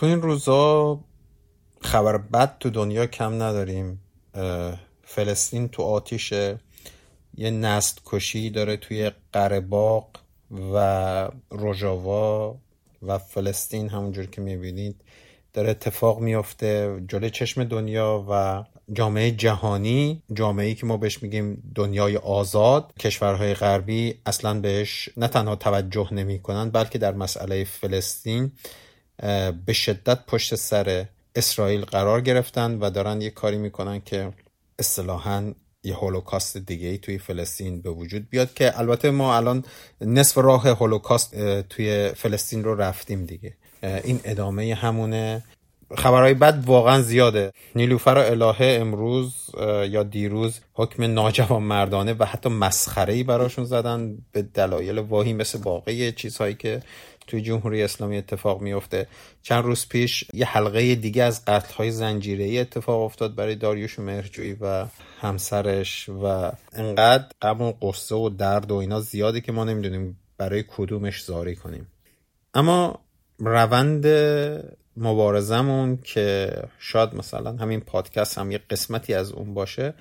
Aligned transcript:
تو 0.00 0.06
این 0.06 0.22
روزا 0.22 1.00
خبر 1.80 2.18
بد 2.18 2.56
تو 2.60 2.70
دنیا 2.70 3.06
کم 3.06 3.42
نداریم. 3.42 4.00
فلسطین 5.04 5.68
تو 5.68 5.82
آتیشه. 5.82 6.60
یه 7.34 7.50
نست 7.50 8.02
کشی 8.06 8.50
داره 8.50 8.76
توی 8.76 9.10
قرباق 9.32 10.10
و 10.74 11.30
روژاوا 11.50 12.56
و 13.02 13.18
فلسطین 13.18 13.88
همونجور 13.88 14.26
که 14.26 14.40
می‌بینید 14.40 15.04
داره 15.52 15.70
اتفاق 15.70 16.20
میفته 16.20 17.02
جلوی 17.08 17.30
چشم 17.30 17.64
دنیا 17.64 18.26
و 18.30 18.64
جامعه 18.92 19.30
جهانی 19.30 20.22
جامعه 20.32 20.66
ای 20.66 20.74
که 20.74 20.86
ما 20.86 20.96
بهش 20.96 21.22
میگیم 21.22 21.72
دنیای 21.74 22.16
آزاد. 22.16 22.92
کشورهای 22.98 23.54
غربی 23.54 24.14
اصلا 24.26 24.60
بهش 24.60 25.08
نه 25.16 25.28
تنها 25.28 25.56
توجه 25.56 26.14
نمی‌کنن 26.14 26.70
بلکه 26.70 26.98
در 26.98 27.14
مسئله 27.14 27.64
فلسطین 27.64 28.52
به 29.66 29.72
شدت 29.72 30.26
پشت 30.26 30.54
سر 30.54 31.06
اسرائیل 31.34 31.80
قرار 31.80 32.20
گرفتن 32.20 32.78
و 32.80 32.90
دارن 32.90 33.20
یه 33.20 33.30
کاری 33.30 33.58
می‌کنن 33.58 34.00
که 34.00 34.32
اصطلاحا 34.78 35.54
یه 35.84 35.94
هولوکاست 35.94 36.56
دیگه 36.56 36.88
ای 36.88 36.98
توی 36.98 37.18
فلسطین 37.18 37.82
به 37.82 37.90
وجود 37.90 38.30
بیاد 38.30 38.54
که 38.54 38.78
البته 38.78 39.10
ما 39.10 39.36
الان 39.36 39.64
نصف 40.00 40.38
راه 40.38 40.68
هولوکاست 40.68 41.60
توی 41.62 42.08
فلسطین 42.16 42.64
رو 42.64 42.74
رفتیم 42.74 43.24
دیگه. 43.24 43.54
این 43.82 44.20
ادامه 44.24 44.74
همونه. 44.74 45.42
خبرهای 45.96 46.34
بد 46.34 46.62
واقعا 46.66 47.02
زیاده. 47.02 47.52
نیلوفر 47.74 48.18
الهه 48.18 48.78
امروز 48.80 49.34
یا 49.88 50.02
دیروز 50.02 50.60
حکم 50.74 51.04
ناجوان 51.04 51.62
مردانه 51.62 52.12
و 52.12 52.24
حتی 52.24 52.48
مسخره 52.48 53.12
ای 53.12 53.22
براشون 53.22 53.64
زدن 53.64 54.18
به 54.32 54.42
دلایل 54.42 54.98
واهی 54.98 55.32
مثل 55.32 55.58
باقی 55.58 56.12
چیزهایی 56.12 56.54
که 56.54 56.82
توی 57.30 57.40
جمهوری 57.40 57.82
اسلامی 57.82 58.16
اتفاق 58.16 58.60
میفته 58.60 59.06
چند 59.42 59.64
روز 59.64 59.88
پیش 59.88 60.24
یه 60.34 60.46
حلقه 60.46 60.94
دیگه 60.94 61.22
از 61.22 61.44
های 61.76 61.90
زنجیره 61.90 62.44
ای 62.44 62.58
اتفاق 62.58 63.02
افتاد 63.02 63.34
برای 63.34 63.54
داریوش 63.54 63.98
مهرجویی 63.98 64.56
و 64.60 64.86
همسرش 65.20 66.08
و 66.08 66.52
انقدر 66.72 67.24
غم 67.42 67.60
و 67.60 67.72
قصه 67.72 68.14
و 68.14 68.28
درد 68.28 68.70
و 68.70 68.74
اینا 68.74 69.00
زیاده 69.00 69.40
که 69.40 69.52
ما 69.52 69.64
نمی‌دونیم 69.64 70.18
برای 70.38 70.64
کدومش 70.68 71.24
زاری 71.24 71.56
کنیم. 71.56 71.86
اما 72.54 72.98
روند 73.38 74.06
مبارزمون 74.96 75.96
که 75.96 76.52
شاید 76.78 77.14
مثلا 77.14 77.52
همین 77.52 77.80
پادکست 77.80 78.38
هم 78.38 78.50
یه 78.50 78.60
قسمتی 78.70 79.14
از 79.14 79.32
اون 79.32 79.54
باشه 79.54 79.94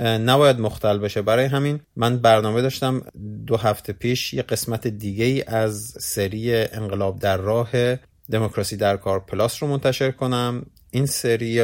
نباید 0.00 0.60
مختل 0.60 0.98
بشه. 0.98 1.22
برای 1.22 1.44
همین 1.44 1.80
من 1.96 2.18
برنامه 2.18 2.62
داشتم 2.62 3.02
دو 3.46 3.56
هفته 3.56 3.92
پیش 3.92 4.34
یه 4.34 4.42
قسمت 4.42 4.86
دیگه 4.86 5.24
ای 5.24 5.42
از 5.46 5.94
سری 6.00 6.56
انقلاب 6.56 7.18
در 7.18 7.36
راه 7.36 7.96
دموکراسی 8.30 8.76
در 8.76 8.96
کار 8.96 9.20
پلاس 9.20 9.62
رو 9.62 9.68
منتشر 9.68 10.10
کنم. 10.10 10.66
این 10.90 11.06
سری 11.06 11.60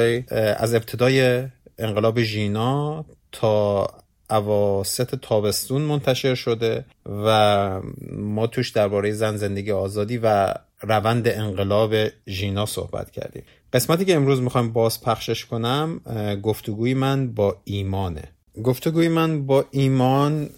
از 0.57 0.75
ابتدای 0.75 1.47
انقلاب 1.79 2.21
ژینا 2.21 3.05
تا 3.33 3.87
اواسط 4.31 5.15
تابستون 5.15 5.83
منتشر 5.83 6.35
شده 6.35 6.85
و 7.07 7.81
ما 8.13 8.47
توش 8.47 8.71
درباره 8.71 9.13
زن 9.13 9.37
زندگی 9.37 9.73
آزادی 9.73 10.19
و 10.23 10.55
روند 10.81 11.29
انقلاب 11.29 11.95
ژینا 12.29 12.67
صحبت 12.67 13.11
کردیم. 13.11 13.43
قسمتی 13.73 14.05
که 14.05 14.15
امروز 14.15 14.41
می‌خوایم 14.41 14.73
باز 14.73 15.01
پخشش 15.01 15.45
کنم 15.45 16.01
گفتگوی 16.43 16.95
من 16.95 17.33
با 17.33 17.57
ایمانه. 17.65 18.23
گفتگوی 18.63 19.09
من 19.09 19.47
با 19.47 19.65
ایمان 19.71 20.51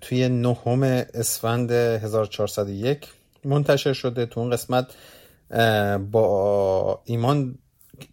توی 0.00 0.28
نهم 0.28 0.82
اسفند 1.14 1.70
1401 1.70 3.06
منتشر 3.44 3.92
شده 3.92 4.26
تو 4.26 4.40
اون 4.40 4.50
قسمت 4.50 4.86
با 6.10 7.02
ایمان 7.04 7.58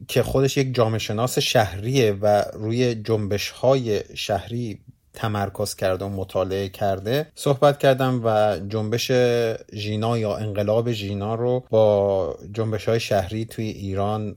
که 0.08 0.24
خودش 0.24 0.58
یک 0.58 0.76
جامعه 0.76 1.00
شناس 1.00 1.40
شهریه 1.40 2.12
و 2.22 2.44
روی 2.54 2.96
جنبش 2.96 3.50
های 3.50 4.02
شهری 4.16 4.80
تمرکز 5.16 5.76
کرده 5.76 6.06
و 6.06 6.10
مطالعه 6.10 6.70
کرده 6.70 7.28
صحبت 7.36 7.78
کردم 7.78 8.22
و 8.24 8.60
جنبش 8.68 9.12
ژینا 9.74 10.18
یا 10.18 10.36
انقلاب 10.36 10.92
ژینا 10.92 11.36
رو 11.36 11.64
با 11.70 12.38
جنبش 12.52 12.90
های 12.90 13.00
شهری 13.00 13.46
توی 13.46 13.66
ایران 13.66 14.36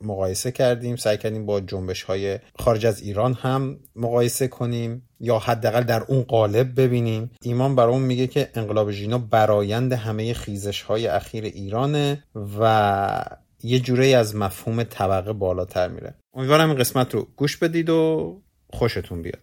مقایسه 0.00 0.52
کردیم. 0.52 0.96
سعی 0.96 1.18
کردیم 1.18 1.46
با 1.46 1.60
جنبش 1.60 2.02
های 2.02 2.38
خارج 2.58 2.86
از 2.86 3.02
ایران 3.02 3.34
هم 3.34 3.78
مقایسه 3.96 4.48
کنیم 4.48 5.08
یا 5.20 5.38
حداقل 5.38 5.82
در 5.82 6.02
اون 6.02 6.22
قالب 6.22 6.80
ببینیم. 6.80 7.30
ایمان 7.42 7.76
برامون 7.76 8.02
میگه 8.02 8.26
که 8.26 8.50
انقلاب 8.54 8.90
ژینا 8.90 9.18
برایند 9.18 9.92
همه 9.92 10.34
خیزش 10.34 10.82
های 10.82 11.06
اخیر 11.06 11.44
ایرانه 11.44 12.24
و 12.60 13.24
یه 13.62 13.80
جوره 13.80 14.06
از 14.06 14.36
مفهوم 14.36 14.82
طبقه 14.82 15.32
بالاتر 15.32 15.88
میره. 15.88 16.14
امیدوارم 16.34 16.68
این 16.68 16.78
قسمت 16.78 17.14
رو 17.14 17.26
گوش 17.36 17.56
بدید 17.56 17.90
و 17.90 18.42
خوشتون 18.72 19.22
بیاد. 19.22 19.38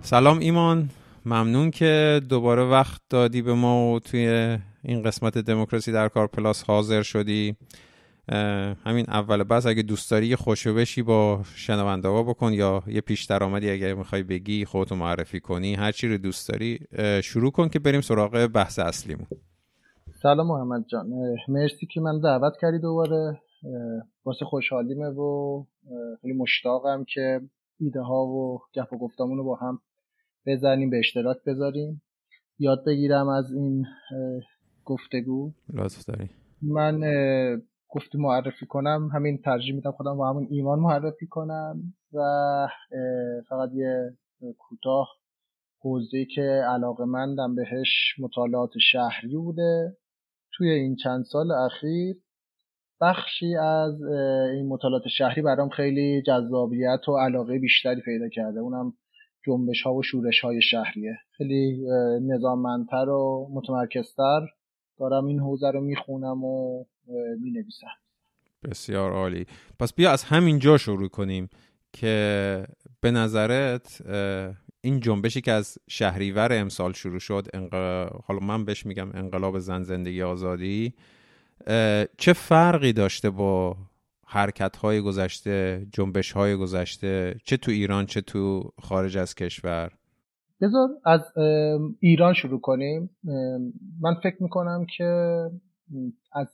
سلام 0.00 0.38
ایمان. 0.38 0.90
ممنون 1.26 1.70
که 1.70 2.20
دوباره 2.28 2.62
وقت 2.62 3.00
دادی 3.10 3.42
به 3.42 3.54
ما 3.54 3.92
و 3.92 4.00
توی 4.00 4.58
این 4.82 5.02
قسمت 5.02 5.38
دموکراسی 5.38 5.92
در 5.92 6.08
کار 6.08 6.26
پلاس 6.26 6.64
حاضر 6.64 7.02
شدی. 7.02 7.56
همین 8.84 9.04
اول 9.08 9.42
بس 9.42 9.66
اگه 9.66 9.82
دوست 9.82 10.10
داری 10.10 10.36
خوشو 10.36 10.74
بشی 10.74 11.02
با 11.02 11.40
شنونده 11.54 12.08
ها 12.08 12.22
بکن 12.22 12.52
یا 12.52 12.82
یه 12.86 13.00
پیش 13.00 13.24
درآمدی 13.24 13.70
اگه 13.70 13.94
می‌خوای 13.94 14.22
بگی 14.22 14.64
خودتو 14.64 14.96
معرفی 14.96 15.40
کنی 15.40 15.74
هر 15.74 15.92
چی 15.92 16.08
رو 16.08 16.18
دوست 16.18 16.48
داری 16.48 16.80
شروع 17.22 17.52
کن 17.52 17.68
که 17.68 17.78
بریم 17.78 18.00
سراغ 18.00 18.46
بحث 18.46 18.78
اصلیمون. 18.78 19.26
سلام 20.22 20.46
محمد 20.46 20.84
جان. 20.88 21.06
مرسی 21.48 21.86
که 21.86 22.00
من 22.00 22.20
دعوت 22.20 22.52
کردی 22.60 22.78
دوباره. 22.78 23.40
واسه 24.24 24.44
خوشحالیمه 24.44 25.08
و 25.08 25.64
خیلی 26.20 26.34
مشتاقم 26.34 27.04
که 27.08 27.40
ایده 27.80 28.00
ها 28.00 28.26
و 28.26 28.60
گپ 28.74 28.92
و 28.92 28.98
گفتمون 28.98 29.38
رو 29.38 29.44
با 29.44 29.56
هم 29.56 29.78
بزنیم 30.46 30.90
به 30.90 30.98
اشتراک 30.98 31.36
بذاریم. 31.46 32.02
یاد 32.58 32.84
بگیرم 32.86 33.28
از 33.28 33.52
این 33.52 33.86
گفتگو. 34.84 35.52
لطف 35.74 36.04
داری. 36.04 36.30
من 36.62 37.00
گفتی 37.88 38.18
معرفی 38.18 38.66
کنم 38.66 39.10
همین 39.12 39.38
ترجیح 39.38 39.74
میدم 39.74 39.90
خودم 39.90 40.16
با 40.16 40.28
همون 40.28 40.46
ایمان 40.50 40.78
معرفی 40.78 41.26
کنم 41.26 41.94
و 42.12 42.20
فقط 43.48 43.70
یه 43.74 44.16
کوتاه 44.58 45.08
حوزه 45.80 46.24
که 46.24 46.62
علاقه 46.68 47.04
مندم 47.04 47.54
بهش 47.54 48.14
مطالعات 48.18 48.70
شهری 48.92 49.36
بوده. 49.36 49.96
توی 50.52 50.70
این 50.70 50.96
چند 50.96 51.24
سال 51.24 51.50
اخیر 51.50 52.16
بخشی 53.04 53.56
از 53.56 54.02
این 54.54 54.68
مطالعات 54.68 55.08
شهری 55.08 55.42
برام 55.42 55.68
خیلی 55.68 56.22
جذابیت 56.22 57.08
و 57.08 57.18
علاقه 57.18 57.58
بیشتری 57.58 58.00
پیدا 58.00 58.28
کرده. 58.28 58.60
اونم 58.60 58.92
جنبش 59.46 59.82
ها 59.82 59.94
و 59.94 60.02
شورش 60.02 60.40
های 60.40 60.62
شهریه. 60.62 61.18
خیلی 61.36 61.86
نظاممندتر 62.22 63.08
و 63.08 63.48
متمرکزتر 63.52 64.40
دارم 64.98 65.26
این 65.26 65.40
حوزه 65.40 65.70
رو 65.70 65.80
می‌خونم 65.80 66.44
و 66.44 66.84
می‌نویسم. 67.40 67.86
بسیار 68.70 69.12
عالی. 69.12 69.46
پس 69.80 69.94
بیا 69.94 70.10
از 70.10 70.24
همین 70.24 70.58
جا 70.58 70.76
شروع 70.76 71.08
کنیم 71.08 71.48
که 71.92 72.64
به 73.00 73.10
نظرت 73.10 74.02
این 74.80 75.00
جنبشی 75.00 75.40
که 75.40 75.52
از 75.52 75.78
شهریور 75.88 76.48
امسال 76.52 76.92
شروع 76.92 77.18
شد 77.18 77.46
حالا 78.24 78.40
من 78.42 78.64
بهش 78.64 78.86
میگم 78.86 79.10
انقلاب 79.14 79.58
زن 79.58 79.82
زندگی 79.82 80.22
آزادی 80.22 80.94
چه 82.18 82.32
فرقی 82.32 82.92
داشته 82.92 83.30
با 83.30 83.76
حرکت 84.26 84.76
های 84.76 85.00
گذشته 85.00 85.86
جنبش 85.92 86.32
های 86.32 86.56
گذشته؟ 86.56 87.36
چه 87.44 87.56
تو 87.56 87.70
ایران 87.70 88.06
چه 88.06 88.20
تو 88.20 88.70
خارج 88.82 89.16
از 89.16 89.34
کشور؟ 89.34 89.92
بذار 90.60 90.88
از 91.04 91.20
ایران 92.00 92.34
شروع 92.34 92.60
کنیم. 92.60 93.10
من 94.00 94.14
فکر 94.22 94.42
می‌کنم 94.42 94.86
که 94.96 95.04
از 96.32 96.48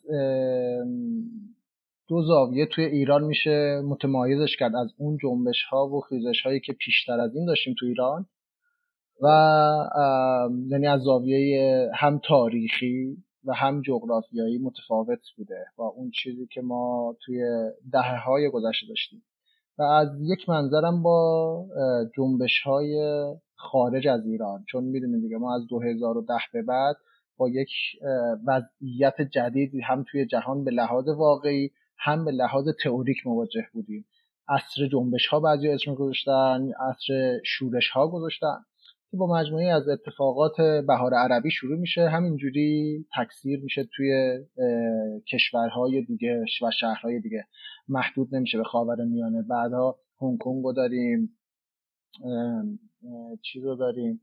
دو 2.09 2.23
زاویه 2.23 2.67
توی 2.67 2.85
ایران 2.85 3.25
میشه 3.25 3.81
متمایزش 3.85 4.57
کرد 4.59 4.77
از 4.77 4.95
اون 4.99 5.19
جنبش 5.23 5.63
ها 5.71 5.87
و 5.87 6.01
خیزش 6.01 6.43
هایی 6.45 6.61
که 6.61 6.73
پیشتر 6.73 7.21
از 7.21 7.35
این 7.35 7.47
داشتیم 7.47 7.75
تو 7.79 7.87
ایران 7.87 8.27
و 9.23 9.27
یعنی 10.69 10.87
از 10.87 11.01
زاویه 11.01 11.91
هم 11.95 12.21
تاریخی 12.29 13.17
و 13.45 13.55
هم 13.55 13.83
جغرافیایی 13.83 14.59
متفاوت 14.59 15.21
بوده 15.37 15.65
با 15.77 15.87
اون 15.87 16.11
چیزی 16.11 16.47
که 16.47 16.61
ما 16.61 17.17
توی 17.25 17.45
دهه 17.93 18.25
های 18.25 18.51
گذشته 18.51 18.87
داشتیم. 18.89 19.23
و 19.79 19.83
از 19.83 20.09
یک 20.21 20.49
منظرم 20.49 21.03
با 21.03 21.67
جنبش 22.17 22.61
های 22.61 23.25
خارج 23.55 24.09
از 24.09 24.27
ایران. 24.27 24.65
چون 24.69 24.85
می‌دونید 24.85 25.23
دیگه 25.23 25.37
ما 25.37 25.55
از 25.55 25.67
2010 25.67 26.35
به 26.53 26.63
بعد 26.63 26.97
با 27.37 27.49
یک 27.49 27.71
وضعیت 28.47 29.23
جدید 29.23 29.73
هم 29.85 30.05
توی 30.11 30.27
جهان 30.27 30.65
به 30.65 30.71
لحاظ 30.71 31.09
واقعی 31.09 31.71
هم 31.99 32.25
به 32.25 32.31
لحاظ 32.31 32.69
تئوریک 32.85 33.27
مواجه 33.27 33.67
بودیم. 33.73 34.07
عصر 34.49 34.87
جنبش 34.87 35.27
ها 35.27 35.41
بعضی 35.41 35.69
اسم 35.69 35.95
گذاشتن 35.95 36.71
عصر 36.89 37.39
شورش 37.45 37.89
ها 37.89 38.09
گذاشتن. 38.09 38.65
که 39.11 39.17
با 39.17 39.27
مجموعه 39.27 39.67
از 39.67 39.89
اتفاقات 39.89 40.61
بهار 40.87 41.15
عربی 41.15 41.51
شروع 41.51 41.79
میشه. 41.79 42.09
همینجوری 42.09 43.07
تکثیر 43.17 43.61
میشه 43.63 43.89
توی 43.97 44.39
کشورهای 45.33 46.03
دیگه 46.03 46.45
و 46.63 46.71
شهرهای 46.71 47.21
دیگه. 47.21 47.45
محدود 47.89 48.35
نمیشه 48.35 48.59
به 48.59 48.65
خاور 48.65 49.05
میانه. 49.05 49.43
بعدها 49.43 49.99
هنگ 50.21 50.39
کنگ 50.39 50.65
رو 50.65 50.73
داریم 50.73 51.39
چی 53.43 53.61
رو 53.61 53.77
داریم؟ 53.77 54.21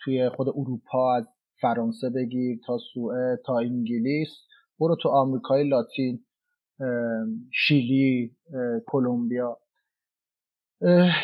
توی 0.00 0.28
خود 0.28 0.48
اروپا 0.48 1.16
از 1.16 1.28
فرانسه 1.60 2.10
بگیر 2.10 2.58
تا 2.66 2.78
سوئد 2.94 3.38
تا 3.46 3.58
انگلیس. 3.58 4.28
برو 4.80 4.96
تو 5.02 5.08
آمریکای 5.08 5.68
لاتین 5.68 6.24
شیلی 7.52 8.36
کلمبیا. 8.86 9.58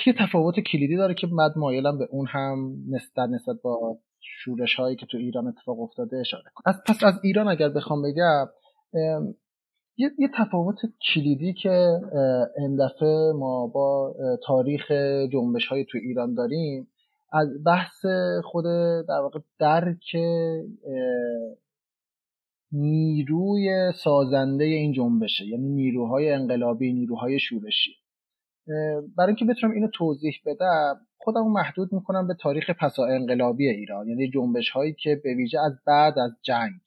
یه 0.07 0.13
تفاوت 0.19 0.61
کلیدی 0.61 0.97
داره 0.97 1.15
که 1.15 1.27
بعد 1.27 1.53
مایلم 1.57 1.99
به 1.99 2.09
اون 2.11 2.27
هم 2.27 2.77
نسبت 2.91 3.29
نسبت 3.29 3.57
با 3.63 3.99
شورش 4.21 4.75
هایی 4.75 4.97
که 4.97 5.07
تو 5.07 5.17
ایران 5.17 5.47
اتفاق 5.47 5.81
افتاده 5.81 6.17
اشاره 6.17 6.45
کنم. 6.55 6.75
از 6.75 6.83
پس 6.87 7.05
از 7.05 7.21
ایران 7.23 7.49
اگر 7.49 7.69
بخوام 7.69 8.03
بگم 8.03 8.47
یه،, 9.97 10.11
یه 10.19 10.29
تفاوت 10.39 10.77
کلیدی 11.15 11.53
که 11.53 12.01
این 12.59 12.77
دفعه 12.77 13.33
ما 13.33 13.67
با 13.67 14.15
تاریخ 14.47 14.91
جنبش 15.33 15.67
های 15.67 15.85
تو 15.85 15.99
ایران 15.99 16.35
داریم 16.35 16.89
از 17.33 17.49
بحث 17.67 18.07
خود 18.45 18.65
در 19.09 19.21
واقع 19.23 19.41
درک 19.59 20.17
نیروی 22.73 23.93
سازنده 23.95 24.65
این 24.65 24.93
جنبشه. 24.93 25.47
یعنی 25.47 25.69
نیروهای 25.69 26.31
انقلابی 26.31 26.93
نیروهای 26.93 27.41
شورشی. 27.41 28.02
برای 29.17 29.29
اینکه 29.29 29.45
بتونم 29.45 29.73
اینو 29.73 29.89
توضیح 29.95 30.35
بدم 30.47 31.01
خودم 31.17 31.49
محدود 31.49 31.93
می‌کنم 31.93 32.29
به 32.29 32.35
تاریخ 32.41 32.71
پسا 32.71 33.05
انقلابی 33.05 33.69
ایران. 33.69 34.09
یعنی 34.09 34.31
جنبش 34.31 34.71
هایی 34.71 34.95
که 35.03 35.21
به 35.25 35.35
ویژه 35.35 35.59
از 35.61 35.73
بعد 35.87 36.19
از 36.19 36.31
جنگ 36.43 36.81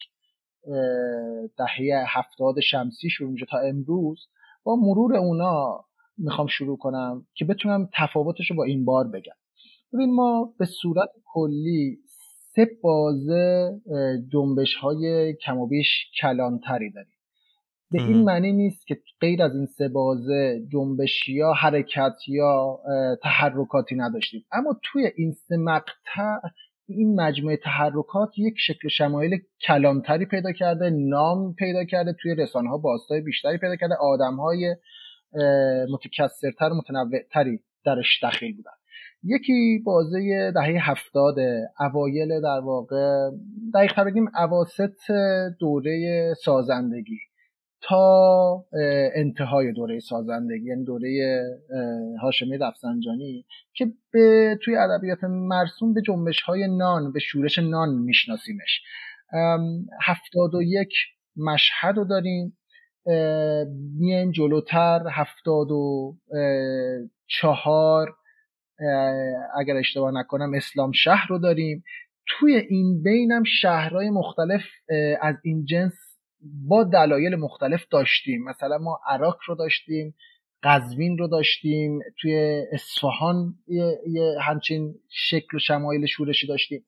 دهه 1.57 2.03
هفتاد 2.07 2.59
شمسی 2.59 3.09
شروع 3.09 3.31
میشه 3.31 3.45
تا 3.49 3.57
امروز 3.57 4.27
با 4.63 4.75
مرور 4.75 5.15
اونا 5.15 5.85
می‌خوام 6.17 6.47
شروع 6.47 6.77
کنم 6.77 7.25
که 7.33 7.45
بتونم 7.45 7.89
تفاوتش 7.93 8.49
رو 8.51 8.55
با 8.55 8.63
این 8.63 8.85
بار 8.85 9.07
بگم. 9.07 9.35
ببین 9.93 10.15
ما 10.15 10.53
به 10.59 10.65
صورت 10.65 11.09
کلی 11.33 11.97
سه 12.55 12.67
بازه 12.83 13.71
جنبش 14.33 14.75
های 14.75 15.35
کم 15.45 15.57
و 15.57 15.67
بیش 15.67 15.87
کلانتری 16.21 16.91
داریم. 16.91 17.14
به 17.91 18.01
این 18.01 18.23
معنی 18.23 18.53
نیست 18.53 18.87
که 18.87 18.97
غیر 19.21 19.43
از 19.43 19.55
این 19.55 19.65
سه 19.65 19.87
بازه 19.87 20.61
جنبشی 20.71 21.33
یا 21.33 21.53
حرکت 21.53 22.15
یا 22.27 22.79
تحرکاتی 23.23 23.95
نداشتیم. 23.95 24.45
اما 24.51 24.79
توی 24.83 25.11
این 25.15 25.31
سه 25.31 25.57
مقطع 25.57 26.47
این 26.87 27.21
مجموعه 27.21 27.57
تحرکات 27.57 28.29
یک 28.37 28.53
شکل 28.57 28.87
شمایل 28.87 29.37
کلانتری 29.67 30.25
پیدا 30.25 30.51
کرده 30.51 30.89
نام 30.89 31.53
پیدا 31.53 31.83
کرده 31.83 32.15
توی 32.21 32.35
رسانه 32.35 32.69
ها 32.69 32.77
باستای 32.77 33.21
بیشتری 33.21 33.57
پیدا 33.57 33.75
کرده 33.75 33.95
آدم 33.99 34.35
های 34.35 34.75
متکسرتر 35.91 36.69
و 36.69 36.75
متنوعتری 36.75 37.59
درش 37.85 38.23
دخیل 38.23 38.55
بودن. 38.55 38.71
یکی 39.23 39.81
بازه 39.85 40.51
دهه 40.55 40.91
هفتاد 40.91 41.35
اوایل 41.79 42.41
در 42.41 42.59
واقع 42.63 43.29
دقیق 43.73 44.03
بگیم 44.03 44.25
اواسط 44.35 45.11
دوره 45.59 46.33
سازندگی. 46.43 47.19
تا 47.87 48.65
انتهای 49.15 49.73
دوره 49.73 49.99
سازندگی 49.99 50.65
یعنی 50.65 50.83
دوره 50.83 51.41
هاشمی 52.21 52.57
رفسنجانی 52.57 53.45
که 53.73 53.87
به 54.11 54.57
توی 54.63 54.75
ادبیات 54.75 55.23
مرسوم 55.23 55.93
به 55.93 56.01
جنبش 56.01 56.41
های 56.41 56.67
نان 56.77 57.11
به 57.11 57.19
شورش 57.19 57.59
نان 57.59 57.89
میشناسیمش. 57.89 58.81
هفتاد 60.01 60.55
و 60.55 60.61
یک 60.61 60.93
مشهد 61.37 61.97
رو 61.97 62.05
داریم 62.05 62.57
میایم 63.99 64.31
جلوتر 64.31 65.01
هفتاد 65.11 65.71
و 65.71 66.15
چهار 67.27 68.15
اگر 69.59 69.77
اشتباه 69.77 70.11
نکنم 70.11 70.53
اسلام 70.53 70.91
شهر 70.91 71.27
رو 71.29 71.39
داریم. 71.39 71.83
توی 72.27 72.55
این 72.55 73.03
بینم 73.03 73.43
شهرهای 73.43 74.09
مختلف 74.09 74.61
از 75.21 75.35
این 75.43 75.65
جنس 75.65 75.93
با 76.67 76.83
دلایل 76.83 77.35
مختلف 77.35 77.85
داشتیم. 77.91 78.43
مثلا 78.43 78.77
ما 78.77 78.99
عراق 79.07 79.37
رو 79.47 79.55
داشتیم 79.55 80.15
قزوین 80.63 81.17
رو 81.17 81.27
داشتیم 81.27 81.99
توی 82.21 82.63
اصفهان 82.71 83.55
یه, 83.67 83.99
همچین 84.41 84.95
شکل 85.09 85.57
و 85.57 85.59
شمایل 85.59 86.05
شورشی 86.05 86.47
داشتیم. 86.47 86.85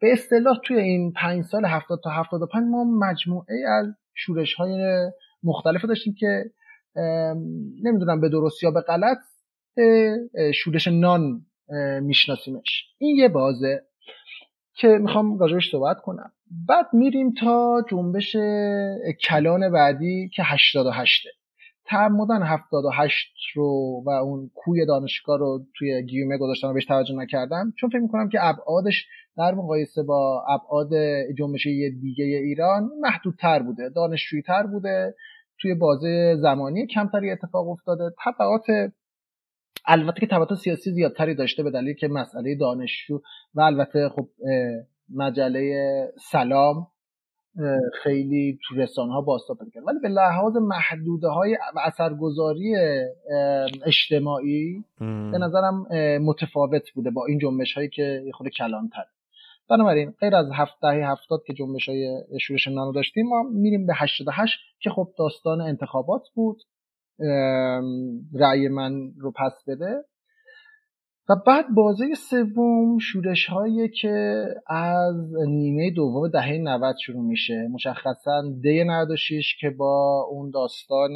به 0.00 0.12
اصطلاح 0.12 0.58
توی 0.64 0.78
این 0.78 1.12
پنج 1.12 1.44
سال 1.44 1.64
هفتاد 1.64 2.00
تا 2.04 2.10
هفتاد 2.10 2.42
و 2.42 2.46
پنج 2.46 2.64
ما 2.70 2.84
مجموعه 2.84 3.56
از 3.68 3.86
شورش 4.14 4.54
های 4.54 5.10
مختلف 5.42 5.84
داشتیم 5.84 6.14
که 6.18 6.44
نمی‌دونم 7.82 8.20
به 8.20 8.28
درست 8.28 8.62
یا 8.62 8.70
به 8.70 8.80
غلط 8.80 9.18
شورش 10.54 10.88
نان 10.88 11.46
میشناسیمش. 12.02 12.84
این 12.98 13.16
یه 13.16 13.28
بازه. 13.28 13.82
که 14.74 14.88
می‌خوام 14.88 15.38
راجبش 15.38 15.70
صحبت 15.70 15.96
کنم. 16.00 16.32
بعد 16.68 16.86
میریم 16.92 17.34
تا 17.40 17.82
جنبش 17.90 18.36
کلان 19.28 19.72
بعدی 19.72 20.28
که 20.34 20.42
88 20.46 21.26
تعمدن 21.84 22.42
78 22.42 23.34
رو 23.54 24.02
و 24.06 24.10
اون 24.10 24.50
کوی 24.54 24.86
دانشگاه 24.86 25.38
رو 25.38 25.60
توی 25.78 26.02
گیومه 26.02 26.38
گذاشتم 26.38 26.68
و 26.68 26.72
بهش 26.72 26.84
توجه 26.84 27.14
نکردم. 27.14 27.72
چون 27.80 27.90
فکر 27.90 27.98
می‌کنم 27.98 28.28
که 28.28 28.38
ابعادش 28.40 29.06
در 29.36 29.54
مقایسه 29.54 30.02
با 30.02 30.44
ابعاد 30.48 30.90
جنبش 31.38 31.66
دیگه 32.00 32.24
ایران 32.24 32.90
محدودتر 33.00 33.62
بوده 33.62 33.88
دانشجویی 33.88 34.42
تر 34.42 34.66
بوده 34.66 35.14
توی 35.60 35.74
بازه 35.74 36.36
زمانی 36.40 36.86
کمتری 36.86 37.30
اتفاق 37.30 37.68
افتاده. 37.68 38.04
طبعات 38.24 38.92
البته 39.86 40.20
که 40.20 40.26
تبعات 40.26 40.54
سیاسی 40.54 40.90
زیادتری 40.90 41.34
داشته 41.34 41.62
به 41.62 41.70
دلیل 41.70 41.94
که 41.94 42.08
مسئله 42.08 42.54
دانشجو 42.54 43.20
و 43.54 43.60
البته 43.60 44.08
خب 44.08 44.28
مجله 45.14 45.72
سلام 46.32 46.86
خیلی 48.02 48.58
تو 48.68 48.74
رسانه 48.74 49.12
ها 49.12 49.20
باستا 49.20 49.54
پیدا 49.54 49.70
کرد. 49.70 49.84
ولی 49.86 49.98
به 50.02 50.08
لحاظ 50.08 50.56
محدوده 50.56 51.28
های 51.28 51.58
و 51.76 51.80
اثرگذاری 51.84 52.76
اجتماعی 53.86 54.84
به 55.32 55.38
نظرم 55.38 55.86
متفاوت 56.22 56.90
بوده 56.94 57.10
با 57.10 57.26
این 57.26 57.38
جنبش 57.38 57.74
هایی 57.74 57.88
که 57.88 58.24
خود 58.34 58.48
کلانتر. 58.48 59.04
بنابراین 59.68 60.10
غیر 60.20 60.36
از 60.36 60.46
هفت 60.54 60.74
دهه 60.82 61.12
هفتاد 61.12 61.42
که 61.46 61.52
جنبش 61.52 61.88
های 61.88 62.24
شورش 62.40 62.68
نانو 62.68 62.92
داشتیم 62.92 63.28
ما 63.28 63.42
میریم 63.42 63.86
به 63.86 63.92
88 63.96 64.58
که 64.80 64.90
خب 64.90 65.08
داستان 65.18 65.60
انتخابات 65.60 66.22
بود. 66.34 66.62
رأی 68.34 68.68
من 68.68 68.92
رو 69.18 69.32
پس 69.32 69.52
بده. 69.68 70.04
و 71.28 71.34
بعد 71.46 71.64
بازه 71.74 72.04
سوم 72.14 72.98
شورش 72.98 73.46
هایی 73.46 73.88
که 73.88 74.46
از 74.66 75.14
نیمه 75.48 75.90
دوم 75.90 76.28
دهه 76.28 76.58
90 76.58 76.96
شروع 77.06 77.24
میشه. 77.24 77.68
مشخصا 77.70 78.42
دی 78.62 78.84
96 78.84 79.56
که 79.60 79.70
با 79.70 80.26
اون 80.30 80.50
داستان 80.50 81.10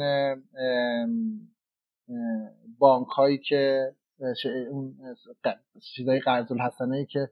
بانک 2.79 3.07
هایی 3.07 3.37
که 3.37 3.91
اون 4.71 4.95
چیزای 5.95 6.19
قرض 6.19 6.51
الحسنه 6.51 7.05
که 7.05 7.29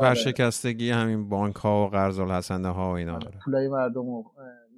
ورشکستگی 0.00 0.90
همین 0.90 1.28
بانک 1.28 1.56
ها 1.56 1.86
و 1.86 1.88
قرض 1.88 2.18
الحسنه 2.18 2.68
ها 2.68 2.90
و 2.90 2.92
اینا 2.96 3.18
داره. 3.18 3.38
پولای 3.44 3.68
مردم 3.68 4.08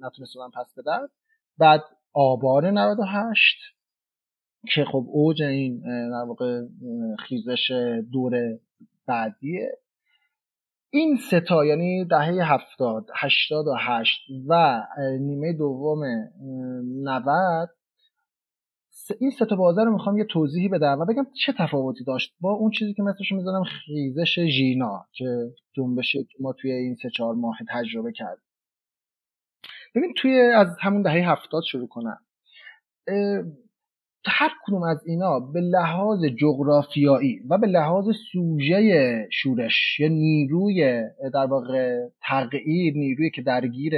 رو 0.01 0.07
نتونستن 0.07 0.49
پس 0.55 0.73
بدن 0.77 1.07
بعد. 1.57 1.83
آبان 2.13 2.77
98 2.77 3.57
که 4.73 4.85
خب 4.91 5.05
اوج 5.07 5.43
این 5.43 5.81
در 6.09 6.25
واقع 6.27 6.61
خیزش 7.19 7.71
دور 8.11 8.59
بعدیه. 9.07 9.71
این 10.89 11.17
ستا 11.17 11.65
یعنی 11.65 12.05
دهه 12.05 12.53
هفتاد 12.53 13.05
هشتاد 13.15 13.67
و 13.67 13.73
هشت 13.79 14.21
و 14.47 14.83
نیمه 15.19 15.53
دوم 15.53 15.99
نود 17.03 17.69
این 19.19 19.31
ستا 19.31 19.55
بازار 19.55 19.85
رو 19.85 19.93
می‌خوام 19.93 20.17
یه 20.17 20.25
توضیحی 20.25 20.69
بدم 20.69 20.99
و 20.99 21.05
بگم 21.05 21.27
چه 21.45 21.53
تفاوتی 21.57 22.03
داشت 22.03 22.35
با 22.41 22.51
اون 22.51 22.71
چیزی 22.71 22.93
که 22.93 23.03
مثلش 23.03 23.31
می‌زنم 23.31 23.63
خیزش 23.63 24.39
ژینا 24.39 25.05
که 25.11 25.25
جنبشی 25.73 26.23
که 26.23 26.37
ما 26.39 26.53
توی 26.53 26.71
این 26.71 26.95
سه 26.95 27.09
چهار 27.09 27.35
ماه 27.35 27.57
تجربه 27.69 28.11
کرد 28.11 28.37
ببین 29.97 30.13
توی 30.17 30.39
از 30.39 30.67
همون 30.81 31.01
دهه 31.01 31.31
هفتاد 31.31 31.63
شروع 31.71 31.87
کنم. 31.87 32.17
هر 34.25 34.49
کدوم 34.65 34.83
از 34.83 35.03
اینا 35.05 35.39
به 35.39 35.61
لحاظ 35.61 36.19
جغرافیایی 36.41 37.39
و 37.49 37.57
به 37.57 37.67
لحاظ 37.67 38.05
سوژه 38.31 39.27
شورش 39.31 39.99
یا 39.99 40.07
نیروی 40.07 41.03
در 41.33 41.45
واقع 41.45 42.07
تغییر 42.21 42.93
نیروی 42.93 43.29
که 43.29 43.41
درگیر 43.41 43.93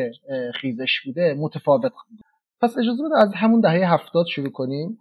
خیزش 0.55 1.01
بوده 1.05 1.33
متفاوت 1.33 1.81
بوده 1.81 2.23
پس 2.61 2.77
اجازه 2.77 3.03
بده 3.03 3.21
از 3.21 3.33
همون 3.35 3.61
دهه 3.61 3.93
هفتاد 3.93 4.25
شروع 4.25 4.49
کنیم. 4.49 4.97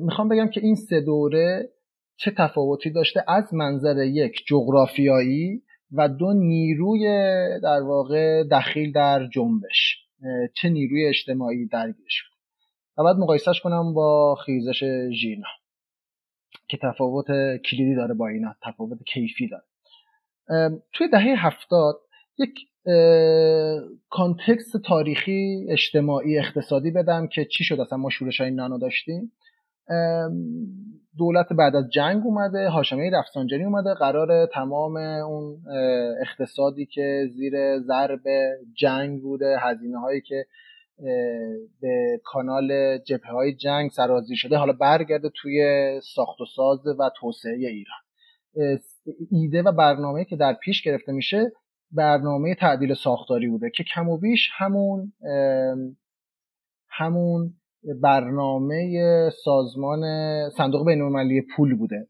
می‌خوام 0.00 0.28
بگم 0.28 0.48
که 0.48 0.60
این 0.60 0.74
سه 0.74 1.00
دوره 1.00 1.68
چه 2.16 2.30
تفاوتی 2.30 2.90
داشته؟ 2.90 3.24
از 3.28 3.54
منظر 3.54 4.04
یک 4.04 4.44
جغرافیایی 4.46 5.62
و 5.96 6.08
دو 6.08 6.32
نیروی 6.32 7.04
در 7.62 7.80
واقع 7.82 8.44
دخیل 8.44 8.92
در 8.92 9.26
جنبش. 9.26 9.96
چه 10.54 10.68
نیروی 10.68 11.08
اجتماعی 11.08 11.66
درگیرش 11.66 12.22
بود. 12.22 12.38
و 12.98 13.04
بعد 13.04 13.16
مقایسهش 13.16 13.60
کنم 13.60 13.94
با 13.94 14.36
خیزش 14.46 14.84
ژینا 15.20 15.48
که 16.68 16.78
تفاوت 16.82 17.26
کلیدی 17.70 17.94
داره 17.94 18.14
با 18.14 18.28
اینا 18.28 18.54
تفاوت 18.62 18.98
کیفی 19.06 19.48
داره. 19.48 19.64
توی 20.92 21.08
دهه 21.08 21.46
هفتاد 21.46 21.94
یک 22.38 22.54
کانتکست 24.10 24.76
تاریخی 24.84 25.66
اجتماعی 25.68 26.38
اقتصادی 26.38 26.90
بدم 26.90 27.26
که 27.26 27.44
چی 27.44 27.64
شد؟ 27.64 27.80
اصلا 27.80 27.98
ما 27.98 28.10
شورش 28.10 28.40
های 28.40 28.50
نانو 28.50 28.78
داشتیم. 28.78 29.32
دولت 31.18 31.52
بعد 31.52 31.76
از 31.76 31.90
جنگ 31.90 32.22
اومده 32.24 32.68
هاشمی 32.68 33.10
رفسنجانی 33.10 33.64
اومده 33.64 33.94
قرار 33.94 34.46
تمام 34.46 34.96
اون 34.96 35.62
اقتصادی 36.20 36.86
که 36.86 37.28
زیر 37.32 37.78
ضرب 37.78 38.20
جنگ 38.74 39.20
بوده 39.20 39.56
هزینه 39.60 39.98
هایی 39.98 40.20
که 40.20 40.46
به 41.80 42.20
کانال 42.24 42.98
جبهه 42.98 43.32
های 43.32 43.54
جنگ 43.54 43.90
سرازی 43.90 44.36
شده 44.36 44.56
حالا 44.56 44.72
برگرده 44.72 45.30
توی 45.42 45.64
ساخت 46.14 46.40
و 46.40 46.44
ساز 46.56 46.86
و 46.86 47.10
توسعه 47.20 47.52
ایران. 47.52 47.98
ایده 49.30 49.62
و 49.62 49.72
برنامه 49.72 50.24
که 50.24 50.36
در 50.36 50.52
پیش 50.52 50.82
گرفته 50.82 51.12
میشه 51.12 51.52
برنامه 51.92 52.54
تعدیل 52.54 52.94
ساختاری 52.94 53.48
بوده 53.48 53.70
که 53.70 53.84
کم 53.94 54.08
و 54.08 54.18
بیش 54.18 54.50
همون 54.52 55.12
همون 56.88 57.54
برنامه 58.02 59.30
سازمان 59.44 60.00
صندوق 60.50 60.86
بینالمللی 60.86 61.42
پول 61.56 61.74
بوده. 61.74 62.08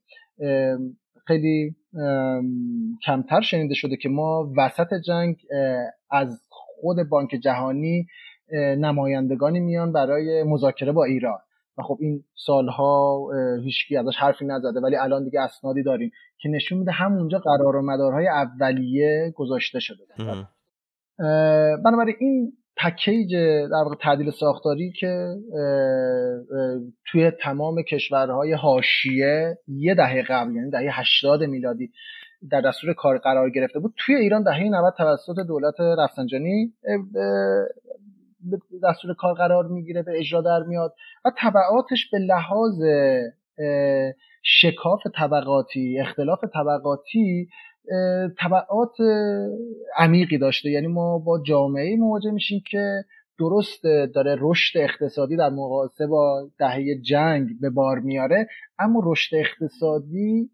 خیلی 1.27 1.77
کمتر 3.07 3.41
شنیده 3.41 3.75
شده 3.75 3.97
که 3.97 4.09
ما 4.09 4.53
وسط 4.57 4.95
جنگ 5.07 5.37
از 6.11 6.41
خود 6.49 6.97
بانک 7.09 7.31
جهانی 7.31 8.07
نمایندگانی 8.79 9.61
میان 9.61 9.93
برای 9.93 10.43
مذاکره 10.43 10.93
با 10.93 11.05
ایران. 11.05 11.39
و 11.79 11.83
خب 11.83 11.99
این 12.01 12.25
سالها 12.35 13.27
هیچکی 13.65 13.97
ازش 13.97 14.17
حرفی 14.17 14.45
نزده 14.45 14.81
ولی 14.81 14.97
الان 14.97 15.25
دیگه 15.25 15.41
اسنادی 15.41 15.83
داریم 15.83 16.11
که 16.39 16.49
نشون 16.49 16.79
میده 16.79 16.91
همونجا 16.91 17.39
قرار 17.39 17.77
و 17.77 17.83
مدارهای 17.83 18.29
اولیه 18.29 19.33
گذاشته 19.37 19.79
شده. 19.81 20.05
بنابراین 21.85 22.17
این 22.21 22.53
پکیج 22.77 23.35
در 23.71 23.83
واقع 23.85 23.95
تعدیل 23.95 24.31
ساختاری 24.31 24.93
که 24.93 25.35
توی 27.07 27.31
تمام 27.31 27.83
کشورهای 27.83 28.53
حاشیه 28.53 29.59
یه 29.69 29.95
دهه 29.95 30.23
قبل 30.23 30.55
یعنی 30.57 30.71
دهه 30.71 31.01
80 31.01 31.43
میلادی 31.43 31.93
در 32.51 32.61
دستور 32.61 32.93
کار 32.93 33.19
قرار 33.19 33.51
گرفته 33.51 33.79
بود 33.79 33.95
توی 33.97 34.15
ایران 34.15 34.43
دهه 34.43 34.63
90 34.63 34.95
توسط 34.99 35.35
دولت 35.47 35.81
رفسنجانی 35.81 36.73
دستور 38.83 39.15
کار 39.15 39.35
قرار 39.35 39.67
می‌گیره 39.67 40.03
به 40.03 40.19
اجرا 40.19 40.41
در 40.41 40.63
میاد 40.63 40.95
و 41.25 41.31
طبعاتش 41.39 42.11
به 42.13 42.19
لحاظ 42.19 42.83
شکاف 44.43 45.01
طبقاتی 45.17 46.01
اختلاف 46.01 46.39
طبقاتی 46.55 47.49
طبعات 48.41 48.97
عمیقی 49.97 50.39
داشته. 50.39 50.71
یعنی 50.71 50.87
ما 50.87 51.19
با 51.19 51.43
جامعه 51.43 51.97
مواجه 51.97 52.31
میشیم 52.31 52.63
که 52.71 53.05
درست 53.39 53.83
داره 54.15 54.37
رشد 54.41 54.79
اقتصادی 54.79 55.37
در 55.37 55.51
مقایسه 55.51 56.07
با 56.07 56.51
دهه 56.59 57.01
جنگ 57.03 57.49
به 57.61 57.71
بار 57.71 57.99
میاره 57.99 58.49
اما 58.79 59.03
رشد 59.05 59.37
اقتصادی 59.37 60.51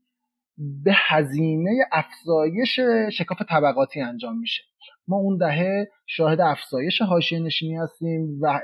به 0.84 0.92
هزینه 0.94 1.70
افزایش 1.92 2.80
شکاف 3.12 3.38
طبقاتی 3.48 4.00
انجام 4.00 4.38
میشه. 4.38 4.62
ما 5.08 5.16
اون 5.16 5.36
دهه 5.36 5.88
شاهد 6.06 6.40
افزایش 6.40 7.02
حاشیه 7.02 7.38
نشینی 7.38 7.76
هستیم 7.76 8.38
و 8.40 8.60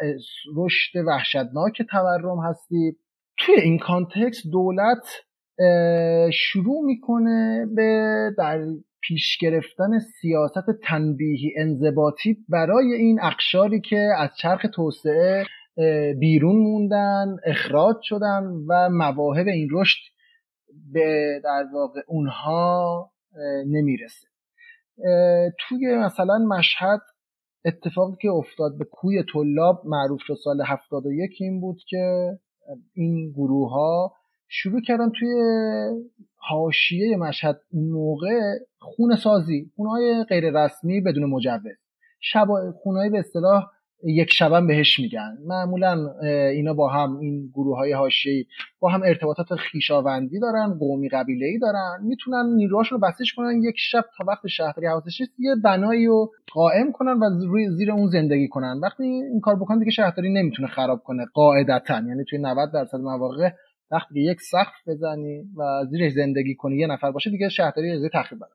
رشد 0.57 0.99
وحشتناک 1.07 1.83
تورم 1.91 2.41
هستیم. 2.45 2.97
توی 3.39 3.55
این 3.55 3.79
کانتکست 3.79 4.47
دولت 4.53 5.26
شروع 6.33 6.85
می‌کنه 6.85 7.67
به 7.75 8.31
در 8.39 8.59
پیش 9.03 9.39
گرفتن 9.41 9.99
سیاست 9.99 10.71
تنبیهی 10.83 11.53
انضباطی 11.57 12.37
برای 12.49 12.93
این 12.93 13.21
اقشاری 13.23 13.81
که 13.81 14.09
از 14.19 14.31
چرخ 14.39 14.67
توسعه 14.75 15.45
بیرون 16.19 16.57
موندن 16.57 17.37
اخراج 17.45 17.97
شدن 18.03 18.43
و 18.69 18.89
مواهب 18.93 19.47
این 19.47 19.69
رشد 19.73 19.99
به 20.93 21.41
در 21.45 21.65
واقع 21.75 22.01
اونها 22.09 23.11
نمی‌رسه. 23.67 24.27
توی 25.59 25.97
مثلا 25.97 26.39
مشهد 26.39 27.01
اتفاقی 27.65 28.17
که 28.23 28.29
افتاد 28.29 28.79
به 28.79 28.85
کوی 28.85 29.25
طلاب 29.33 29.83
معروف 29.85 30.21
سال 30.45 30.63
71 30.67 31.31
این 31.41 31.61
بود 31.61 31.79
که 31.89 32.31
این 32.95 33.33
گروه 33.33 33.71
ها 33.71 34.13
شروع 34.49 34.81
کردن 34.81 35.11
توی 35.11 35.29
حاشیه 36.37 37.17
مشهد 37.17 37.61
موقع 37.73 38.41
خونه 38.79 39.17
سازی 39.17 39.71
خونه 39.77 40.25
غیر 40.25 40.51
رسمی 40.51 41.01
بدون 41.01 41.25
مجوز. 41.25 41.77
شب 42.21 42.47
خونه 42.83 43.11
به 43.11 43.19
اصطلاح 43.19 43.67
یک 44.05 44.33
شبن 44.33 44.67
بهش 44.67 45.01
میگن. 45.01 45.37
معمولا 45.47 45.97
اینا 46.53 46.75
با 46.75 46.89
هم 46.89 47.19
این 47.19 47.51
گروه 47.55 47.77
های 47.77 47.93
هاشی 47.93 48.47
با 48.81 48.89
هم 48.89 49.03
ارتباطات 49.03 49.55
خیشاوندی 49.55 50.41
دارن 50.41 50.79
قومی 50.79 51.09
قبیله 51.09 51.47
ای 51.47 51.59
دارن. 51.59 51.99
می‌تونن 52.03 52.47
نیروهاشون 52.57 53.01
رو 53.01 53.09
بسیج 53.09 53.35
کنن 53.37 53.63
یک 53.63 53.75
شب 53.79 54.05
تا 54.19 54.25
وقت 54.29 54.47
شهری 54.47 54.87
حواسش 54.87 55.21
یه 55.39 55.55
بنایی 55.65 56.07
رو 56.07 56.33
قائم 56.53 56.93
کنن 56.93 57.13
و 57.13 57.47
روی 57.47 57.69
زیر 57.71 57.93
اون 57.93 58.07
زندگی 58.07 58.49
کنن. 58.49 58.81
وقتی 58.83 59.03
این 59.05 59.41
کار 59.41 59.57
بکنن 59.57 59.79
دیگه 59.79 59.91
شهرداری 59.91 60.33
نمی‌تونه 60.33 60.69
خراب 60.69 61.03
کنه 61.05 61.25
قاعدتا. 61.35 61.95
یعنی 61.95 62.25
توی 62.29 62.39
90 62.39 62.73
درصد 62.73 62.99
مواقع 62.99 63.51
وقتی 63.91 64.21
یک 64.21 64.41
سقف 64.41 64.89
بزنی 64.89 65.45
و 65.57 65.85
زیرش 65.91 66.13
زندگی 66.13 66.55
کنی 66.55 66.77
یه 66.77 66.87
نفر 66.87 67.11
باشه 67.11 67.31
دیگه 67.31 67.49
شهرداری 67.49 67.91
از 67.91 68.01
تخریب 68.13 68.41
بره 68.41 68.51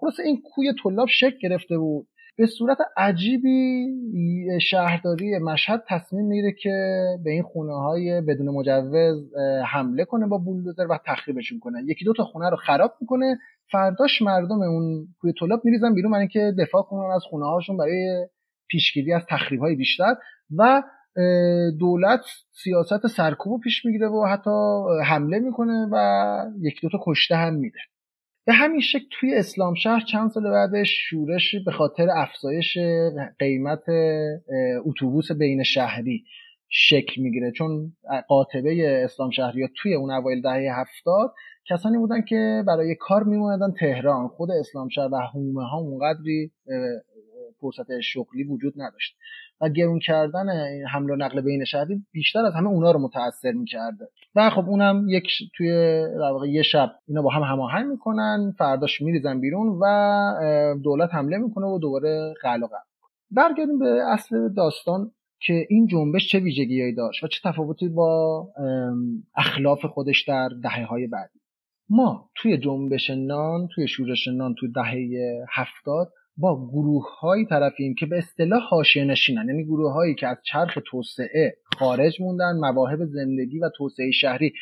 خلاص 0.00 0.20
این 0.24 0.42
کوی 0.54 0.72
طلاب 0.82 1.08
شک 1.08 1.38
گرفته 1.40 1.78
بود. 1.78 2.06
به 2.38 2.46
صورت 2.46 2.78
عجیبی 2.96 3.86
شهرداری 4.60 5.38
مشهد 5.38 5.84
تصمیم 5.88 6.26
می‌گیره 6.26 6.52
که 6.52 7.00
به 7.24 7.30
این 7.30 7.42
خونه 7.42 7.74
های 7.74 8.20
بدون 8.20 8.48
مجوز 8.48 9.32
حمله 9.66 10.04
کنه 10.04 10.26
با 10.26 10.38
بولدوزر 10.38 10.86
و 10.90 10.98
تخریبشون 11.06 11.58
کنه 11.58 11.82
یکی 11.86 12.04
دو 12.04 12.12
تا 12.12 12.24
خونه 12.24 12.50
رو 12.50 12.56
خراب 12.56 12.94
می‌کنه. 13.00 13.38
فرداش 13.72 14.22
مردم 14.22 14.62
اون 14.62 15.08
کوی 15.20 15.32
طلاب 15.40 15.60
میریزن 15.64 15.94
بیرون 15.94 16.12
برای 16.12 16.20
اینکه 16.20 16.54
دفاع 16.58 16.82
کنن 16.82 17.10
از 17.14 17.22
خونه 17.30 17.46
هاشون 17.46 17.76
برای 17.76 18.26
پیشگیری 18.68 19.12
از 19.12 19.22
تخریب 19.28 19.60
های 19.60 19.76
بیشتر 19.76 20.14
و 20.56 20.82
دولت 21.80 22.20
سیاست 22.52 23.06
سرکوب 23.06 23.60
پیش 23.60 23.84
می‌گیره 23.84 24.08
و 24.08 24.26
حتی 24.26 24.50
حمله 25.04 25.38
می‌کنه 25.38 25.88
و 25.92 26.44
یک 26.60 26.80
دوتا 26.82 26.98
کشته 27.06 27.36
هم 27.36 27.54
میده. 27.54 27.78
به 28.46 28.52
همین 28.52 28.80
شکل 28.80 29.04
توی 29.20 29.34
اسلام 29.34 29.74
شهر 29.74 30.00
چند 30.00 30.30
سال 30.30 30.50
بعدش 30.50 30.88
شورش 31.10 31.54
به 31.64 31.72
خاطر 31.72 32.08
افزایش 32.16 32.78
قیمت 33.38 33.82
اتوبوس 34.84 35.32
بین 35.32 35.62
شهری 35.62 36.24
شکل 36.68 37.22
می‌گیره. 37.22 37.52
چون 37.52 37.92
قاطبه 38.28 39.00
اسلام 39.04 39.30
شهری 39.30 39.62
ها 39.62 39.68
توی 39.76 39.94
اون 39.94 40.10
اوایل 40.10 40.42
دهه 40.42 40.80
هفتاد 40.80 41.34
کسانی 41.68 41.98
بودن 41.98 42.22
که 42.22 42.64
برای 42.66 42.94
کار 43.00 43.24
میموندن 43.24 43.72
تهران. 43.80 44.28
خود 44.28 44.50
اسلام 44.50 44.88
شهر 44.88 45.08
و 45.12 45.16
حومه 45.32 45.68
ها 45.68 45.78
اونقدری 45.78 46.52
فرصت 47.60 48.00
شغلی 48.00 48.44
وجود 48.44 48.74
نداشت. 48.76 49.16
و 49.60 49.68
گرون 49.68 49.98
کردن 49.98 50.46
حمل 50.92 51.10
و 51.10 51.16
نقل 51.16 51.40
بین 51.40 51.64
شهری 51.64 52.02
بیشتر 52.12 52.38
از 52.38 52.54
همه 52.54 52.68
اونا 52.68 52.90
رو 52.90 52.98
متاثر 52.98 53.52
می‌کرده. 53.52 54.08
و 54.34 54.50
خب 54.50 54.68
اونم 54.68 55.04
یک 55.08 55.28
توی 55.56 55.70
در 56.18 56.30
واقع 56.30 56.48
یه 56.48 56.62
شب 56.62 56.92
اینا 57.08 57.22
با 57.22 57.30
هم 57.30 57.42
هماهنگ 57.42 57.86
می‌کنن 57.86 58.54
فرداش 58.58 59.00
میریزن 59.00 59.40
بیرون 59.40 59.78
و 59.82 60.74
دولت 60.84 61.14
حمله 61.14 61.38
می‌کنه 61.38 61.66
و 61.66 61.78
دوباره 61.78 62.34
قلق 62.42 62.70
برگردیم 63.30 63.78
به 63.78 64.02
اصل 64.12 64.48
داستان 64.48 65.10
که 65.40 65.66
این 65.68 65.86
جنبش 65.86 66.28
چه 66.28 66.38
ویژگیهایی 66.38 66.94
داشت 66.94 67.24
و 67.24 67.26
چه 67.26 67.40
تفاوتی 67.44 67.88
با 67.88 68.42
اخلاف 69.36 69.84
خودش 69.84 70.24
در 70.28 70.48
دهه 70.62 70.84
های 70.84 71.06
بعدی. 71.06 71.40
ما 71.90 72.30
توی 72.34 72.58
جنبش 72.58 73.10
نان 73.10 73.68
توی 73.74 73.88
شورش 73.88 74.28
نان 74.28 74.54
توی 74.54 74.72
دهه 74.72 75.08
هفتاد 75.50 76.12
با 76.38 76.68
گروه 76.68 77.18
هایی 77.20 77.46
طرفیم 77.46 77.94
که 77.94 78.06
به 78.06 78.18
اصطلاح 78.18 78.62
حاشیه 78.62 79.04
نشینن. 79.04 79.48
یعنی 79.48 79.64
گروه 79.64 79.92
هایی 79.92 80.14
که 80.14 80.26
از 80.26 80.36
چرخ 80.42 80.78
توسعه 80.90 81.56
خارج 81.78 82.20
موندن 82.20 82.56
مواهب 82.60 83.04
زندگی 83.04 83.58
و 83.58 83.70
توسعه 83.76 84.10
شهری 84.10 84.52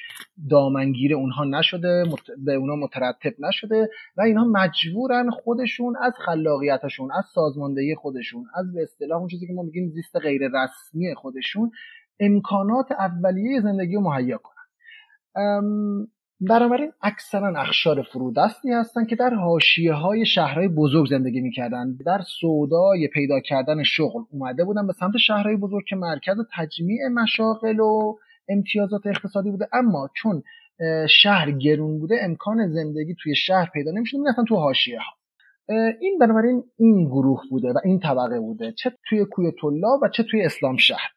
دامنگیر 0.50 1.14
اونها 1.14 1.44
نشده 1.44 2.04
به 2.44 2.54
اونها 2.54 2.76
مترتب 2.76 3.34
نشده 3.38 3.88
و 4.16 4.22
اینها 4.22 4.44
مجبورن 4.44 5.30
خودشون 5.30 5.96
از 6.02 6.12
خلاقیتشون 6.26 7.12
از 7.12 7.24
سازماندهی 7.34 7.94
خودشون 7.94 8.44
از 8.54 8.72
به 8.74 8.82
اصطلاح 8.82 9.18
اون 9.18 9.28
چیزی 9.28 9.46
که 9.46 9.52
ما 9.52 9.62
میگیم 9.62 9.88
زیست 9.88 10.16
غیر 10.16 10.42
رسمی 10.42 11.14
خودشون 11.14 11.70
امکانات 12.20 12.92
اولیه 12.92 13.60
زندگی 13.60 13.94
رو 13.94 14.00
مهیا 14.00 14.38
کنن. 14.38 14.54
بنابراین 16.40 16.92
اکثرا 17.02 17.60
اخشار 17.60 18.02
فرودستی 18.02 18.72
هستند 18.72 19.08
که 19.08 19.16
در 19.16 19.34
حاشیه 19.34 19.92
های 19.92 20.26
شهرهای 20.26 20.68
بزرگ 20.68 21.06
زندگی 21.06 21.40
می‌کردن 21.40 21.96
در 22.06 22.20
سودای 22.40 23.08
پیدا 23.08 23.40
کردن 23.40 23.82
شغل 23.82 24.22
اومده 24.30 24.64
بودن 24.64 24.86
به 24.86 24.92
سمت 24.92 25.16
شهرهای 25.16 25.56
بزرگ 25.56 25.84
که 25.88 25.96
مرکز 25.96 26.36
تجمیع 26.56 27.08
مشاغل 27.08 27.80
و 27.80 28.16
امتیازات 28.48 29.06
اقتصادی 29.06 29.50
بوده. 29.50 29.68
اما 29.72 30.08
چون 30.16 30.42
شهر 31.08 31.50
گرون 31.50 31.98
بوده 31.98 32.16
امکان 32.22 32.68
زندگی 32.68 33.14
توی 33.22 33.36
شهر 33.36 33.70
پیدا 33.72 33.90
نمی‌شده 33.90 34.20
می‌رفتن 34.20 34.44
تو 34.44 34.56
حاشیه 34.56 34.98
ها 34.98 35.12
این 36.00 36.18
بنابراین 36.20 36.64
این 36.78 37.04
گروه 37.04 37.42
بوده 37.50 37.68
و 37.68 37.78
این 37.84 38.00
طبقه 38.00 38.40
بوده. 38.40 38.72
چه 38.72 38.92
توی 39.08 39.24
کوی 39.24 39.52
طلا 39.60 39.98
و 40.02 40.08
چه 40.08 40.22
توی 40.22 40.42
اسلام 40.42 40.76
شهر. 40.76 41.13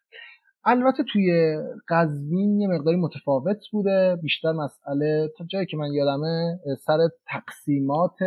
البته 0.68 1.04
توی 1.12 1.56
قزوین 1.88 2.60
یه 2.60 2.68
مقداری 2.68 2.96
متفاوت 2.96 3.58
بوده. 3.72 4.16
بیشتر 4.22 4.52
مسئله 4.52 5.28
تا 5.38 5.44
جایی 5.44 5.66
که 5.66 5.76
من 5.76 5.92
یادمه 5.92 6.58
سر 6.86 6.98
تقسیمات 7.26 8.18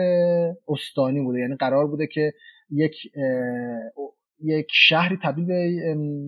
استانی 0.67 1.21
بوده. 1.21 1.39
یعنی 1.39 1.55
قرار 1.55 1.87
بوده 1.87 2.07
که 2.07 2.33
یک 2.71 2.95
یک 4.43 4.67
شهری 4.71 5.19
تبدیل 5.23 5.45
به 5.45 5.71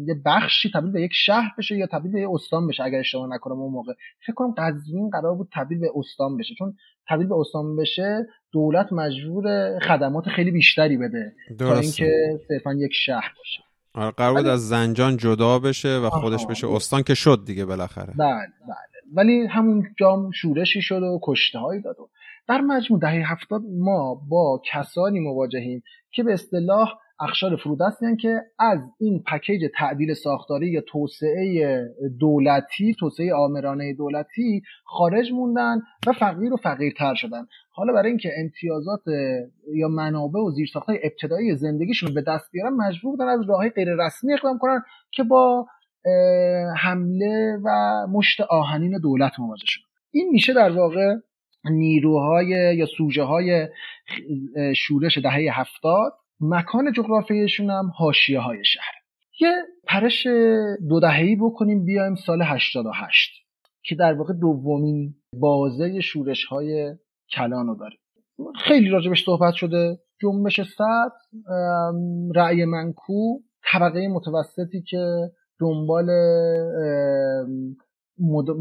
یه 0.07 0.15
بخشی 0.25 0.71
تبدیل 0.73 0.91
به 0.91 1.01
یک 1.01 1.11
شهر 1.13 1.51
بشه 1.57 1.77
یا 1.77 1.87
تبدیل 1.91 2.11
به 2.11 2.19
یه 2.19 2.27
استان 2.31 2.67
بشه 2.67 2.83
اگر 2.83 2.99
اشتباه 2.99 3.29
نکنم 3.29 3.59
اون 3.59 3.73
موقع. 3.73 3.93
فکر 4.25 4.33
کنم 4.33 4.53
قزوین 4.57 5.09
قرار 5.09 5.35
بود 5.35 5.49
تبدیل 5.53 5.79
به 5.79 5.91
استان 5.95 6.37
بشه 6.37 6.55
چون 6.57 6.73
تبدیل 7.09 7.27
به 7.27 7.35
استان 7.35 7.75
بشه 7.75 8.25
دولت 8.51 8.93
مجبور 8.93 9.45
خدمات 9.79 10.27
خیلی 10.27 10.51
بیشتری 10.51 10.97
بده 10.97 11.33
تا 11.59 11.79
اینکه 11.79 12.39
صرفا 12.47 12.73
یک 12.73 12.91
شهر 12.93 13.33
باشه. 13.37 13.72
قرار 13.93 14.33
بود 14.33 14.47
از 14.47 14.67
زنجان 14.67 15.17
جدا 15.17 15.59
بشه 15.59 15.97
و 15.97 16.09
خودش 16.09 16.45
بشه 16.45 16.67
استان 16.67 17.03
که 17.03 17.13
شد 17.13 17.43
دیگه 17.45 17.65
بالاخره. 17.65 18.13
بله 18.17 18.47
بله. 18.67 18.93
ولی 19.13 19.47
همون 19.47 19.83
جام 19.99 20.31
شورشی 20.31 20.81
شد 20.81 21.03
و 21.03 21.19
کشته 21.23 21.59
هایی 21.59 21.81
داد. 21.81 21.99
و 21.99 22.09
در 22.47 22.61
مجموع 22.61 22.99
دهه 22.99 23.31
هفتاد 23.31 23.61
ما 23.79 24.15
با 24.29 24.61
کسانی 24.71 25.19
مواجهیم 25.19 25.83
که 26.11 26.23
به 26.23 26.33
اصطلاح 26.33 26.93
اخشار 27.19 27.55
فرودستی 27.55 28.15
که 28.15 28.41
از 28.59 28.79
این 28.99 29.23
پکیج 29.27 29.61
تعدیل 29.77 30.13
ساختاری 30.13 30.67
یا 30.67 30.81
توسعه 30.81 31.79
دولتی 32.19 32.95
توسعه 32.99 33.33
آمرانه 33.33 33.93
دولتی 33.93 34.61
خارج 34.85 35.31
موندن 35.31 35.81
و 36.07 36.13
فقیر 36.13 36.53
و 36.53 36.57
فقیرتر 36.57 37.13
شدن. 37.13 37.45
حالا 37.71 37.93
برای 37.93 38.09
اینکه 38.09 38.29
امتیازات 38.37 39.01
یا 39.75 39.87
منابع 39.87 40.39
و 40.39 40.51
زیرساختهای 40.51 40.99
ابتدایی 41.03 41.55
زندگیشون 41.55 42.13
به 42.13 42.21
دست 42.21 42.51
بیارن 42.51 42.73
مجبور 42.73 43.11
بودن 43.11 43.27
از 43.27 43.49
راههای 43.49 43.69
غیر 43.69 43.87
رسمی 44.05 44.33
اقدام 44.33 44.57
کنن 44.57 44.81
که 45.11 45.23
با 45.23 45.65
حمله 46.77 47.57
و 47.63 47.97
مشت 48.11 48.41
آهنین 48.41 48.99
دولت 49.03 49.39
مواجه 49.39 49.65
شدن 49.65 49.85
این 50.11 50.29
میشه 50.31 50.53
در 50.53 50.71
واقع 50.71 51.15
نیروهای 51.71 52.75
یا 52.77 52.85
سوژه 52.85 53.23
های 53.23 53.67
شورش 54.75 55.17
دهه 55.17 55.59
هفتاد. 55.59 56.13
مکان 56.43 56.91
جغرافیشون 56.91 57.69
هم 57.69 57.91
حاشیه 57.95 58.39
های 58.39 58.65
شهر. 58.65 58.93
یه 59.41 59.51
پرش 59.87 60.27
دو 60.89 60.99
دههی 60.99 61.35
بکنیم 61.35 61.85
بیایم 61.85 62.15
سال 62.15 62.41
88 62.41 63.31
که 63.83 63.95
در 63.95 64.13
واقع 64.13 64.33
دومین 64.33 65.15
بازه 65.39 66.01
شورش 66.01 66.45
های 66.45 66.95
کلان 67.35 67.67
رو 67.67 67.75
داره. 67.75 67.95
خیلی 68.55 68.89
راجبش 68.89 69.25
صحبت 69.25 69.53
شده. 69.53 69.99
جنبش 70.21 70.61
صد 70.61 71.11
رأی 72.35 72.65
منکو 72.65 73.39
طبقه 73.71 74.07
متوسطی 74.07 74.81
که 74.81 75.31
دنبال 75.59 76.05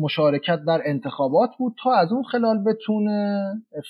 مشارکت 0.01 0.59
در 0.67 0.83
انتخابات 0.85 1.51
بود 1.59 1.75
تا 1.83 1.93
از 1.93 2.13
اون 2.13 2.23
خلال 2.23 2.65
بتونه 2.65 3.45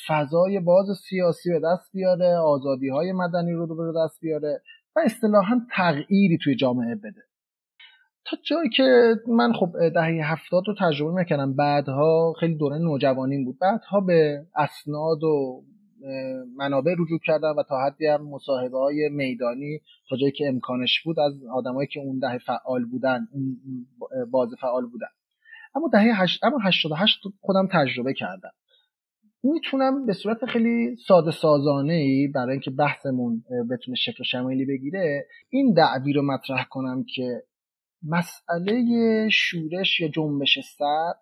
فضای 0.09 0.61
باز 0.61 0.87
سیاسی 1.09 1.50
به 1.50 1.61
دست 1.64 1.93
بیاره 1.93 2.37
آزادی 2.37 2.88
های 2.88 3.12
مدنی 3.12 3.52
رو 3.52 3.76
به 3.76 4.00
دست 4.05 4.21
بیاره 4.21 4.62
و 4.97 5.00
اصطلاحا 5.05 5.61
تغییری 5.76 6.38
توی 6.45 6.55
جامعه 6.55 6.95
بده. 6.95 7.23
تا 8.25 8.37
جایی 8.43 8.71
که 8.76 9.15
من 9.28 9.52
خب 9.52 9.89
دهه 9.95 10.32
هفتاد 10.32 10.63
رو 10.67 10.75
تجربه 10.80 11.13
می‌کنم 11.15 11.56
بعدها 11.56 12.35
خیلی 12.41 12.54
دوره 12.54 12.78
نوجوانیم 12.78 13.45
بود. 13.45 13.58
بعدها 13.58 14.00
به 14.00 14.47
اسناد 14.56 15.25
و 15.25 15.63
منابع 16.56 16.93
رجوع 16.99 17.19
کردم 17.26 17.54
و 17.58 17.63
تا 17.63 17.87
حدی 17.87 18.06
هم 18.06 18.28
مصاحبه 18.28 18.78
های 18.78 19.08
میدانی 19.08 19.80
تا 20.08 20.17
جایی 20.17 20.32
که 20.32 20.49
امکانش 20.49 21.02
بود 21.04 21.21
از 21.21 21.32
آدمایی 21.52 21.89
که 21.93 22.00
اون 22.00 22.19
دهه 22.19 22.39
فعال 22.39 22.85
بودن 22.85 23.28
اون 23.32 23.56
باز 24.30 24.49
فعال 24.61 24.87
بودن. 24.87 25.06
اما 25.75 25.89
دهه 25.93 26.23
هشت 26.23 26.45
اما 26.45 26.58
88 26.65 27.21
خودم 27.41 27.69
تجربه 27.73 28.15
کردم. 28.15 28.50
می‌تونم 29.43 30.06
به 30.06 30.13
صورت 30.13 30.45
خیلی 30.45 30.97
ساده 31.06 31.30
سازانه 31.30 31.93
ای 31.93 32.28
برای 32.35 32.52
اینکه 32.52 32.71
بحثمون 32.71 33.45
بتونه 33.71 33.97
شکل 33.97 34.25
شمالی 34.25 34.65
بگیره 34.65 35.26
این 35.50 35.73
دعوی 35.73 36.13
رو 36.13 36.23
مطرح 36.23 36.65
کنم 36.71 37.04
که 37.15 37.43
مسئله 38.02 39.28
شورش 39.32 40.00
یا 40.00 40.08
جنبش 40.08 40.58
سر 40.78 41.13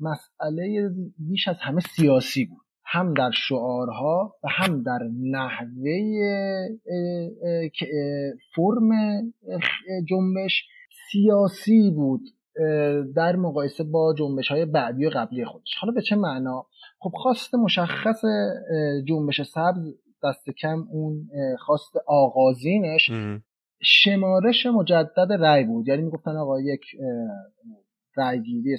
مسئله 0.00 0.90
بیش 1.18 1.48
از 1.48 1.56
همه 1.60 1.80
سیاسی 1.80 2.44
بود. 2.44 2.62
هم 2.84 3.14
در 3.14 3.30
شعارها 3.30 4.34
و 4.44 4.48
هم 4.50 4.82
در 4.82 4.98
نحوه 5.22 5.98
فرم 8.54 8.90
جنبش 10.08 10.64
سیاسی 11.10 11.90
بود. 11.90 12.20
در 13.16 13.36
مقایسه 13.36 13.84
با 13.84 14.14
جنبش 14.18 14.48
های 14.48 14.64
بعدی 14.64 15.06
و 15.06 15.10
قبلی 15.10 15.44
خودش. 15.44 15.74
حالا 15.80 15.92
به 15.92 16.02
چه 16.02 16.16
معنا؟ 16.16 16.66
خب 16.98 17.10
خواست 17.14 17.54
مشخص 17.54 18.20
جنبش 19.08 19.42
سبز 19.42 19.94
دست 20.24 20.50
کم 20.50 20.84
اون 20.92 21.28
خواست 21.58 21.96
آغازینش 22.06 23.10
شمارش 23.82 24.66
مجدد 24.66 25.32
رأی 25.38 25.64
بود. 25.64 25.88
یعنی 25.88 26.02
می‌گفتن 26.02 26.36
آقا 26.36 26.60
یک 26.60 26.80
رأیگیری 28.16 28.76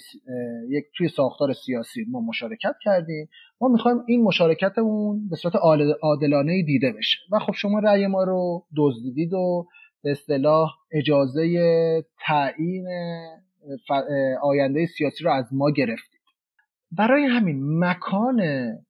یک 0.69 0.83
توی 0.97 1.07
ساختار 1.07 1.53
سیاسی 1.53 2.05
ما 2.12 2.19
مشارکت 2.21 2.75
کردیم. 2.83 3.29
ما 3.62 3.67
می‌خوایم 3.67 3.97
این 4.07 4.23
مشارکت 4.23 4.77
اون 4.77 5.29
به 5.29 5.36
صورت 5.36 5.55
عادلانه 6.01 6.63
دیده 6.63 6.93
بشه. 6.97 7.17
و 7.31 7.39
خب 7.39 7.53
شما 7.53 7.79
رأی 7.79 8.07
ما 8.07 8.23
رو 8.23 8.65
دزدیدید 8.77 9.33
و 9.33 9.67
به 10.03 10.12
اصطلاح 10.12 10.69
اجازه 10.91 11.43
تعیین 12.25 12.88
آینده 14.41 14.86
سیاسی 14.86 15.23
رو 15.23 15.32
از 15.32 15.45
ما 15.54 15.71
گرفتید. 15.71 16.21
برای 16.97 17.23
همین 17.23 17.80
مکان 17.80 18.41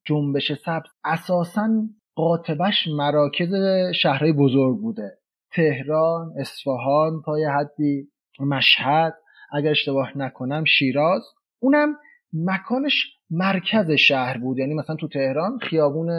جنبش 0.06 0.52
سبز 0.66 0.90
اساسا 1.06 1.70
قاطبش 2.16 2.88
مراکز 2.98 3.54
شهرهای 4.02 4.34
بزرگ 4.34 4.78
بوده. 4.78 5.18
تهران، 5.52 6.34
اصفهان 6.40 7.22
تا 7.26 7.40
یه 7.40 7.50
حدی 7.50 8.08
مشهد 8.40 9.14
اگر 9.54 9.70
اشتباه 9.70 10.18
نکنم 10.18 10.64
شیراز. 10.64 11.22
اونم 11.60 11.96
مکانش 12.34 13.18
مرکز 13.30 13.92
شهر 13.92 14.38
بود. 14.38 14.58
یعنی 14.58 14.74
مثلا 14.74 14.96
تو 14.96 15.08
تهران 15.08 15.58
خیابون 15.58 16.10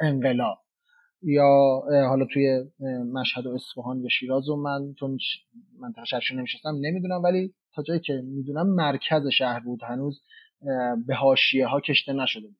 انقلاب. 0.00 0.58
یا 1.22 1.82
حالا 2.08 2.26
توی 2.32 2.64
مشهد 3.12 3.46
و 3.46 3.54
اصفهان 3.54 4.00
یا 4.00 4.08
شیراز 4.08 4.48
و 4.48 4.56
من 4.56 4.94
چون 4.94 5.18
من 5.80 6.04
شهرشون 6.04 6.38
نمیشستم 6.38 6.74
نمی‌دونم 6.80 7.22
ولی 7.22 7.54
تا 7.74 7.82
جایی 7.82 8.00
که 8.00 8.22
می‌دونم 8.24 8.66
مرکز 8.66 9.26
شهر 9.28 9.60
بود 9.60 9.80
هنوز 9.82 10.22
به 11.06 11.14
هاشیه 11.14 11.66
ها 11.66 11.80
کشته 11.80 12.12
نشده 12.12 12.46
بود. 12.46 12.56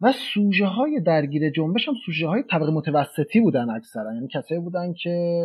و 0.00 0.12
سوژه 0.12 0.66
های 0.66 1.00
درگیر 1.00 1.50
جنبش 1.50 1.88
هم 1.88 1.94
سوژه 2.06 2.26
های 2.26 2.42
طبقه 2.50 2.70
متوسطی 2.70 3.40
بودن 3.40 3.70
اکثرا. 3.70 4.14
یعنی 4.14 4.28
کسایی 4.28 4.60
بودن 4.60 4.92
که 4.92 5.40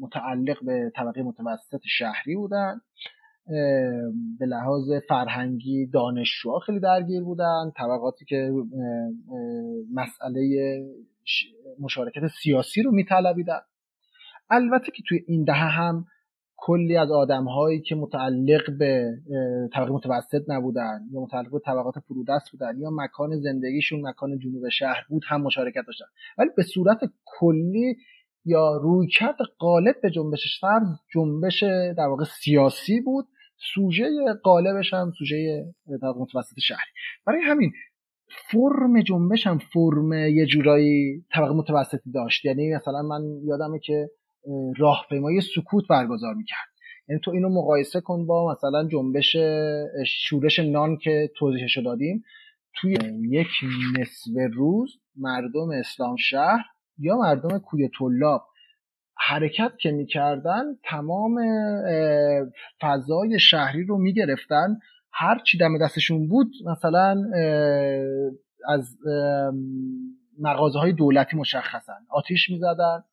متعلق 0.00 0.64
به 0.64 0.92
طبقه 0.96 1.22
متوسط 1.22 1.80
شهری 1.84 2.36
بودن. 2.36 2.80
به 4.38 4.46
لحاظ 4.46 4.92
فرهنگی 5.08 5.86
دانشجوها 5.86 6.58
خیلی 6.58 6.80
درگیر 6.80 7.22
بودن. 7.22 7.72
طبقاتی 7.76 8.24
که 8.24 8.50
مسئله 9.94 10.42
مشارکت 11.80 12.26
سیاسی 12.42 12.82
رو 12.82 12.92
میطلبیدن. 12.92 13.60
البته 14.50 14.92
که 14.92 15.02
توی 15.08 15.20
این 15.26 15.44
دهه 15.44 15.56
هم 15.56 16.04
کلی 16.56 16.96
از 16.96 17.10
آدم 17.10 17.44
هایی 17.44 17.80
که 17.80 17.94
متعلق 17.94 18.78
به 18.78 19.18
طبقه 19.72 19.92
متوسط 19.92 20.42
نبودن 20.48 21.00
یا 21.12 21.20
متعلق 21.20 21.50
به 21.50 21.58
طبقات 21.58 21.94
فرودست 21.98 22.50
بودن 22.52 22.78
یا 22.78 22.90
مکان 22.92 23.40
زندگیشون 23.40 24.00
مکان 24.06 24.38
جنوب 24.38 24.68
شهر 24.68 25.06
بود 25.08 25.22
هم 25.26 25.42
مشارکت 25.42 25.82
داشتن. 25.86 26.04
ولی 26.38 26.48
به 26.56 26.62
صورت 26.62 26.98
کلی 27.24 27.96
یا 28.44 28.76
رویکرد 28.76 29.36
غالب 29.60 29.94
به 30.02 30.10
جنبش 30.10 30.58
سبز 30.60 30.88
جنبش 31.14 31.62
در 31.96 32.06
واقع 32.06 32.24
سیاسی 32.24 33.00
بود 33.00 33.26
سوژه 33.74 34.10
قالبش 34.42 34.94
هم 34.94 35.12
سوژه 35.18 35.64
طبقه 36.00 36.20
متوسط 36.20 36.60
شهری. 36.62 36.90
برای 37.26 37.40
همین 37.40 37.72
فرم 38.50 39.02
جنبش 39.02 39.46
هم 39.46 39.58
فرم 39.58 40.12
یه 40.12 40.46
جورایی 40.46 41.24
طبقه 41.34 41.52
متوسطی 41.52 42.12
داشت. 42.12 42.44
یعنی 42.44 42.74
مثلا 42.74 43.02
من 43.02 43.22
یادمه 43.44 43.78
که 43.78 44.10
راهپیمایی 44.78 45.40
سکوت 45.40 45.88
برگزار 45.88 46.34
می‌کرد. 46.34 46.68
یعنی 47.08 47.20
تو 47.24 47.30
اینو 47.30 47.48
مقایسه 47.48 48.00
کن 48.00 48.26
با 48.26 48.52
مثلا 48.52 48.88
جنبش 48.88 49.36
شورش 50.06 50.58
نان 50.58 50.96
که 50.96 51.30
توضیحشو 51.38 51.80
دادیم. 51.82 52.24
توی 52.74 52.98
یک 53.30 53.48
نصف 53.98 54.30
روز 54.52 54.90
مردم 55.16 55.70
اسلام 55.70 56.16
شهر 56.16 56.64
یا 56.98 57.16
مردم 57.16 57.58
کوی 57.58 57.88
طلاب 57.98 58.42
حرکت 59.18 59.72
که 59.80 59.90
می‌کردن 59.90 60.64
تمام 60.84 61.36
فضای 62.80 63.38
شهری 63.38 63.84
رو 63.84 63.98
می‌گرفتن. 63.98 64.78
هر 65.12 65.38
چی 65.38 65.58
دم 65.58 65.78
دستشون 65.78 66.28
بود 66.28 66.52
مثلا 66.66 67.16
از 68.68 68.96
مغازه 70.38 70.78
های 70.78 70.92
دولتی 70.92 71.36
مشخصن 71.36 71.98
آتیش 72.10 72.50
می‌زدن. 72.50 73.04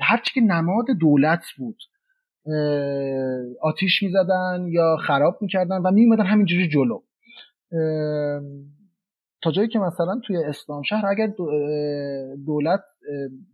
هر 0.00 0.20
چی 0.24 0.34
که 0.34 0.40
نماد 0.40 0.84
دولت 1.00 1.44
بود 1.58 1.78
آتیش 3.62 4.02
می‌زدن 4.02 4.66
یا 4.68 4.96
خراب 4.96 5.38
می‌کردن 5.40 5.76
و 5.76 5.90
میومدن 5.90 6.26
همینجوری 6.26 6.68
جلو. 6.68 7.00
تا 9.42 9.50
جایی 9.50 9.68
که 9.68 9.78
مثلا 9.78 10.20
توی 10.26 10.44
اسلام 10.44 10.82
شهر 10.82 11.06
اگر 11.06 11.32
دولت 12.46 12.80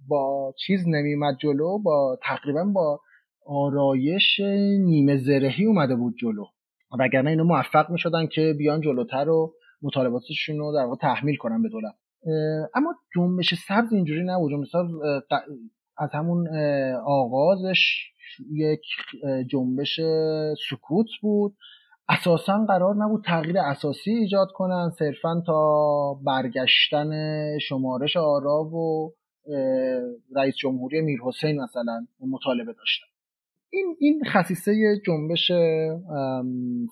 با 0.09 0.55
چیز 0.67 0.89
نمیمد 0.89 1.37
جلو 1.41 1.79
با 1.79 2.19
تقریبا 2.23 2.65
با 2.65 3.01
آرایش 3.47 4.41
نیمه 4.81 5.17
زرهی 5.17 5.65
اومده 5.65 5.97
بود 5.97 6.15
جلو. 6.21 6.45
وگرنه 6.99 7.31
اینا 7.31 7.45
موفق 7.45 7.91
می‌شدن 7.91 8.27
که 8.27 8.55
بیان 8.59 8.81
جلوتر 8.81 9.29
و 9.29 9.55
مطالباتشون 9.83 10.59
رو 10.59 10.73
در 10.75 10.85
واقع 10.85 10.97
تحمیل 10.97 11.37
کنن 11.37 11.63
به 11.63 11.69
دولت. 11.69 11.95
اما 12.75 12.95
جنبش 13.17 13.55
سبز 13.69 13.93
اینجوری 13.93 14.25
نبود. 14.25 14.51
جنبش 14.51 14.69
سبز 14.73 14.91
از 15.99 16.11
همون 16.13 16.49
آغازش 17.07 18.13
یک 18.53 18.81
جنبش 19.51 20.01
سکوت 20.71 21.07
بود. 21.23 21.55
اساسا 22.09 22.65
قرار 22.69 22.95
نبود 22.95 23.25
تغییر 23.25 23.59
اساسی 23.59 24.11
ایجاد 24.11 24.49
کنن 24.55 24.91
صرفا 24.99 25.43
تا 25.47 26.15
برگشتن 26.27 27.11
شمارش 27.59 28.17
آرا 28.17 28.65
و 28.65 29.13
رئیس 30.37 30.55
جمهوری 30.57 31.01
میر 31.01 31.21
حسین 31.25 31.61
مثلا 31.61 32.07
مطالبه 32.21 32.73
داشتن. 32.73 33.07
این 33.73 33.97
این 34.01 34.23
خصیصه 34.27 35.01
جنبش 35.07 35.53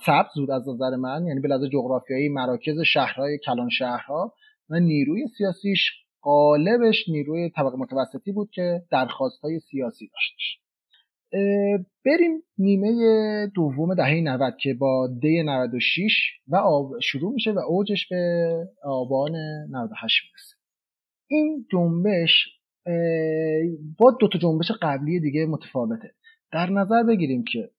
سبز 0.07 0.35
بود 0.37 0.51
از 0.51 0.69
نظر 0.69 0.97
من. 0.97 1.27
یعنی 1.27 1.41
به 1.41 1.49
جغرافیایی 1.73 2.29
مراکز 2.29 2.81
شهرهای 2.81 3.39
کلان 3.39 3.69
شهرها 3.69 4.35
و 4.71 4.81
نیروی 4.81 5.27
سیاسیش 5.39 5.93
قالبش 6.23 7.09
نیروی 7.09 7.51
طبقه 7.51 7.77
متوسطی 7.77 8.33
بود 8.33 8.51
که 8.51 8.83
درخواست 8.91 9.41
های 9.41 9.61
سیاسی 9.61 10.11
داشتش. 10.13 10.61
بریم 12.05 12.43
نیمه 12.59 13.47
دوم 13.55 13.95
دهه 13.95 14.21
90 14.21 14.57
که 14.63 14.75
با 14.75 15.09
دی 15.21 15.43
96 15.43 16.13
و 16.49 16.59
شروع 17.03 17.33
میشه 17.33 17.51
و 17.51 17.59
اوجش 17.59 18.09
به 18.09 18.53
آبان 18.85 19.33
98 19.71 20.23
می‌رسه. 20.25 20.60
این 21.31 21.67
جنبش 21.73 22.61
با 23.99 24.11
دو 24.21 24.29
تا 24.29 24.39
جنبش 24.39 24.71
قبلی 24.83 25.21
دیگه 25.21 25.47
متفاوته. 25.47 26.11
در 26.53 26.71
نظر 26.71 27.03
بگیریم 27.03 27.45
که 27.45 27.71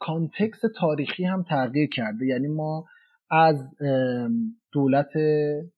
کانتکس 0.00 0.60
تاریخی 0.80 1.24
هم 1.24 1.42
تغییر 1.48 1.88
کرده. 1.88 2.26
یعنی 2.26 2.48
ما 2.48 2.84
از 3.30 3.56
دولت 4.72 5.10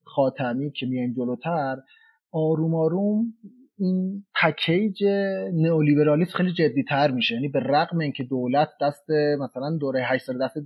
خاتمی 0.04 0.70
که 0.70 0.86
میایم 0.86 1.14
جلوتر 1.16 1.76
آروم 2.32 2.74
آروم 2.74 3.24
این 3.78 4.24
پکیج 4.42 5.04
نئولیبرالیسم 5.52 6.38
خیلی 6.38 6.52
جدیتر 6.52 7.10
میشه. 7.10 7.34
یعنی 7.34 7.48
به 7.48 7.60
رغم 7.60 7.98
اینکه 7.98 8.24
دولت 8.24 8.68
دست 8.80 9.10
مثلا 9.40 9.76
دوره 9.80 10.02
8 10.04 10.24
سال 10.24 10.38
دست 10.38 10.56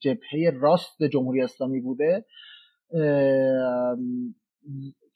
جبهه 0.00 0.50
راست 0.60 1.02
جمهوری 1.12 1.42
اسلامی 1.42 1.80
بوده 1.80 2.24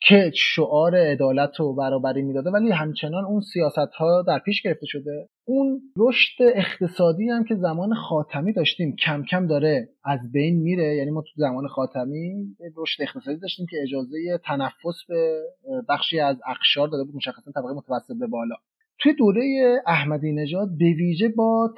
که 0.01 0.33
شعار 0.35 0.97
عدالت 0.97 1.61
و 1.61 1.75
برابری 1.75 2.23
می‌داده 2.23 2.51
ولی 2.51 2.71
همچنان 2.71 3.25
اون 3.25 3.41
سیاست 3.41 3.95
ها 3.99 4.23
در 4.23 4.39
پیش 4.39 4.63
گرفته 4.63 4.87
شده. 4.87 5.29
اون 5.45 5.81
رشد 5.97 6.43
اقتصادی 6.55 7.29
هم 7.29 7.45
که 7.45 7.55
زمان 7.55 7.95
خاتمی 7.95 8.53
داشتیم 8.53 8.97
کم 8.97 9.23
کم 9.23 9.47
داره 9.47 9.89
از 10.05 10.33
بین 10.33 10.57
میره. 10.63 10.97
یعنی 10.97 11.11
ما 11.11 11.21
تو 11.21 11.29
زمان 11.37 11.69
خاتمی 11.69 12.57
رشد 12.77 13.03
اقتصادی 13.03 13.39
داشتیم 13.39 13.67
که 13.71 13.77
اجازه 13.83 14.41
تنفس 14.45 15.05
به 15.09 15.43
بخشی 15.89 16.21
از 16.21 16.37
اقشار 16.47 16.89
داده 16.89 17.05
بود 17.05 17.17
مشخصا 17.17 17.53
طبقه 17.53 17.75
متوسط 17.75 18.19
به 18.21 18.27
بالا. 18.27 18.57
توی 18.99 19.15
دوره 19.15 19.77
احمدی 19.87 20.33
نژاد 20.33 20.69
به 20.79 20.85
ویژه 20.85 21.29
با 21.29 21.75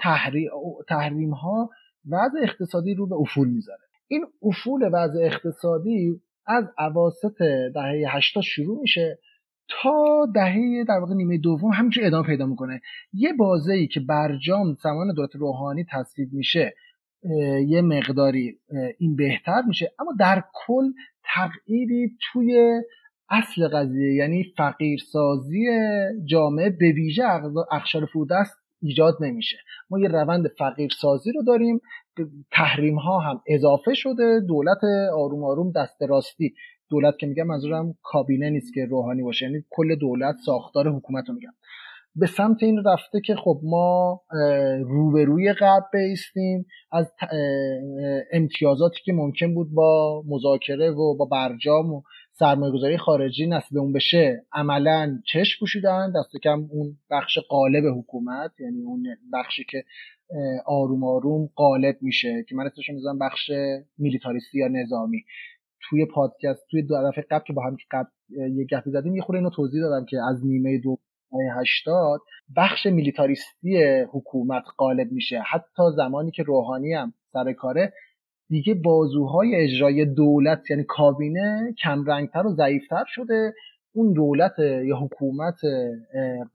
تحریم 0.89 1.31
ها 1.31 1.71
وضع 2.11 2.39
اقتصادی 2.43 2.95
رو 2.95 3.07
به 3.07 3.17
افول 3.17 3.49
می‌ذاره. 3.49 3.81
این 4.09 4.27
افول 4.43 4.91
وضع 4.93 5.21
اقتصادی 5.23 6.21
از 6.49 6.65
اواسط 6.79 7.39
دهه 7.75 8.17
80 8.17 8.45
شروع 8.45 8.81
میشه 8.81 9.19
تا 9.69 10.27
دهه 10.35 10.85
در 10.89 10.99
واقع 10.99 11.15
نیمه 11.15 11.39
دوم 11.39 11.73
همینجور 11.73 12.07
ادامه 12.07 12.27
پیدا 12.27 12.47
می‌کنه. 12.47 12.81
یه 13.13 13.33
بازه 13.33 13.73
ای 13.73 13.87
که 13.87 14.01
برجام 14.01 14.75
زمان 14.83 15.15
دولت 15.15 15.37
روحانی 15.37 15.85
تصویب 15.93 16.29
میشه 16.33 16.75
یه 17.67 17.83
مقداری 17.83 18.59
این 18.99 19.17
بهتر 19.17 19.63
میشه 19.69 19.93
اما 19.99 20.13
در 20.19 20.45
کل 20.67 20.85
تغییری 21.35 22.17
توی 22.33 22.81
اصل 23.31 23.69
قضیه 23.69 24.15
یعنی 24.15 24.45
فقیرسازی 24.57 25.67
جامعه 26.25 26.71
به 26.71 26.93
ویژه 26.93 27.23
اقشار 27.73 28.07
فرودست 28.07 28.57
ایجاد 28.83 29.15
نمیشه. 29.21 29.57
ما 29.91 29.99
یه 29.99 30.09
روند 30.09 30.49
فقیرسازی 30.59 31.33
رو 31.33 31.43
داریم 31.43 31.81
تحریم 32.53 32.97
ها 32.99 33.19
هم 33.19 33.41
اضافه 33.47 33.95
شده. 33.95 34.41
دولت 34.49 34.79
آروم 35.15 35.45
آروم 35.45 35.73
دست 35.73 36.03
راستی. 36.03 36.55
دولت 36.91 37.19
که 37.19 37.27
میگم 37.27 37.47
منظورم 37.47 37.95
کابینه 38.03 38.51
نیست 38.51 38.75
که 38.75 38.87
روحانی 38.91 39.23
باشه. 39.23 39.47
یعنی 39.47 39.65
کل 39.71 39.95
دولت 39.95 40.37
ساختار 40.47 40.89
حکومت 40.89 41.29
رو 41.29 41.35
میگم. 41.35 41.53
به 42.17 42.27
سمت 42.27 42.63
این 42.63 42.85
رفته 42.85 43.21
که 43.21 43.35
خب 43.35 43.61
ما 43.63 44.21
روبروی 44.83 45.53
غرب 45.53 45.85
بیستیم. 45.93 46.67
از 46.93 47.13
امتیازاتی 48.33 49.01
که 49.05 49.13
ممکن 49.13 49.55
بود 49.55 49.75
با 49.75 50.23
مذاکره 50.29 50.91
و 50.91 51.17
با 51.17 51.25
برجام 51.25 51.93
و 51.93 52.03
سرمایه 52.39 52.73
گذاری 52.73 52.99
خارجی 52.99 53.47
نصیب 53.47 53.79
اون 53.79 53.93
بشه 53.93 54.45
عملا 54.53 55.19
چشم 55.33 55.61
پوشیدن 55.61 56.13
دست 56.13 56.37
کم 56.43 56.61
اون 56.71 56.97
بخش 57.11 57.39
قالب 57.39 57.99
حکومت 57.99 58.61
یعنی 58.61 58.83
اون 58.83 59.07
بخشی 59.33 59.65
که 59.65 59.85
آروم 60.67 61.05
آروم 61.05 61.49
قالب 61.55 61.97
میشه 62.01 62.45
که 62.49 62.55
من 62.55 62.67
اسمش 62.67 62.91
می‌ذارم 62.91 63.19
بخش 63.19 63.51
میلیتاریستی 63.99 64.59
یا 64.59 64.69
نظامی. 64.69 65.25
توی 65.89 66.07
پادکست 66.07 66.67
توی 66.71 66.83
دو 66.83 66.95
دفعه 67.09 67.25
قبل 67.31 67.45
که 67.47 67.53
با 67.53 67.63
هم 67.63 67.77
قبل 67.91 68.09
یه 68.31 68.65
گپی 68.65 68.91
زدیم 68.91 69.17
یه 69.17 69.23
خورده 69.23 69.39
اینو 69.39 69.51
توضیح 69.51 69.81
دادم 69.81 70.05
که 70.05 70.17
از 70.31 70.47
نیمه 70.47 70.79
دو 70.79 70.99
هشتاد 71.61 72.21
بخش 72.57 72.87
میلیتاریستی 72.87 73.85
حکومت 74.13 74.65
غالب 74.79 75.13
میشه. 75.13 75.43
حتی 75.53 75.83
زمانی 75.97 76.31
که 76.31 76.43
روحانی 76.43 76.95
هم 76.95 77.15
سر 77.33 77.53
کاره 77.53 77.93
دیگه 78.49 78.75
بازوهای 78.75 79.55
اجرای 79.55 80.05
دولت 80.05 80.71
یعنی 80.71 80.85
کابینه 80.89 81.75
کمرنگتر 81.83 82.47
و 82.47 82.51
ضعیفتر 82.51 83.05
شده. 83.07 83.55
اون 83.95 84.13
دولت 84.13 84.59
یا 84.59 84.97
حکومت 84.97 85.61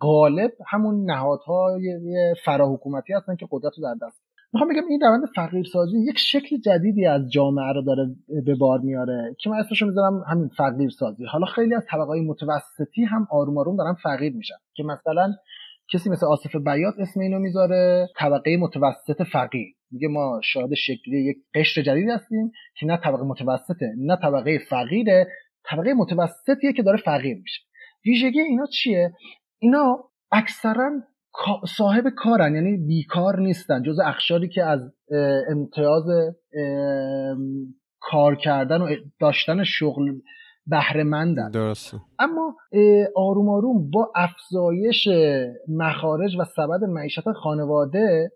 غالب 0.02 0.52
همون 0.68 1.12
نهادهای 1.12 2.00
فراحکومتی 2.46 3.14
هستن 3.14 3.36
که 3.36 3.48
قدرت 3.52 3.74
رو 3.78 3.84
در 3.84 4.08
دست 4.08 4.22
می‌خوام 4.54 4.70
بگم 4.70 4.88
این 4.90 5.02
روند 5.02 5.24
فقیرسازی 5.36 6.00
یک 6.10 6.18
شکل 6.18 6.58
جدیدی 6.58 7.06
از 7.06 7.32
جامعه 7.32 7.74
رو 7.74 7.82
داره 7.82 8.16
به 8.46 8.56
بار 8.56 8.80
میاره 8.80 9.36
که 9.40 9.50
من 9.50 9.58
اسمشو 9.58 9.86
می‌ذارم 9.86 10.24
همین 10.28 10.48
فقیرسازی. 10.48 11.26
حالا 11.26 11.46
خیلی 11.46 11.76
از 11.76 11.84
طبقه 11.90 12.22
متوسطی 12.22 13.04
هم 13.04 13.28
آروم 13.32 13.58
آروم 13.58 13.78
دارن 13.78 13.94
فقیر 13.94 14.34
میشن 14.34 14.56
که 14.74 14.84
مثلا 14.84 15.34
کسی 15.92 16.10
مثل 16.10 16.26
آصف 16.26 16.56
بیات 16.56 16.94
اسم 17.00 17.20
اینو 17.20 17.40
می‌ذاره؟ 17.40 18.08
طبقه 18.18 18.58
متوسط 18.58 19.24
فقیر 19.32 19.76
میگه 19.92 20.08
ما 20.08 20.42
شاهد 20.44 20.74
شکلی 20.74 21.30
یک 21.30 21.38
قشر 21.56 21.82
جدید 21.82 22.10
هستیم 22.10 22.52
که 22.76 22.86
نه 22.86 22.98
طبقه 22.98 23.24
متوسطه 23.24 23.94
نه 23.98 24.16
طبقه 24.16 24.60
فقیره 24.70 25.28
طبقه 25.66 25.94
متوسطیه 25.94 26.74
که 26.74 26.84
داره 26.84 26.98
فقیر 26.98 27.38
میشه. 27.38 27.62
ویژگی 28.06 28.40
اینا 28.40 28.66
چیه؟ 28.66 29.14
اینا 29.60 29.98
اکثرا 30.32 30.92
صاحب 31.78 32.04
کارن 32.18 32.56
یعنی 32.56 32.78
بیکار 32.78 33.40
نیستن. 33.40 33.84
جز 33.84 34.00
اخشاری 34.00 34.50
که 34.50 34.64
از 34.64 34.80
امتیاز 35.52 36.04
کار 38.00 38.36
کردن 38.36 38.82
و 38.82 38.96
داشتن 39.20 39.64
شغل 39.64 40.12
بهرهمندن. 40.68 41.52
درسته. 41.52 41.98
اما 42.20 42.56
آروم 43.16 43.50
آروم 43.50 43.90
با 43.90 44.12
افزایش 44.16 45.08
مخارج 45.68 46.36
و 46.40 46.44
سبد 46.44 46.84
معیشت 46.84 47.32
خانواده 47.32 48.32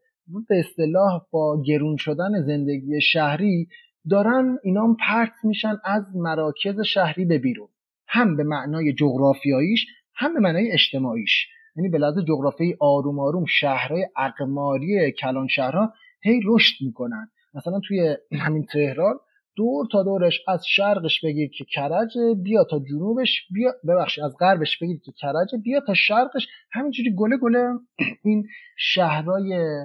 به 0.50 0.60
اصطلاح 0.60 1.22
با 1.32 1.62
گرون 1.66 1.98
شدن 1.98 2.42
زندگی 2.42 3.02
شهری 3.02 3.68
دارن 4.10 4.58
اینا 4.64 4.96
پرت 5.08 5.34
میشن 5.44 5.76
از 5.86 6.04
مراکز 6.16 6.82
شهری 6.82 7.26
به 7.26 7.38
بیرون. 7.38 7.68
هم 8.08 8.38
به 8.38 8.44
معنای 8.44 8.94
جغرافیاییش 8.94 9.86
هم 10.16 10.34
به 10.34 10.40
معنای 10.40 10.72
اجتماعیش. 10.72 11.48
یعنی 11.76 11.90
به 11.90 11.98
لحاظ 11.98 12.18
جغرافی 12.28 12.76
آروم 12.80 13.20
آروم 13.20 13.46
شهرهای 13.46 14.08
اقماری 14.18 15.12
کلان 15.12 15.48
شهرها 15.48 15.94
هی 16.24 16.42
رشد 16.46 16.86
می‌کنن. 16.86 17.30
مثلا 17.54 17.80
توی 17.88 18.18
همین 18.40 18.66
تهران 18.66 19.16
دور 19.58 19.88
تا 19.92 20.04
دورش 20.04 20.42
از 20.48 20.66
شرقش 20.68 21.22
بگید 21.24 21.52
که 21.52 21.66
کرج 21.66 22.18
بیا 22.44 22.64
تا 22.64 22.80
جنوبش 22.80 23.48
بیا 23.54 23.72
ببخشید 23.88 24.24
از 24.24 24.36
غربش 24.40 24.78
بگید 24.82 25.02
که 25.04 25.12
کرج 25.12 25.48
بیا 25.64 25.80
تا 25.88 25.94
شرقش. 25.94 26.48
همینجوری 26.72 27.16
گله 27.16 27.38
گله 27.38 27.68
این 28.26 28.48
شهرهای 28.78 29.78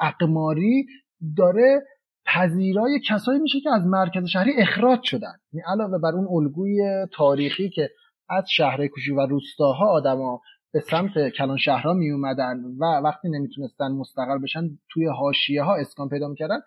اقماری 0.00 0.86
داره 1.36 1.82
پذیرای 2.26 3.00
کسایی 3.08 3.38
میشه 3.38 3.60
که 3.60 3.70
از 3.70 3.86
مرکز 3.86 4.24
شهری 4.24 4.52
اخراج 4.58 5.02
شدن. 5.02 5.32
یعنی 5.52 5.64
علاوه 5.66 5.98
بر 5.98 6.12
اون 6.12 6.26
الگوی 6.30 7.06
تاریخی 7.12 7.70
که 7.70 7.90
از 8.28 8.44
شهرهای 8.50 8.88
کوچیک 8.88 9.16
و 9.16 9.20
روستاها 9.20 9.86
آدما 9.86 10.40
به 10.72 10.80
سمت 10.80 11.28
کلان 11.28 11.56
شهرها 11.56 11.92
می 11.92 12.10
اومدن 12.10 12.56
و 12.80 12.84
وقتی 13.04 13.28
نمی‌تونستن 13.28 13.92
مستقل 13.92 14.38
بشن 14.38 14.78
توی 14.90 15.06
حاشیه 15.06 15.62
ها 15.62 15.76
اسکان 15.76 16.08
پیدا 16.08 16.28
می‌کردن 16.28 16.60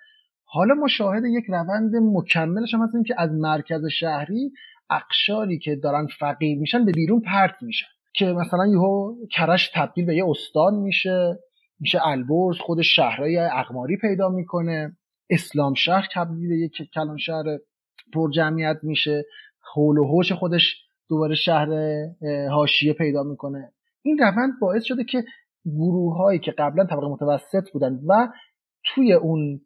حالا 0.53 0.73
ما 0.73 0.87
شاهد 0.87 1.23
یک 1.25 1.45
روند 1.47 1.95
مکملش 1.95 2.73
هم 2.73 2.81
هستیم 2.81 3.03
که 3.03 3.15
از 3.17 3.31
مرکز 3.31 3.85
شهری 3.85 4.51
اقشاری 4.89 5.59
که 5.59 5.75
دارن 5.75 6.07
فقیر 6.19 6.59
میشن 6.59 6.85
به 6.85 6.91
بیرون 6.91 7.21
پرت 7.21 7.55
میشن. 7.61 7.87
که 8.13 8.25
مثلا 8.25 8.67
یهو 8.67 9.15
کرش 9.31 9.71
تبدیل 9.73 10.05
به 10.05 10.15
یه 10.15 10.29
استان 10.29 10.73
میشه 10.73 11.39
میشه 11.79 12.07
البرز 12.07 12.57
خود 12.59 12.81
شهرهای 12.81 13.37
اقماری 13.37 13.97
پیدا 13.97 14.29
می‌کنه. 14.29 14.97
اسلام 15.29 15.73
شهر 15.73 16.07
تبدیل 16.13 16.49
به 16.49 16.57
یک 16.57 16.71
کلان 16.93 17.17
شهر 17.17 17.43
پر 18.13 18.31
جمعیت 18.31 18.77
میشه. 18.83 19.25
حول 19.73 19.97
و 19.97 20.07
حوش 20.07 20.31
خودش 20.31 20.75
دوباره 21.09 21.35
شهر 21.35 21.69
حاشیه 22.51 22.93
پیدا 22.93 23.23
می‌کنه. 23.23 23.71
این 24.01 24.17
روند 24.17 24.53
باعث 24.61 24.83
شده 24.83 25.03
که 25.03 25.23
گروه 25.65 26.17
هایی 26.17 26.39
که 26.39 26.51
قبلا 26.51 26.85
طبقه 26.85 27.07
متوسط 27.07 27.71
بودن 27.73 27.99
و 28.07 28.27
توی 28.85 29.13
اون 29.13 29.61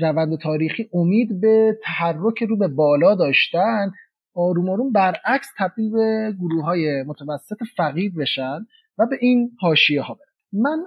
روند 0.00 0.38
تاریخی 0.38 0.88
امید 0.92 1.40
به 1.40 1.78
تحرک 1.82 2.42
رو 2.42 2.56
به 2.56 2.68
بالا 2.68 3.14
داشتن 3.14 3.90
آروم 4.34 4.70
آروم 4.70 4.92
برعکس 4.92 5.46
تبدیل 5.58 5.92
به 5.92 6.34
گروه 6.40 6.64
های 6.64 7.02
متوسط 7.02 7.56
فقیر 7.76 8.12
بشن 8.12 8.66
و 8.98 9.06
به 9.06 9.16
این 9.20 9.50
حاشیه 9.60 10.02
ها 10.02 10.14
برن. 10.14 10.30
من 10.52 10.78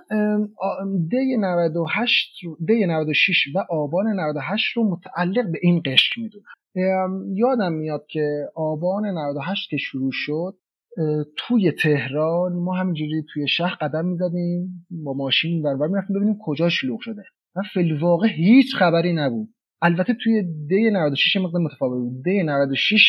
دی 1.12 1.38
98 1.38 2.36
دی 2.68 2.86
96 2.86 3.48
و 3.56 3.66
آبان 3.70 4.08
98 4.08 4.78
رو 4.78 4.90
متعلق 4.90 5.52
به 5.52 5.60
این 5.62 5.82
قشر 5.86 6.22
می‌دونم. 6.22 6.46
یادم 7.36 7.74
میاد 7.74 8.06
که 8.10 8.46
آبان 8.56 9.06
98 9.06 9.70
که 9.70 9.78
شروع 9.78 10.12
شد 10.14 10.58
توی 11.38 11.72
تهران 11.72 12.54
ما 12.54 12.74
همینجوری 12.74 13.26
توی 13.34 13.48
شهر 13.48 13.76
قدم 13.82 14.06
می‌زدیم 14.06 14.86
با 15.04 15.14
ماشین 15.14 15.62
ور 15.62 15.88
می‌رفتیم 15.88 16.16
ببینیم 16.16 16.38
کجا 16.46 16.70
شلوغ 16.70 17.00
شده. 17.00 17.24
و 17.56 17.62
فیلواقع 17.74 18.28
هیچ 18.28 18.76
خبری 18.76 19.14
نبود. 19.14 19.50
البته 19.82 20.14
توی 20.24 20.44
دی 20.68 20.92
96 20.92 21.36
مقدار 21.36 21.62
متفاوت 21.62 22.00
بود. 22.00 22.24
دی 22.24 22.44
96 22.44 23.00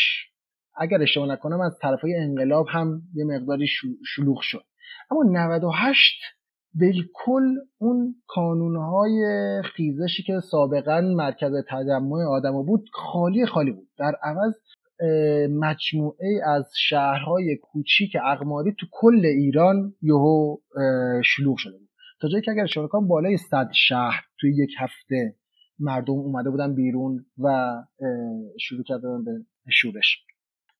اگر 0.76 1.02
اشتباه 1.02 1.28
نکنم 1.28 1.61
از 1.61 1.78
طرفای 1.83 2.14
انقلاب 2.16 2.66
هم 2.70 3.02
یه 3.14 3.24
مقداری 3.24 3.66
شلوغ 4.07 4.40
شد. 4.40 4.64
اما 5.11 5.22
98 5.30 6.20
بالکل 6.80 7.42
اون 7.78 8.14
کانونهای 8.26 9.22
خیزشی 9.64 10.22
که 10.22 10.40
سابقا 10.40 11.00
مرکز 11.00 11.52
تجمع 11.68 12.24
آدم 12.30 12.62
بود 12.62 12.88
خالی 12.92 13.46
خالی 13.46 13.72
بود. 13.72 13.88
در 13.98 14.14
عوض 14.22 14.54
مجموعه 15.50 16.40
از 16.46 16.72
شهرهای 16.76 17.57
کوچیک 17.57 18.16
اقماری 18.24 18.74
تو 18.80 18.87
کل 18.90 19.26
ایران 19.26 19.94
یهو 20.02 20.57
شلوغ 21.24 21.57
شده 21.59 21.78
بود. 21.78 21.88
تا 22.20 22.29
جایی 22.29 22.42
که 22.42 22.50
اگر 22.50 22.62
اشاره 22.62 22.88
بالای 23.09 23.37
صد 23.37 23.70
شهر 23.74 24.24
توی 24.40 24.50
یک 24.57 24.70
هفته 24.79 25.37
مردم 25.79 26.12
اومده 26.12 26.50
بودن 26.50 26.74
بیرون 26.74 27.27
و 27.38 27.74
شروع 28.61 28.83
کردن 28.85 29.24
به 29.24 29.33
شورش. 29.72 30.24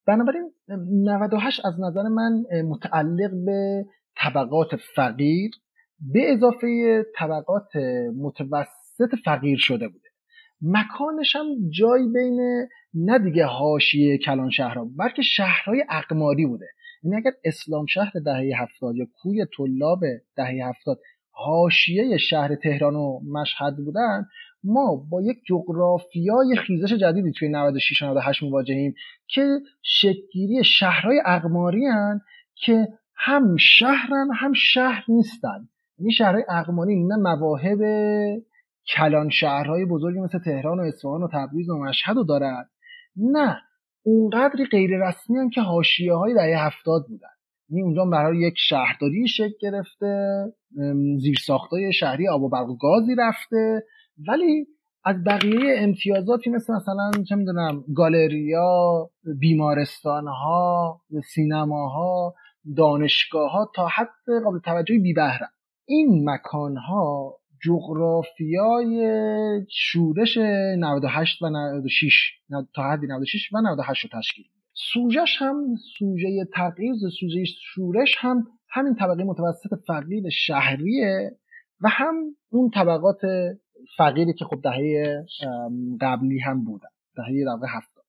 بنابراین 0.07 0.51
98 0.69 1.67
از 1.67 1.75
نظر 1.81 2.03
من 2.03 2.45
متعلق 2.69 3.31
به 3.47 3.85
طبقات 4.17 4.77
فقیر 4.97 5.51
به 6.01 6.33
اضافه 6.33 7.03
طبقات 7.19 7.77
متوسط 8.17 9.15
فقیر 9.25 9.59
شده 9.59 9.89
بوده. 9.89 10.09
مکانش 10.63 11.37
هم 11.37 11.47
جای 11.79 12.03
بین 12.15 12.67
نه 12.95 13.19
دیگه 13.19 13.45
حاشیه 13.45 14.19
کلان 14.19 14.51
شهرها 14.51 14.89
بلکه 14.99 15.23
شهرهای 15.23 15.85
اقماری 15.91 16.47
بوده. 16.47 16.67
یعنی 17.03 17.17
اگر 17.17 17.31
اسلام 17.45 17.87
شهر 17.87 18.13
دهه 18.25 18.63
هفتاد 18.63 18.97
یا 18.97 19.07
کوی 19.23 19.47
طلاب 19.57 20.01
دهه 20.37 20.69
هفتاد 20.69 21.01
حاشیه 21.35 22.17
شهر 22.17 22.55
تهران 22.55 22.95
و 22.95 23.21
مشهد 23.33 23.77
بودن 23.77 24.27
ما 24.65 25.07
با 25.11 25.23
یک 25.23 25.37
جغرافیای 25.49 26.57
خیزش 26.67 26.93
جدیدی 26.93 27.33
توی 27.33 27.49
96 27.49 28.03
و 28.03 28.07
98 28.07 28.43
مواجهیم 28.43 28.95
که 29.27 29.47
شکلگیری 29.83 30.65
شهرهای 30.65 31.23
اقماری 31.27 31.87
هن 31.87 32.21
که 32.55 32.89
هم 33.17 33.57
شهرن 33.57 34.29
هم 34.35 34.53
شهر 34.53 35.05
نیستن. 35.09 35.69
این 35.99 36.11
شهرهای 36.11 36.45
اقماری 36.49 37.05
نه 37.05 37.17
مواهب 37.17 37.79
کلان 38.97 39.31
شهرهای 39.31 39.85
بزرگی 39.85 40.21
مثل 40.21 40.39
تهران 40.39 40.81
و 40.81 40.83
اصفهان 40.83 41.23
و 41.23 41.29
تبریز 41.33 41.69
و 41.71 41.79
مشهد 41.79 42.17
رو 42.17 42.25
دارن 42.25 42.65
نه 43.17 43.57
اونقدری 44.03 44.65
غیر 44.65 44.91
رسمی 45.09 45.39
هم 45.39 45.51
که 45.51 45.61
حاشیه 45.61 46.15
های 46.15 46.35
دهه 46.35 46.67
هفتاد 46.67 47.07
بودن. 47.09 47.34
این 47.71 47.85
اونجا 47.85 48.05
برای 48.05 48.39
یک 48.39 48.55
شهرداری 48.57 49.29
شکل 49.29 49.55
گرفته 49.61 50.45
زیر 51.21 51.37
ساختای 51.47 51.93
شهری 51.93 52.29
آب 52.29 52.43
و 52.43 52.49
برق 52.49 52.69
و 52.69 52.77
گازی 52.77 53.15
رفته 53.19 53.83
ولی 54.29 54.67
از 55.05 55.25
بقیه 55.25 55.75
امتیازاتی 55.79 56.51
مثل 56.51 56.75
مثلا 56.75 57.11
چه 57.29 57.35
می‌دونم 57.35 57.85
گالریا 57.97 59.11
بیمارستان 59.41 60.27
ها 60.29 61.01
سینماها 61.35 62.35
دانشگاه 62.77 63.51
ها 63.51 63.71
تا 63.75 63.89
حد 63.89 64.43
قابل 64.45 64.59
توجهی 64.59 64.99
بی 64.99 65.13
بهرن. 65.13 65.49
این 65.87 66.31
مکان 66.31 66.77
ها 66.77 67.35
جغرافیای 67.65 69.21
شورش 69.71 70.39
98 70.39 71.43
و 71.43 71.51
96 71.51 72.13
تا 72.75 72.83
حدی 72.83 73.07
96 73.07 73.53
و 73.53 73.61
98 73.61 74.05
رو 74.05 74.21
تشکیل 74.21 74.45
سوژش 74.75 75.37
هم 75.39 75.77
سوژه 75.99 76.45
تغییر 76.55 76.95
سوژه 77.21 77.45
شورش 77.45 78.15
هم 78.19 78.47
همین 78.69 78.95
طبقه 78.95 79.25
متوسط 79.25 79.75
فقیر 79.87 80.29
شهریه 80.29 81.39
و 81.81 81.89
هم 81.89 82.15
اون 82.51 82.71
طبقات 82.71 83.21
فقیری 83.97 84.33
که 84.33 84.45
خب 84.45 84.61
دهه 84.63 85.25
قبلی 86.01 86.39
هم 86.39 86.65
بودن 86.65 86.89
دهه 87.17 87.45
در 87.45 87.67
هفتاد. 87.69 88.05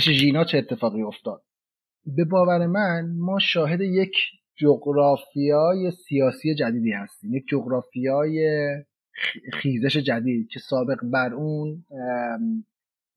خیزش 0.00 0.18
ژینا 0.18 0.44
چه 0.44 0.58
اتفاقی 0.58 1.02
افتاد؟ 1.02 1.42
به 2.16 2.24
باور 2.24 2.66
من 2.66 3.16
ما 3.18 3.38
شاهد 3.38 3.80
یک 3.80 4.12
جغرافیای 4.56 5.90
سیاسی 5.90 6.54
جدیدی 6.54 6.92
هستیم. 6.92 7.34
یک 7.34 7.44
جغرافیای 7.48 8.68
خیزش 9.52 9.96
جدید 9.96 10.48
که 10.48 10.60
سابق 10.60 10.98
بر 11.12 11.34
اون 11.34 11.84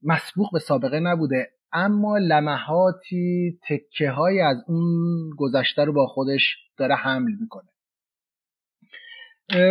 مسبوق 0.03 0.49
به 0.53 0.59
سابقه 0.59 0.99
نبوده. 0.99 1.49
اما 1.71 2.17
لمحاتی 2.17 3.59
تکه 3.69 4.09
های 4.09 4.41
از 4.41 4.57
اون 4.67 5.29
گذشته 5.37 5.83
رو 5.83 5.93
با 5.93 6.07
خودش 6.07 6.57
داره 6.77 6.95
حمل 6.95 7.31
می‌کنه. 7.41 7.69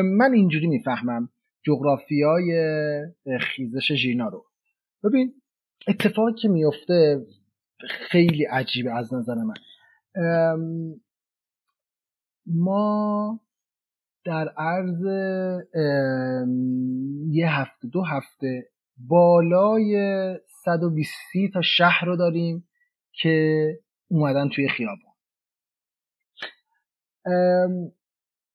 من 0.03 0.33
اینجوری 0.33 0.66
می‌فهمم 0.66 1.29
جغرافیای 1.66 2.53
خیزش 3.40 3.92
ژینا 3.92 4.29
رو. 4.29 4.44
ببین 5.05 5.35
اتفاقی 5.88 6.33
که 6.42 6.49
میفته 6.49 7.27
خیلی 7.88 8.45
عجیبه 8.45 8.92
از 8.92 9.14
نظر 9.14 9.35
من. 9.35 9.55
ما 12.47 13.40
در 14.25 14.49
عرض 14.49 15.05
یه 17.31 17.51
هفته 17.51 17.88
دو 17.88 18.05
هفته 18.05 18.68
بالای 18.97 19.95
120 20.64 21.12
تا 21.55 21.62
شهر 21.62 22.05
رو 22.07 22.16
داریم 22.16 22.68
که 23.12 23.66
اومدن 24.11 24.49
توی 24.49 24.68
خیابان 24.68 25.12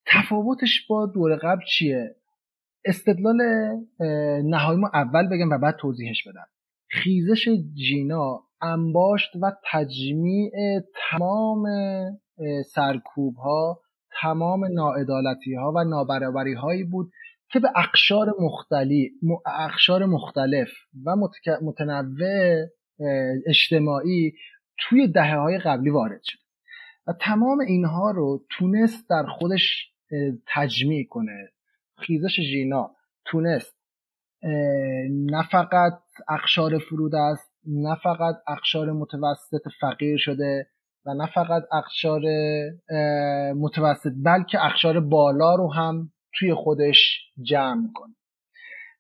تفاوتش 0.06 0.88
با 0.90 1.06
دور 1.06 1.36
قبل 1.36 1.62
چیه؟ 1.78 2.16
استدلال 2.86 3.38
نهایی 4.44 4.80
ما 4.80 4.92
اول 4.94 5.28
بگم 5.28 5.50
و 5.50 5.58
بعد 5.58 5.76
توضیحش 5.76 6.28
بدم. 6.28 6.48
خیزش 6.90 7.50
جینا 7.74 8.44
انباشت 8.62 9.36
و 9.42 9.52
تجمیع 9.72 10.52
تمام 11.10 11.64
سرکوب 12.66 13.36
ها 13.36 13.82
تمام 14.22 14.66
ناعدالتی 14.66 15.54
ها 15.56 15.74
و 15.76 15.84
نابرابری 15.84 16.54
هایی 16.54 16.84
بود 16.84 17.12
که 17.52 17.60
به 17.60 17.70
اقشار 17.76 18.36
مختلف 18.40 19.10
اقشار 19.46 20.06
مختلف 20.06 20.70
و 21.06 21.16
متنوع 21.62 22.66
اجتماعی 23.48 24.34
توی 24.80 25.08
دهه 25.08 25.36
های 25.36 25.58
قبلی 25.58 25.90
وارد 25.90 26.22
شد. 26.24 26.40
و 27.08 27.14
تمام 27.22 27.60
اینها 27.60 28.12
رو 28.12 28.46
تونست 28.50 29.10
در 29.10 29.24
خودش 29.26 29.92
تجمیع 30.48 31.08
کنه. 31.10 31.50
خیزش 31.98 32.42
ژینا 32.42 32.96
تونست 33.26 33.77
نه 35.10 35.44
فقط 35.52 36.00
اقشار 36.30 36.80
فرود 36.80 37.16
است 37.16 37.52
نه 37.68 37.96
فقط 38.04 38.36
اقشار 38.48 38.92
متوسط 38.92 39.62
فقیر 39.82 40.18
شده 40.18 40.68
و 41.06 41.14
نه 41.14 41.26
فقط 41.36 41.64
اقشار 41.74 42.22
متوسط 43.54 44.12
بلکه 44.26 44.66
اقشار 44.66 45.00
بالا 45.00 45.56
رو 45.56 45.74
هم 45.74 46.12
توی 46.40 46.54
خودش 46.54 47.20
جمع 47.42 47.88
کنه 47.96 48.16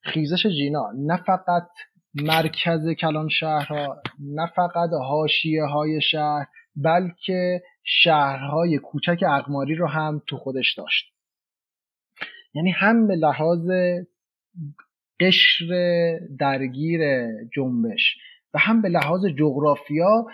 خیزش 0.03 0.47
جینا 0.47 0.91
نه 0.97 1.17
فقط 1.17 1.67
مرکز 2.13 2.89
کلان 3.01 3.29
شهرها 3.29 4.01
نه 4.19 4.51
فقط 4.55 4.89
حاشیه 5.07 5.63
های 5.63 6.01
شهر 6.01 6.47
بلکه 6.75 7.61
شهرهای 7.83 8.77
کوچک 8.77 9.23
اقماری 9.29 9.75
رو 9.75 9.87
هم 9.87 10.21
تو 10.27 10.37
خودش 10.37 10.77
داشت. 10.77 11.13
یعنی 12.53 12.71
هم 12.71 13.07
به 13.07 13.15
لحاظ 13.15 13.69
قشر 15.19 15.67
درگیر 16.39 17.01
جنبش. 17.55 18.17
و 18.53 18.59
هم 18.59 18.81
به 18.81 18.89
لحاظ 18.89 19.25
جغرافیا 19.25 20.25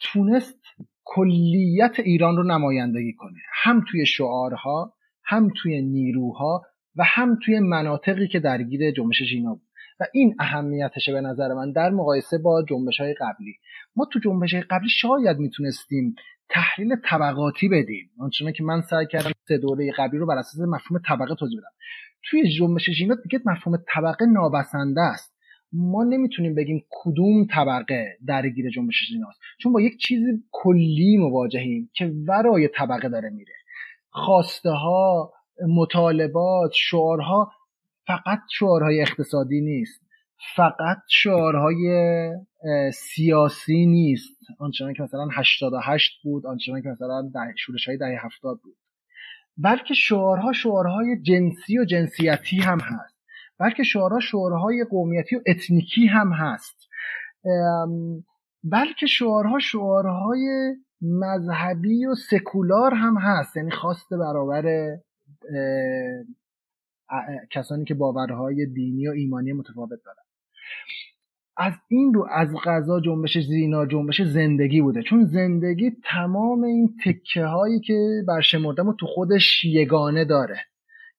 تونست 0.00 0.60
کلیت 1.04 2.00
ایران 2.00 2.36
رو 2.36 2.42
نمایندگی 2.42 3.12
کنه. 3.12 3.38
هم 3.52 3.84
توی 3.90 4.06
شعارها 4.06 4.94
هم 5.24 5.48
توی 5.62 5.82
نیروها 5.82 6.62
و 6.96 7.04
هم 7.06 7.38
توی 7.44 7.60
مناطقی 7.60 8.28
که 8.28 8.40
درگیر 8.40 8.90
جنبش 8.90 9.22
ژینا 9.22 9.54
بود. 9.54 9.70
و 10.00 10.04
این 10.12 10.34
اهمیتشه 10.38 11.12
به 11.12 11.20
نظر 11.20 11.54
من 11.54 11.72
در 11.72 11.90
مقایسه 11.90 12.38
با 12.38 12.64
جنبش 12.68 13.00
های 13.00 13.14
قبلی. 13.14 13.54
ما 13.96 14.08
تو 14.12 14.18
جنبش 14.18 14.54
های 14.54 14.62
قبلی 14.62 14.88
شاید 14.88 15.38
می‌تونستیم 15.38 16.14
تحلیل 16.48 16.96
طبقاتی 17.04 17.68
بدیم. 17.68 18.10
آنچنان 18.20 18.52
که 18.52 18.64
من 18.64 18.80
سعی 18.80 19.06
کردم 19.06 19.30
سه 19.48 19.58
دوره 19.58 19.92
قبلی 19.98 20.18
رو 20.18 20.26
بر 20.26 20.38
اساس 20.38 20.60
مفهوم 20.68 21.00
طبقه 21.08 21.34
توضیح 21.34 21.58
بدم. 21.58 21.74
توی 22.24 22.50
جنبش 22.58 22.90
ژینا 22.90 23.14
دیگه 23.14 23.40
مفهوم 23.44 23.78
طبقه 23.94 24.26
نابسنده 24.26 25.00
است. 25.00 25.34
ما 25.72 26.04
نمی‌تونیم 26.04 26.54
بگیم 26.54 26.84
کدوم 26.90 27.46
طبقه 27.46 28.18
درگیر 28.26 28.70
جنبش 28.70 28.94
ژیناست 29.08 29.40
چون 29.58 29.72
با 29.72 29.80
یک 29.80 29.98
چیز 29.98 30.22
کلی 30.50 31.16
مواجهیم 31.16 31.90
که 31.94 32.12
ورای 32.28 32.68
طبقه 32.68 33.08
داره 33.08 33.30
میره. 33.30 33.54
خواسته 34.10 34.70
ها 34.70 35.32
مطالبات 35.68 36.70
شعارها 36.74 37.52
فقط 38.06 38.38
شعارهای 38.58 39.00
اقتصادی 39.00 39.60
نیست. 39.60 40.02
فقط 40.56 40.98
شعارهای 41.08 42.30
سیاسی 42.92 43.86
نیست. 43.86 44.38
آنچنان 44.58 44.94
که 44.94 45.02
مثلا 45.02 45.28
88 45.32 46.22
بود 46.22 46.46
آنچنان 46.46 46.82
که 46.82 46.88
مثلا 46.88 47.30
شورش 47.58 47.88
های 47.88 47.96
دهه 47.96 48.18
70 48.24 48.60
بود. 48.64 48.76
بلکه 49.56 49.94
شعارها 49.94 50.52
شعارهای 50.52 51.22
جنسی 51.22 51.78
و 51.78 51.84
جنسیتی 51.84 52.60
هم 52.60 52.80
هست. 52.80 53.16
بلکه 53.58 53.82
شعارها 53.82 54.20
شعارهای 54.20 54.84
قومیتی 54.90 55.36
و 55.36 55.40
اتنیکی 55.46 56.06
هم 56.06 56.32
هست. 56.32 56.88
بلکه 58.64 59.06
شعارها 59.06 59.58
شعارهای 59.58 60.74
مذهبی 61.02 62.06
و 62.06 62.14
سکولار 62.14 62.94
هم 62.94 63.18
هست. 63.18 63.56
یعنی 63.56 63.70
خواست 63.70 64.14
برابر 64.14 64.96
کسانی 67.50 67.84
که 67.84 67.94
باورهای 67.94 68.66
دینی 68.66 69.08
و 69.08 69.10
ایمانی 69.10 69.52
متفاوت 69.52 70.00
دارن. 70.04 70.24
از 71.62 71.72
این 71.88 72.14
رو 72.14 72.26
از 72.30 72.48
غذا 72.64 73.00
جنبش 73.00 73.38
زینا 73.38 73.86
جنبش 73.86 74.22
زندگی 74.22 74.80
بوده. 74.80 75.02
چون 75.02 75.24
زندگی 75.24 75.90
تمام 76.04 76.62
این 76.62 76.96
تکه 77.04 77.44
هایی 77.44 77.80
که 77.80 78.22
برشمردم 78.28 78.88
و 78.88 78.94
تو 78.94 79.06
خودش 79.06 79.64
یگانه 79.64 80.24
داره. 80.24 80.56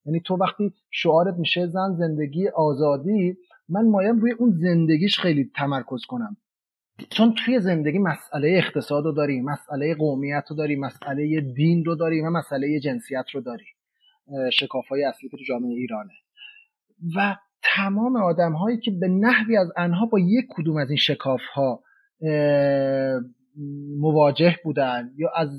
یعنی 0.05 0.19
تو 0.19 0.35
وقتی 0.35 0.73
شعارت 0.91 1.35
میشه 1.37 1.67
زن 1.67 1.95
زندگی 1.97 2.47
آزادی 2.47 3.37
من 3.69 3.87
مایم 3.87 4.19
روی 4.19 4.31
اون 4.31 4.51
زندگیش 4.51 5.19
خیلی 5.19 5.51
تمرکز 5.55 6.05
کنم. 6.07 6.37
چون 7.09 7.33
توی 7.33 7.59
زندگی 7.59 7.99
مسئله 7.99 8.49
اقتصاد 8.49 9.05
رو 9.05 9.11
داری 9.11 9.41
مسئله 9.41 9.95
قومیت 9.95 10.43
رو 10.49 10.55
داری 10.55 10.75
مسئله 10.75 11.41
دین 11.41 11.85
رو 11.85 11.95
داری 11.95 12.21
و 12.21 12.29
مسئله 12.29 12.79
جنسیت 12.79 13.25
رو 13.33 13.41
داری 13.41 13.65
شکاف 14.53 14.87
های 14.87 15.03
اصلی 15.03 15.29
که 15.29 15.37
تو 15.37 15.43
جامعه 15.47 15.73
ایرانه. 15.73 16.13
و 17.15 17.35
تمام 17.63 18.15
آدم 18.15 18.53
هایی 18.53 18.77
که 18.77 18.91
به 18.91 19.07
نحوی 19.07 19.57
از 19.57 19.71
انها 19.77 20.05
با 20.05 20.19
یک 20.19 20.45
کدوم 20.49 20.77
از 20.77 20.89
این 20.89 20.97
شکاف 20.97 21.41
ها 21.53 21.83
مواجه 23.99 24.55
بودن 24.63 25.11
یا 25.17 25.29
از 25.35 25.49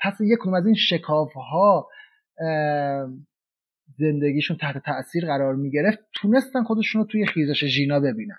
پس 0.00 0.20
یک 0.20 0.38
کدوم 0.40 0.54
از 0.54 0.66
این 0.66 0.74
شکاف 0.74 1.32
ها 1.32 1.88
زندگیشون 3.98 4.56
تحت 4.56 4.78
تاثیر 4.78 5.26
قرار 5.26 5.54
می 5.54 5.70
گرفت 5.70 5.98
تونستن 6.14 6.62
خودشون 6.62 7.02
رو 7.02 7.06
توی 7.06 7.26
خیزش 7.26 7.64
ژینا 7.64 8.00
ببینن. 8.00 8.38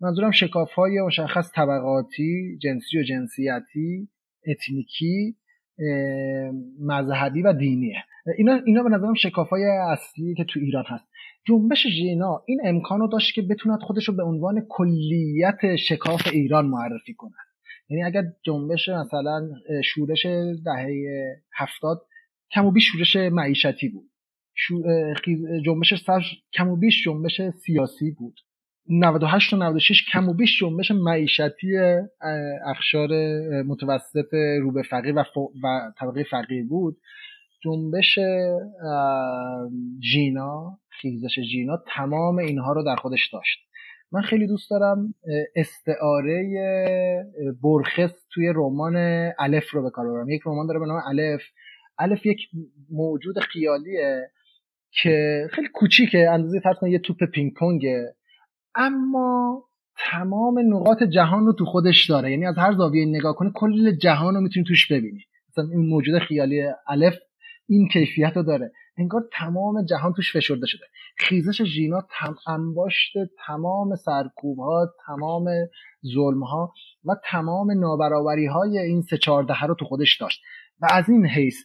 منظورم 0.00 0.30
شکاف 0.30 0.72
های 0.72 1.00
مشخص 1.00 1.52
طبقاتی 1.54 2.58
جنسی 2.62 2.98
و 2.98 3.02
جنسیتی 3.02 4.08
اتنیکی 4.46 5.36
مذهبی 6.80 7.42
و 7.42 7.52
دینیه. 7.52 7.96
اینا 8.38 8.60
اینا 8.66 8.82
به 8.82 8.88
نظرم 8.88 9.14
شکاف 9.14 9.48
های 9.48 9.64
اصلی 9.64 10.34
که 10.34 10.44
تو 10.44 10.60
ایران 10.60 10.84
هست. 10.86 11.04
جنبش 11.48 11.86
ژینا 11.86 12.42
این 12.46 12.60
امکان 12.64 13.00
رو 13.00 13.08
داشت 13.08 13.34
که 13.34 13.42
بتوند 13.42 13.80
خودش 13.80 14.08
رو 14.08 14.14
به 14.14 14.22
عنوان 14.22 14.66
کلیت 14.68 15.76
شکاف 15.76 16.28
ایران 16.32 16.66
معرفی 16.66 17.14
کنه 17.14 17.34
یعنی 17.88 18.04
اگر 18.04 18.22
جنبش 18.42 18.88
مثلا 18.88 19.48
شورش 19.84 20.26
دهه 20.64 20.88
هفتاد 21.54 22.06
کم 22.52 22.66
و 22.66 22.70
بیش 22.70 22.84
شورش 22.92 23.16
معیشتی 23.16 23.88
بود. 23.88 24.10
جنبش 25.64 25.94
سر 26.06 26.22
کم 26.52 26.68
و 26.68 26.76
بیش 26.76 27.04
جنبش 27.04 27.40
سیاسی 27.50 28.10
بود. 28.10 28.40
98 28.88 29.52
و 29.52 29.56
96 29.56 30.04
کم 30.12 30.28
و 30.28 30.34
بیش 30.34 30.60
جنبش 30.60 30.90
معیشتی 30.90 31.78
اخشار 32.66 33.08
متوسط 33.62 34.34
رو 34.60 34.72
به 34.72 34.82
فقیر 34.82 35.14
و, 35.18 35.24
و 35.62 35.92
طبقه 35.98 36.24
فقیر 36.30 36.66
بود. 36.66 36.96
جنبش 37.66 38.18
جینا 39.98 40.78
خیزش 40.88 41.38
جینا 41.50 41.82
تمام 41.96 42.38
اینها 42.38 42.72
رو 42.72 42.84
در 42.84 42.96
خودش 42.96 43.30
داشت. 43.32 43.58
من 44.12 44.20
خیلی 44.20 44.46
دوست 44.46 44.70
دارم 44.70 45.14
استعاره 45.56 46.44
برخس 47.62 48.26
توی 48.32 48.52
رمان 48.54 48.96
الف 49.38 49.70
رو 49.70 49.82
به 49.82 49.90
کار 49.90 50.08
ببرم. 50.08 50.28
یک 50.28 50.42
رمان 50.46 50.66
داره 50.66 50.80
به 50.80 50.86
نام 50.86 51.00
الف. 51.08 51.42
الف 51.98 52.26
یک 52.26 52.38
موجود 52.90 53.38
خیالیه 53.38 54.30
که 54.90 55.46
خیلی 55.50 55.68
کوچیکه 55.74 56.30
اندازه 56.30 56.60
فرض 56.60 56.76
یه 56.82 56.98
توپ 56.98 57.24
پینگ 57.24 57.54
پونگه. 57.54 58.14
اما 58.74 59.64
تمام 59.98 60.58
نقاط 60.58 61.02
جهان 61.02 61.46
رو 61.46 61.52
تو 61.52 61.64
خودش 61.64 62.10
داره. 62.10 62.30
یعنی 62.30 62.46
از 62.46 62.58
هر 62.58 62.72
زاویه 62.72 63.06
نگاه 63.06 63.34
کنی 63.34 63.50
کل 63.54 63.96
جهان 63.96 64.34
رو 64.34 64.40
می‌تونی 64.40 64.66
توش 64.66 64.92
ببینی. 64.92 65.20
مثلا 65.50 65.64
این 65.70 65.88
موجود 65.88 66.18
خیالی 66.18 66.62
الف 66.88 67.14
این 67.68 67.88
کیفیت 67.88 68.32
رو 68.36 68.42
داره. 68.42 68.72
انگار 68.98 69.28
تمام 69.32 69.84
جهان 69.84 70.12
توش 70.12 70.36
فشرده 70.36 70.66
شده. 70.66 70.84
خیزش 71.18 71.62
ژینا 71.62 72.00
تم 72.10 72.34
انباشت 72.46 73.12
تمام 73.46 73.94
سرکوب 73.94 74.58
ها 74.58 74.94
تمام 75.06 75.44
ظلم 76.14 76.42
ها 76.42 76.72
و 77.04 77.16
تمام 77.24 77.70
نابرابری 77.70 78.46
های 78.46 78.78
این 78.78 79.02
سه 79.02 79.18
چهارده 79.18 79.60
رو 79.60 79.74
تو 79.74 79.84
خودش 79.84 80.20
داشت. 80.20 80.42
و 80.80 80.86
از 80.90 81.08
این 81.08 81.26
حیث 81.26 81.56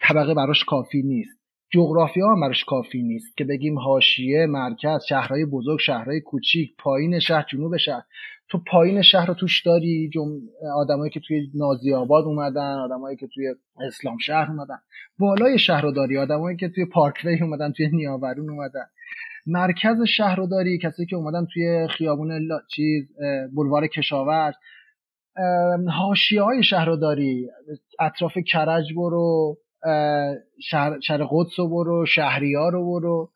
طبقه 0.00 0.34
براش 0.34 0.64
کافی 0.64 1.02
نیست. 1.02 1.38
جغرافیا 1.70 2.28
هم 2.28 2.40
براش 2.40 2.64
کافی 2.64 3.02
نیست 3.02 3.36
که 3.36 3.44
بگیم 3.44 3.78
حاشیه 3.78 4.46
مرکز 4.46 5.04
شهرهای 5.08 5.44
بزرگ 5.44 5.80
شهرهای 5.80 6.20
کوچیک 6.20 6.76
پایین 6.78 7.18
شهر 7.18 7.46
جنوب 7.52 7.76
شهر. 7.76 8.02
تو 8.50 8.58
پایین 8.66 9.02
شهر 9.02 9.26
رو 9.26 9.34
توش 9.34 9.62
داری؟ 9.62 10.10
جم... 10.14 10.30
آدمایی 10.76 11.10
که 11.10 11.20
توی 11.20 11.50
نازی 11.54 11.94
آباد 11.94 12.24
اومدن 12.24 12.74
آدمایی 12.74 13.16
که 13.16 13.26
توی 13.34 13.54
اسلام 13.86 14.18
شهر 14.18 14.50
اومدن. 14.50 14.78
بالای 15.18 15.58
شهر 15.58 15.82
رو 15.82 15.92
داری. 15.92 16.18
آدمایی 16.18 16.56
که 16.56 16.68
توی 16.68 16.84
پارکوی 16.84 17.42
اومدن 17.42 17.72
توی 17.72 17.88
نیاورون 17.92 18.50
اومدن. 18.50 18.86
مرکز 19.46 20.02
شهر 20.16 20.36
رو 20.36 20.46
داری. 20.46 20.78
کسی 20.78 21.06
که 21.06 21.16
اومدن 21.16 21.46
توی 21.52 21.88
خیابون 21.88 22.48
چیز 22.70 23.04
بلوار 23.56 23.86
کشاورز. 23.86 24.54
حاشیه 25.88 26.42
های 26.42 26.62
شهر 26.62 26.86
رو 26.86 26.96
داری. 26.96 27.48
اطراف 28.00 28.38
کرج 28.52 28.84
برو 28.96 29.56
شهر, 30.62 31.00
شهر 31.00 31.24
قدس 31.30 31.58
رو 31.58 31.68
برو 31.68 32.06
شهریار 32.06 32.72
رو 32.72 32.84
برو. 32.86 33.30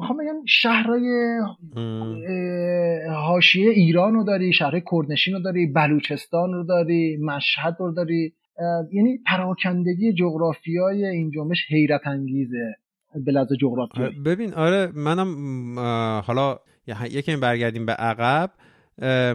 می‌خوام 0.00 0.18
بگم 0.18 0.44
شهرهای 0.46 1.38
حاشیه 3.14 3.70
ایران 3.70 4.14
رو 4.14 4.24
داری 4.24 4.52
شهرهای 4.52 4.82
کردنشین 4.90 5.34
رو 5.34 5.40
داری 5.40 5.66
بلوچستان 5.66 6.52
رو 6.52 6.64
داری 6.64 7.16
مشهد 7.16 7.76
رو 7.78 7.92
داری. 7.92 8.32
یعنی 8.92 9.18
پراکندگی 9.26 10.12
جغرافیای 10.12 11.06
این 11.06 11.30
جنبش 11.30 11.58
حیرت 11.68 12.06
انگیزه 12.06 12.76
به 13.26 13.32
لحاظ 13.32 13.48
جغرافیایی. 13.60 14.20
ببین 14.20 14.54
آره 14.54 14.92
منم 14.94 15.78
حالا 16.20 16.58
یکی 17.10 17.36
برگردیم 17.36 17.86
به 17.86 17.92
عقب. 17.92 18.50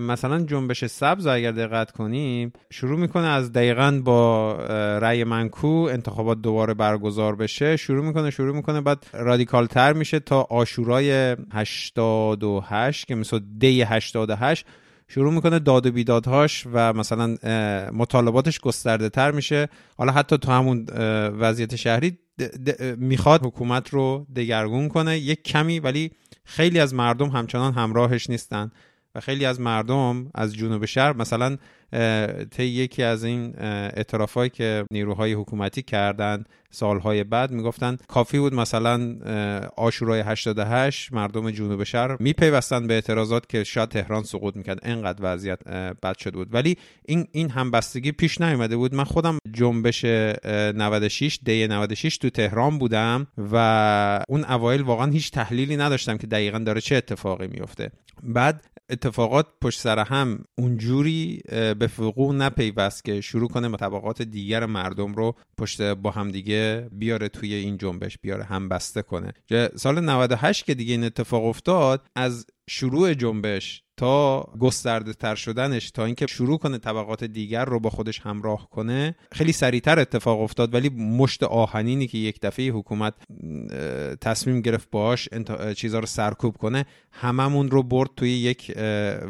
مثلا 0.01 0.43
جنبش 0.43 0.85
سبز 0.85 1.27
اگر 1.27 1.51
دقت 1.51 1.91
کنیم 1.91 2.53
شروع 2.71 2.99
می‌کنه 2.99 3.27
از 3.27 3.51
دقیقا 3.51 4.01
با 4.03 4.53
رأی 5.01 5.23
منکو 5.23 5.67
انتخابات 5.67 6.41
دوباره 6.41 6.73
برگزار 6.73 7.35
بشه. 7.35 7.77
شروع 7.77 8.05
می‌کنه 8.05 8.31
شروع 8.31 8.55
می‌کنه 8.55 8.81
بعد 8.81 9.05
رادیکال 9.13 9.65
تر 9.65 9.93
میشه 9.93 10.19
تا 10.19 10.41
آشورای 10.41 11.35
88 11.53 13.07
که 13.07 13.15
مثل 13.15 13.39
دی 13.57 13.81
88 13.81 14.65
شروع 15.07 15.33
می‌کنه 15.33 15.59
داد 15.59 15.85
و 15.85 15.91
بیدادهاش 15.91 16.67
و 16.73 16.93
مثلا 16.93 17.35
مطالباتش 17.93 18.59
گسترده 18.59 19.09
تر 19.09 19.31
میشه. 19.31 19.69
حالا 19.97 20.11
حتی 20.11 20.37
تو 20.37 20.51
همون 20.51 20.85
وضعیت 21.39 21.75
شهری 21.75 22.17
می‌خواد 22.97 23.45
حکومت 23.45 23.89
رو 23.89 24.27
دگرگون 24.35 24.87
کنه. 24.87 25.17
یک 25.17 25.43
کمی 25.43 25.79
ولی 25.79 26.11
خیلی 26.43 26.79
از 26.79 26.93
مردم 26.93 27.29
همچنان 27.29 27.73
همراهش 27.73 28.29
نیستن. 28.29 28.71
و 29.15 29.19
خیلی 29.19 29.45
از 29.45 29.59
مردم 29.59 30.31
از 30.35 30.55
جنوب 30.55 30.85
شهر 30.85 31.13
مثلا 31.13 31.57
طی 32.51 32.63
یکی 32.63 33.03
از 33.03 33.23
این 33.23 33.53
اعترافایی 33.59 34.49
که 34.49 34.85
نیروهای 34.91 35.33
حکومتی 35.33 35.81
کردن 35.81 36.43
سالهای 36.71 37.23
بعد 37.23 37.51
می‌گفتن 37.51 37.97
کافی 38.07 38.39
بود 38.39 38.53
مثلا 38.53 39.15
آشورای 39.77 40.19
88 40.19 41.13
مردم 41.13 41.51
جنوب 41.51 41.83
شهر 41.83 42.17
میپیوستن 42.19 42.87
به 42.87 42.93
اعتراضات 42.93 43.49
که 43.49 43.63
شاید 43.63 43.89
تهران 43.89 44.23
سقوط 44.23 44.55
می‌کرد. 44.55 44.79
انقدر 44.83 45.19
وضعیت 45.21 45.63
بد 46.03 46.17
شده 46.17 46.37
بود. 46.37 46.53
ولی 46.53 46.77
این 47.05 47.27
این 47.31 47.49
همبستگی 47.49 48.11
پیش 48.11 48.41
نیومده 48.41 48.77
بود. 48.77 48.95
من 48.95 49.03
خودم 49.03 49.37
جنبش 49.53 50.05
96 50.05 51.39
دی 51.43 51.67
96 51.67 52.17
تو 52.17 52.29
تهران 52.29 52.77
بودم 52.77 53.27
و 53.51 54.25
اون 54.29 54.45
اوایل 54.45 54.81
واقعا 54.81 55.11
هیچ 55.11 55.31
تحلیلی 55.31 55.77
نداشتم 55.77 56.17
که 56.17 56.27
دقیقا 56.27 56.59
داره 56.59 56.81
چه 56.81 56.95
اتفاقی 56.95 57.47
میفته 57.47 57.91
بعد 58.23 58.63
اتفاقات 58.89 59.47
پشت 59.61 59.79
سر 59.79 59.99
هم 59.99 60.43
اونجوری 60.57 61.41
به 61.49 61.89
وقوع 61.99 62.35
نپیوست 62.35 63.05
که 63.05 63.21
شروع 63.21 63.49
کنه 63.49 63.69
با 63.69 63.77
طبقات 63.77 64.21
دیگر 64.21 64.65
مردم 64.65 65.15
رو 65.15 65.35
پشت 65.57 65.81
با 65.81 66.11
هم 66.11 66.31
دیگه 66.31 66.89
بیاره 66.91 67.29
توی 67.29 67.53
این 67.53 67.77
جنبش 67.77 68.17
بیاره 68.17 68.43
هم 68.43 68.69
بسته 68.69 69.01
کنه. 69.01 69.33
سال 69.75 69.99
98 69.99 70.65
که 70.65 70.73
دیگه 70.73 70.93
این 70.93 71.03
اتفاق 71.03 71.45
افتاد 71.45 72.07
از 72.15 72.45
شروع 72.69 73.13
جنبش 73.13 73.81
تا 73.97 74.43
گسترده 74.59 75.13
تر 75.13 75.35
شدنش 75.35 75.91
تا 75.91 76.05
اینکه 76.05 76.27
شروع 76.27 76.57
کنه 76.57 76.77
طبقات 76.77 77.23
دیگر 77.23 77.65
رو 77.65 77.79
با 77.79 77.89
خودش 77.89 78.19
همراه 78.19 78.69
کنه 78.69 79.15
خیلی 79.31 79.51
سریعتر 79.51 79.99
اتفاق 79.99 80.41
افتاد. 80.41 80.73
ولی 80.73 80.89
مشت 80.89 81.43
آهنینی 81.43 82.07
که 82.07 82.17
یک 82.17 82.39
دفعه 82.41 82.69
حکومت 82.69 83.13
تصمیم 84.21 84.61
گرفت 84.61 84.89
باش 84.91 85.29
چیزها 85.75 85.99
رو 85.99 86.05
سرکوب 86.05 86.57
کنه 86.57 86.85
هممون 87.11 87.71
رو 87.71 87.83
برد 87.83 88.09
توی 88.17 88.29
یک 88.29 88.73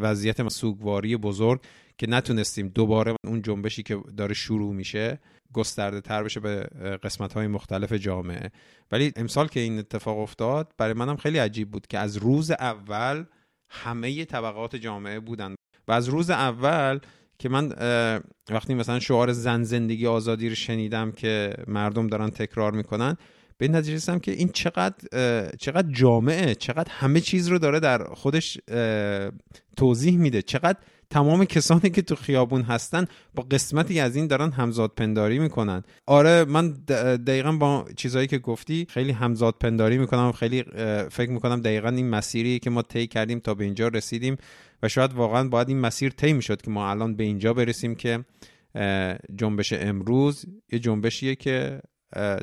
وضعیت 0.01 0.49
سوگواری 0.49 1.17
بزرگ. 1.17 1.61
که 1.97 2.07
نتونستیم 2.09 2.67
دوباره 2.67 3.15
اون 3.25 3.41
جنبشی 3.41 3.83
که 3.83 3.99
داره 4.17 4.33
شروع 4.33 4.73
میشه 4.73 5.19
گسترده 5.53 6.01
تر 6.01 6.23
بشه 6.23 6.39
به 6.39 6.63
قسمت 7.03 7.33
های 7.33 7.47
مختلف 7.47 7.93
جامعه. 7.93 8.51
ولی 8.91 9.11
امسال 9.15 9.47
که 9.47 9.59
این 9.59 9.79
اتفاق 9.79 10.19
افتاد 10.19 10.71
برای 10.77 10.93
منم 10.93 11.15
خیلی 11.15 11.37
عجیب 11.37 11.71
بود 11.71 11.87
که 11.87 11.99
از 11.99 12.17
روز 12.17 12.51
اول 12.51 13.23
همه 13.69 14.25
طبقات 14.25 14.75
جامعه 14.75 15.19
بودن. 15.19 15.55
و 15.87 15.91
از 15.91 16.07
روز 16.07 16.29
اول 16.29 16.99
که 17.39 17.49
من 17.49 17.73
وقتی 18.49 18.73
مثلا 18.73 18.99
شعار 18.99 19.31
زن 19.31 19.63
زندگی 19.63 20.07
آزادی 20.07 20.49
رو 20.49 20.55
شنیدم 20.55 21.11
که 21.11 21.53
مردم 21.67 22.07
دارن 22.07 22.29
تکرار 22.29 22.71
می‌کنن 22.71 23.17
به 23.57 23.67
نتیجه 23.67 23.95
رسیدم 23.95 24.19
که 24.19 24.31
این 24.31 24.47
چقدر 24.47 24.95
چقدر 25.57 25.91
جامعه 25.91 26.55
چقدر 26.55 26.91
همه 26.91 27.21
چیز 27.21 27.47
رو 27.47 27.59
داره 27.59 27.79
در 27.79 28.03
خودش 28.03 28.57
توضیح 29.77 30.17
میده. 30.17 30.41
چقدر 30.41 30.77
تمام 31.10 31.45
کسانی 31.45 31.89
که 31.89 32.01
تو 32.01 32.16
خیابون 32.16 32.62
هستن 32.62 33.06
با 33.36 33.43
قسمتی 33.43 33.99
از 33.99 34.16
این 34.16 34.28
دارن 34.28 34.51
همزاد 34.51 34.91
پنداری 34.97 35.39
می‌کنن. 35.39 35.84
آره 36.06 36.45
من 36.45 36.72
دقیقا 37.28 37.51
با 37.51 37.86
چیزهایی 37.97 38.28
که 38.28 38.38
گفتی 38.38 38.88
خیلی 38.89 39.12
همزاد 39.12 39.56
پنداری 39.60 39.97
می‌کنم 39.97 40.32
خیلی 40.32 40.64
فکر 41.12 41.30
می‌کنم 41.30 41.62
دقیقا 41.62 41.89
این 41.89 42.10
مسیری 42.10 42.60
که 42.60 42.70
ما 42.70 42.82
طی 42.82 43.08
کردیم 43.08 43.39
تا 43.39 43.53
به 43.53 43.64
اینجا 43.64 43.88
رسیدیم 43.88 44.38
و 44.84 44.89
شاید 44.89 45.14
واقعا 45.14 45.47
باید 45.47 45.70
این 45.70 45.80
مسیر 45.80 46.10
طی 46.10 46.34
می‌شد 46.34 46.62
که 46.62 46.72
ما 46.72 46.89
الان 46.89 47.16
به 47.16 47.24
اینجا 47.24 47.53
برسیم 47.53 47.95
که 47.95 48.26
جنبش 49.36 49.74
امروز 49.74 50.45
یه 50.72 50.80
جنبشیه 50.80 51.36
که 51.36 51.82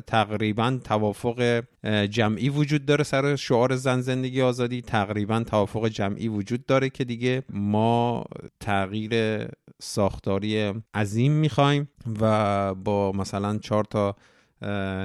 تقریبا 0.07 0.79
توافق 0.83 1.63
جمعی 2.09 2.49
وجود 2.49 2.85
داره 2.85 3.03
سر 3.03 3.35
شعار 3.35 3.75
زن 3.75 4.01
زندگی 4.01 4.41
آزادی. 4.41 4.81
تقریبا 4.81 5.43
توافق 5.43 5.87
جمعی 5.87 6.27
وجود 6.27 6.65
داره 6.65 6.89
که 6.89 7.03
دیگه 7.03 7.43
ما 7.49 8.25
تغییر 8.59 9.45
ساختاری 9.81 10.73
عظیم 10.93 11.31
می‌خوایم 11.31 11.89
و 12.21 12.75
با 12.75 13.11
مثلا 13.11 13.57
چهار 13.57 13.83
تا 13.83 14.15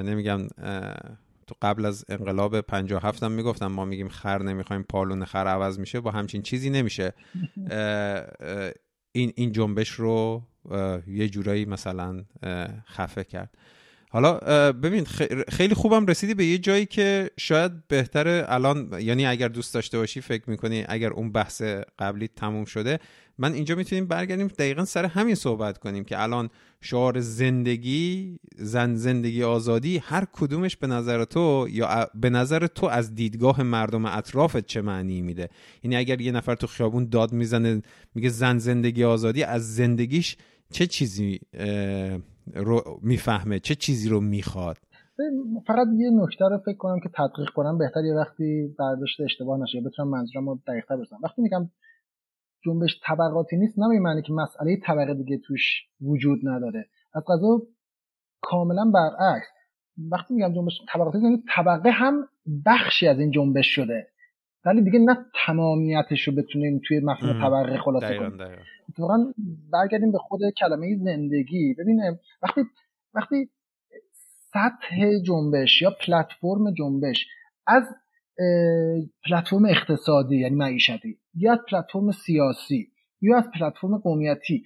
نمیگم 0.03 0.47
تو 1.47 1.55
قبل 1.62 1.85
از 1.85 2.05
انقلاب 2.09 2.61
57 2.61 3.23
هم 3.23 3.33
می‌گفتم 3.33 3.66
ما 3.66 3.85
میگیم 3.85 4.09
خر 4.09 4.43
نمی‌خوایم 4.43 4.83
پالون 4.83 5.25
خر 5.25 5.47
عوض 5.47 5.79
میشه 5.79 6.01
با 6.01 6.11
همچین 6.11 6.43
چیزی 6.43 6.71
نمیشه. 6.71 7.12
این 9.12 9.33
این 9.37 9.53
جنبش 9.53 9.91
رو 9.91 10.43
یه 11.07 11.29
جورایی 11.29 11.64
مثلا 11.64 12.25
خفه 12.89 13.25
کرد. 13.25 13.55
حالا 14.11 14.35
ببین 14.73 15.05
خیلی 15.49 15.75
خوبم 15.75 16.07
رسیدی 16.07 16.35
به 16.35 16.45
یه 16.45 16.59
جایی 16.59 16.87
که 16.87 17.31
شاید 17.37 17.89
بهتره 17.89 18.45
الان 18.49 19.01
یعنی 19.01 19.27
اگر 19.27 19.49
دوست 19.49 19.75
داشته 19.75 19.99
باشی 19.99 20.21
فکر 20.21 20.51
می‌کنی 20.51 20.85
اگر 20.89 21.11
اون 21.11 21.33
بحث 21.33 21.63
قبلی 21.99 22.29
تموم 22.29 22.65
شده 22.65 22.99
من 23.39 23.53
اینجا 23.53 23.75
می‌تونیم 23.75 24.07
برگردیم 24.07 24.47
دقیقا 24.47 24.85
سر 24.85 25.05
همین 25.05 25.35
صحبت 25.35 25.79
کنیم 25.79 26.05
که 26.05 26.23
الان 26.23 26.51
شعار 26.81 27.21
زندگی 27.21 28.39
زن 28.57 28.95
زندگی 28.95 29.43
آزادی 29.43 29.99
هر 29.99 30.27
کدومش 30.33 30.77
به 30.77 30.87
نظر 30.87 31.25
تو 31.25 31.67
یا 31.71 32.11
به 32.15 32.31
نظر 32.31 32.67
تو 32.67 32.87
از 32.87 33.15
دیدگاه 33.15 33.63
مردم 33.63 34.05
اطرافت 34.05 34.67
چه 34.67 34.83
معنی 34.83 35.23
میده؟ 35.23 35.49
یعنی 35.83 35.97
اگر 35.97 36.21
یه 36.21 36.33
نفر 36.33 36.55
تو 36.55 36.67
خیابون 36.67 37.09
داد 37.09 37.33
می‌زنه 37.33 37.83
میگه 38.15 38.29
زن 38.29 38.59
زندگی 38.59 39.05
آزادی 39.05 39.43
از 39.43 39.75
زندگیش 39.75 40.37
چه 40.73 40.87
چیزی 40.87 41.41
رو 42.55 43.01
می‌فهمه 43.03 43.59
چه 43.59 43.74
چیزی 43.74 44.09
رو 44.09 44.20
می‌خواد. 44.20 44.76
فقط 45.66 45.86
یه 45.96 46.11
نکته 46.11 46.44
رو 46.44 46.59
فکر 46.59 46.76
کنم 46.76 47.01
که 47.01 47.09
تدقیق 47.14 47.49
کنم 47.51 47.78
بهتر 47.78 48.05
یه 48.05 48.14
وقتی 48.14 48.74
برداشت 48.78 49.20
اشتباه 49.20 49.61
نشه 49.61 49.80
بتونم 49.80 50.09
منظورم 50.09 50.49
رو 50.49 50.61
دقیقتر 50.66 50.96
برسم 50.96 51.16
وقتی 51.22 51.42
میگم 51.42 51.70
جنبش 52.64 53.01
طبقاتی 53.07 53.57
نیست 53.57 53.78
نه 53.78 54.01
معنی 54.01 54.22
که 54.22 54.32
مسئله 54.32 54.76
طبقه 54.86 55.14
دیگه 55.14 55.38
توش 55.38 55.62
وجود 56.01 56.38
نداره. 56.44 56.88
از 57.14 57.22
قضا 57.28 57.62
کاملا 58.42 58.90
برعکس. 58.94 59.46
وقتی 60.11 60.34
میگم 60.34 60.55
جنبش 60.55 60.80
طبقاتی 60.92 61.18
یعنی 61.18 61.42
طبقه 61.57 61.90
هم 61.90 62.28
بخشی 62.66 63.09
از 63.09 63.18
این 63.18 63.30
جنبش 63.30 63.66
شده. 63.66 64.09
ولی 64.69 64.83
دیگه 64.83 64.99
نه 64.99 65.16
تمامیتش 65.47 66.29
رو 66.29 66.35
بتونیم 66.35 66.81
توی 66.89 67.01
مفهوم 67.01 67.33
طبقه 67.33 67.79
خلاصه 67.79 68.19
کنیم. 68.19 68.39
اتفاقا 68.89 69.33
برگردیم 69.73 70.12
به 70.12 70.19
خود 70.19 70.41
کلمه 70.61 70.97
زندگی. 70.97 71.75
ببینیم 71.79 72.19
وقتی 72.43 72.61
وقتی 73.14 73.49
سطح 74.53 75.19
جنبش 75.27 75.83
یا 75.83 75.91
پلتفرم 75.91 76.75
جنبش 76.79 77.27
از 77.66 77.83
پلتفرم 79.25 79.64
اقتصادی 79.64 80.41
یعنی 80.41 80.55
معیشتی 80.55 81.19
یا 81.35 81.53
از 81.53 81.59
پلتفرم 81.71 82.11
سیاسی 82.11 82.89
یا 83.21 83.39
از 83.39 83.45
پلتفرم 83.55 83.99
قومیتی 83.99 84.62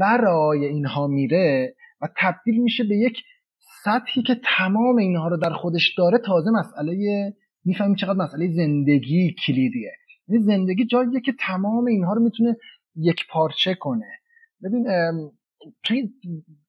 ورای 0.00 0.64
اینها 0.64 1.06
میره 1.06 1.74
و 2.00 2.08
تبدیل 2.18 2.62
میشه 2.62 2.84
به 2.84 2.96
یک 2.96 3.22
سطحی 3.84 4.22
که 4.22 4.40
تمام 4.58 4.96
اینها 4.96 5.28
رو 5.28 5.36
در 5.36 5.52
خودش 5.52 5.94
داره 5.98 6.18
تازه 6.18 6.50
مسئله 6.50 6.94
می‌فهمیم 7.64 7.94
چقدر 7.94 8.18
مسئله 8.18 8.48
زندگی 8.48 9.34
کلیدیه. 9.46 9.92
یعنی 10.28 10.42
زندگی 10.42 10.84
جاییه 10.84 11.20
که 11.20 11.32
تمام 11.40 11.86
اینها 11.86 12.12
رو 12.12 12.22
می‌تونه 12.22 12.56
یک 12.96 13.26
پارچه 13.30 13.74
کنه. 13.74 14.06
ببین 14.62 14.86
توی, 15.84 16.10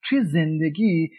توی 0.04 0.24
زندگی 0.24 1.10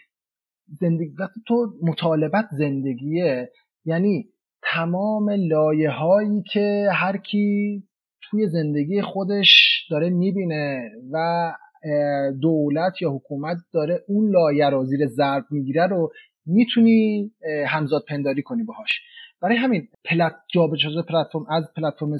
زندگی 0.67 1.15
وقتی 1.19 1.41
تو 1.47 1.73
مطالبت 1.81 2.45
زندگیه 2.51 3.51
یعنی 3.85 4.29
تمام 4.63 5.29
لایه 5.29 5.89
هایی 5.89 6.43
که 6.51 6.87
هر 6.93 7.17
کی 7.17 7.83
توی 8.21 8.47
زندگی 8.47 9.01
خودش 9.01 9.85
داره 9.91 10.09
می‌بینه 10.09 10.91
و 11.11 11.51
دولت 12.41 13.01
یا 13.01 13.11
حکومت 13.11 13.57
داره 13.73 14.03
اون 14.07 14.31
لایه 14.31 14.69
رو 14.69 14.85
زیر 14.85 15.07
ضرب 15.07 15.45
می‌گیره 15.51 15.87
رو 15.87 16.11
می‌تونی 16.45 17.31
همزاد 17.67 18.03
پنداری 18.07 18.41
کنی 18.41 18.63
باهاش. 18.63 19.01
برای 19.41 19.57
همین 19.57 19.87
پلت 20.05 20.35
جابجا 20.53 20.89
پلتفرم 21.01 21.45
از 21.49 21.73
پلتفرم 21.75 22.11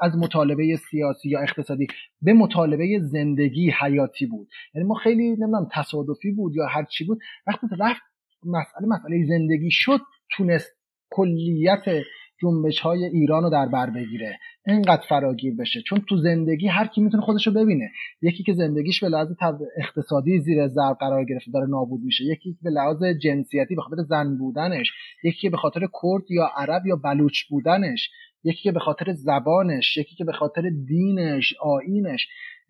از 0.00 0.16
مطالبه 0.16 0.76
سیاسی 0.76 1.28
یا 1.28 1.40
اقتصادی 1.40 1.86
به 2.22 2.32
مطالبه 2.32 2.98
زندگی 3.02 3.72
حیاتی 3.80 4.26
بود. 4.26 4.48
یعنی 4.74 4.88
ما 4.88 4.94
خیلی 4.94 5.28
نمی‌دونم 5.28 5.68
تصادفی 5.72 6.32
بود 6.32 6.56
یا 6.56 6.66
هر 6.66 6.84
چی 6.84 7.04
بود. 7.04 7.18
وقتی 7.46 7.66
رفت 7.80 8.02
مسئله 8.44 8.86
مسئله 8.88 9.26
زندگی 9.26 9.70
شد 9.70 10.00
تونست 10.30 10.70
کلیت 11.10 11.84
جنبش 12.42 12.80
های 12.80 13.04
ایران 13.04 13.42
رو 13.42 13.50
در 13.50 13.66
بر 13.66 13.90
بگیره. 13.90 14.38
اینقدر 14.66 15.02
فراگیر 15.08 15.54
بشه. 15.56 15.82
چون 15.82 16.04
تو 16.08 16.16
زندگی 16.16 16.66
هر 16.66 16.86
کی 16.86 17.00
می‌تونه 17.00 17.22
خودش 17.22 17.46
رو 17.46 17.52
ببینه. 17.52 17.90
یکی 18.22 18.42
که 18.42 18.52
زندگیش 18.52 19.04
به 19.04 19.08
لحاظ 19.08 19.28
اقتصادی 19.76 20.40
زیر 20.40 20.68
ضرب 20.68 20.96
قرار 21.00 21.24
گرفته 21.24 21.50
داره 21.50 21.66
نابود 21.66 22.00
میشه. 22.04 22.24
یکی 22.24 22.52
که 22.52 22.58
به 22.62 22.70
لحاظ 22.70 23.04
جنسیتی 23.04 23.74
به 23.74 23.82
خاطر 23.82 24.02
زن 24.02 24.38
بودنش 24.38 24.92
یکی 25.24 25.40
که 25.40 25.50
به 25.50 25.56
خاطر 25.56 25.80
کرد 25.80 26.30
یا 26.30 26.50
عرب 26.56 26.86
یا 26.86 26.96
بلوچ 26.96 27.42
بودنش 27.50 28.10
یکی 28.44 28.62
که 28.62 28.72
به 28.72 28.80
خاطر 28.80 29.12
زبانش 29.12 29.96
یکی 29.96 30.14
که 30.16 30.24
به 30.24 30.32
خاطر 30.32 30.70
دینش 30.86 31.54
آینش 31.60 32.28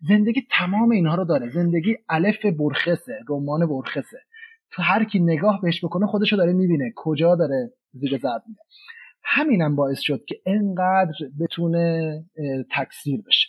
زندگی 0.09 0.41
تمام 0.51 0.91
اینها 0.91 1.15
رو 1.15 1.25
داره. 1.25 1.49
زندگی 1.49 1.97
الف 2.09 2.45
برخسه 2.45 3.19
رمان 3.29 3.67
برخسه 3.67 4.17
تو 4.71 4.81
هر 4.81 5.03
کی 5.03 5.19
نگاه 5.19 5.61
بهش 5.61 5.85
بکنه 5.85 6.07
خودشو 6.07 6.35
داره 6.35 6.53
می‌بینه. 6.53 6.93
کجا 6.95 7.35
داره 7.35 7.69
زیر 7.93 8.17
ضرب 8.17 8.43
میده 8.47 8.61
همینم 9.23 9.75
باعث 9.75 9.99
شد 9.99 10.25
که 10.25 10.35
انقدر 10.45 11.13
بتونه 11.39 12.13
تکثیر 12.75 13.21
بشه. 13.27 13.47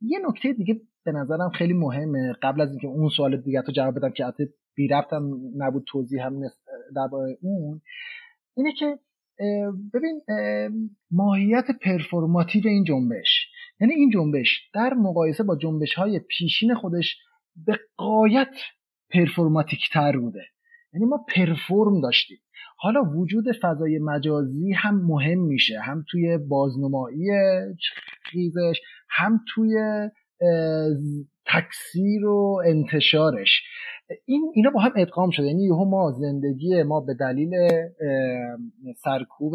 یه 0.00 0.18
نکته 0.28 0.52
دیگه 0.52 0.80
به 1.04 1.12
نظرم 1.12 1.50
خیلی 1.50 1.72
مهمه. 1.72 2.32
قبل 2.42 2.60
از 2.60 2.70
اینکه 2.70 2.86
اون 2.86 3.08
سوال 3.08 3.36
دیگه 3.36 3.62
تو 3.62 3.72
جواب 3.72 3.94
بدم 3.96 4.10
که 4.10 4.24
حتی 4.24 4.44
بی 4.74 4.88
ربطم 4.88 5.30
نبود 5.56 5.84
توضیح 5.86 6.26
هم 6.26 6.40
درباره 6.96 7.38
اون. 7.42 7.80
اینه 8.56 8.72
که 8.72 8.98
ببین 9.94 10.20
ماهیت 11.10 11.64
پرفورماتیو 11.84 12.66
این 12.66 12.84
جنبش. 12.84 13.48
یعنی 13.80 13.94
این 13.94 14.10
جنبش 14.10 14.70
در 14.74 14.94
مقایسه 14.94 15.44
با 15.44 15.56
جنبش 15.56 15.94
های 15.94 16.18
پیشین 16.18 16.74
خودش 16.74 17.18
به 17.66 17.78
قایت 17.96 18.54
پرفورماتیک 19.10 19.80
تر 19.92 20.18
بوده. 20.18 20.42
یعنی 20.92 21.06
ما 21.06 21.24
پرفورم 21.36 22.00
داشتیم. 22.00 22.38
حالا 22.82 23.02
وجود 23.02 23.44
فضای 23.62 23.98
مجازی 23.98 24.72
هم 24.72 25.06
مهم 25.06 25.38
میشه. 25.38 25.78
هم 25.80 26.04
توی 26.10 26.38
بازنمایی 26.38 27.26
خیزش 28.22 28.80
هم 29.10 29.40
توی 29.54 29.74
تکثیر 31.46 32.26
و 32.26 32.62
انتشارش. 32.66 33.62
این 34.26 34.52
اینا 34.54 34.70
با 34.70 34.80
هم 34.80 34.92
ادغام 34.96 35.30
شده. 35.30 35.46
یعنی 35.46 35.64
یهو 35.64 35.84
ما 35.84 36.12
زندگی 36.20 36.82
ما 36.82 37.00
به 37.00 37.14
دلیل 37.14 37.50
سرکوب 38.96 39.52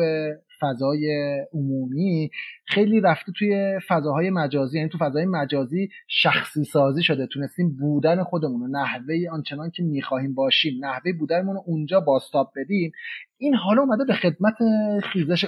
فضای 0.59 1.09
عمومی 1.53 2.29
خیلی 2.65 3.01
رفته 3.01 3.31
توی 3.31 3.79
فضاهای 3.87 4.29
مجازی 4.29 4.77
یعنی 4.77 4.89
تو 4.89 4.97
فضای 4.97 5.25
مجازی 5.25 5.89
شخصی 6.07 6.63
سازی 6.63 7.03
شده. 7.03 7.27
تونستیم 7.27 7.75
بودن 7.79 8.23
خودمون 8.23 8.61
رو 8.61 8.67
نحوه 8.67 9.15
آنچنان 9.31 9.71
که 9.71 9.83
می‌خواهیم 9.83 10.33
باشیم 10.35 10.85
نحوه 10.85 11.13
بودنمون 11.19 11.55
رو 11.55 11.63
اونجا 11.65 11.99
باستاب 11.99 12.51
بدیم. 12.55 12.91
این 13.37 13.55
حالا 13.55 13.81
اومده 13.81 14.05
به 14.05 14.13
خدمت 14.13 14.55
خیزش 15.03 15.45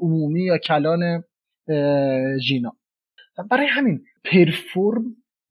عمومی 0.00 0.42
یا 0.42 0.58
کلان 0.58 1.24
ژینا. 2.38 2.72
برای 3.50 3.66
همین 3.66 4.04
پرفورم 4.24 5.04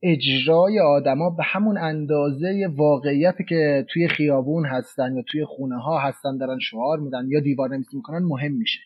اجرای 0.04 0.80
آدما 0.80 1.30
به 1.30 1.44
همون 1.44 1.78
اندازه 1.78 2.68
واقعیتی 2.76 3.44
که 3.44 3.86
توی 3.94 4.08
خیابون 4.08 4.66
هستن 4.66 5.16
یا 5.16 5.24
توی 5.32 5.46
خونه 5.46 5.78
ها 5.82 6.00
هستن 6.00 6.38
دارن 6.38 6.60
شعار 6.60 7.00
میدن 7.00 7.26
یا 7.28 7.40
دیوار 7.40 7.70
نویسی 7.70 7.98
می‌کنن 7.98 8.26
مهم 8.26 8.52
میشه. 8.52 8.80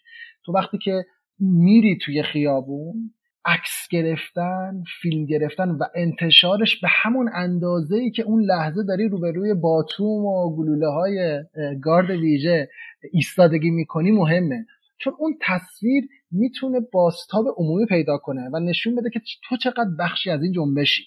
تو 0.46 0.52
وقتی 0.52 0.78
که 0.78 1.06
میری 1.40 1.98
توی 1.98 2.24
خیابون 2.24 3.12
عکس 3.46 3.88
گرفتن 3.92 4.84
فیلم 5.02 5.26
گرفتن 5.26 5.70
و 5.70 5.84
انتشارش 5.96 6.82
به 6.82 6.88
همون 6.92 7.30
اندازه 7.34 7.96
ای 7.96 8.12
که 8.12 8.24
اون 8.24 8.44
لحظه 8.44 8.84
داری 8.84 9.10
روبروی 9.10 9.54
باتوم 9.54 10.26
و 10.26 10.56
گلوله 10.56 10.88
های 10.88 11.44
گارد 11.82 12.10
ویژه 12.10 12.70
ایستادگی 13.12 13.72
می‌کنی 13.72 14.12
مهمه. 14.12 14.66
چون 15.04 15.14
اون 15.20 15.38
تصویر 15.42 16.04
می‌تونه 16.32 16.80
باستاب 16.94 17.46
عمومی 17.58 17.86
پیدا 17.86 18.18
کنه 18.18 18.50
و 18.54 18.60
نشون 18.60 18.96
بده 18.96 19.10
که 19.10 19.22
تو 19.50 19.58
چقدر 19.58 19.90
بخشی 20.00 20.30
از 20.30 20.44
این 20.44 20.52
جنبشی. 20.52 21.04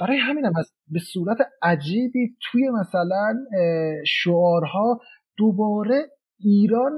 برای 0.00 0.18
همین 0.18 0.44
هم 0.44 0.52
به 0.88 0.98
صورت 0.98 1.36
عجیبی 1.62 2.36
توی 2.42 2.70
مثلا 2.70 3.34
شعارها 4.06 5.00
دوباره 5.38 6.02
ایران 6.38 6.92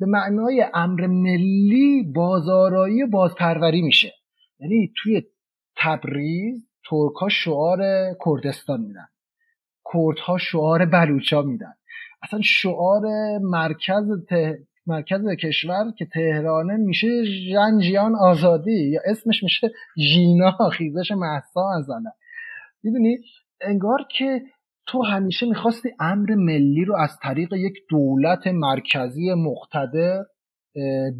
به 0.00 0.06
معنای 0.06 0.66
امر 0.74 1.06
ملی 1.06 2.12
بازارایی 2.14 3.02
و 3.02 3.06
بازپروری 3.06 3.82
میشه. 3.82 4.12
یعنی 4.60 4.92
توی 5.02 5.22
تبریز 5.76 6.68
ترک 6.90 7.28
شعار 7.30 7.78
کردستان 8.24 8.80
میدن. 8.80 9.06
کردها 9.94 10.38
شعار 10.38 10.86
بلوچا 10.86 11.42
میدن. 11.42 11.74
اصلا 12.22 12.40
شعار 12.42 13.02
مرکز 13.38 14.04
مرکز 14.86 15.26
کشور 15.42 15.84
که 15.98 16.06
تهرانه 16.06 16.76
میشه 16.76 17.24
ژنجیان 17.24 18.14
آزادی 18.14 18.90
یا 18.90 19.00
اسمش 19.04 19.42
میشه 19.42 19.70
ژینا 19.98 20.68
خیزش 20.72 21.10
محسا 21.10 21.60
مثلا 21.80 22.10
می‌دونی؟ 22.82 23.18
انگار 23.60 23.98
که 24.18 24.42
تو 24.86 25.02
همیشه 25.02 25.46
می‌خواستی 25.46 25.88
امر 26.00 26.34
ملی 26.34 26.84
رو 26.84 26.96
از 26.96 27.18
طریق 27.22 27.52
یک 27.52 27.74
دولت 27.90 28.46
مرکزی 28.46 29.34
مقتدر 29.34 30.24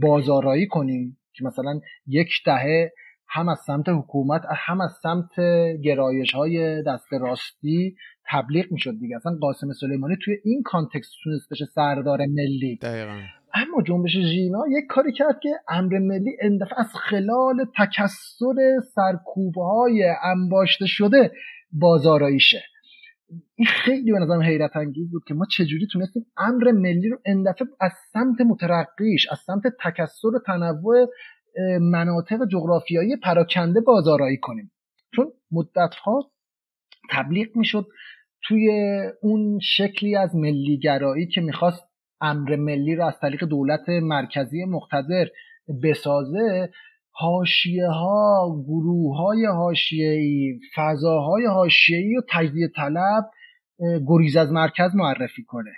بازارایی 0.03 0.67
کنی 0.67 1.17
که 1.35 1.45
مثلا 1.45 1.81
یک 2.07 2.29
دهه 2.47 2.93
هم 3.29 3.49
از 3.49 3.59
سمت 3.67 3.89
حکومت 3.89 4.43
هم 4.57 4.81
از 4.81 4.93
سمت 5.03 5.41
گرایش 5.85 6.33
های 6.33 6.83
دست 6.83 7.13
راستی 7.13 7.97
تبلیغ 8.31 8.73
می‌شد 8.73 8.99
دیگه. 9.01 9.17
اصلا 9.17 9.33
قاسم 9.41 9.73
سلیمانی 9.81 10.17
توی 10.25 10.37
این 10.45 10.63
کانتکست 10.65 11.13
تونست 11.25 11.51
بشه 11.51 11.65
سردار 11.65 12.19
ملی. 12.19 12.79
دقیقا. 12.83 13.21
اما 13.57 13.83
جنبش 13.83 14.13
ژینا 14.13 14.65
یک 14.69 14.85
کاری 14.89 15.13
کرد 15.13 15.41
که 15.43 15.49
امر 15.69 15.99
ملی 15.99 16.37
اندفع 16.41 16.75
از 16.79 16.87
خلال 16.95 17.67
تکسر 17.79 18.55
سرکوبه 18.95 19.63
های 19.63 20.05
انباشته 20.23 20.87
شده 20.87 21.33
بازارایی 21.73 22.41
شه 22.41 22.63
این 23.55 23.67
خیلی 23.67 24.13
به 24.13 24.19
نظرم 24.19 24.43
حیرت 24.43 24.77
انگیز 24.77 25.11
بود 25.11 25.23
که 25.29 25.35
ما 25.35 25.45
چجوری 25.57 25.87
تونستیم 25.93 26.27
امر 26.37 26.73
ملی 26.73 27.09
رو 27.09 27.19
اندفعه 27.25 27.67
از 27.81 27.93
سمت 28.13 28.41
مترقیش 28.41 29.27
از 29.31 29.39
سمت 29.39 29.63
تکسر 29.85 30.29
و 30.29 30.39
تنوع 30.47 31.07
مناطق 31.81 32.39
جغرافیایی 32.53 33.17
پراکنده 33.17 33.81
بازارایی 33.81 34.37
کنیم. 34.37 34.73
چون 35.17 35.33
مدتها 35.51 36.31
تبلیغ 37.11 37.57
می‌شد 37.57 37.87
توی 38.43 38.71
اون 39.23 39.59
شکلی 39.63 40.17
از 40.17 40.35
ملیگرایی 40.35 41.27
که 41.27 41.41
می‌خواست 41.41 41.96
امر 42.21 42.57
ملی 42.57 42.97
رو 42.97 43.05
از 43.05 43.19
طریق 43.21 43.45
دولت 43.45 43.89
مرکزی 43.89 44.65
مقتدر 44.65 45.27
بسازه 45.83 46.71
هاشیه 47.21 47.89
ها 47.89 48.63
گروه 48.67 49.17
های 49.17 49.45
هاشیهی 49.45 50.61
فضاهای 50.77 51.45
هاشیهی 51.45 52.17
و 52.17 52.23
تجدید 52.31 52.73
طلب 52.77 53.31
گریز 54.09 54.37
از 54.37 54.53
مرکز 54.53 54.95
معرفی 54.95 55.45
کنه. 55.45 55.71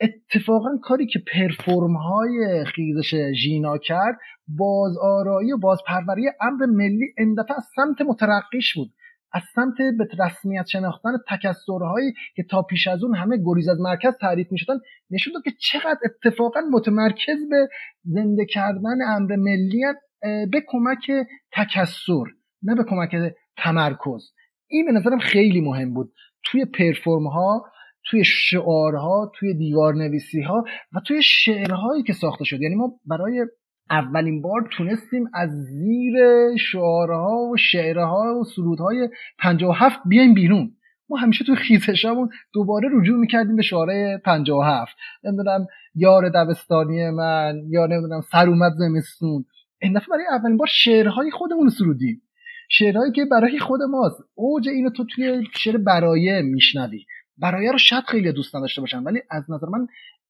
اتفاقا 0.00 0.68
کاری 0.82 1.06
که 1.06 1.18
پرفورم 1.32 1.96
های 1.96 2.64
خیزش 2.64 3.14
ژینا 3.32 3.78
کرد 3.78 4.18
بازآرایی 4.48 5.52
و 5.52 5.58
بازپروری 5.58 6.22
امر 6.40 6.66
ملی 6.66 7.06
اندفعه 7.18 7.56
از 7.56 7.64
سمت 7.76 8.00
مترقیش 8.00 8.74
بود. 8.74 8.90
از 9.32 9.42
سمت 9.54 9.74
به 9.98 10.24
رسمیت 10.24 10.66
شناختن 10.66 11.10
تکسرهایی 11.28 12.12
که 12.36 12.42
تا 12.50 12.62
پیش 12.62 12.86
از 12.86 13.04
اون 13.04 13.14
همه 13.16 13.36
گریز 13.44 13.68
از 13.68 13.80
مرکز 13.80 14.12
تعریف 14.20 14.52
می 14.52 14.58
شدن 14.58 14.74
نشون 15.10 15.32
داد 15.32 15.42
که 15.42 15.52
چقدر 15.60 15.98
اتفاقا 16.04 16.60
متمرکز 16.72 17.48
به 17.50 17.68
زنده 18.04 18.46
کردن 18.46 19.02
امر 19.06 19.36
ملی 19.36 19.84
به 20.22 20.62
کمک 20.66 21.10
تکسر 21.52 22.24
نه 22.62 22.74
به 22.74 22.84
کمک 22.84 23.16
تمرکز. 23.56 24.32
این 24.70 24.86
به 24.86 24.92
نظرم 24.92 25.18
خیلی 25.18 25.60
مهم 25.60 25.94
بود. 25.94 26.12
توی 26.44 26.64
پرفورم 26.64 27.26
ها 27.26 27.64
توی 28.10 28.24
شعارها 28.24 29.32
توی 29.34 29.54
دیوار 29.54 29.94
نویسی 29.94 30.42
ها 30.42 30.64
و 30.92 31.00
توی 31.06 31.22
شعرهایی 31.22 32.02
که 32.02 32.12
ساخته 32.12 32.44
شد. 32.44 32.60
یعنی 32.60 32.74
ما 32.74 32.92
برای 33.06 33.46
اولین 33.90 34.42
بار 34.42 34.68
تونستیم 34.70 35.30
از 35.34 35.50
زیر 35.50 36.16
شعارها 36.56 37.36
و 37.52 37.56
شعرها 37.56 38.38
و 38.40 38.44
سرودهای 38.44 39.08
57 39.38 39.98
بیایم 40.06 40.34
بیرون. 40.34 40.72
ما 41.10 41.16
همیشه 41.16 41.44
توی 41.44 41.56
خیزشمون 41.56 42.28
دوباره 42.52 42.88
رجوع 42.92 43.18
می‌کردیم 43.18 43.56
به 43.56 43.62
شعاره 43.62 44.22
57 44.24 44.96
نمی‌دونم 45.24 45.66
یار 45.94 46.28
دبستانی 46.28 47.10
من 47.10 47.62
یا 47.68 47.86
نمی‌دونم 47.86 48.20
سر 48.20 48.48
اومد 48.48 48.72
زمستون. 48.72 49.44
این 49.82 49.92
دفعه 49.92 50.08
برای 50.10 50.24
اولین 50.30 50.56
بار 50.56 50.68
شعرهای 50.70 51.30
خودمون 51.30 51.68
سرودیم. 51.68 52.22
شعرهایی 52.68 53.12
که 53.12 53.24
برای 53.24 53.58
خود 53.58 53.82
ماست. 53.82 54.22
اوج 54.34 54.68
اینو 54.68 54.90
تو 54.90 55.04
توی 55.04 55.44
شعر 55.54 55.76
برایه 55.76 56.42
میشنوی. 56.42 57.04
برایه 57.38 57.72
رو 57.72 57.78
شاید 57.78 58.04
خیلی 58.04 58.32
دوست 58.32 58.56
نداشته 58.56 58.80
باشن 58.80 59.02
ولی 59.02 59.20
از 59.30 59.50
نظر 59.50 59.66
من 59.66 59.86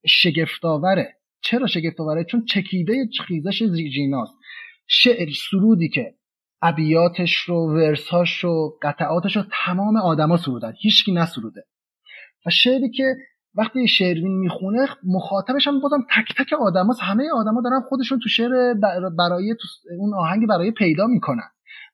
شگفتآوره. 0.06 1.17
چرا 1.40 1.66
شگفتآوره 1.66 2.24
چون 2.24 2.44
چکیده 2.44 3.08
خیزش 3.26 3.62
جیناست 3.94 4.34
شعر 4.86 5.28
سرودی 5.50 5.88
که 5.88 6.14
ابیاتش 6.62 7.36
رو 7.36 7.74
ورسهاش 7.74 8.44
رو 8.44 8.78
قطعاتش 8.82 9.36
رو 9.36 9.42
تمام 9.64 9.96
آدما 9.96 10.36
سرودن. 10.36 10.72
هیچکی 10.80 11.12
نسروده. 11.12 11.64
و 12.46 12.50
شعری 12.50 12.90
که 12.90 13.16
وقتی 13.54 13.88
شعرین 13.88 14.38
می‌خونه 14.38 14.86
مخاطبش 15.06 15.68
هم 15.68 15.80
بازم 15.80 16.06
تک 16.16 16.34
تک 16.36 16.52
آدماست. 16.52 17.00
همه 17.02 17.24
آدما 17.34 17.60
دارن 17.62 17.80
خودشون 17.88 18.18
تو 18.22 18.28
شعر 18.28 18.74
برای 19.18 19.54
تو 19.60 19.68
اون 19.98 20.14
آهنگ 20.14 20.46
برای 20.46 20.70
پیدا 20.70 21.06
می‌کنن. 21.06 21.48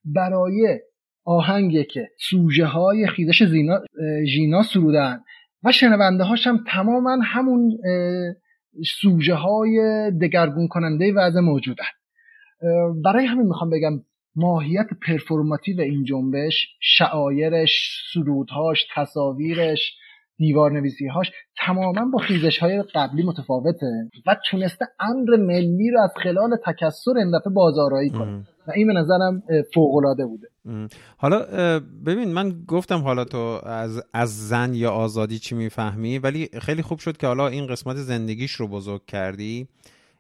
برای 0.05 0.81
آهنگی 1.25 1.85
که 1.85 2.09
سوژه 2.31 2.67
های 2.67 3.07
خیزش 3.07 3.43
زینا 3.43 3.81
ژینا 4.27 4.63
سرودن. 4.63 5.21
و 5.65 5.73
شنونده 5.73 6.25
هاش 6.25 6.47
هم 6.47 6.65
تماما 6.69 7.19
همون 7.25 7.79
سوژه 9.01 9.35
های 9.35 9.81
دگرگون 10.23 10.69
کننده 10.69 11.13
وضع 11.13 11.41
موجودن. 11.41 11.85
برای 13.05 13.27
همین 13.27 13.47
می‌خوام 13.47 13.71
بگم 13.71 14.01
ماهیت 14.37 14.87
پرفورماتیو 15.07 15.81
این 15.81 16.05
جنبش 16.05 16.69
شعایرش 16.81 17.91
سرودهاش 18.15 18.87
تصاویرش 18.95 19.97
دیوار 20.37 20.73
نویسی 20.73 21.07
هاش 21.07 21.31
تماما 21.67 22.05
با 22.13 22.19
خیزش 22.19 22.59
های 22.59 22.83
قبلی 22.95 23.23
متفاوته 23.23 23.87
و 24.27 24.37
تونسته 24.51 24.87
امر 25.01 25.37
ملی 25.37 25.91
رو 25.91 26.01
از 26.01 26.11
خلال 26.23 26.57
تکسر 26.67 27.19
این 27.19 27.39
دفعه 27.39 27.53
بازارایی 27.53 28.11
کنه. 28.11 28.45
و 28.67 28.71
این 28.75 28.87
به 28.87 28.93
نظرم 28.93 29.43
فوق 29.75 29.95
العاده 29.95 30.27
بوده. 30.27 30.49
حالا 31.17 31.39
ببین 32.07 32.33
من 32.33 32.65
گفتم 32.69 32.99
حالا 32.99 33.25
تو 33.25 33.61
از 33.65 34.03
از 34.13 34.49
زن 34.49 34.75
یا 34.75 34.91
آزادی 34.91 35.39
چی 35.39 35.55
می‌فهمی؟ 35.55 36.19
ولی 36.19 36.49
خیلی 36.63 36.83
خوب 36.83 36.99
شد 36.99 37.17
که 37.17 37.27
حالا 37.27 37.49
این 37.49 37.67
قسمت 37.67 37.97
زندگیش 37.97 38.53
رو 38.53 38.69
بزرگ 38.69 39.07
کردی. 39.07 39.69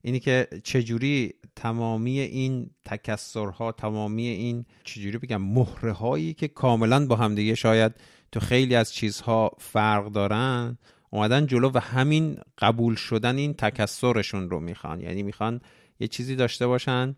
اینی 0.04 0.20
که 0.20 0.48
چجوری 0.64 1.34
تمامی 1.56 2.20
این 2.20 2.70
تکسرها 2.84 3.72
تمامی 3.72 4.26
این 4.28 4.64
چجوری 4.84 5.18
بگم 5.18 5.42
مهره 5.42 5.92
هایی 5.92 6.34
که 6.34 6.48
کاملا 6.48 7.06
با 7.06 7.16
همدیگه 7.16 7.54
شاید 7.54 7.92
تو 8.32 8.40
خیلی 8.40 8.74
از 8.74 8.94
چیزها 8.94 9.52
فرق 9.58 10.12
دارن 10.12 10.78
اومدن 11.10 11.46
جلو 11.46 11.70
و 11.74 11.78
همین 11.78 12.38
قبول 12.58 12.94
شدن 12.94 13.36
این 13.36 13.54
تکسرشون 13.54 14.50
رو 14.50 14.60
می‌خوان. 14.60 15.00
یعنی 15.00 15.22
می‌خوان 15.22 15.60
یه 16.00 16.08
چیزی 16.08 16.36
داشته 16.36 16.66
باشن 16.66 17.16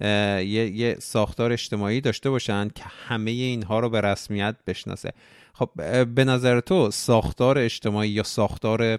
یه،, 0.00 0.44
یه 0.74 0.96
ساختار 1.00 1.52
اجتماعی 1.52 2.00
داشته 2.00 2.30
باشن 2.30 2.68
که 2.68 2.84
همه 3.06 3.30
اینها 3.30 3.80
رو 3.80 3.90
به 3.90 4.00
رسمیت 4.00 4.56
بشناسه. 4.66 5.12
خب 5.52 5.70
به 6.14 6.24
نظر 6.24 6.60
تو 6.60 6.90
ساختار 6.90 7.58
اجتماعی 7.58 8.10
یا 8.10 8.22
ساختار 8.22 8.98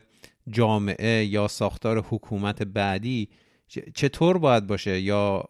جامعه 0.50 1.26
یا 1.26 1.48
ساختار 1.48 2.06
حکومت 2.10 2.64
بعدی 2.64 3.30
چطور 3.96 4.38
باید 4.38 4.68
باشه؟ 4.68 5.00
یا 5.00 5.43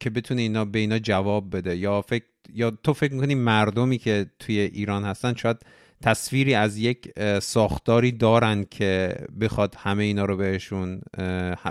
که 0.00 0.10
بتونه 0.10 0.42
اینا 0.42 0.64
به 0.64 0.78
اینا 0.78 0.98
جواب 0.98 1.56
بده؟ 1.56 1.76
یا 1.76 2.02
فکر 2.02 2.24
یا 2.54 2.70
تو 2.70 2.92
فکر 2.92 3.14
می‌کنی 3.14 3.34
مردمی 3.34 3.98
که 3.98 4.26
توی 4.38 4.60
ایران 4.60 5.04
هستن 5.04 5.34
شاید 5.34 5.56
تصویری 6.02 6.54
از 6.54 6.78
یک 6.78 7.12
ساختاری 7.42 8.12
دارن 8.12 8.64
که 8.70 9.14
بخواد 9.40 9.74
همه 9.78 10.04
اینا 10.04 10.24
رو 10.24 10.36
بهشون 10.36 11.00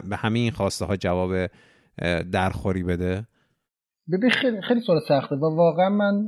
به 0.09 0.15
همه 0.15 0.39
این 0.39 0.51
خواسته 0.51 0.85
ها 0.85 0.95
جواب 0.95 1.49
درخوری 2.31 2.83
بده؟ 2.83 3.27
ببین 4.11 4.29
خیلی 4.29 4.61
خیلی 4.61 4.79
سوال 4.79 4.99
سخته 5.07 5.35
و 5.35 5.55
واقعا 5.55 5.89
من 5.89 6.27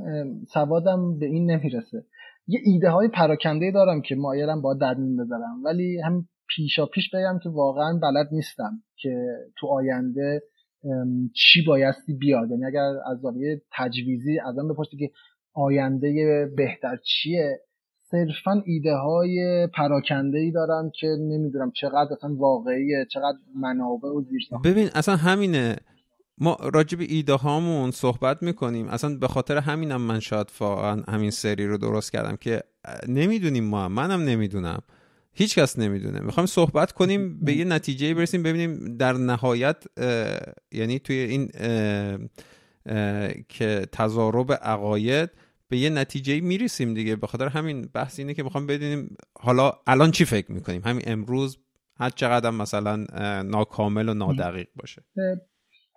سوادم 0.54 1.18
به 1.18 1.26
این 1.26 1.50
نمی‌رسه. 1.50 2.04
یه 2.48 2.60
ایده 2.64 2.90
های 2.90 3.08
پراکنده 3.08 3.70
دارم 3.70 4.02
که 4.02 4.14
مایلم 4.14 4.62
با 4.62 4.74
درمین 4.74 5.16
بذارم 5.16 5.64
ولی 5.64 6.00
هم 6.00 6.28
پیشا 6.48 6.86
پیش 6.86 7.10
بگم 7.14 7.38
که 7.42 7.48
واقعا 7.48 7.98
بلد 8.02 8.28
نیستم 8.32 8.82
که 8.96 9.26
تو 9.56 9.66
آینده 9.66 10.42
چی 11.34 11.64
بایستی 11.66 12.14
بیاد. 12.14 12.50
یعنی 12.50 12.64
اگر 12.64 12.80
از 12.80 13.20
زاویه 13.22 13.62
تجویزی 13.72 14.38
ازم 14.38 14.68
بپرسی 14.68 14.96
که 14.96 15.10
آینده 15.54 16.50
بهتر 16.56 16.96
چیه 16.96 17.60
صرفا 18.10 18.62
ایده 18.66 18.94
های 18.94 19.68
پراکنده 19.74 20.38
ای 20.38 20.52
دارم 20.52 20.90
که 21.00 21.06
نمی‌دونم 21.06 21.70
چقدر 21.70 22.12
اصلا 22.12 22.34
واقعیه 22.34 23.06
چقدر 23.10 23.38
منابع 23.54 24.08
و 24.08 24.22
زیر 24.22 24.40
ببین 24.64 24.88
اصلا 24.94 25.16
همینه. 25.16 25.76
ما 26.40 26.56
راجب 26.60 27.00
ایده 27.00 27.34
هامون 27.34 27.90
صحبت 27.90 28.42
می‌کنیم. 28.42 28.88
اصلا 28.88 29.16
به 29.16 29.28
خاطر 29.28 29.56
همینم 29.56 30.00
من 30.00 30.20
شاید 30.20 30.50
واقعا 30.60 31.02
همین 31.08 31.30
سری 31.30 31.66
رو 31.66 31.78
درست 31.78 32.12
کردم 32.12 32.36
که 32.36 32.62
نمی‌دونیم 33.08 33.64
ما 33.64 33.88
منم 33.88 34.20
نمی‌دونم. 34.20 34.82
هیچ 35.32 35.58
کس 35.58 35.78
نمی‌دونه. 35.78 36.20
می‌خوایم 36.20 36.46
صحبت 36.46 36.92
کنیم 36.92 37.40
به 37.40 37.52
یه 37.52 37.64
نتیجه 37.64 38.14
برسیم 38.14 38.42
ببینیم 38.42 38.96
در 38.96 39.12
نهایت 39.12 39.84
یعنی 40.72 40.98
توی 40.98 41.16
این 41.16 41.48
که 43.48 43.86
تضارب 43.92 44.52
عقاید 44.52 45.30
به 45.68 45.78
یه 45.78 45.90
نتیجه 45.90 46.40
می‌رسیم 46.40 46.94
دیگه. 46.94 47.16
به 47.16 47.26
خاطر 47.26 47.48
همین 47.48 47.88
بحث 47.94 48.18
اینه 48.18 48.34
که 48.34 48.42
می‌خوام 48.42 48.66
بدونیم 48.66 49.16
حالا 49.40 49.72
الان 49.86 50.10
چی 50.10 50.24
فکر 50.24 50.52
می‌کنیم؟ 50.52 50.82
همین 50.84 51.02
امروز 51.06 51.58
هر 51.96 52.10
چقدر 52.10 52.50
مثلا 52.50 52.96
ناکامل 53.42 54.08
و 54.08 54.14
نادقیق 54.14 54.68
باشه. 54.76 55.04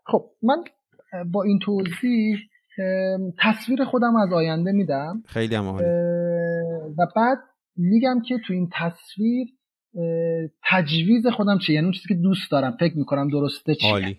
خب 0.05 0.25
من 0.41 0.63
با 1.31 1.43
این 1.43 1.59
توضیح 1.59 2.37
تصویر 3.39 3.83
خودم 3.83 4.15
از 4.15 4.33
آینده 4.33 4.71
میدم. 4.71 5.23
خیلی 5.25 5.55
هم 5.55 5.67
و 6.97 7.07
بعد 7.15 7.37
میگم 7.75 8.21
که 8.27 8.37
تو 8.47 8.53
این 8.53 8.69
تصویر 8.73 9.47
تجویز 10.69 11.27
خودم 11.27 11.57
چیه؟ 11.57 11.75
یعنی 11.75 11.85
اون 11.85 11.93
چیزی 11.93 12.07
که 12.07 12.13
دوست 12.13 12.51
دارم 12.51 12.77
فکر 12.79 12.97
می‌کنم 12.97 13.29
درسته 13.29 13.75
چیه؟ 13.75 13.91
عالی. 13.91 14.17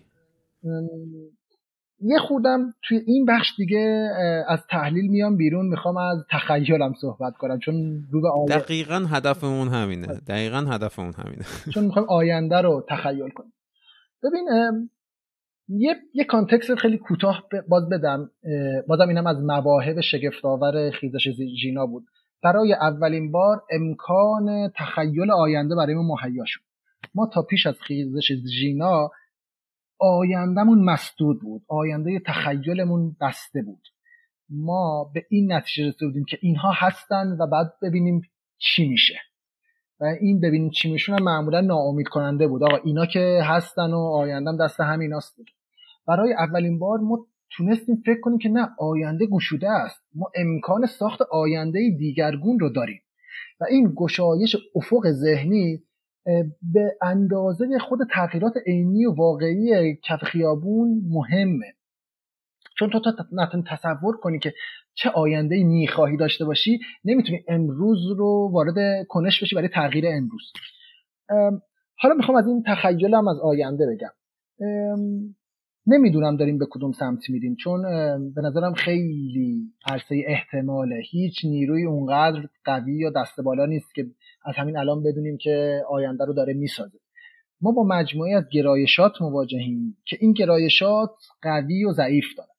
یه 1.99 2.19
خودم 2.19 2.73
توی 2.83 2.97
این 3.05 3.25
بخش 3.25 3.47
دیگه 3.57 4.09
از 4.47 4.59
تحلیل 4.69 5.07
میام 5.07 5.37
بیرون 5.37 5.65
می‌خوام 5.65 5.97
از 5.97 6.17
تخیلم 6.31 6.93
صحبت 7.01 7.33
کنم 7.37 7.59
چون 7.59 8.03
رو 8.11 8.21
به 8.21 8.29
آینده 8.29 8.57
دقیقا 8.57 9.05
هدفمون 9.09 9.67
همینه. 9.67 10.07
دقیقا 10.07 10.57
هدفمون 10.57 11.13
همینه. 11.13 11.43
چون 11.73 11.83
می‌خوام 11.83 12.05
آینده 12.09 12.61
رو 12.61 12.85
تخیل 12.89 13.29
کنیم 13.29 13.53
ببین 14.23 14.49
یه 15.67 15.95
یه 16.13 16.23
کانتکست 16.23 16.75
خیلی 16.75 16.97
کوتاه 16.97 17.43
باز 17.67 17.89
بدم 17.89 18.31
بازم 18.87 19.07
اینم 19.07 19.27
از 19.27 19.37
مواهب 19.37 20.01
شگفتآور 20.01 20.91
خیزش 20.91 21.27
ژینا 21.61 21.85
بود. 21.85 22.05
برای 22.43 22.73
اولین 22.73 23.31
بار 23.31 23.63
امکان 23.71 24.71
تخیل 24.75 25.31
آینده 25.31 25.75
برای 25.75 25.95
ما 25.95 26.15
مهیا 26.15 26.43
شد. 26.47 26.61
ما 27.15 27.29
تا 27.33 27.41
پیش 27.41 27.67
از 27.67 27.75
خیزش 27.81 28.31
ژینا 28.59 29.09
آیندهمون 29.99 30.83
مسدود 30.83 31.41
بود. 31.41 31.61
آینده 31.67 32.19
تخیلمون 32.25 33.15
بسته 33.21 33.61
بود. 33.61 33.87
ما 34.49 35.11
به 35.13 35.25
این 35.29 35.53
نتیجه 35.53 35.87
رسیده 35.87 36.05
بودیم 36.05 36.25
که 36.25 36.37
اینها 36.41 36.71
هستن 36.75 37.37
و 37.39 37.47
بعد 37.47 37.73
ببینیم 37.81 38.21
چی 38.57 38.89
میشه. 38.89 39.15
و 39.99 40.05
این 40.21 40.39
ببینیم 40.39 40.69
چی 40.69 40.91
میشون 40.91 41.23
معمولا 41.23 41.61
ناامید 41.61 42.07
کننده 42.07 42.47
بود. 42.47 42.63
آقا 42.63 42.77
اینا 42.83 43.05
که 43.05 43.39
هستن 43.43 43.93
و 43.93 43.97
آیندهم 43.97 44.57
دست 44.57 44.79
همیناست 44.79 45.37
بود 45.37 45.47
برای 46.07 46.33
اولین 46.33 46.79
بار 46.79 46.99
ما 46.99 47.27
تونستیم 47.57 47.95
فکر 48.05 48.19
کنیم 48.21 48.37
که 48.37 48.49
نه 48.49 48.69
آینده 48.79 49.25
گشوده 49.25 49.69
است. 49.69 50.03
ما 50.15 50.31
امکان 50.35 50.85
ساخت 50.85 51.21
آینده 51.21 51.79
دیگرگون 51.97 52.59
رو 52.59 52.69
داریم. 52.69 52.99
و 53.61 53.65
این 53.69 53.93
گشایش 53.95 54.55
افق 54.75 55.11
ذهنی 55.11 55.83
به 56.73 56.97
اندازه 57.01 57.65
خود 57.79 57.99
تغییرات 58.11 58.53
عینی 58.67 59.05
و 59.05 59.15
واقعی 59.15 59.95
کف 59.95 60.23
خیابون 60.23 61.01
مهمه. 61.09 61.73
چون 62.91 63.01
تو 63.01 63.11
تا 63.11 63.25
نتونی 63.31 63.63
تصور 63.67 64.17
کنی 64.17 64.39
که 64.39 64.53
چه 64.93 65.09
آینده 65.09 65.63
می‌خواهی 65.63 66.17
داشته 66.17 66.45
باشی 66.45 66.79
نمی‌تونی 67.05 67.43
امروز 67.47 68.11
رو 68.17 68.49
وارد 68.53 69.07
کنش 69.07 69.43
بشی 69.43 69.55
برای 69.55 69.67
تغییر 69.67 70.05
امروز. 70.07 70.51
حالا 71.97 72.15
می‌خوام 72.15 72.37
از 72.37 72.47
این 72.47 72.63
تخیلم 72.67 73.27
از 73.27 73.39
آینده 73.39 73.85
بگم. 73.85 74.11
نمی‌دونم 75.87 76.37
داریم 76.37 76.57
به 76.57 76.65
کدوم 76.69 76.91
سمت 76.91 77.29
میریم 77.29 77.55
چون 77.55 77.81
به 78.35 78.41
نظرم 78.41 78.73
خیلی 78.73 79.61
عرصه 79.85 80.23
احتماله. 80.27 81.01
هیچ 81.11 81.45
نیروی 81.45 81.85
اونقدر 81.85 82.47
قوی 82.65 82.97
یا 82.97 83.09
دست 83.09 83.41
بالا 83.41 83.65
نیست 83.65 83.95
که 83.95 84.05
از 84.45 84.55
همین 84.57 84.77
الان 84.77 85.03
بدونیم 85.03 85.37
که 85.37 85.83
آینده 85.89 86.25
رو 86.25 86.33
داره 86.33 86.53
می‌سازه. 86.53 86.99
ما 87.61 87.71
با 87.71 87.83
مجموعه 87.83 88.35
از 88.35 88.43
گرایشات 88.51 89.21
مواجهیم 89.21 89.97
که 90.05 90.17
این 90.19 90.33
گرایشات 90.33 91.15
قوی 91.41 91.85
و 91.85 91.91
ضعیف 91.91 92.25
دارن. 92.37 92.52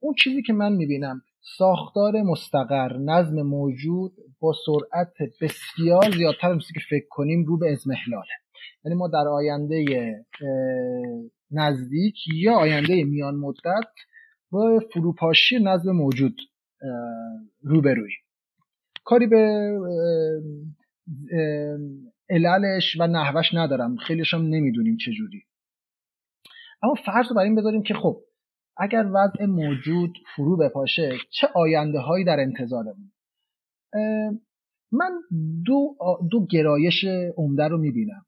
اون 0.00 0.14
چیزی 0.18 0.42
که 0.42 0.52
من 0.52 0.72
می‌بینم 0.72 1.22
ساختار 1.56 2.22
مستقر 2.22 2.96
نظم 2.96 3.42
موجود 3.42 4.12
با 4.40 4.52
سرعت 4.66 5.12
بسیار 5.40 6.10
زیادتر 6.16 6.50
از 6.50 6.62
که 6.74 6.80
فکر 6.90 7.06
کنیم 7.10 7.44
رو 7.44 7.58
به 7.58 7.72
ازمهلاله 7.72 8.34
یعنی 8.84 8.98
ما 8.98 9.08
در 9.08 9.28
آینده 9.28 9.84
نزدیک 11.50 12.14
یا 12.34 12.54
آینده 12.54 13.04
میان 13.04 13.34
مدت 13.34 13.92
با 14.50 14.82
فروپاشی 14.94 15.58
نظم 15.58 15.92
موجود 15.92 16.36
روبروی 17.62 18.12
کاری 19.04 19.26
به 19.26 19.72
عللش 22.30 22.96
و 23.00 23.06
نحوش 23.06 23.54
ندارم. 23.54 23.96
خیلیش 23.96 24.34
هم 24.34 24.42
نمی‌دونیم 24.42 24.96
چجوری. 24.96 25.42
اما 26.82 26.94
فرض 26.94 27.28
رو 27.28 27.36
بر 27.36 27.42
این 27.42 27.54
بذاریم 27.54 27.82
که 27.82 27.94
خب 27.94 28.20
اگر 28.78 29.06
وضع 29.14 29.44
موجود 29.44 30.18
فرو 30.36 30.56
بپاشه 30.56 31.12
چه 31.30 31.48
آینده 31.54 31.98
هایی 31.98 32.24
در 32.24 32.40
انتظارمون؟ 32.40 33.12
من 34.92 35.20
دو, 35.64 35.96
دو 36.30 36.46
گرایش 36.46 37.04
عمده 37.36 37.68
رو 37.68 37.78
می‌بینم 37.78 38.24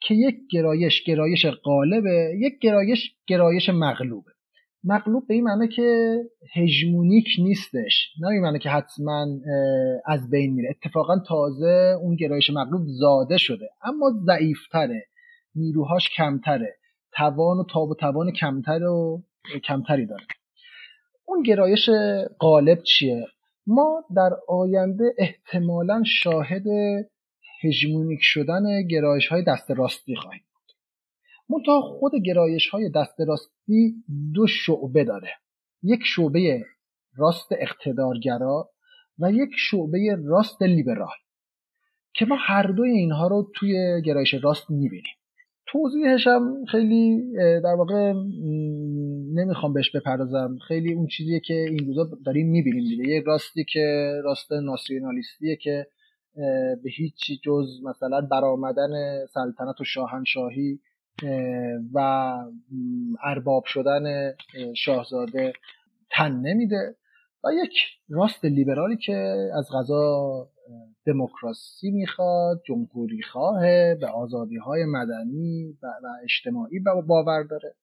که 0.00 0.14
یک 0.14 0.36
گرایش 0.50 1.02
گرایش 1.02 1.46
غالبه 1.46 2.34
یک 2.38 2.58
گرایش 2.58 3.16
گرایش 3.26 3.68
مغلوبه. 3.68 4.30
مغلوب 4.84 5.26
به 5.28 5.34
این 5.34 5.44
معنی 5.44 5.68
که 5.68 6.18
هژمونیک 6.54 7.26
نیستش 7.38 8.12
نه 8.20 8.28
این 8.28 8.42
معنی 8.42 8.58
که 8.58 8.70
حتما 8.70 9.26
از 10.06 10.30
بین 10.30 10.54
میره. 10.54 10.68
اتفاقا 10.70 11.18
تازه 11.18 11.96
اون 12.02 12.16
گرایش 12.16 12.50
مغلوب 12.50 12.82
زاده 12.86 13.36
شده 13.36 13.68
اما 13.82 14.12
ضعیفتره 14.26 15.06
نیروهاش 15.54 16.08
کمتره. 16.16 16.76
توان 17.12 17.58
و 17.58 17.64
تاب 17.64 17.88
و 17.88 17.94
توان 17.94 18.32
کمتر 18.32 18.84
و 18.84 19.22
کمتری 19.64 20.06
داره. 20.06 20.26
اون 21.24 21.42
گرایش 21.42 21.90
غالب 22.40 22.82
چیه؟ 22.82 23.26
ما 23.66 24.04
در 24.16 24.30
آینده 24.48 25.14
احتمالا 25.18 26.02
شاهد 26.06 26.64
هژمونیک 27.62 28.20
شدن 28.22 28.86
گرایش 28.90 29.28
های 29.28 29.42
دست 29.42 29.70
راستی 29.70 30.16
خواهیم 30.16 30.42
منتها 31.48 31.80
خود 31.80 32.12
گرایش 32.26 32.68
های 32.68 32.90
دست 32.90 33.20
راستی 33.20 33.94
دو 34.34 34.46
شعبه 34.46 35.04
داره. 35.04 35.30
یک 35.82 36.00
شعبه 36.04 36.64
راست 37.16 37.48
اقتدارگرا 37.52 38.70
و 39.18 39.32
یک 39.32 39.50
شعبه 39.70 40.16
راست 40.24 40.62
لیبرال 40.62 41.16
که 42.14 42.24
ما 42.26 42.36
هر 42.40 42.66
دوی 42.66 42.90
اینها 42.90 43.26
رو 43.26 43.52
توی 43.54 44.02
گرایش 44.04 44.34
راست 44.34 44.70
می‌بینیم. 44.70 45.14
توضیحش 45.72 46.26
هم 46.26 46.64
خیلی 46.64 47.32
در 47.36 47.74
واقع 47.78 48.12
نمی‌خوام 49.34 49.72
بهش 49.72 49.90
بپردازم. 49.90 50.56
خیلی 50.68 50.92
اون 50.92 51.06
چیزیه 51.06 51.40
که 51.40 51.54
این 51.54 51.86
روزا 51.86 52.08
داریم 52.26 52.46
می‌بینیم 52.48 52.84
دیگه. 52.88 53.04
یک 53.08 53.24
راستی 53.26 53.64
که 53.64 54.12
راست 54.24 54.52
ناسیونالیستیه 54.52 55.56
که 55.56 55.86
به 56.82 56.90
هیچی 56.96 57.40
جز 57.44 57.66
مثلا 57.84 58.20
برآمدن 58.20 58.90
سلطنت 59.26 59.80
و 59.80 59.84
شاهنشاهی 59.84 60.80
و 61.94 61.98
ارباب 63.24 63.64
شدن 63.64 64.32
شاهزاده 64.76 65.52
تن 66.10 66.32
نمیده. 66.32 66.94
یک 67.52 67.72
راست 68.08 68.44
لیبرالی 68.44 68.96
که 68.96 69.48
از 69.54 69.68
غذا 69.72 70.48
دموکراسی 71.06 71.90
می‌خواد 71.90 72.62
جمهوری 72.66 73.22
خواهه 73.32 73.96
به 74.00 74.06
آزادی 74.06 74.56
های 74.56 74.84
مدنی 74.84 75.78
و 75.82 75.86
اجتماعی 76.22 76.78
باور 77.08 77.42
داره. 77.42 77.74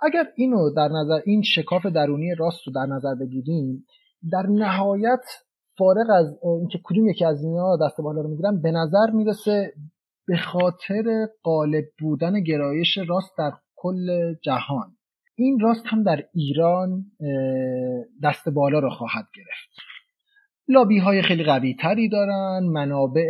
اگر 0.00 0.24
اینو 0.36 0.70
در 0.70 0.88
نظر 0.88 1.20
این 1.24 1.42
شکاف 1.42 1.86
درونی 1.86 2.34
راست 2.34 2.66
رو 2.66 2.72
در 2.72 2.86
نظر 2.86 3.14
بگیریم 3.14 3.86
در 4.32 4.46
نهایت 4.50 5.24
فارغ 5.78 6.10
از 6.10 6.38
اینکه 6.42 6.80
کدوم 6.84 7.08
یکی 7.08 7.24
از 7.24 7.44
اینا 7.44 7.76
دست 7.76 8.00
بالا 8.00 8.20
رو 8.20 8.28
می‌گیرن 8.28 8.60
به 8.60 8.70
نظر 8.70 9.10
می‌رسه 9.10 9.72
به 10.26 10.36
خاطر 10.36 11.28
غالب 11.44 11.84
بودن 11.98 12.42
گرایش 12.42 12.98
راست 13.08 13.38
در 13.38 13.52
کل 13.76 14.34
جهان. 14.42 14.95
این 15.38 15.60
راست 15.60 15.82
هم 15.86 16.02
در 16.02 16.24
ایران 16.34 17.04
دست 18.22 18.48
بالا 18.48 18.78
رو 18.78 18.90
خواهد 18.90 19.26
گرفت. 19.34 19.86
لابی 20.68 20.98
های 20.98 21.22
خیلی 21.22 21.44
قوی 21.44 21.74
تری 21.74 22.08
دارن 22.08 22.64
منابع 22.72 23.28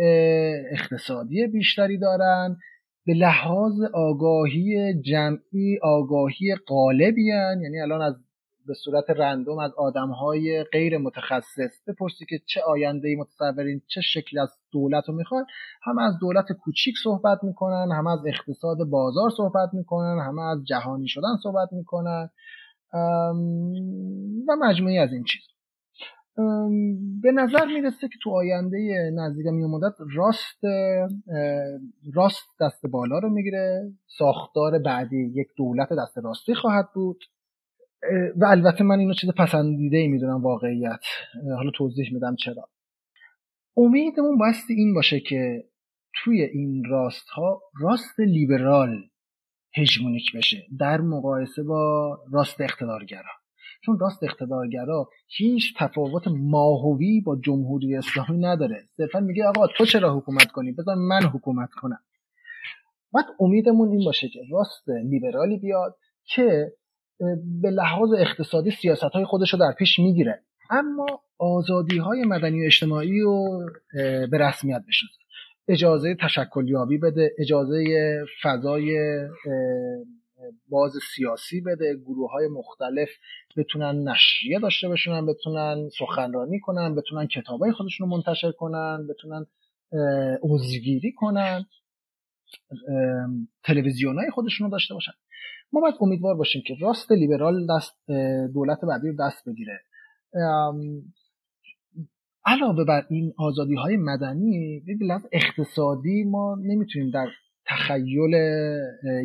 اقتصادی 0.71 1.47
بیشتری 1.47 1.97
دارن 1.97 2.57
به 3.05 3.13
لحاظ 3.13 3.73
آگاهی 3.93 4.93
جمعی 5.01 5.79
آگاهی 5.83 6.55
غالبی 6.67 7.25
یعنی 7.25 7.81
الان 7.81 8.01
از 8.01 8.15
به 8.67 8.73
صورت 8.73 9.09
رندوم 9.09 9.59
از 9.59 9.71
آدم 9.77 10.09
های 10.09 10.63
غیر 10.63 10.97
متخصص. 10.97 11.83
بپرسی 11.87 12.25
که 12.29 12.39
چه 12.45 12.61
آینده 12.61 13.15
متصورین 13.19 13.81
چه 13.87 14.01
شکلی 14.01 14.39
از 14.39 14.49
دولت 14.71 15.03
رو 15.07 15.15
می‌خوان. 15.15 15.45
هم 15.83 15.99
از 15.99 16.13
دولت 16.21 16.45
کوچیک 16.63 16.95
صحبت 17.03 17.43
می‌کنن 17.43 17.91
هم 17.91 18.07
از 18.07 18.19
اقتصاد 18.27 18.77
بازار 18.89 19.29
صحبت 19.37 19.69
می‌کنن 19.73 20.19
هم 20.27 20.39
از 20.39 20.63
جهانی 20.65 21.07
شدن 21.07 21.35
صحبت 21.43 21.69
می‌کنن. 21.71 22.29
و 24.47 24.55
مجموعی 24.59 24.99
از 24.99 25.13
این 25.13 25.23
چیز. 25.23 25.41
به 27.23 27.31
نظر 27.31 27.65
می‌رسه 27.65 28.07
که 28.07 28.19
تو 28.23 28.29
آینده 28.29 29.11
نزدیک 29.13 29.45
مدت 29.47 29.95
راست 30.15 30.61
راست 32.13 32.45
دست 32.61 32.85
بالا 32.91 33.19
رو 33.19 33.29
می‌گیره. 33.29 33.91
ساختار 34.17 34.79
بعدی 34.79 35.31
یک 35.35 35.47
دولت 35.57 35.89
دست 35.99 36.17
راستی 36.17 36.55
خواهد 36.55 36.85
بود. 36.93 37.23
و 38.35 38.45
البته 38.45 38.83
من 38.83 38.99
اینو 38.99 39.13
چیز 39.13 39.29
پسندیده 39.37 39.97
ای 39.97 40.07
می‌دونم 40.07 40.43
واقعیت. 40.43 41.03
حالا 41.55 41.71
توضیح 41.71 42.13
میدم 42.13 42.35
چرا. 42.35 42.69
امیدمون 43.77 44.37
بایستی 44.37 44.73
این 44.73 44.93
باشه 44.93 45.19
که 45.19 45.63
توی 46.23 46.41
این 46.41 46.83
راست 46.89 47.29
ها 47.29 47.61
راست 47.81 48.19
لیبرال 48.19 49.03
هژمونیک 49.75 50.35
بشه 50.35 50.67
در 50.79 51.01
مقایسه 51.01 51.63
با 51.63 52.17
راست 52.31 52.61
اقتدارگرا. 52.61 53.31
چون 53.85 53.99
راست 53.99 54.23
اقتدارگرا 54.23 55.09
هیچ 55.27 55.73
تفاوت 55.77 56.23
ماهوی 56.27 57.21
با 57.21 57.35
جمهوری 57.35 57.95
اسلامی 57.95 58.37
نداره. 58.37 58.83
صرفا 58.97 59.19
میگه 59.19 59.45
آقا 59.45 59.67
تو 59.67 59.85
چرا 59.85 60.17
حکومت 60.17 60.51
کنی؟ 60.51 60.71
بذار 60.71 60.95
من 60.95 61.23
حکومت 61.23 61.69
کنم. 61.69 61.99
بعد 63.13 63.25
امیدمون 63.39 63.89
این 63.89 64.05
باشه 64.05 64.29
که 64.29 64.39
راست 64.51 64.89
لیبرالی 64.89 65.57
بیاد 65.57 65.97
که 66.25 66.71
به 67.61 67.69
لحاظ 67.69 68.09
اقتصادی 68.17 68.71
سیاست 68.71 69.03
های 69.03 69.25
خودش 69.25 69.53
رو 69.53 69.59
در 69.59 69.71
پیش 69.71 69.99
می‌گیره. 69.99 70.41
اما 70.69 71.05
آزادی 71.37 71.97
های 71.97 72.23
مدنی 72.25 72.63
و 72.63 72.65
اجتماعی 72.65 73.21
رو 73.21 73.65
به 74.31 74.37
رسمیت 74.37 74.83
بشناسه. 74.87 75.17
اجازه 75.67 76.15
تشکلیابی 76.15 76.97
بده 76.97 77.31
اجازه 77.39 77.85
فضای 78.43 78.97
باز 80.69 80.91
سیاسی 81.15 81.61
بده 81.61 81.95
گروه 81.95 82.31
های 82.31 82.47
مختلف 82.47 83.09
بتونن 83.57 84.09
نشریه 84.09 84.59
داشته 84.59 84.87
باشن 84.87 85.25
بتونن 85.25 85.89
سخنرانی 85.99 86.59
کنن 86.59 86.95
بتونن 86.95 87.27
کتاب 87.27 87.59
های 87.59 87.71
خودشون 87.71 88.09
رو 88.09 88.17
منتشر 88.17 88.51
کنن 88.51 89.07
بتونن 89.09 89.45
عضوگیری 90.41 91.11
کنن 91.11 91.65
تلویزیون 93.63 94.17
های 94.17 94.29
خودشون 94.29 94.65
رو 94.65 94.71
داشته 94.71 94.93
باشن. 94.93 95.11
ما 95.73 95.81
باید 95.81 95.95
امیدوار 96.01 96.35
باشیم 96.35 96.61
که 96.67 96.75
راست 96.81 97.11
لیبرال 97.11 97.67
دست 97.75 98.11
دولت 98.53 98.79
بعدی 98.85 99.07
رو 99.07 99.15
دست 99.19 99.49
بگیره. 99.49 99.79
علاوه 102.45 102.83
بر 102.83 103.05
این 103.09 103.33
آزادی 103.37 103.75
های 103.75 103.97
مدنی 103.97 104.83
به 104.85 105.21
اقتصادی 105.31 106.23
ما 106.23 106.57
نمی‌تونیم 106.63 107.11
در 107.11 107.27
تخیل 107.65 108.33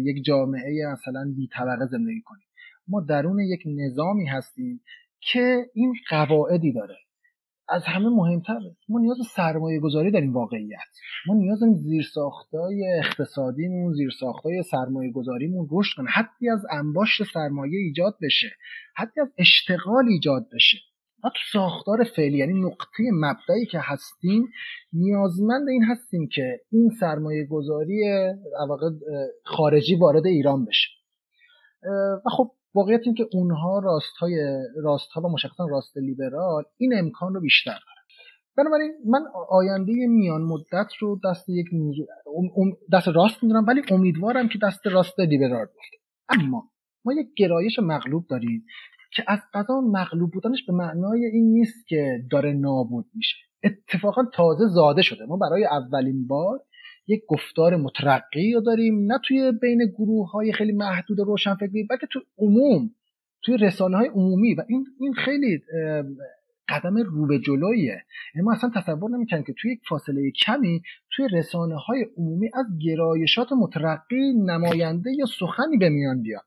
یک 0.03 0.25
جامعه 0.25 0.87
مثلا 0.93 1.33
بی 1.37 1.49
طبقه 1.53 1.87
زندگی 1.87 2.21
کنیم. 2.25 2.47
ما 2.89 3.01
درون 3.01 3.41
یک 3.41 3.63
نظامی 3.67 4.27
هستیم 4.27 4.81
که 5.21 5.67
این 5.75 5.95
قواعدی 6.11 6.73
داره. 6.73 6.97
از 7.73 7.85
همه 7.85 8.09
مهمتر 8.09 8.59
ما 8.89 9.01
نیاز 9.01 9.19
به 9.19 9.25
سرمایه 9.37 9.81
گذاری 9.81 10.11
داریم 10.11 10.33
واقعیت. 10.33 10.79
ما 11.27 11.35
نیاز 11.35 11.61
داریم 11.61 11.75
زیر 11.75 12.03
ساختای 12.15 12.99
اقتصادیمون 12.99 13.93
زیر 13.93 14.11
ساختای 14.21 14.63
سرمایه 14.63 15.13
گذاریمون 15.13 15.69
رشد 15.73 15.97
کنه. 15.97 16.11
حتی 16.11 16.49
از 16.49 16.67
انباشت 16.71 17.23
سرمایه 17.35 17.79
ایجاد 17.79 18.17
بشه. 18.23 18.51
حتی 18.97 19.21
از 19.21 19.29
اشتغال 19.39 20.05
ایجاد 20.09 20.47
بشه. 20.55 20.77
ما 21.25 21.31
تو 21.31 21.59
ساختار 21.59 22.05
فعلی 22.17 22.39
یعنی 22.39 22.61
نقطه 22.61 23.03
مبدعی 23.13 23.67
که 23.67 23.79
هستیم 23.83 24.49
نیازمند 24.93 25.69
این 25.69 25.85
هستیم 25.85 26.29
که 26.33 26.61
این 26.73 26.91
سرمایه 27.01 27.47
گذاری 27.47 28.03
خارجی 29.45 29.95
وارد 29.95 30.27
ایران 30.27 30.65
بشه. 30.65 30.89
و 32.27 32.31
خب 32.31 32.51
واقعیت 32.75 33.01
این 33.05 33.15
که 33.15 33.27
اونها 33.33 33.79
راست 33.79 34.17
های 34.17 34.35
راست 34.83 35.11
ها 35.13 35.23
و 35.23 35.33
مشخصا 35.33 35.67
راست 35.67 35.97
لیبرال 35.97 36.65
این 36.79 36.93
امکان 36.99 37.35
رو 37.35 37.41
بیشتر 37.41 37.71
دارن. 37.71 38.03
بنابراین 38.57 38.93
من 39.07 39.21
آینده 39.49 39.93
میان 40.09 40.43
مدت 40.43 40.93
رو 41.01 41.21
دست 41.25 41.49
یک 41.49 41.67
دست 42.93 43.09
راست 43.09 43.43
می‌دونم 43.43 43.67
ولی 43.67 43.83
امیدوارم 43.91 44.49
که 44.49 44.59
دست 44.63 44.87
راست 44.87 45.21
لیبرال 45.21 45.67
باشه. 45.67 45.97
اما 46.29 46.71
ما 47.05 47.13
یک 47.13 47.27
گرایش 47.37 47.79
مغلوب 47.79 48.27
داریم 48.31 48.65
که 49.13 49.25
از 49.27 49.39
قضا 49.55 49.81
مغلوب 49.81 50.31
بودنش 50.33 50.65
به 50.67 50.73
معنای 50.73 51.25
این 51.25 51.53
نیست 51.53 51.89
که 51.89 52.19
داره 52.31 52.53
نابود 52.53 53.07
میشه. 53.15 53.37
اتفاقا 53.65 54.23
تازه 54.35 54.67
زاده 54.75 55.03
شده. 55.03 55.27
ما 55.27 55.37
برای 55.37 55.65
اولین 55.65 56.27
بار 56.27 56.61
یک 57.07 57.23
گفتار 57.29 57.77
مترقی 57.77 58.53
رو 58.53 58.61
داریم 58.61 59.13
نه 59.13 59.19
توی 59.25 59.53
بین 59.53 59.87
گروه 59.99 60.31
های 60.31 60.53
خیلی 60.53 60.73
محدود 60.73 61.21
و 61.21 61.25
روشنفکری 61.25 61.87
بلکه 61.91 62.07
تو 62.07 62.21
عموم 62.39 62.91
توی 63.43 63.57
رسانه 63.57 63.97
های 63.97 64.09
عمومی. 64.09 64.55
و 64.55 64.63
این 64.69 64.87
این 65.01 65.15
خیلی 65.15 65.63
قدم 66.69 66.97
رو 66.97 67.27
به 67.27 67.39
جلویه. 67.39 68.03
یعنی 68.35 68.45
ما 68.45 68.53
اصلا 68.53 68.71
تصور 68.75 69.11
نمی‌کنیم 69.11 69.45
که 69.45 69.55
توی 69.59 69.73
یک 69.73 69.81
فاصله 69.89 70.31
کمی 70.31 70.83
توی 71.11 71.29
رسانه 71.33 71.77
های 71.77 72.07
عمومی 72.17 72.51
از 72.55 72.67
گرایشات 72.87 73.53
مترقی 73.53 74.33
نماینده 74.33 75.11
یا 75.19 75.27
سخنی 75.27 75.77
به 75.77 75.89
میان 75.89 76.23
بیاد 76.23 76.45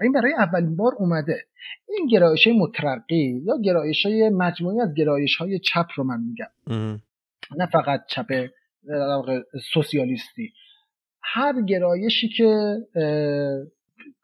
و 0.00 0.02
این 0.02 0.12
برای 0.12 0.32
اولین 0.32 0.76
بار 0.76 0.92
اومده. 0.98 1.44
این 1.88 2.06
گرایش 2.06 2.46
های 2.46 2.58
مترقی 2.58 3.42
یا 3.44 3.54
گرایش 3.64 4.06
های 4.06 4.30
مجموعی 4.30 4.80
از 4.80 4.94
گرایش 4.94 5.36
های 5.36 5.58
چپ 5.58 5.86
رو 5.96 6.04
من 6.04 6.20
میگم. 6.20 6.50
نه 7.58 7.66
فقط 7.66 8.00
چپ 8.08 8.46
سوسیالیستی. 9.72 10.52
هر 11.22 11.62
گرایشی 11.62 12.28
که 12.28 12.76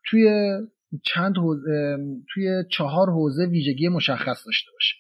توی 0.06 0.28
چند 1.04 1.36
حوزه، 1.36 1.98
توی 2.34 2.64
چهار 2.70 3.10
حوزه 3.10 3.46
ویژگی 3.46 3.88
مشخص 3.88 4.46
داشته 4.46 4.70
باشه. 4.72 4.94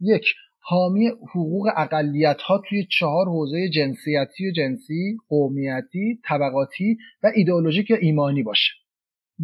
یک 0.00 0.34
حامی 0.60 1.08
حقوق 1.08 1.68
اقلیت 1.76 2.40
ها 2.40 2.62
توی 2.68 2.86
چهار 2.98 3.26
حوزه 3.26 3.68
جنسیتی 3.68 4.48
و 4.48 4.52
جنسی 4.52 5.16
قومیتی 5.28 6.20
طبقاتی 6.24 6.98
و 7.22 7.32
ایدئولوژیک 7.34 7.90
یا 7.90 7.96
ایمانی 7.96 8.42
باشه. 8.42 8.72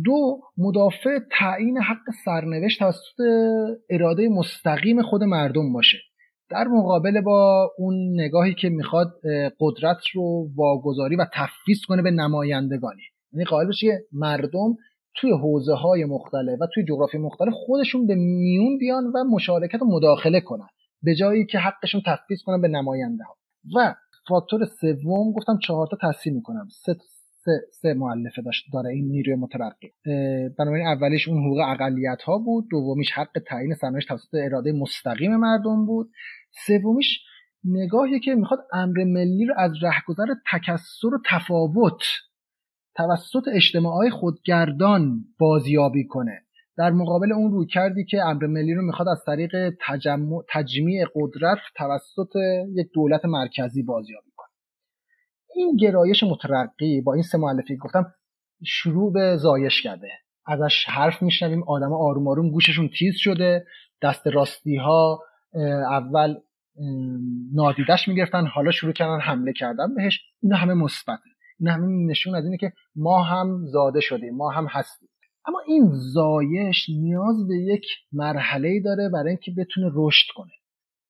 دو 0.05 0.41
مدافع 0.59 1.19
تعیین 1.39 1.79
حق 1.79 2.11
سرنوشت 2.25 2.79
توسط 2.79 3.21
اراده 3.91 4.29
مستقیم 4.29 5.03
خود 5.03 5.23
مردم 5.23 5.73
باشه. 5.73 5.99
در 6.51 6.65
مقابل 6.69 7.21
با 7.21 7.71
اون 7.79 8.21
نگاهی 8.21 8.55
که 8.55 8.69
می‌خواد 8.69 9.13
قدرت 9.61 9.97
رو 10.15 10.49
واگذاری 10.57 11.17
و 11.17 11.27
تفویض 11.35 11.79
کنه 11.89 12.03
به 12.03 12.11
نمایندگانی. 12.11 13.03
یعنی 13.33 13.45
قائل 13.45 13.69
بشه 13.69 14.05
مردم 14.13 14.77
توی 15.17 15.33
حوزه 15.33 15.75
های 15.75 16.05
مختلف 16.05 16.61
و 16.61 16.67
توی 16.75 16.85
جغرافی 16.85 17.19
مختلف 17.19 17.53
خودشون 17.53 18.07
به 18.07 18.15
میون 18.15 18.79
بیان 18.79 19.05
و 19.05 19.25
مشارکت 19.25 19.83
و 19.83 19.85
مداخله 19.85 20.41
کنن. 20.41 20.69
به 21.03 21.15
جایی 21.15 21.47
که 21.47 21.59
حقشون 21.59 22.03
تفویض 22.07 22.43
کنن 22.47 22.61
به 22.61 22.69
نماینده 22.69 23.25
ها 23.25 23.37
و 23.77 23.95
فاکتور 24.29 24.65
سوم 24.65 25.33
گفتم 25.33 25.59
چهار 25.59 25.87
تا 25.87 25.97
تصحیح 26.09 26.35
می‌کنم. 26.35 26.69
سه 26.85 26.97
سه, 27.45 27.51
سه 27.73 27.95
معلفه 27.95 28.43
داشت 28.43 28.65
داره 28.73 28.91
این 28.91 29.09
نیروی 29.09 29.35
مترقی. 29.35 29.93
بنابراین 30.59 30.87
اولیش 30.87 31.29
اون 31.29 31.39
حقوق 31.39 31.59
اقلیت 31.59 32.23
ها 32.23 32.39
بود 32.39 32.65
دومیش 32.71 33.13
حق 33.13 33.39
تعیین 33.47 33.75
سرنوشت 33.75 34.09
توسط 34.09 34.35
اراده 34.35 34.73
مستقیم 34.73 35.37
مردم 35.37 35.87
بود. 35.87 36.11
سومیش 36.67 37.21
نگاهی 37.65 38.21
که 38.21 38.35
می‌خواد 38.35 38.61
امر 38.73 39.05
ملی 39.05 39.45
رو 39.45 39.55
از 39.57 39.73
رهگذر 39.83 40.35
تکسر 40.53 41.15
و 41.15 41.19
تفاوت 41.31 42.03
توسط 42.97 43.49
اجتماعای 43.53 44.11
خودگردان 44.11 45.25
بازیابی 45.39 46.07
کنه. 46.07 46.41
در 46.77 46.91
مقابل 46.91 47.33
اون 47.33 47.53
روی 47.53 47.67
کردی 47.67 48.05
که 48.05 48.23
امر 48.23 48.47
ملی 48.47 48.75
رو 48.75 48.83
می‌خواد 48.83 49.09
از 49.09 49.23
طریق 49.27 49.51
تجمیع 50.53 51.05
قدرت 51.15 51.59
توسط 51.77 52.37
یک 52.75 52.87
دولت 52.95 53.25
مرکزی 53.25 53.83
بازیابی 53.83 54.31
این 55.57 55.77
گرایش 55.77 56.23
مترقی 56.23 57.01
با 57.01 57.15
این 57.15 57.23
سه 57.23 57.39
معلفی 57.39 57.77
گفتم 57.77 58.15
شروع 58.67 59.13
به 59.13 59.37
زایش 59.37 59.83
کرده. 59.83 60.09
ازش 60.47 60.85
حرف 60.85 61.23
میشنویم 61.23 61.63
آدم 61.63 61.93
آروم 61.93 62.29
آروم 62.29 62.51
گوششون 62.51 62.91
تیز 62.99 63.15
شده 63.17 63.67
دست 64.03 64.27
راستی 64.27 64.77
ها 64.77 65.23
اول 65.91 66.35
نادیدش 67.53 68.09
می‌گرفتن 68.09 68.47
حالا 68.47 68.71
شروع 68.71 68.93
کردن 68.93 69.21
حمله 69.21 69.53
کردن. 69.53 69.95
بهش 69.95 70.21
اینا 70.43 70.57
همه 70.57 70.75
مثبته. 70.75 71.23
این 71.61 71.69
همین 71.69 72.11
نشون 72.11 72.35
از 72.35 72.45
اینه 72.45 72.57
که 72.57 72.73
ما 72.97 73.23
هم 73.23 73.67
زاده 73.67 74.01
شدیم 74.01 74.37
ما 74.37 74.51
هم 74.51 74.67
هستیم. 74.71 75.09
اما 75.47 75.61
این 75.67 75.91
زایش 76.15 76.89
نیاز 76.89 77.49
به 77.49 77.57
یک 77.57 77.85
مرحله 78.13 78.81
داره 78.81 79.09
برای 79.09 79.29
اینکه 79.29 79.53
بتونه 79.59 79.91
رشد 79.95 80.27
کنه. 80.37 80.53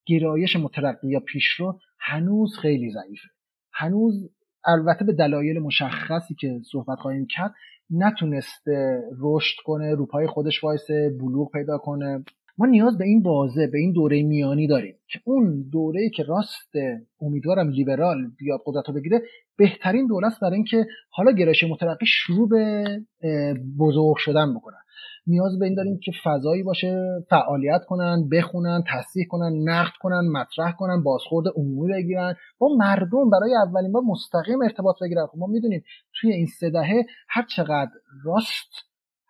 گرایش 0.07 0.57
مترقی 0.57 1.09
یا 1.09 1.20
پیشرو 1.20 1.78
هنوز 2.01 2.59
خیلی 2.59 2.90
ضعیفه. 2.90 3.28
هنوز 3.75 4.31
البته 4.66 5.05
به 5.05 5.12
دلایل 5.12 5.59
مشخصی 5.59 6.35
که 6.35 6.61
صحبت 6.72 6.99
خواهیم 6.99 7.27
کرد 7.27 7.55
نتونسته 7.91 9.03
رشد 9.20 9.57
کنه 9.64 9.95
روپای 9.95 10.27
خودش 10.27 10.64
وایسه 10.64 11.16
بلوغ 11.20 11.53
پیدا 11.53 11.79
کنه. 11.79 12.25
ما 12.59 12.66
نیاز 12.66 12.99
به 12.99 13.05
این 13.05 13.22
بازه 13.22 13.66
به 13.66 13.79
این 13.79 13.93
دوره 13.93 14.22
میانی 14.22 14.66
داریم 14.66 14.95
که 15.09 15.20
اون 15.25 15.68
دوره 15.72 16.11
که 16.11 16.22
راست 16.22 16.72
امیدوارم 17.20 17.68
لیبرال 17.68 18.31
بیاد 18.39 18.61
قدرت 18.66 18.89
رو 18.89 18.95
بگیره 18.95 19.22
بهترین 19.57 20.07
دوره 20.07 20.27
است 20.27 20.41
برای 20.41 20.55
اینکه 20.55 20.87
حالا 21.11 21.33
گرایش 21.33 21.64
مترقی 21.64 22.07
شروع 22.07 22.49
به 22.49 22.85
بزرگ 23.79 24.16
شدن 24.16 24.55
بکنن 24.55 24.79
نیاز 25.27 25.59
به 25.59 25.64
این 25.64 25.75
داریم 25.75 25.99
که 26.05 26.12
فضایی 26.25 26.62
باشه 26.62 26.97
فعالیت 27.31 27.85
کنن 27.89 28.29
بخونن 28.33 28.85
تصحیح 28.93 29.27
کنن 29.29 29.68
نقد 29.68 29.93
کنن 30.01 30.29
مطرح 30.33 30.72
کنن 30.72 31.03
بازخورد 31.03 31.47
عمومی 31.57 31.93
بگیرن. 31.93 32.35
با 32.59 32.68
مردم 32.79 33.31
برای 33.31 33.55
اولین 33.66 33.93
بار 33.93 34.03
مستقیم 34.03 34.62
ارتباط 34.62 34.97
بگیرن. 35.03 35.27
خب 35.27 35.39
ما 35.39 35.47
می‌دونیم 35.47 35.85
توی 36.20 36.33
این 36.33 36.47
سه 36.47 36.70
دهه 36.70 37.05
هر 37.29 37.47
چقدر 37.57 37.91
راست 38.25 38.70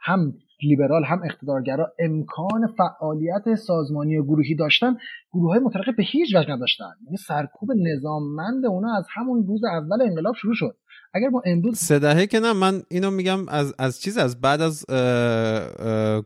هم 0.00 0.32
لیبرال 0.62 1.04
هم 1.04 1.22
اقتدارگرا 1.24 1.92
امکان 1.98 2.66
فعالیت 2.78 3.54
سازمانی 3.54 4.16
و 4.16 4.22
گروهی 4.22 4.54
داشتن 4.54 4.96
گروه 5.32 5.50
های 5.50 5.92
به 5.96 6.02
هیچ 6.02 6.36
وجه 6.36 6.50
نداشتن. 6.50 6.92
یعنی 7.04 7.16
سرکوب 7.16 7.68
نظاممند 7.76 8.66
اونا 8.66 8.96
از 8.98 9.06
همون 9.14 9.46
روز 9.46 9.64
اول 9.64 10.02
انقلاب 10.02 10.34
شروع 10.34 10.54
شد. 10.54 10.76
اگر 11.14 11.28
ما 11.28 11.42
امروز 11.46 11.78
سه 11.78 11.98
دهه 11.98 12.26
که 12.26 12.40
نه 12.40 12.52
من 12.52 12.82
اینو 12.90 13.10
میگم 13.10 13.48
از 13.48 13.74
از 13.78 14.00
چیز 14.00 14.18
از 14.18 14.40
بعد 14.40 14.60
از 14.60 14.84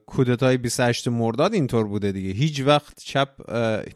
کودتای 0.06 0.56
28 0.56 1.08
مرداد 1.08 1.54
اینطور 1.54 1.86
بوده 1.86 2.12
دیگه. 2.12 2.30
هیچ 2.30 2.62
وقت 2.66 3.00
چپ 3.04 3.28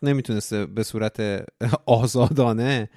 نمی‌تونسته 0.02 0.66
به 0.66 0.82
صورت 0.82 1.44
آزادانه 1.86 2.88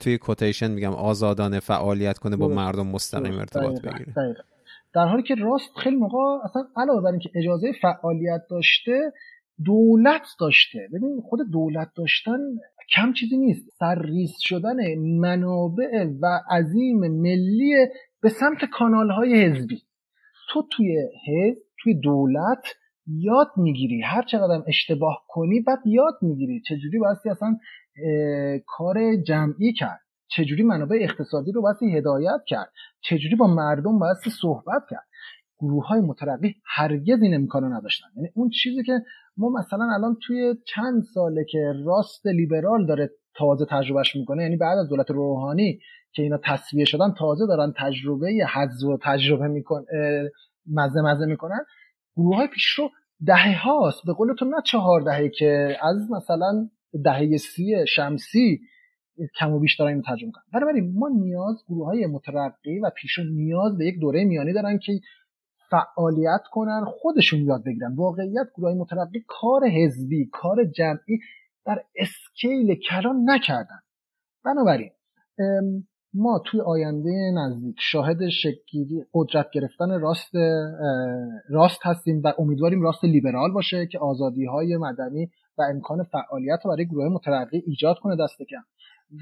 توی 0.00 0.18
کوتیشن 0.18 0.70
میگم 0.70 0.92
آزادانه 0.92 1.60
فعالیت 1.60 2.18
کنه 2.18 2.36
با 2.36 2.48
مردم 2.48 2.86
مستقیم 2.86 3.38
ارتباط 3.38 3.80
بگیره. 3.80 4.14
در 4.94 5.06
حالی 5.06 5.22
که 5.22 5.34
راست 5.34 5.70
خیلی 5.76 5.96
موقع 5.96 6.18
اصلا 6.44 6.62
علاوه 6.76 7.02
بر 7.02 7.10
اینکه 7.10 7.30
اجازه 7.34 7.72
فعالیت 7.82 8.40
داشته 8.50 9.12
دولت 9.64 10.22
داشته. 10.40 10.78
ببین 10.92 11.22
خود 11.28 11.40
دولت 11.52 11.88
داشتن 11.96 12.38
کم 12.94 13.12
چیزی 13.12 13.36
نیست. 13.36 13.70
سرریز 13.78 14.32
شدن 14.38 14.94
منابع 14.98 16.04
و 16.22 16.40
عظیم 16.50 16.98
ملی 16.98 17.74
به 18.22 18.28
سمت 18.28 18.64
کانال 18.72 19.10
های 19.10 19.44
حزبی. 19.44 19.82
تو 20.50 20.62
توی 20.72 21.08
حزب 21.26 21.62
توی 21.82 21.94
دولت 21.94 22.64
یاد 23.06 23.48
می‌گیری. 23.56 24.02
هر 24.02 24.22
چقدر 24.22 24.62
اشتباه 24.66 25.24
کنی 25.28 25.60
بعد 25.60 25.78
یاد 25.86 26.14
می‌گیری 26.22 26.60
چجوری 26.60 26.98
بایستی 26.98 27.30
اصلا 27.30 27.58
کار 28.66 29.16
جمعی 29.16 29.72
کرد. 29.72 30.00
چجوری 30.28 30.62
منابع 30.62 30.98
اقتصادی 31.00 31.52
رو 31.52 31.62
بایستی 31.62 31.96
هدایت 31.96 32.40
کرد. 32.46 32.72
چجوری 33.00 33.36
با 33.36 33.46
مردم 33.46 33.98
بایستی 33.98 34.30
صحبت 34.30 34.82
کرد. 34.90 35.06
گروه 35.58 35.86
های 35.86 36.00
مترقی 36.00 36.54
هرگز 36.66 37.22
این 37.22 37.34
امکانو 37.34 37.68
نداشتن. 37.68 38.06
یعنی 38.16 38.28
اون 38.34 38.50
چیزی 38.62 38.82
که 38.82 38.92
ما 39.36 39.50
مثلا 39.50 39.84
الان 39.94 40.16
توی 40.22 40.54
چند 40.66 41.02
ساله 41.14 41.44
که 41.50 41.72
راست 41.84 42.26
لیبرال 42.26 42.86
داره 42.86 43.10
تازه 43.36 43.66
تجربهش 43.70 44.16
می‌کنه 44.16 44.42
یعنی 44.42 44.56
بعد 44.56 44.78
از 44.78 44.88
دولت 44.88 45.10
روحانی 45.10 45.78
که 46.12 46.22
اینا 46.22 46.38
تصویه 46.44 46.84
شدن 46.84 47.14
تازه 47.18 47.46
دارن 47.46 47.72
تجربه 47.76 48.46
حذف 48.54 48.84
و 48.84 48.98
تجربه 49.02 49.48
میکن 49.48 49.84
مزه 50.66 51.00
مزه 51.00 51.26
می‌کنن. 51.26 51.60
گروه 52.16 52.36
های 52.36 52.46
پیش 52.46 52.66
رو 52.66 52.90
دهه 53.26 53.64
هاست. 53.64 54.00
به 54.06 54.12
قول 54.12 54.34
تو 54.34 54.44
نه 54.44 54.56
چهار 54.64 55.00
دهه 55.00 55.28
که 55.28 55.76
از 55.82 56.10
مثلا 56.10 56.68
دهه 57.04 57.36
سی 57.36 57.74
شمسی 57.88 58.60
کم 59.38 59.52
و 59.52 59.60
بیش 59.60 59.78
دارن 59.78 60.02
ترجمه 60.02 60.30
کنن 60.30 60.44
بنابراین 60.52 60.94
ما 60.98 61.08
نیاز 61.08 61.64
گروه 61.68 61.86
های 61.86 62.06
مترقی 62.06 62.78
و 62.78 62.90
پیشو 62.96 63.22
نیاز 63.22 63.78
به 63.78 63.86
یک 63.86 64.00
دوره 64.00 64.24
میانی 64.24 64.52
دارن 64.52 64.78
که 64.78 64.92
فعالیت 65.74 66.42
کنن 66.52 66.84
خودشون 66.84 67.40
یاد 67.40 67.64
بگیرن. 67.64 67.94
واقعیت 67.94 68.46
گروه 68.56 68.74
مترقی 68.74 69.24
کار 69.28 69.64
حزبی 69.68 70.28
کار 70.32 70.64
جمعی 70.64 71.18
در 71.66 71.84
اسکیل 71.96 72.74
کلان 72.74 73.30
نکردن. 73.30 73.80
بنابراین 74.44 74.90
ما 76.14 76.42
توی 76.46 76.60
آینده 76.60 77.10
نزدیک 77.36 77.76
شاهد 77.78 78.28
شکلی 78.28 79.04
قدرت 79.14 79.46
گرفتن 79.52 80.00
راست 80.00 80.34
راست 81.48 81.80
هستیم 81.82 82.22
و 82.24 82.32
امیدواریم 82.38 82.82
راست 82.82 83.04
لیبرال 83.04 83.52
باشه 83.52 83.86
که 83.86 83.98
آزادی 83.98 84.44
های 84.44 84.76
مدنی 84.76 85.30
و 85.58 85.62
امکان 85.62 86.02
فعالیت 86.02 86.58
رو 86.64 86.70
برای 86.70 86.86
گروه 86.86 87.08
مترقی 87.08 87.62
ایجاد 87.66 87.96
کنه 87.98 88.16
دست 88.24 88.42
کم. 88.50 88.64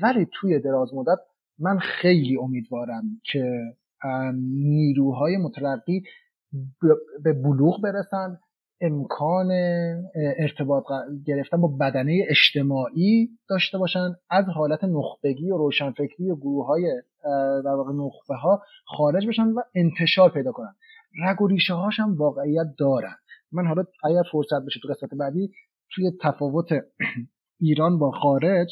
ولی 0.03 0.27
توی 0.33 0.61
دراز 0.61 0.95
مدت 0.95 1.19
من 1.59 1.79
خیلی 1.79 2.37
امیدوارم 2.37 3.03
که 3.25 3.61
نیروهای 4.35 5.37
مترقی 5.37 6.03
به 7.25 7.33
بلوغ 7.33 7.81
برسن 7.83 8.39
امکان 8.81 9.51
ارتباط 10.39 10.85
گرفتن 11.27 11.61
با 11.61 11.69
بدنه 11.69 12.27
اجتماعی 12.29 13.29
داشته 13.49 13.79
باشن. 13.79 14.15
از 14.31 14.45
حالت 14.55 14.85
نخبگی 14.85 15.51
و 15.51 15.57
روشنفکری 15.57 16.31
و 16.31 16.37
گروه 16.37 16.67
های 16.67 17.03
در 17.65 17.75
واقع 17.75 17.93
نخبه 17.93 18.35
ها 18.35 18.63
خارج 18.85 19.27
بشن 19.27 19.47
و 19.47 19.61
انتشار 19.75 20.31
پیدا 20.31 20.53
کنن. 20.53 20.75
رگ 21.25 21.43
و 21.43 21.47
ریشه 21.47 21.75
هاش 21.75 22.01
هم 22.01 22.17
واقعیت 22.17 22.67
دارن. 22.79 23.15
من 23.53 23.67
حالا 23.67 23.85
اگر 24.05 24.23
فرصت 24.33 24.65
بشه 24.67 24.81
تو 24.83 24.89
قسمت 24.89 25.11
بعدی 25.19 25.51
توی 25.95 26.13
تفاوت 26.23 26.69
ایران 27.61 27.99
با 27.99 28.11
خارج 28.11 28.69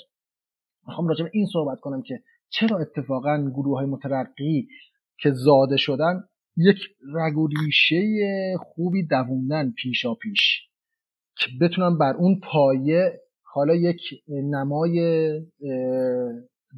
می‌خوام 0.86 1.08
راجع 1.08 1.24
به 1.24 1.30
این 1.32 1.46
صحبت 1.52 1.80
کنم 1.80 2.02
که 2.02 2.20
چرا 2.48 2.78
اتفاقا 2.78 3.50
گروه 3.50 3.78
های 3.78 3.86
مترقی 3.86 4.68
که 5.18 5.30
زاده 5.30 5.76
شدن 5.76 6.24
یک 6.56 6.78
رگ 7.14 7.38
و 7.38 7.46
ریشه 7.46 8.02
خوبی 8.58 9.06
دووندن 9.06 9.70
پیشا 9.70 10.14
پیش. 10.14 10.66
که 11.36 11.46
بتونن 11.60 11.98
بر 11.98 12.14
اون 12.14 12.40
پایه 12.52 13.20
حالا 13.42 13.74
یک 13.74 14.00
نمای 14.28 15.30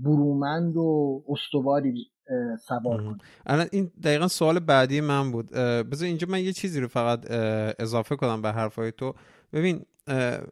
برومند 0.04 0.76
و 0.76 1.24
استواری 1.28 2.10
سوار 2.68 3.04
کن 3.04 3.18
الان 3.46 3.66
این 3.72 3.90
دقیقا 4.04 4.28
سوال 4.28 4.58
بعدی 4.58 5.00
من 5.00 5.32
بود. 5.32 5.50
بذار 5.90 6.08
اینجا 6.08 6.26
من 6.30 6.40
یه 6.44 6.52
چیزی 6.52 6.80
رو 6.80 6.88
فقط 6.88 7.30
اضافه 7.78 8.16
کنم 8.16 8.42
به 8.42 8.52
حرفای 8.52 8.92
تو. 8.92 9.14
ببین 9.52 9.80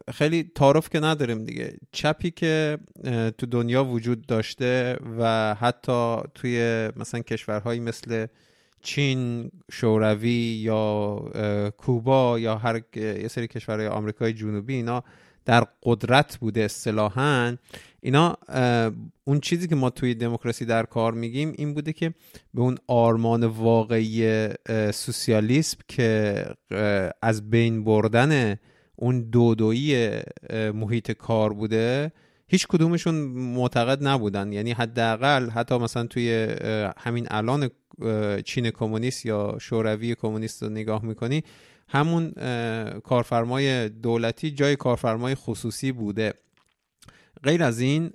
خیلی 0.09 0.51
تعارف 0.55 0.89
که 0.89 1.01
نداریم 1.01 1.45
دیگه. 1.45 1.77
چپی 1.93 2.31
که 2.31 2.79
تو 3.39 3.47
دنیا 3.47 3.85
وجود 3.85 4.27
داشته 4.27 4.97
و 5.18 5.55
حتی 5.55 6.16
توی 6.35 6.89
مثلا 6.97 7.21
کشورهایی 7.21 7.81
مثل 7.81 8.27
چین 8.83 9.51
شوروی 9.72 10.61
یا 10.62 11.22
کوبا 11.76 12.39
یا 12.39 12.57
هر 12.57 12.81
یه 12.97 13.28
سری 13.28 13.47
کشورهای 13.49 13.89
آمریکای 13.89 14.33
جنوبی 14.33 14.74
اینا 14.74 15.05
در 15.45 15.66
قدرت 15.83 16.37
بوده 16.37 16.61
اصطلاحا. 16.61 17.57
اینا 18.01 18.37
اون 19.24 19.41
چیزی 19.41 19.68
که 19.68 19.74
ما 19.74 19.91
توی 19.91 20.14
دموکراسی 20.14 20.64
در 20.64 20.83
کار 20.83 21.12
میگیم 21.12 21.53
این 21.59 21.74
بوده 21.74 21.93
که 21.93 22.14
به 22.55 22.61
اون 22.61 22.78
آرمان 22.87 23.45
واقعی 23.45 24.49
سوسیالیسم 24.93 25.78
که 25.89 26.45
از 27.22 27.51
بین 27.51 27.85
بردن 27.85 28.57
اون 28.97 29.20
دودویی 29.31 30.11
محیط 30.74 31.12
کار 31.12 31.53
بوده 31.53 32.12
هیچ 32.49 32.66
کدومشون 32.66 33.14
معتقد 33.55 34.07
نبودن. 34.07 34.53
یعنی 34.53 34.72
حداقل 34.72 35.51
حتی 35.51 35.78
مثلا 35.78 36.07
توی 36.07 36.57
همین 36.97 37.26
الان 37.31 37.70
چین 38.44 38.70
کمونیست 38.70 39.26
یا 39.26 39.57
شوروی 39.61 40.14
کمونیست 40.14 40.62
رو 40.62 40.68
نگاه 40.68 41.05
می‌کنی 41.05 41.44
همون 41.88 42.30
کارفرمای 43.01 43.88
دولتی 43.88 44.51
جای 44.51 44.76
کارفرمای 44.76 45.34
خصوصی 45.34 45.92
بوده. 45.92 46.34
غیر 47.44 47.62
از 47.62 47.80
این 47.80 48.11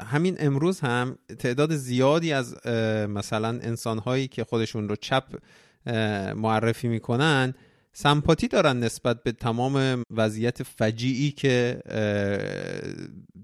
همین 0.00 0.36
امروز 0.38 0.80
هم 0.80 1.18
تعداد 1.38 1.76
زیادی 1.76 2.32
از 2.32 2.66
مثلا 3.08 3.48
انسانهایی 3.48 4.28
که 4.28 4.44
خودشون 4.44 4.88
رو 4.88 4.96
چپ 4.96 5.24
معرفی 6.36 6.88
می‌کنن 6.88 7.54
سمپاتی 7.92 8.48
دارن 8.48 8.78
نسبت 8.78 9.22
به 9.22 9.32
تمام 9.32 10.04
وضعیت 10.10 10.62
فجیعی 10.62 11.30
که 11.30 11.80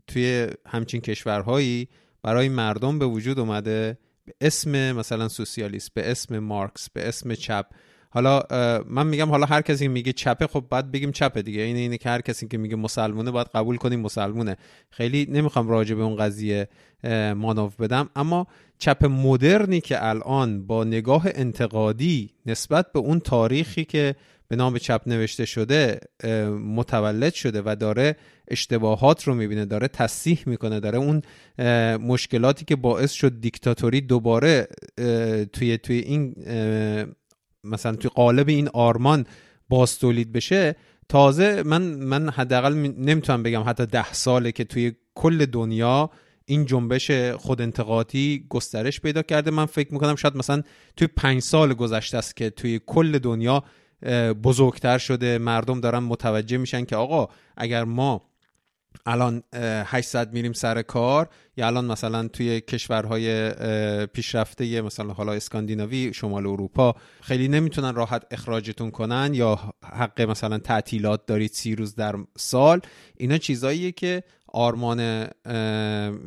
توی 0.06 0.46
همچین 0.66 1.00
کشورهایی 1.00 1.88
برای 2.22 2.48
مردم 2.48 2.98
به 2.98 3.06
وجود 3.06 3.38
اومده. 3.38 3.98
به 4.26 4.34
اسم 4.40 4.92
مثلا 4.92 5.28
سوسیالیست 5.28 5.94
به 5.94 6.10
اسم 6.10 6.38
مارکس 6.38 6.90
به 6.90 7.08
اسم 7.08 7.34
چپ. 7.34 7.66
حالا 8.10 8.42
من 8.86 9.06
میگم 9.06 9.28
حالا 9.28 9.46
هر 9.46 9.62
کسی 9.62 9.88
میگه 9.88 10.12
چپه 10.12 10.46
خب 10.46 10.64
بعد 10.70 10.92
بگیم 10.92 11.12
چپه 11.12 11.42
دیگه. 11.42 11.62
این 11.62 11.76
اینه 11.76 11.98
که 11.98 12.08
هر 12.08 12.20
کسی 12.20 12.48
که 12.48 12.58
میگه 12.58 12.76
مسلمونه 12.76 13.30
باید 13.30 13.46
قبول 13.54 13.76
کنیم 13.76 14.00
مسلمونه. 14.00 14.56
خیلی 14.90 15.26
نمی‌خوام 15.30 15.68
راجع 15.68 15.94
به 15.94 16.02
اون 16.02 16.16
قضیه 16.16 16.68
مانوف 17.36 17.80
بدم. 17.80 18.10
اما 18.16 18.46
چپ 18.78 19.04
مدرنی 19.04 19.80
که 19.80 20.06
الان 20.06 20.66
با 20.66 20.84
نگاه 20.84 21.26
انتقادی 21.26 22.30
نسبت 22.46 22.92
به 22.92 22.98
اون 22.98 23.20
تاریخی 23.20 23.84
که 23.84 24.14
به 24.48 24.56
نام 24.56 24.78
چپ 24.78 25.02
نوشته 25.06 25.44
شده 25.44 26.00
متولد 26.64 27.34
شده 27.34 27.62
و 27.64 27.76
داره 27.80 28.16
اشتباهات 28.48 29.24
رو 29.24 29.34
می‌بینه 29.34 29.64
داره 29.64 29.88
تصحیح 29.88 30.42
می‌کنه 30.46 30.80
داره 30.80 30.98
اون 30.98 31.22
مشکلاتی 31.96 32.64
که 32.64 32.76
باعث 32.76 33.12
شد 33.12 33.40
دیکتاتوری 33.40 34.00
دوباره 34.00 34.68
توی 35.52 35.78
توی 35.78 35.98
این 35.98 36.34
مثلا 37.64 37.96
توی 37.96 38.10
قالب 38.14 38.48
این 38.48 38.68
آرمان 38.68 39.26
باز 39.68 39.98
تولید 39.98 40.32
بشه. 40.32 40.76
تازه 41.08 41.62
من 41.62 41.82
من 41.82 42.30
حداقل 42.30 42.74
نمی‌تونم 42.98 43.42
بگم 43.42 43.62
حتی 43.66 43.86
ده 43.86 44.12
ساله 44.12 44.52
که 44.52 44.64
توی 44.64 44.92
کل 45.14 45.46
دنیا 45.46 46.10
این 46.44 46.66
جنبش 46.66 47.10
خود 47.10 47.62
انتقادی 47.62 48.46
گسترش 48.48 49.00
پیدا 49.00 49.22
کرده. 49.22 49.50
من 49.50 49.66
فکر 49.66 49.92
می‌کنم 49.92 50.16
شاید 50.16 50.36
مثلا 50.36 50.62
توی 50.96 51.06
پنج 51.06 51.42
سال 51.42 51.74
گذشته 51.74 52.18
است 52.18 52.36
که 52.36 52.50
توی 52.50 52.80
کل 52.86 53.18
دنیا 53.18 53.64
بزرگتر 54.42 54.98
شده. 54.98 55.38
مردم 55.38 55.80
دارن 55.80 55.98
متوجه 55.98 56.56
میشن 56.56 56.84
که 56.84 56.96
آقا 56.96 57.28
اگر 57.56 57.84
ما 57.84 58.22
الان 59.06 59.42
800 59.84 60.32
میریم 60.32 60.52
سر 60.52 60.82
کار 60.82 61.28
یا 61.56 61.66
الان 61.66 61.84
مثلا 61.84 62.28
توی 62.28 62.60
کشورهای 62.60 63.50
پیشرفته 64.06 64.80
مثلا 64.80 65.12
حالا 65.12 65.32
اسکاندیناوی 65.32 66.14
شمال 66.14 66.46
اروپا 66.46 66.94
خیلی 67.22 67.48
نمی‌تونن 67.48 67.94
راحت 67.94 68.24
اخراجتون 68.30 68.90
کنن 68.90 69.30
یا 69.34 69.58
حق 69.84 70.20
مثلا 70.20 70.58
تعطیلات 70.58 71.26
دارید 71.26 71.50
سی 71.50 71.74
روز 71.74 71.94
در 71.94 72.14
سال. 72.36 72.80
اینا 73.16 73.38
چیزاییه 73.38 73.92
که 73.92 74.22
آرمان 74.52 75.28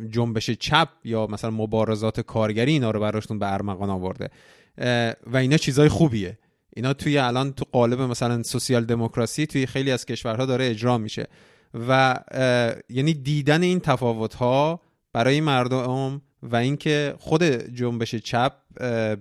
جنبش 0.09 0.49
چپ 0.49 0.89
یا 1.03 1.27
مثلا 1.27 1.51
مبارزات 1.51 2.19
کارگری 2.19 2.71
اینا 2.71 2.91
رو 2.91 2.99
براشتون 2.99 3.39
به 3.39 3.53
ارمغان 3.53 3.89
آورده. 3.89 4.29
و 5.27 5.37
اینا 5.37 5.57
چیزای 5.57 5.89
خوبیه. 5.89 6.37
اینا 6.75 6.93
توی 6.93 7.17
الان 7.17 7.53
تو 7.53 7.65
قالب 7.71 8.01
مثلا 8.01 8.43
سوسیال 8.43 8.85
دموکراسی 8.85 9.45
توی 9.45 9.65
خیلی 9.65 9.91
از 9.91 10.05
کشورها 10.05 10.45
داره 10.45 10.69
اجرا 10.69 10.97
میشه. 10.97 11.27
و 11.73 12.15
یعنی 12.89 13.13
دیدن 13.13 13.63
این 13.63 13.79
تفاوت 13.79 14.33
ها 14.33 14.81
برای 15.13 15.41
مردم 15.41 16.21
و 16.43 16.55
اینکه 16.55 17.15
خود 17.19 17.43
جنبش 17.43 18.15
چپ 18.15 18.53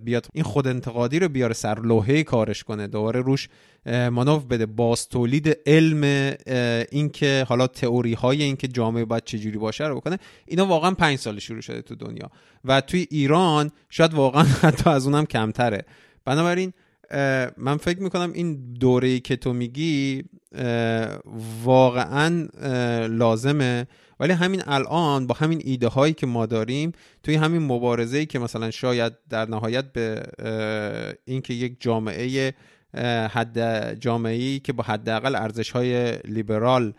بیاد 0.04 0.26
این 0.32 0.44
خود 0.44 0.66
انتقادی 0.66 1.18
رو 1.18 1.28
بیاره 1.28 1.54
سر 1.54 1.80
لوحه 1.80 2.22
کارش 2.22 2.64
کنه 2.64 2.86
دوباره 2.86 3.20
روش 3.20 3.48
مانوف 3.86 4.44
بده. 4.44 4.66
باز 4.66 5.08
تولید 5.08 5.58
علم 5.66 6.34
اینکه 6.90 7.46
حالا 7.48 7.66
تئوری 7.66 8.14
های 8.14 8.42
اینکه 8.42 8.68
جامعه 8.68 9.04
باید 9.04 9.24
چجوری 9.24 9.58
باشه 9.58 9.86
رو 9.86 9.96
بکنه 9.96 10.18
اینا 10.46 10.66
واقعا 10.66 10.90
پنج 10.90 11.18
سال 11.18 11.38
شروع 11.38 11.60
شده 11.60 11.82
تو 11.82 11.94
دنیا. 11.94 12.30
و 12.64 12.80
توی 12.80 13.06
ایران 13.10 13.70
شاید 13.90 14.14
واقعا 14.14 14.42
حتی 14.62 14.90
از 14.90 15.06
اونم 15.06 15.26
کمتره. 15.26 15.84
بنابراین 16.24 16.72
من 17.56 17.76
فکر 17.76 18.02
می‌کنم 18.02 18.32
این 18.32 18.72
دوره 18.72 19.20
که 19.20 19.36
تو 19.36 19.52
میگی 19.52 20.24
واقعا 21.64 22.48
لازمه. 23.06 23.86
ولی 24.20 24.32
همین 24.32 24.62
الان 24.66 25.26
با 25.26 25.34
همین 25.34 25.60
ایده 25.64 25.88
هایی 25.88 26.14
که 26.14 26.26
ما 26.26 26.46
داریم 26.46 26.92
توی 27.22 27.34
همین 27.34 27.62
مبارزه 27.62 28.26
که 28.26 28.38
مثلا 28.38 28.70
شاید 28.70 29.12
در 29.30 29.48
نهایت 29.48 29.92
به 29.92 30.22
اینکه 31.24 31.54
یک 31.54 31.76
جامعه 31.80 32.54
حد 33.30 33.94
جامعه 34.00 34.58
که 34.58 34.72
با 34.72 34.84
حداقل 34.84 35.34
ارزش 35.34 35.70
های 35.70 36.18
لیبرال 36.18 36.94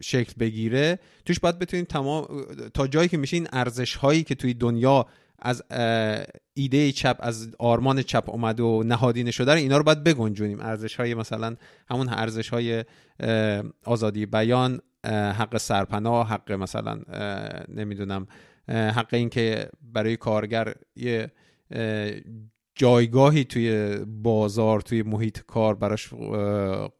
شکل 0.00 0.32
بگیره 0.38 0.98
توش 1.24 1.40
باید 1.40 1.58
بتونیم 1.58 1.84
تمام 1.84 2.26
تا 2.74 2.86
جایی 2.86 3.08
که 3.08 3.16
میشه 3.16 3.36
این 3.36 3.48
ارزش 3.52 3.96
هایی 3.96 4.22
که 4.22 4.34
توی 4.34 4.54
دنیا 4.54 5.06
از 5.38 5.62
ایده 6.54 6.92
چپ 6.92 7.16
از 7.20 7.48
آرمان 7.58 8.02
چپ 8.02 8.30
اومده 8.30 8.62
و 8.62 8.82
نهادینه 8.82 9.30
شده 9.30 9.52
رو 9.52 9.58
اینا 9.58 9.76
رو 9.76 9.82
باید 9.82 10.04
بگنجونیم. 10.04 10.60
ارزش 10.60 10.96
های 10.96 11.14
مثلا 11.14 11.56
همون 11.90 12.08
ارزش 12.08 12.48
های 12.48 12.84
آزادی 13.84 14.26
بیان 14.26 14.80
حق 15.06 15.56
سرپناه 15.56 16.28
حق 16.28 16.52
مثلا 16.52 17.00
نمی‌دونم 17.68 18.26
حق 18.68 19.08
این 19.14 19.28
که 19.28 19.68
برای 19.82 20.16
کارگر 20.16 20.74
یه 20.96 21.32
جایگاهی 22.74 23.44
توی 23.44 23.96
بازار 24.06 24.80
توی 24.80 25.02
محیط 25.02 25.38
کار 25.46 25.74
براش 25.74 26.08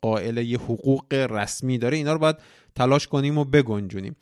قائل 0.01 0.37
یه 0.37 0.59
حقوق 0.59 1.15
رسمی 1.15 1.79
داره. 1.79 1.97
اینا 1.97 2.13
رو 2.13 2.19
باید 2.19 2.37
تلاش 2.75 3.07
کنیم 3.07 3.39
و 3.39 3.45
بگنجونیم. 3.45 4.17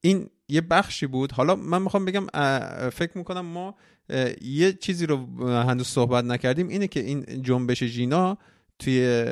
این 0.00 0.30
یه 0.52 0.60
بخشی 0.60 1.06
بود. 1.06 1.32
حالا 1.32 1.56
من 1.56 1.82
می‌خوام 1.82 2.04
بگم 2.04 2.26
فکر 2.90 3.18
می‌کنم 3.18 3.46
ما 3.46 3.74
یه 4.42 4.72
چیزی 4.72 5.06
رو 5.06 5.16
هنوز 5.46 5.86
صحبت 5.86 6.24
نکردیم. 6.24 6.68
اینه 6.68 6.88
که 6.88 7.00
این 7.00 7.42
جنبش 7.42 7.82
جینا 7.82 8.38
توی 8.78 9.26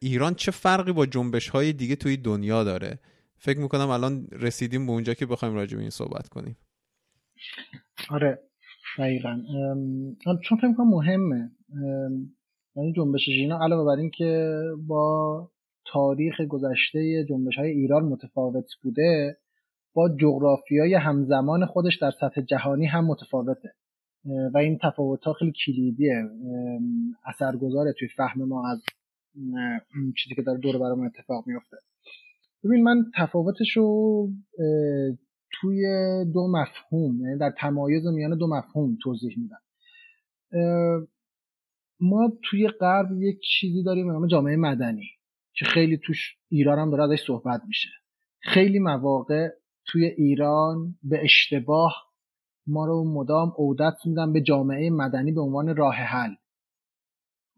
ایران 0.00 0.34
چه 0.34 0.50
فرقی 0.50 0.92
با 0.92 1.06
جنبش 1.06 1.48
های 1.48 1.72
دیگه 1.72 1.96
توی 1.96 2.16
دنیا 2.16 2.64
داره؟ 2.64 2.98
فکر 3.38 3.58
می‌کنم 3.58 3.88
الان 3.88 4.26
رسیدیم 4.32 4.86
به 4.86 4.92
اونجا 4.92 5.14
که 5.14 5.26
بخوایم 5.26 5.54
راجع 5.54 5.76
به 5.76 5.80
این 5.80 5.90
صحبت 5.90 6.28
کنیم. 6.28 6.56
آره 8.10 8.38
دقیقا. 8.98 9.42
چون 10.24 10.58
فکر 10.58 10.66
می‌کنم 10.66 10.88
مهمه 10.88 11.50
یعنی 12.76 12.92
جنبش 12.96 13.24
ژینا 13.26 13.58
علاوه 13.64 13.84
بر 13.84 14.00
اینکه 14.00 14.60
با 14.86 15.50
تاریخ 15.92 16.40
گذشته 16.40 17.24
جنبش 17.28 17.56
های 17.56 17.70
ایران 17.70 18.04
متفاوت 18.04 18.66
بوده 18.82 19.38
با 19.96 20.08
جغرافیای 20.20 20.94
همزمان 20.94 21.66
خودش 21.66 21.98
در 21.98 22.10
سطح 22.20 22.40
جهانی 22.40 22.86
هم 22.86 23.04
متفاوته. 23.06 23.74
و 24.54 24.58
این 24.58 24.78
تفاوت 24.82 25.24
ها 25.24 25.32
خیلی 25.32 25.52
کلیدیه. 25.66 26.22
اثرگذاره 27.26 27.94
توی 27.98 28.08
فهم 28.08 28.44
ما 28.44 28.70
از 28.70 28.82
چیزی 30.16 30.34
که 30.34 30.42
داره 30.42 30.58
دور 30.58 30.78
برامون 30.78 31.06
اتفاق 31.06 31.44
میفته 31.46 31.76
ببین 32.64 32.82
من 32.82 33.04
تفاوتش 33.16 33.76
رو 33.76 34.28
توی 35.60 35.84
دو 36.34 36.48
مفهوم 36.48 37.20
یعنی 37.20 37.38
در 37.38 37.52
تمایز 37.58 38.06
میان 38.06 38.38
دو 38.38 38.46
مفهوم 38.46 38.98
توضیح 39.02 39.36
میدم. 39.38 39.60
ما 42.00 42.32
توی 42.42 42.68
غرب 42.68 43.22
یک 43.22 43.40
چیزی 43.40 43.82
داریم 43.82 44.06
به 44.06 44.12
نام 44.12 44.26
جامعه 44.26 44.56
مدنی 44.56 45.10
که 45.52 45.64
خیلی 45.64 45.98
توش 45.98 46.36
ایران 46.48 46.78
هم 46.78 46.90
داره 46.90 47.04
ازش 47.04 47.24
صحبت 47.26 47.60
میشه. 47.68 47.88
خیلی 48.40 48.78
مواقع 48.78 49.48
توی 49.86 50.04
ایران 50.04 50.94
به 51.02 51.24
اشتباه 51.24 52.06
ما 52.66 52.86
رو 52.86 53.04
مدام 53.14 53.52
عودت 53.58 53.94
میدن 54.04 54.32
به 54.32 54.40
جامعه 54.40 54.90
مدنی 54.90 55.32
به 55.32 55.40
عنوان 55.40 55.76
راه 55.76 55.94
حل. 55.94 56.34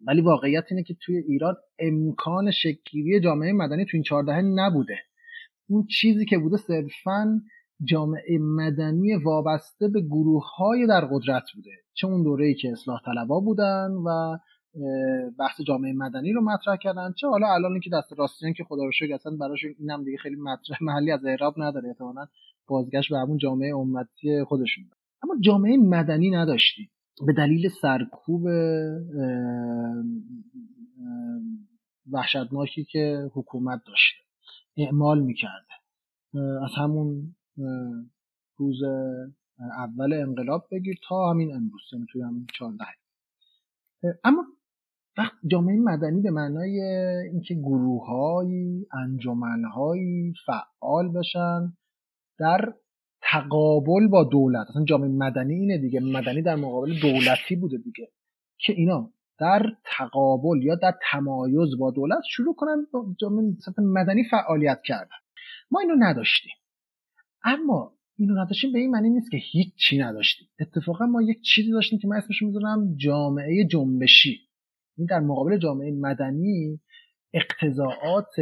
ولی 0.07 0.21
واقعیت 0.21 0.65
اینه 0.71 0.83
که 0.83 0.97
توی 1.01 1.17
ایران 1.17 1.57
امکان 1.79 2.51
شکلی 2.51 3.21
جامعه 3.21 3.53
مدنی 3.53 3.85
تو 3.85 3.91
این 3.93 4.03
چهارده 4.03 4.41
نبوده. 4.43 4.99
اون 5.69 5.87
چیزی 5.87 6.25
که 6.25 6.39
بوده 6.39 6.57
صرفا 6.57 7.41
جامعه 7.85 8.39
مدنی 8.39 9.15
وابسته 9.15 9.89
به 9.89 10.01
گروه 10.01 10.45
های 10.57 10.87
در 10.87 11.05
قدرت 11.05 11.45
بوده. 11.55 11.71
چه 11.95 12.07
اون 12.07 12.23
دوره 12.23 12.47
ای 12.47 12.55
که 12.55 12.73
اصلاح 12.73 13.01
طلبا 13.05 13.41
بودن 13.41 13.91
و 14.07 14.39
بحث 15.39 15.61
جامعه 15.61 15.93
مدنی 15.93 16.33
رو 16.33 16.41
مطرح 16.41 16.77
کردن. 16.77 17.13
چه 17.13 17.29
حالا 17.29 17.55
الان 17.55 17.81
که 17.81 17.91
دست 17.93 18.13
راستیان 18.19 18.53
که 18.53 18.65
خدا 18.65 18.85
رو 18.85 18.93
شکر 18.93 19.15
اصلا 19.15 19.37
براش 19.37 19.65
اینم 19.79 20.05
دیگه 20.05 20.19
خیلی 20.19 20.37
مطرح 20.37 20.79
محلی 20.81 21.11
از 21.11 21.25
اعراب 21.25 21.55
نداره 21.57 21.89
احتمالاً 21.89 22.27
بازگشت 22.67 23.11
به 23.11 23.19
همون 23.19 23.39
جامعه 23.39 23.77
امتی 23.77 24.45
خودشون. 24.45 24.85
اما 25.23 25.35
جامعه 25.41 25.77
مدنی 25.77 26.31
نداشتیم 26.31 26.91
به 27.27 27.33
دلیل 27.33 27.69
سرکوب 27.69 28.47
وحشتناکی 32.13 32.85
که 32.85 33.31
حکومت 33.35 33.83
داشته. 33.87 34.19
اعمال 34.77 35.21
می‌کرده. 35.21 35.73
از 36.65 36.71
همون 36.77 37.35
روز 38.57 38.83
اول 39.59 40.13
انقلاب 40.13 40.69
بگیر 40.71 40.99
تا 41.09 41.31
همین 41.31 41.55
امروز 41.55 41.83
یعنی 41.93 42.07
توی 42.13 42.23
همین 42.23 42.47
چهارده. 42.55 42.85
اما 44.25 44.45
وقت 45.19 45.33
جامعه 45.47 45.77
مدنی 45.77 46.23
به 46.23 46.31
معنای 46.31 46.81
اینکه 47.33 47.55
گروههایی 47.55 48.87
انجمنهایی 48.93 50.33
فعال 50.47 51.13
بشن 51.13 51.73
در 52.39 52.73
تقابل 53.23 54.07
با 54.11 54.25
دولت. 54.25 54.67
اصلا 54.71 54.85
جامعه 54.85 55.09
مدنی 55.09 55.55
اینه 55.55 55.79
دیگه. 55.79 56.01
مدنی 56.01 56.43
در 56.43 56.57
مقابل 56.57 57.01
دولتی 57.03 57.57
بوده 57.57 57.77
دیگه. 57.77 58.09
که 58.59 58.73
اینا 58.73 59.11
در 59.41 59.63
تقابل 59.85 60.63
یا 60.63 60.75
در 60.75 60.95
تمایز 61.13 61.79
با 61.79 61.91
دولت 61.91 62.23
شروع 62.31 62.55
کنن 62.55 62.87
جامعه 63.21 63.55
مدنی 63.79 64.25
فعالیت 64.31 64.81
کردن. 64.85 65.17
ما 65.71 65.81
اینو 65.81 65.95
نداشتیم. 65.99 66.53
اما 67.45 67.93
اینو 68.19 68.43
نداشتیم 68.43 68.73
به 68.73 68.79
این 68.79 68.91
معنی 68.91 69.11
نیست 69.11 69.31
که 69.31 69.37
هیچی 69.37 69.99
نداشتیم. 69.99 70.49
اتفاقا 70.61 71.07
ما 71.07 71.23
یک 71.23 71.41
چیزی 71.43 71.71
داشتیم 71.71 71.99
که 71.99 72.09
من 72.09 72.17
اسمش 72.17 72.43
می‌ذارم 72.43 72.97
جامعه 72.97 73.67
جنبشی. 73.67 74.48
این 74.99 75.07
در 75.07 75.21
مقابل 75.21 75.59
جامعه 75.59 75.91
مدنی 75.93 76.81
اقتضاعات 77.33 78.35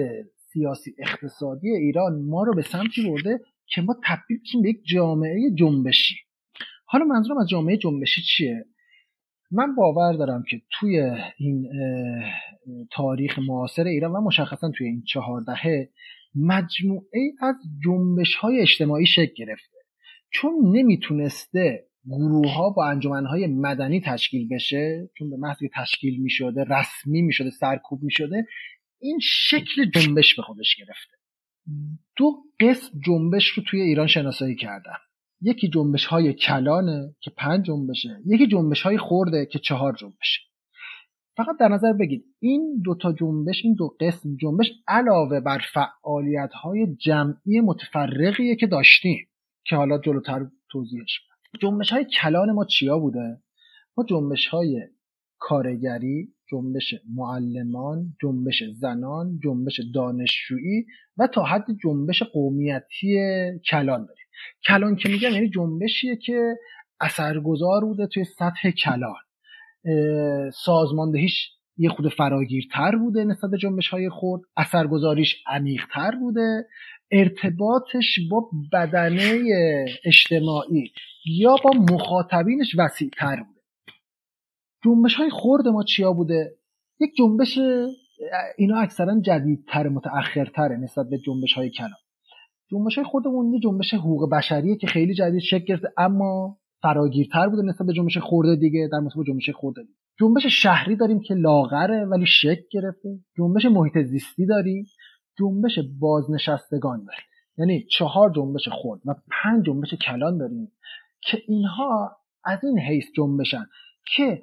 سیاسی 0.52 0.94
اقتصادی 0.98 1.70
ایران 1.70 2.22
ما 2.22 2.42
رو 2.42 2.54
به 2.54 2.62
سمتی 2.62 3.10
برده 3.10 3.40
که 3.66 3.82
ما 3.82 3.96
تبدیل 4.04 4.40
بشیم 4.40 4.62
به 4.62 4.68
یک 4.68 4.84
جامعه 4.84 5.50
جنبشی. 5.54 6.14
حالا 6.84 7.04
منظورم 7.04 7.38
از 7.38 7.48
جامعه 7.48 7.76
جنبشی 7.76 8.22
چیه؟ 8.22 8.64
من 9.50 9.74
باور 9.74 10.12
دارم 10.12 10.42
که 10.50 10.62
توی 10.70 11.10
این 11.38 11.68
تاریخ 12.92 13.38
معاصر 13.38 13.84
ایران 13.84 14.12
و 14.12 14.20
مشخصا 14.20 14.70
توی 14.70 14.86
این 14.86 15.02
چهار 15.02 15.40
دهه 15.40 15.90
مجموعه 16.34 17.32
از 17.40 17.54
جنبش 17.84 18.34
های 18.34 18.60
اجتماعی 18.60 19.06
شکل 19.06 19.34
گرفته. 19.36 19.76
چون 20.30 20.52
نمی‌تونسته 20.64 21.86
گروه 22.06 22.52
ها 22.52 22.70
با 22.70 22.86
انجمن 22.86 23.26
های 23.26 23.46
مدنی 23.46 24.00
تشکیل 24.00 24.48
بشه 24.48 25.10
چون 25.18 25.30
به 25.30 25.36
محض 25.36 25.58
تشکیل 25.74 26.22
می 26.22 26.30
شده 26.30 26.64
رسمی 26.64 27.22
می 27.22 27.32
شده 27.32 27.50
سرکوب 27.50 28.02
می 28.02 28.10
شده 28.10 28.46
این 29.00 29.18
شکل 29.22 29.90
جنبش 29.90 30.34
به 30.34 30.42
خودش 30.42 30.76
گرفته. 30.76 31.16
دو 32.16 32.32
قسم 32.60 33.00
جنبش 33.06 33.48
رو 33.48 33.62
توی 33.62 33.80
ایران 33.80 34.06
شناسایی 34.06 34.56
کردن. 34.56 34.96
یکی 35.40 35.68
جنبش 35.68 36.06
های 36.06 36.34
کلانه 36.34 37.14
که 37.20 37.30
پنج 37.30 37.66
جنبشه 37.66 38.20
یکی 38.26 38.46
جنبش 38.46 38.82
های 38.82 38.98
خورده 38.98 39.46
که 39.46 39.58
چهار 39.58 39.92
جنبشه. 39.92 40.40
فقط 41.36 41.56
در 41.60 41.68
نظر 41.68 41.92
بگید 41.92 42.24
این 42.40 42.82
دو 42.84 42.94
تا 42.94 43.12
جنبش 43.12 43.60
این 43.64 43.74
دو 43.74 43.96
قسم 44.00 44.36
جنبش 44.36 44.66
علاوه 44.88 45.40
بر 45.40 45.60
فعالیت 45.74 46.52
های 46.52 46.96
جمعی 46.96 47.60
متفرقیه 47.60 48.56
که 48.56 48.66
داشتیم 48.66 49.28
که 49.64 49.76
حالا 49.76 49.98
جلوتر 49.98 50.46
توضیحش 50.70 51.20
جنبش 51.60 51.90
های 51.90 52.04
کلان 52.04 52.52
ما 52.52 52.64
چیا 52.64 52.98
بوده؟ 52.98 53.40
ما 53.96 54.04
جنبش 54.04 54.46
های 54.46 54.82
کارگری 55.38 56.28
جنبش 56.50 56.94
معلمان 57.14 58.16
جنبش 58.22 58.62
زنان 58.72 59.38
جنبش 59.44 59.80
دانشجویی 59.94 60.86
و 61.16 61.26
تا 61.26 61.42
حد 61.42 61.64
جنبش 61.84 62.22
قومیتی 62.22 63.16
کلان 63.70 64.06
داریم. 64.06 64.26
کلان 64.66 64.96
که 64.96 65.08
میگم 65.08 65.30
یعنی 65.30 65.50
جنبشیه 65.50 66.16
که 66.16 66.56
اثرگذار 67.00 67.84
بوده 67.84 68.06
توی 68.06 68.24
سطح 68.24 68.70
کلان. 68.70 69.14
سازماندهیش 70.64 71.55
یه 71.76 71.88
خود 71.88 72.08
فراگیرتر 72.08 72.96
بوده 72.96 73.24
نسبت 73.24 73.50
به 73.50 73.58
جنبش 73.58 73.88
های 73.88 74.08
خود 74.08 74.42
اثرگذاریش 74.56 75.44
عمیقتر 75.46 76.10
بوده. 76.20 76.66
ارتباطش 77.10 78.18
با 78.30 78.50
بدنه 78.72 79.44
اجتماعی 80.04 80.92
یا 81.26 81.56
با 81.64 81.70
مخاطبینش 81.90 82.74
وسیعتر 82.78 83.36
بوده. 83.36 83.60
جنبش 84.84 85.14
های 85.14 85.30
خورد 85.30 85.68
ما 85.68 85.82
چیا 85.82 86.12
بوده؟ 86.12 86.56
یک 87.00 87.10
جنبش 87.18 87.58
اینا 88.58 88.78
اکثرا 88.78 89.20
جدیدتر 89.20 89.88
متأخرتره 89.88 90.76
نسبت 90.76 91.06
به 91.10 91.18
جنبش 91.18 91.52
های 91.52 91.70
کلام 91.70 92.00
جنبش 92.70 92.94
های 92.96 93.04
خودمون 93.04 93.52
یه 93.52 93.60
جنبش 93.60 93.94
حقوق 93.94 94.30
بشریه 94.30 94.76
که 94.76 94.86
خیلی 94.86 95.14
جدید 95.14 95.40
شکل 95.40 95.64
گرفته 95.64 95.88
اما 95.98 96.58
فراگیرتر 96.82 97.48
بوده 97.48 97.62
نسبت 97.62 97.86
به 97.86 97.92
جنبش 97.92 98.18
خورده 98.18 98.56
دیگه 98.56 98.88
در 98.92 98.98
مصابه 98.98 99.24
جنبش 99.26 99.50
خورده 99.50 99.82
دیگه. 99.82 100.05
جنبش 100.20 100.46
شهری 100.46 100.96
داریم 100.96 101.20
که 101.20 101.34
لاغره 101.34 102.04
ولی 102.04 102.26
شکل 102.26 102.62
گرفته. 102.70 103.18
جنبش 103.38 103.64
محیط 103.64 103.98
زیستی 103.98 104.46
داریم. 104.46 104.86
جنبش 105.38 105.78
بازنشستگان 106.00 107.04
داریم. 107.04 107.24
یعنی 107.58 107.86
چهار 107.90 108.32
جنبش 108.36 108.68
خورد 108.68 109.00
و 109.04 109.14
پنج 109.30 109.66
جنبش 109.66 109.94
کلان 109.94 110.38
داریم 110.38 110.72
که 111.20 111.38
اینها 111.48 112.16
از 112.44 112.64
این 112.64 112.78
حیث 112.78 113.04
جنبشن 113.16 113.66
که 114.16 114.42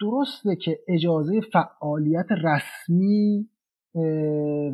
درسته 0.00 0.56
که 0.56 0.78
اجازه 0.88 1.40
فعالیت 1.40 2.26
رسمی 2.30 3.48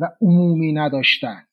و 0.01 0.09
عمومی 0.21 0.73
نداشتن. 0.73 1.43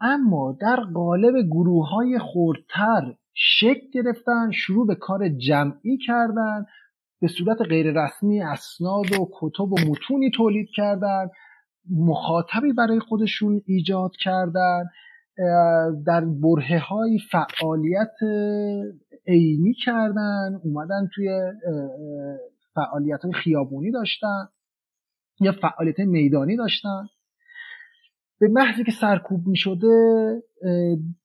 اما 0.00 0.58
در 0.60 0.80
قالب 0.94 1.46
گروه 1.46 1.88
های 1.88 2.18
خورتر 2.18 3.14
شکل 3.34 3.90
گرفتن 3.92 4.50
شروع 4.50 4.86
به 4.86 4.94
کار 4.94 5.28
جمعی 5.28 5.98
کردن 6.06 6.66
به 7.20 7.28
صورت 7.28 7.62
غیر 7.68 8.04
رسمی 8.04 8.42
اسناد 8.42 9.12
و 9.12 9.28
کتب 9.40 9.72
و 9.72 9.76
متونی 9.88 10.30
تولید 10.30 10.68
کردن 10.74 11.28
مخاطبی 11.90 12.72
برای 12.72 13.00
خودشون 13.00 13.62
ایجاد 13.66 14.10
کردن 14.20 14.84
در 16.06 16.24
بره 16.24 16.78
های 16.78 17.18
فعالیت 17.30 18.14
عینی 19.26 19.74
کردن 19.84 20.60
اومدن 20.64 21.08
توی 21.14 21.28
فعالیت 22.74 23.20
های 23.24 23.32
خیابونی 23.32 23.90
داشتن 23.90 24.48
یا 25.40 25.52
فعالیت 25.52 25.98
میدانی 25.98 26.56
داشتن. 26.56 27.06
به 28.40 28.48
محضی 28.48 28.84
که 28.84 28.92
سرکوب 28.92 29.46
می 29.46 29.56
شده 29.56 29.88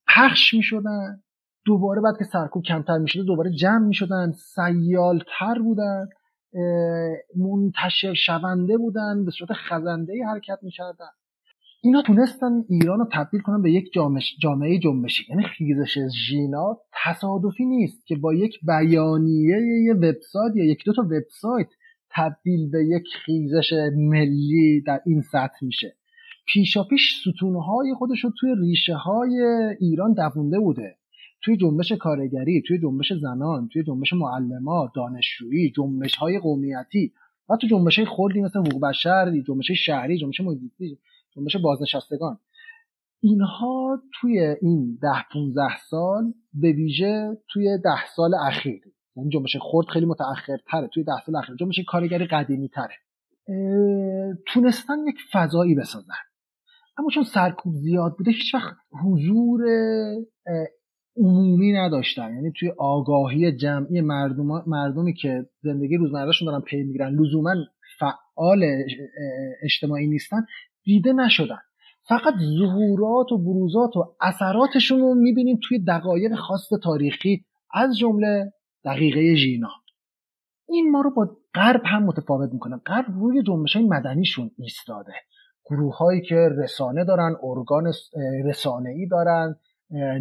پخش 0.07 0.53
می 0.53 0.63
شدن 0.63 1.23
دوباره 1.65 2.01
بعد 2.01 2.17
که 2.17 2.23
سرکوب 2.23 2.63
کمتر 2.63 2.97
می 2.97 3.07
شده 3.07 3.23
دوباره 3.23 3.51
جمع 3.51 3.87
می 3.87 3.93
شدن 3.93 4.31
سیالتر 4.31 5.59
بودن 5.63 6.07
منتشر 7.37 8.13
شونده 8.13 8.77
بودن 8.77 9.25
به 9.25 9.31
صورت 9.31 9.49
خزنده 9.53 10.13
حرکت 10.25 10.59
می 10.61 10.71
کردن 10.71 11.09
اینا 11.85 12.01
تونستن 12.01 12.63
ایران 12.69 12.99
رو 12.99 13.07
تبدیل 13.11 13.41
کنن 13.41 13.61
به 13.61 13.71
یک 13.71 13.91
جامعه 14.41 14.79
جنبشی. 14.79 15.25
یعنی 15.29 15.43
خیزش 15.43 15.97
ژینا 16.27 16.77
تصادفی 17.03 17.65
نیست 17.65 18.07
که 18.07 18.15
با 18.15 18.33
یک 18.33 18.59
بیانیه 18.67 19.57
یه 19.85 19.93
وبسایت 19.93 20.55
یا 20.55 20.65
یک 20.65 20.85
دو 20.85 20.93
تا 20.93 21.01
وبسایت 21.01 21.67
تبدیل 22.11 22.71
به 22.71 22.85
یک 22.85 23.03
خیزش 23.25 23.73
ملی 23.97 24.81
در 24.81 25.01
این 25.05 25.21
سطح 25.21 25.57
میشه. 25.61 25.95
پیشا 26.47 26.83
پیش 26.83 27.21
ستونهای 27.21 27.93
خودش 27.97 28.23
رو 28.23 28.31
توی 28.39 28.55
ریشه 28.61 28.95
های 28.95 29.43
ایران 29.79 30.13
دوونده 30.13 30.59
بوده. 30.59 30.95
توی 31.43 31.57
جنبش 31.57 31.91
کارگری 31.91 32.61
توی 32.67 32.79
جنبش 32.79 33.13
زنان 33.13 33.67
توی 33.67 33.83
جنبش 33.83 34.13
معلمات 34.13 34.91
دانشجویی 34.95 35.71
جنبش 35.71 36.15
های 36.15 36.39
قومیتی 36.39 37.13
و 37.49 37.57
تو 37.57 37.67
جنبش 37.67 37.99
های 37.99 38.07
خردی 38.07 38.41
مثل 38.41 38.59
حقوق 38.59 38.81
بشر 38.81 39.41
جنبش 39.47 39.71
شهری 39.71 40.17
جنبش 40.17 40.41
محیطی 40.41 40.99
جنبش 41.35 41.55
بازنشستگان. 41.55 42.39
اینها 43.21 44.01
توی 44.21 44.55
این 44.61 44.99
ده 45.01 45.23
15 45.33 45.61
سال 45.89 46.33
به 46.53 46.71
ویژه 46.71 47.37
توی 47.49 47.77
ده 47.83 48.05
سال 48.15 48.33
اخیر 48.35 48.81
یعنی 49.15 49.29
جنبش 49.29 49.57
خرد 49.61 49.87
خیلی 49.87 50.07
تره 50.71 50.87
توی 50.87 51.03
ده 51.03 51.25
سال 51.25 51.35
اخیر 51.35 51.55
جنبش 51.55 51.79
کارگری 51.87 52.25
قدیمی 52.25 52.69
تره 52.69 52.95
تونستن 54.47 55.07
یک 55.07 55.17
فضایی 55.31 55.75
بسازن. 55.75 56.13
اما 56.97 57.09
چون 57.13 57.23
سرکوب 57.23 57.75
زیاد 57.75 58.15
بوده 58.17 58.31
هیچ 58.31 58.55
وقت 58.55 58.75
حضور 59.03 59.61
عمومی 61.17 61.71
نداشتن. 61.73 62.35
یعنی 62.35 62.51
توی 62.59 62.69
آگاهی 62.77 63.51
جمعی 63.51 64.01
مردم 64.01 64.63
مردمی 64.67 65.13
که 65.13 65.45
زندگی 65.63 65.97
روزمرهشون 65.97 66.45
دارن 66.45 66.61
پی 66.61 66.83
می‌گیرن 66.83 67.15
لزوما 67.15 67.53
فعال 67.99 68.65
اجتماعی 69.63 70.07
نیستن 70.07 70.45
دیده 70.83 71.13
نشدن. 71.13 71.59
فقط 72.07 72.33
ظهورات 72.59 73.31
و 73.31 73.37
بروزات 73.37 73.97
و 73.97 74.15
اثراتشون 74.21 74.99
رو 74.99 75.15
می‌بینیم 75.15 75.59
توی 75.63 75.79
دقایق 75.79 76.35
خاص 76.35 76.69
تاریخی 76.83 77.45
از 77.73 77.97
جمله 77.97 78.53
دقیقه 78.85 79.35
ژینا. 79.35 79.69
این 80.69 80.91
ما 80.91 81.01
رو 81.01 81.11
با 81.11 81.37
غرب 81.55 81.81
هم 81.85 82.03
متفاوت 82.03 82.53
می‌کنه. 82.53 82.77
غرب 82.77 83.05
روی 83.19 83.43
جنبش 83.43 83.75
های 83.75 83.85
مدنیشون 83.85 84.51
ایستاده. 84.57 85.13
گروه 85.65 85.97
هایی 85.97 86.21
که 86.21 86.35
رسانه 86.35 87.05
دارن 87.05 87.35
ارگان 87.43 87.93
رسانه 88.45 88.89
ای 88.89 89.07
دارن 89.07 89.55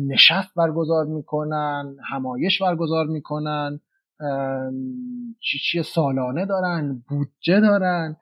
نشست 0.00 0.54
برگزار 0.56 1.04
می‌کنن 1.06 1.96
همایش 2.10 2.62
برگزار 2.62 3.06
می‌کنن 3.06 3.80
چی 5.40 5.58
چی 5.58 5.82
سالانه 5.82 6.46
دارن 6.46 7.02
بودجه 7.08 7.60
دارن 7.60 8.16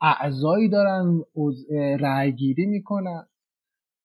اعضایی 0.00 0.68
دارن 0.68 1.22
رأیگیری 2.00 2.66
می‌کنن. 2.66 3.26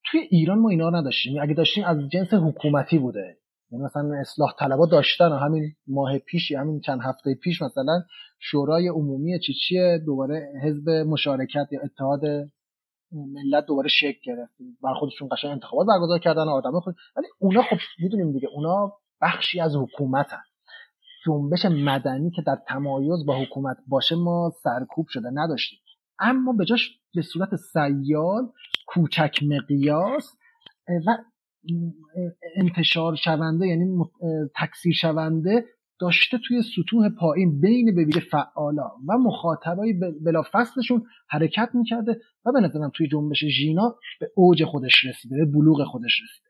توی 0.06 0.20
ایران 0.20 0.60
ما 0.60 0.70
اینا 0.70 0.90
نداشتیم. 0.90 1.42
اگه 1.42 1.54
داشتیم 1.54 1.84
از 1.84 1.98
جنس 2.12 2.34
حکومتی 2.34 2.98
بوده. 2.98 3.38
یعنی 3.72 3.86
مثلا 3.86 4.12
اصلاح 4.20 4.54
طلبا 4.60 4.86
داشتن 4.86 5.32
و 5.32 5.36
همین 5.36 5.74
ماه 5.88 6.18
پیش 6.18 6.52
همین 6.52 6.80
چند 6.80 7.00
هفته 7.04 7.36
پیش 7.36 7.62
مثلا 7.62 8.02
شورای 8.40 8.88
عمومی 8.88 9.40
چیچی 9.40 10.00
دوباره 10.06 10.52
حزب 10.64 10.90
مشارکت 10.90 11.68
یا 11.72 11.80
اتحاد 11.84 12.22
ملت 13.12 13.66
دوباره 13.66 13.88
شکل 13.90 14.20
گرفت. 14.24 14.54
بر 14.84 14.94
خودشون 15.00 15.30
قشنگ 15.32 15.52
انتخابات 15.52 15.88
برگزار 15.88 16.20
کردن 16.20 16.50
آدم 16.50 16.80
خود 16.80 16.96
ولی 17.16 17.28
اونا 17.40 17.62
خب 17.62 17.78
می‌دونیم 18.00 18.32
دیگه 18.32 18.48
اونا 18.48 18.94
بخشی 19.22 19.60
از 19.60 19.76
حکومتن. 19.76 20.42
جنبش 21.26 21.66
مدنی 21.66 22.32
که 22.32 22.42
در 22.42 22.58
تمایز 22.68 23.26
با 23.26 23.42
حکومت 23.42 23.78
باشه 23.88 24.16
ما 24.16 24.52
سرکوب 24.64 25.06
شده 25.10 25.30
نداشتیم. 25.34 25.80
اما 26.20 26.54
به 26.54 26.66
جاش 26.66 27.00
به 27.16 27.22
صورت 27.22 27.50
سیال 27.56 28.52
کوچک 28.88 29.40
مقیاس 29.44 30.38
و 31.08 31.18
انتشار 32.56 33.16
شونده 33.16 33.68
یعنی 33.68 33.86
تکثیر 34.56 34.94
شونده 34.94 35.66
داشته 36.00 36.38
توی 36.48 36.62
سطوح 36.76 37.10
پایین 37.20 37.62
بین 37.62 37.96
ببیره 37.96 38.22
فعالا 38.32 38.92
و 39.08 39.18
مخاطبای 39.18 39.94
بلا 40.26 40.44
فصلشون 40.54 41.04
حرکت 41.30 41.70
می‌کرده 41.74 42.20
و 42.46 42.52
به 42.52 42.60
نظرم 42.62 42.92
توی 42.96 43.08
جنبش 43.08 43.46
ژینا 43.46 43.96
به 44.20 44.32
اوج 44.36 44.64
خودش 44.64 45.06
رسیده 45.06 45.36
به 45.38 45.46
بلوغ 45.46 45.84
خودش 45.84 46.12
رسیده. 46.24 46.50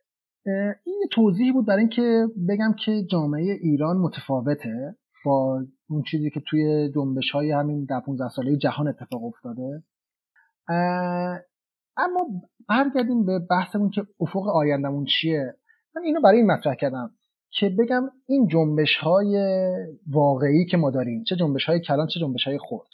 این 0.86 1.04
توضیحی 1.12 1.52
بود 1.52 1.66
برای 1.66 1.80
اینکه 1.80 2.26
بگم 2.50 2.76
که 2.86 3.04
جامعه 3.12 3.58
ایران 3.62 3.98
متفاوته 3.98 4.96
با 5.26 5.64
اون 5.90 6.04
چیزی 6.12 6.30
که 6.30 6.42
توی 6.48 6.92
جنبش 6.96 7.32
های 7.32 7.52
همین 7.52 7.86
در 7.86 8.00
15 8.00 8.30
ساله 8.30 8.58
جهان 8.58 8.88
اتفاق 8.88 9.24
افتاده. 9.24 9.84
اما 11.98 12.28
برگردیم 12.70 13.26
به 13.26 13.40
بحثمون 13.50 13.90
که 13.90 14.02
افق 14.20 14.48
آیندمون 14.48 15.06
چیه. 15.06 15.54
من 15.96 16.02
اینو 16.04 16.22
برای 16.22 16.38
این 16.38 16.52
مطرح 16.52 16.76
کردم. 16.76 17.12
که 17.50 17.70
بگم 17.80 18.04
این 18.28 18.48
جنبش 18.48 18.98
های 18.98 19.38
واقعی 20.08 20.66
که 20.66 20.78
ما 20.78 20.92
داریم 20.92 21.24
چه 21.24 21.36
جنبش 21.36 21.66
های 21.66 21.80
کلان 21.80 22.08
چه 22.08 22.20
جنبش 22.20 22.44
های 22.48 22.58
خرد. 22.70 22.88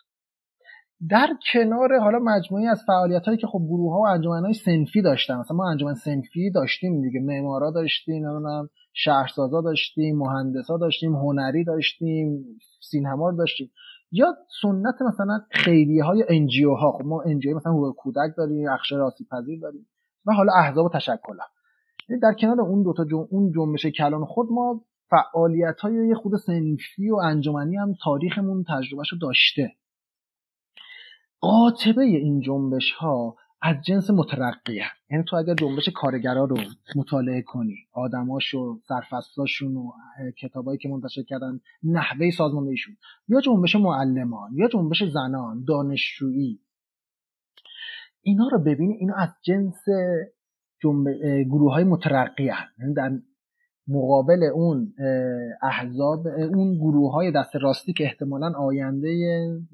در 1.10 1.28
کنار 1.54 2.00
حالا 2.00 2.20
مجموعی 2.20 2.68
از 2.68 2.82
فعالیت 2.88 3.26
هایی 3.26 3.38
که 3.38 3.48
خب 3.48 3.60
گروه 3.60 3.94
ها 3.94 4.00
و 4.00 4.08
انجمن 4.08 4.44
های 4.44 4.54
سنفی 4.54 5.02
داشتن 5.02 5.36
مثلا 5.38 5.58
ما 5.58 5.70
انجمن 5.70 5.94
سنفی 5.94 6.52
داشتیم 6.52 7.02
دیگه 7.02 7.20
معمارا 7.20 7.72
داشتیم 7.72 8.26
نمی‌دونم 8.26 8.70
شهرسازا 8.94 9.62
داشتیم 9.62 10.18
مهندسا 10.18 10.78
داشتیم 10.78 11.16
هنری 11.16 11.64
داشتیم 11.64 12.46
سینما 12.82 13.32
داشتیم. 13.32 13.72
یا 14.12 14.34
سمن 14.62 15.02
مثلا 15.02 15.40
خیریه 15.52 16.04
های 16.04 16.24
NGO 16.30 16.74
ها 16.74 16.92
خب 16.92 17.06
ما 17.06 17.22
NGO 17.22 17.56
مثلا 17.56 17.72
حقوق 17.72 17.96
کودک 17.96 18.34
داریم 18.38 18.70
اقشار 18.70 19.02
آسیب 19.02 19.28
پذیر 19.32 19.60
داریم 19.60 19.88
و 20.26 20.34
حالا 20.34 20.54
احزاب 20.54 20.86
و 20.86 20.90
تشکل 20.90 21.34
یعنی 21.34 21.42
در 22.22 22.34
کنار 22.40 22.62
اون 22.62 22.84
دوتا 22.84 23.06
جم... 23.06 23.28
اون 23.30 23.52
جنبش 23.52 23.86
کلان 23.86 24.26
خود 24.26 24.48
ما 24.52 24.86
فعالیت 25.10 25.80
های 25.80 26.08
یه 26.08 26.16
خود 26.16 26.36
صنفی 26.36 27.10
و 27.10 27.16
انجمنی 27.16 27.78
هم 27.78 27.94
تاریخمون 28.04 28.66
تجربهش 28.70 29.10
رو 29.12 29.18
داشته. 29.18 29.76
قاطبه 31.40 32.04
این 32.04 32.42
جنبش 32.42 32.92
ها 32.92 33.36
از 33.62 33.76
جنس 33.86 34.10
مترقیه. 34.10 34.86
یعنی 35.12 35.24
تو 35.24 35.36
اگر 35.36 35.54
جنبش 35.54 35.90
کارگرا 35.90 36.46
رو 36.46 36.58
مطالعه 36.96 37.42
کنی 37.42 37.76
آدماش 37.94 38.54
و 38.54 38.80
سرفصلاشون 38.88 39.76
و 39.76 39.92
کتابایی 40.42 40.78
که 40.78 40.90
منتشر 40.90 41.24
کردن 41.24 41.60
نحوه 41.84 42.32
سازماندهیشون 42.32 42.98
یا 43.28 43.42
جنبش 43.42 43.76
معلمان 43.76 44.52
یا 44.54 44.68
جنبش 44.68 45.04
زنان 45.04 45.64
دانشجویی 45.68 46.60
اینا 48.22 48.48
رو 48.52 48.60
ببینی 48.60 48.94
اینا 48.94 49.14
از 49.16 49.30
جنس 49.42 49.84
گروه 51.50 51.74
های 51.74 51.84
مترقی 51.84 52.44
یعنی 52.44 52.94
در 52.96 53.12
مقابل 53.88 54.44
اون 54.44 54.94
احزاب 55.62 56.28
اون 56.28 56.76
گروه 56.76 57.12
های 57.12 57.32
دست 57.32 57.56
راستی 57.56 57.94
که 57.94 58.04
احتمالا 58.04 58.54
آینده 58.58 59.10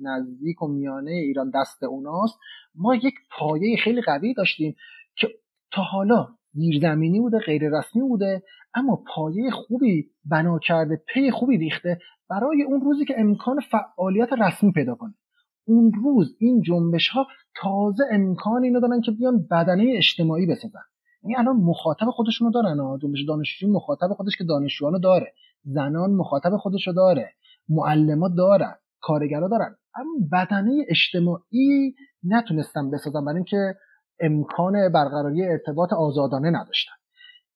نزدیک 0.01 0.61
و 0.61 0.67
میانه 0.67 1.11
ایران 1.11 1.51
دست 1.55 1.83
اوناست 1.83 2.39
ما 2.75 2.95
یک 2.95 3.13
پایه 3.37 3.77
خیلی 3.83 4.01
قوی 4.01 4.33
داشتیم 4.33 4.75
که 5.15 5.27
تا 5.71 5.81
حالا 5.81 6.27
زیرزمینی 6.53 7.19
بوده 7.19 7.39
غیر 7.39 7.77
رسمی 7.77 8.01
بوده 8.01 8.43
اما 8.73 9.03
پایه 9.15 9.51
خوبی 9.51 10.09
بنا 10.25 10.59
کرده 10.59 11.01
پی 11.13 11.31
خوبی 11.31 11.57
ریخته 11.57 11.99
برای 12.29 12.63
اون 12.63 12.81
روزی 12.81 13.05
که 13.05 13.13
امکان 13.17 13.59
فعالیت 13.59 14.29
رسمی 14.33 14.71
پیدا 14.71 14.95
کنه. 14.95 15.13
اون 15.67 15.91
روز 16.03 16.35
این 16.39 16.61
جنبش 16.61 17.09
ها 17.09 17.27
تازه 17.61 18.03
امکان 18.11 18.63
اینو 18.63 18.79
دارن 18.79 19.01
که 19.01 19.11
بیان 19.11 19.47
بدنه 19.51 19.93
اجتماعی 19.97 20.45
بسازن. 20.45 20.79
یعنی 21.23 21.35
الان 21.35 21.55
مخاطب 21.55 22.09
خودشونو 22.09 22.51
دارن 22.51 22.99
جنبش 23.01 23.23
دانشجو 23.27 23.71
مخاطب 23.71 24.13
خودش 24.13 24.37
که 24.37 24.43
دانشجوانو 24.43 24.99
داره 24.99 25.33
زنان 25.63 26.11
مخاطب 26.11 26.57
خودشو 26.57 26.91
داره 26.91 27.29
معلمات 27.69 28.31
دارن 28.37 28.75
کارگرا 29.01 29.47
دارن. 29.47 29.75
اما 29.95 30.11
بدنه 30.31 30.85
اجتماعی 30.87 31.95
نتونستن 32.23 32.91
بسازن 32.91 33.25
برای 33.25 33.35
اینکه 33.35 33.75
امکان 34.19 34.73
برقراری 34.93 35.43
ارتباط 35.43 35.93
آزادانه 35.93 36.49
نداشتن. 36.49 36.91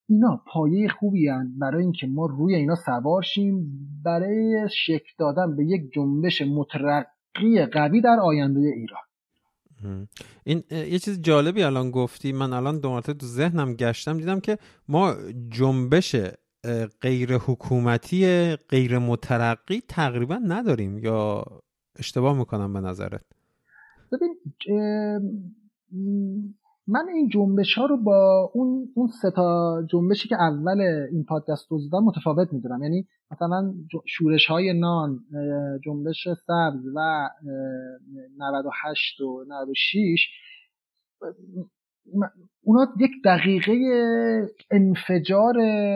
اینا 0.09 0.41
پایه 0.47 0.89
خوبی 0.89 1.27
هن 1.27 1.53
برای 1.59 1.83
اینکه 1.83 2.07
ما 2.07 2.25
روی 2.25 2.55
اینا 2.55 2.75
سوار 2.75 3.21
شیم 3.21 3.65
برای 4.05 4.69
شکل 4.71 5.11
دادن 5.19 5.55
به 5.55 5.65
یک 5.65 5.81
جنبش 5.93 6.41
مترقی 6.41 7.65
قوی 7.73 8.01
در 8.01 8.19
آینده 8.19 8.59
ایران. 8.59 9.01
این 10.43 10.63
یه 10.71 10.99
چیز 10.99 11.21
جالبی 11.21 11.63
الان 11.63 11.91
گفتی 11.91 12.31
من 12.31 12.53
الان 12.53 12.79
دو 12.79 13.01
تو 13.01 13.25
ذهنم 13.25 13.73
گشتم 13.73 14.17
دیدم 14.17 14.39
که 14.39 14.57
ما 14.87 15.15
جنبش 15.49 16.15
غیر 17.01 17.37
حکومتی 17.37 18.25
غیر 18.55 18.99
مترقی 18.99 19.81
تقریبا 19.87 20.35
نداریم. 20.35 20.97
یا 20.97 21.45
اشتباه 21.99 22.37
می‌کنم 22.37 22.73
به 22.73 22.79
نظرت؟ 22.79 23.25
ببین 24.11 24.35
من 26.87 27.05
این 27.13 27.29
جنبش 27.29 27.77
ها 27.77 27.85
رو 27.85 27.97
با 27.97 28.51
اون 28.53 28.89
اون 28.95 29.07
سه 29.21 29.31
تا 29.31 29.81
جنبشی 29.91 30.29
که 30.29 30.35
اول 30.35 30.81
این 31.11 31.23
پادکست 31.23 31.71
رو 31.71 31.79
متفاوت 32.01 32.53
می‌دونم. 32.53 32.83
یعنی 32.83 33.07
مثلا 33.33 33.73
شورش 34.05 34.45
های 34.45 34.73
نان 34.73 35.19
جنبش 35.85 36.27
سبز 36.27 36.85
و 36.95 37.29
98 38.37 39.21
و 39.21 39.45
96 39.47 40.27
اونا 42.63 42.87
یک 42.99 43.11
دقیقه 43.25 43.73
انفجار 44.71 45.53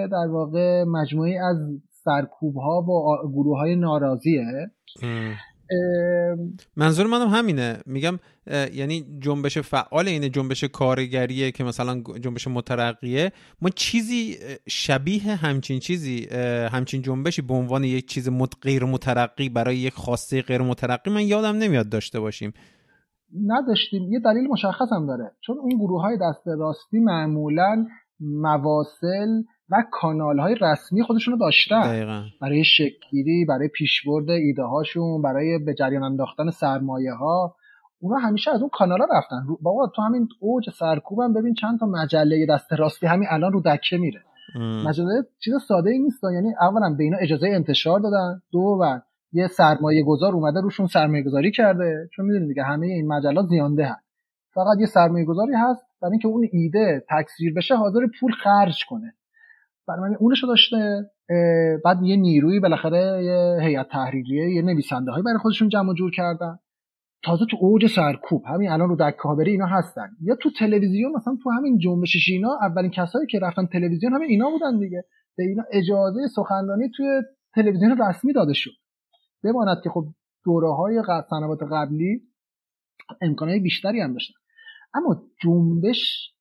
در 0.08 0.28
واقع 0.32 0.84
مجموعی 0.84 1.38
از 1.38 1.58
سرکوب 1.90 2.56
ها 2.56 2.82
با 2.82 3.30
گروه 3.34 3.58
های 3.58 3.76
ناراضیه. 3.76 4.44
منظور 6.76 7.08
منم 7.08 7.28
همینه. 7.28 7.78
میگم 7.86 8.20
یعنی 8.74 9.06
جنبش 9.20 9.58
فعال 9.58 10.08
اینه 10.08 10.30
جنبش 10.30 10.64
کارگریه 10.64 11.52
که 11.52 11.64
مثلا 11.64 12.04
جنبش 12.22 12.48
مترقیه. 12.48 13.32
ما 13.62 13.70
چیزی 13.70 14.36
شبیه 14.68 15.36
همچین 15.36 15.80
چیزی 15.80 16.28
همچین 16.72 17.02
جنبشی 17.02 17.42
به 17.42 17.54
عنوان 17.54 17.84
یک 17.84 18.08
چیز 18.08 18.30
غیر 18.62 18.86
مترقی 18.86 19.50
برای 19.50 19.78
یک 19.78 19.94
خواسته 19.94 20.42
غیر 20.42 20.62
مترقی 20.62 21.12
من 21.12 21.28
یادم 21.28 21.56
نمیاد 21.56 21.90
داشته 21.90 22.20
باشیم. 22.20 22.54
نداشتیم. 23.46 24.14
یه 24.14 24.20
دلیل 24.20 24.48
مشخص 24.48 24.88
هم 24.92 25.08
داره. 25.08 25.32
چون 25.46 25.58
اون 25.58 25.78
گروه 25.78 26.02
های 26.02 26.18
دست 26.18 26.48
راستی 26.48 27.00
معمولا 27.00 27.86
مواصل 28.20 29.44
و 29.72 29.84
کانال 29.92 30.40
های 30.40 30.56
رسمی 30.62 31.04
خودشون 31.04 31.34
رو 31.34 31.40
داشتن. 31.40 31.82
دقیقا. 31.82 32.24
برای 32.42 32.64
شکلگیری 32.64 33.46
برای 33.46 33.68
پیشبرد 33.68 34.30
ایده 34.30 34.64
هاشون 34.64 35.22
برای 35.22 35.60
به 35.60 35.74
جریان 35.74 36.04
انداختن 36.04 36.50
سرمایه 36.50 37.14
ها 37.14 37.56
اونا 38.00 38.18
همیشه 38.18 38.52
از 38.52 38.62
اون 38.62 38.70
کانالا 38.74 39.06
رفتن. 39.18 39.46
بابا 39.62 39.92
تو 39.96 40.02
همین 40.02 40.28
اوج 40.40 40.70
سرکوبم 40.70 41.34
ببین 41.34 41.54
چند 41.54 41.80
تا 41.80 41.86
مجله 41.86 42.46
دست 42.50 42.74
راستی 42.74 43.08
همین 43.08 43.28
الان 43.32 43.52
رو 43.52 43.62
دکه 43.66 43.98
میره. 43.98 44.22
مجله 44.86 45.24
چیز 45.44 45.54
ساده 45.68 45.90
ای 45.90 46.00
نیست. 46.00 46.24
یعنی 46.24 46.54
اولا 46.62 46.96
به 46.98 47.04
اینا 47.04 47.18
اجازه 47.18 47.48
انتشار 47.48 48.00
دادن. 48.00 48.42
دو 48.52 48.60
و 48.60 49.00
یه 49.34 49.48
سرمایه 49.48 50.04
گذار 50.04 50.34
اومده 50.34 50.62
روشون 50.62 50.88
سرمایه 50.88 51.24
گذاری 51.24 51.52
کرده. 51.52 52.10
چون 52.16 52.26
می‌دونید 52.26 52.48
دیگه 52.48 52.64
همه 52.64 52.88
این 52.88 53.08
مجلات 53.08 53.46
زیانده 53.46 53.86
هست 53.86 54.08
فقط 54.54 54.78
یه 54.80 54.86
سرمایه 54.86 55.26
گذاری 55.26 55.54
هست. 55.54 55.86
برای 56.02 56.12
اینکه 56.12 56.28
اون 56.28 56.48
ایده 56.52 57.06
تکثیر 57.10 57.54
بشه 57.54 57.76
حاضر 57.76 58.00
پول 58.20 58.32
خرج 58.32 58.86
کنه. 58.90 59.14
برای 59.88 60.10
من 60.10 60.16
اونشو 60.20 60.48
داشته 60.48 60.78
بعد 61.86 62.04
یه 62.04 62.16
نیروی 62.16 62.60
بالاخره 62.60 63.24
یه 63.24 63.68
هیئت 63.68 63.90
تحریریه 63.90 64.56
یه 64.56 64.62
نویسنده 64.62 65.12
هایی 65.12 65.24
برای 65.24 65.38
خودشون 65.38 65.70
جمع 65.70 65.94
جور 65.94 66.12
کردن. 66.12 66.60
تازه 67.24 67.46
تو 67.52 67.58
اوج 67.60 67.88
سرکوب 67.88 68.44
همین 68.46 68.70
الان 68.70 68.90
رو 68.90 68.96
در 68.96 69.12
کابری 69.12 69.52
اینا 69.52 69.66
هستن. 69.66 70.10
یا 70.22 70.36
تو 70.36 70.50
تلویزیون 70.60 71.12
مثلا 71.12 71.38
تو 71.44 71.52
همین 71.52 71.78
جنبش 71.78 72.30
اینا 72.30 72.58
اولین 72.62 72.92
کسایی 72.92 73.28
که 73.28 73.40
رفتن 73.40 73.66
تلویزیون 73.66 74.14
همه 74.14 74.26
اینا 74.26 74.50
بودن 74.50 74.80
دیگه. 74.80 75.04
به 75.38 75.44
اینا 75.44 75.64
اجازه 75.72 76.28
سخنرانی 76.36 76.90
توی 76.96 77.22
تلویزیون 77.56 77.98
رسمی 78.02 78.34
داده 78.34 78.54
شد. 78.54 78.72
بماند 79.44 79.78
که 79.84 79.90
خب 79.90 80.06
دوره 80.46 80.74
های 80.74 81.02
سنوات 81.30 81.60
قبلی 81.72 82.22
امکانهای 83.22 83.60
بیشتری 83.60 84.02
هم 84.02 84.14
داشتن. 84.14 84.34
اما 84.94 85.24
جنبش. 85.44 86.34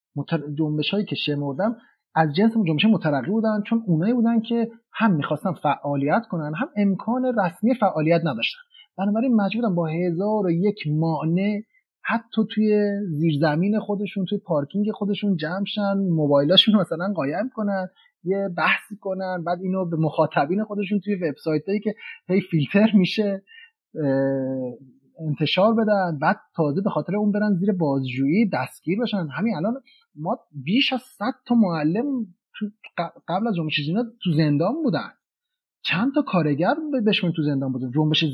جنبش 0.59 0.91
هایی 0.91 1.05
که 1.05 1.17
شمردم 1.17 1.77
از 2.17 2.35
جنس 2.35 2.53
جنبش 2.67 2.85
مترقی 2.85 3.31
بودن 3.31 3.63
چون 3.67 3.83
اونایی 3.87 4.15
بودن 4.15 4.41
که 4.41 4.71
هم 4.93 5.13
می‌خواستن 5.17 5.53
فعالیت 5.53 6.23
کنن 6.31 6.53
هم 6.57 6.69
امکان 6.77 7.33
رسمی 7.39 7.75
فعالیت 7.75 8.21
نداشتن. 8.25 8.59
بنابراین 8.99 9.35
مجبورن 9.35 9.75
با 9.75 9.87
هزار 9.87 10.47
و 10.47 10.51
یک 10.51 10.79
مانع 10.87 11.61
حتی 12.03 12.43
توی 12.51 12.91
زیرزمین 13.09 13.81
خودشون 13.81 14.25
توی 14.25 14.39
پارکینگ 14.39 14.91
خودشون 14.91 15.37
جمع 15.37 15.65
شن 15.67 15.97
موبایلاشون 15.97 16.77
مثلا 16.77 17.13
قایم 17.17 17.51
کنن 17.55 17.89
یه 18.25 18.49
بحثی 18.57 18.97
کنن 19.01 19.45
بعد 19.45 19.59
اینو 19.63 19.85
به 19.85 19.97
مخاطبین 19.97 20.65
خودشون 20.65 21.01
توی 21.01 21.15
وبسایت 21.15 21.65
که 21.85 21.95
هی 22.29 22.41
فیلتر 22.41 22.91
میشه 22.95 23.43
انتشار 25.29 25.75
بدن 25.75 26.19
بعد 26.21 26.37
تازه 26.57 26.83
به 26.83 26.91
خاطر 26.91 27.17
اون 27.17 27.33
برن 27.33 27.55
زیر 27.55 27.73
بازجویی 27.73 28.51
دستگیر 28.53 29.01
بشن. 29.01 29.29
همین 29.37 29.57
الان 29.57 29.75
ما 30.19 30.39
بیش 30.65 30.93
از 30.93 31.01
100 31.01 31.25
تا 31.47 31.55
معلم 31.55 32.27
قبل 33.29 33.47
از 33.49 33.55
جنبش 33.55 33.79
اینا 33.89 34.05
تو 34.23 34.33
زندان 34.37 34.83
بودن. 34.83 35.11
چند 35.83 36.15
تا 36.15 36.23
کارگر 36.23 36.75
بشون 37.07 37.33
تو 37.37 37.43
زندان 37.43 37.73
بودن. 37.73 37.91
جنبش 37.91 38.25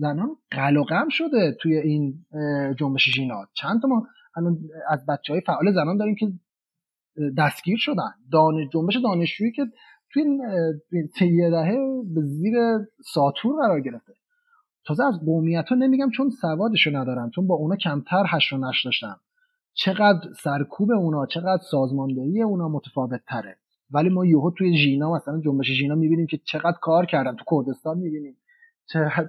زنان 0.00 0.36
قلقم 0.50 1.08
شده 1.08 1.56
توی 1.60 1.76
این 1.76 2.26
جنبش 2.78 3.14
جینا 3.14 3.44
چند 3.54 3.82
تا 3.82 3.88
ما 3.88 4.06
از 4.88 5.06
بچه 5.06 5.32
های 5.32 5.42
فعال 5.46 5.72
زنان 5.72 5.96
داریم 5.96 6.14
که 6.14 6.32
دستگیر 7.38 7.76
شدن. 7.78 8.12
دانش 8.32 8.68
جنبش 8.72 8.96
دانشجویی 8.96 9.52
که 9.52 9.66
توی 10.12 10.24
طی 11.18 11.50
دهه 11.50 11.76
به 12.14 12.20
زیر 12.20 12.54
ساتور 13.04 13.66
قرار 13.66 13.80
گرفته. 13.80 14.12
تازه 14.84 15.04
از 15.04 15.20
قومیت 15.24 15.68
ها 15.68 15.76
نمیگم 15.76 16.10
چون 16.10 16.30
سوادشو 16.30 16.90
ندارم 16.96 17.30
چون 17.30 17.46
با 17.46 17.54
اونا 17.54 17.76
کمتر 17.76 18.24
هش 18.28 18.52
و 18.52 18.56
نش 18.56 18.84
داشتم 18.84 19.20
چقدر 19.78 20.32
سرکوب 20.42 20.90
اونا 20.90 21.26
چقدر 21.26 21.62
سازماندهی 21.70 22.42
اونا 22.42 22.68
متفاوت 22.68 23.20
تره 23.28 23.56
ولی 23.90 24.08
ما 24.08 24.26
یهو 24.26 24.50
توی 24.50 24.78
ژینا 24.78 25.12
مثلا 25.12 25.40
جنبش 25.44 25.66
ژینا 25.66 25.94
می‌بینیم 25.94 26.26
که 26.26 26.40
چقدر 26.44 26.76
کار 26.82 27.06
کردن. 27.06 27.36
تو 27.36 27.44
کردستان 27.50 27.98
می‌بینیم 27.98 28.36
چقدر 28.92 29.28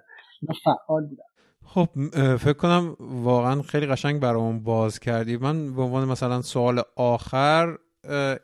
فعال 0.64 1.06
بودن. 1.08 1.24
خب 1.66 1.90
فکر 2.38 2.54
کنم 2.54 2.96
واقعا 3.00 3.62
خیلی 3.62 3.86
قشنگ 3.86 4.22
برامون 4.22 4.64
باز 4.64 5.00
کردی. 5.00 5.38
من 5.38 5.76
به 5.76 5.82
عنوان 5.82 6.08
مثلا 6.08 6.42
سوال 6.42 6.82
آخر 6.96 7.78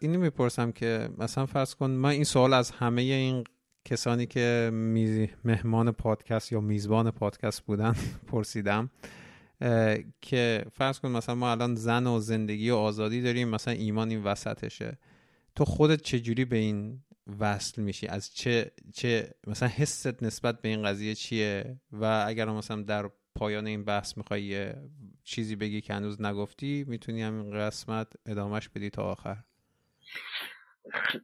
اینو 0.02 0.20
می‌پرسم 0.20 0.72
که 0.72 1.10
مثلا 1.18 1.46
فرض 1.46 1.76
کن 1.76 1.90
من 1.90 2.10
این 2.10 2.24
سوال 2.24 2.54
از 2.54 2.72
همه 2.72 3.02
این 3.02 3.44
کسانی 3.86 4.26
که 4.26 4.70
مهمان 5.44 5.92
پادکست 5.92 6.52
یا 6.52 6.60
میزبان 6.60 7.12
پادکست 7.12 7.62
بودن 7.62 7.94
پرسیدم. 8.32 8.90
که 10.22 10.66
فرض 10.72 11.00
کن 11.00 11.12
مثلا 11.12 11.36
ما 11.36 11.52
الان 11.52 11.76
زن 11.76 12.08
و 12.08 12.20
زندگی 12.20 12.70
و 12.70 12.76
آزادی 12.76 13.22
داریم 13.22 13.50
مثلا 13.50 13.74
ایمان 13.74 14.10
این 14.10 14.24
وسطشه. 14.24 14.98
تو 15.56 15.66
خودت 15.66 16.02
چجوری 16.02 16.46
به 16.46 16.58
این 16.58 17.04
وصل 17.40 17.82
میشی؟ 17.82 18.08
از 18.08 18.34
چه 18.34 18.72
چه 18.94 19.36
مثلا 19.48 19.70
حست 19.70 20.24
نسبت 20.24 20.62
به 20.62 20.70
این 20.70 20.84
قضیه 20.84 21.16
چیه؟ 21.16 21.80
و 21.92 22.26
اگر 22.28 22.50
مثلا 22.50 22.82
در 22.82 23.10
پایان 23.36 23.68
این 23.68 23.86
بحث 23.86 24.18
می‌خوای 24.18 24.74
چیزی 25.24 25.56
بگی 25.56 25.82
که 25.82 25.94
هنوز 25.94 26.22
نگفتی 26.22 26.86
می‌تونی 26.88 27.22
همین 27.22 27.52
قسمت 27.52 28.08
ادامهش 28.26 28.70
بدی 28.70 28.90
تا 28.90 29.04
آخر. 29.04 29.38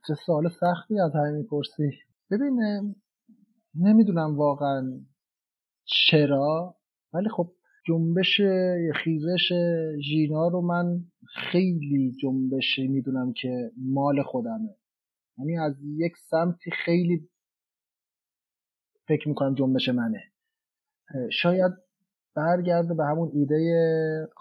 چه 0.07 0.15
سوال 0.25 0.49
سختی 0.49 0.99
از 0.99 1.11
همین 1.15 1.35
می‌پرسی. 1.35 1.91
ببین 2.31 2.59
نمی‌دونم 3.75 4.37
واقعا 4.37 4.99
چرا 5.85 6.75
ولی 7.13 7.29
خب 7.29 7.51
جنبش 7.89 8.41
خیزش 9.03 9.53
ژینا 10.09 10.47
رو 10.47 10.61
من 10.61 10.99
خیلی 11.51 12.15
جنبش 12.21 12.79
می‌دونم 12.79 13.33
که 13.33 13.71
مال 13.77 14.23
خودمه. 14.23 14.75
یعنی 15.37 15.57
از 15.57 15.73
یک 15.97 16.11
سمتی 16.17 16.71
خیلی 16.85 17.29
فکر 19.07 19.29
می‌کنم 19.29 19.55
جنبش 19.55 19.89
منه. 19.89 20.23
شاید 21.31 21.71
برگرده 22.35 22.93
به 22.93 23.05
همون 23.05 23.31
ایده 23.33 23.57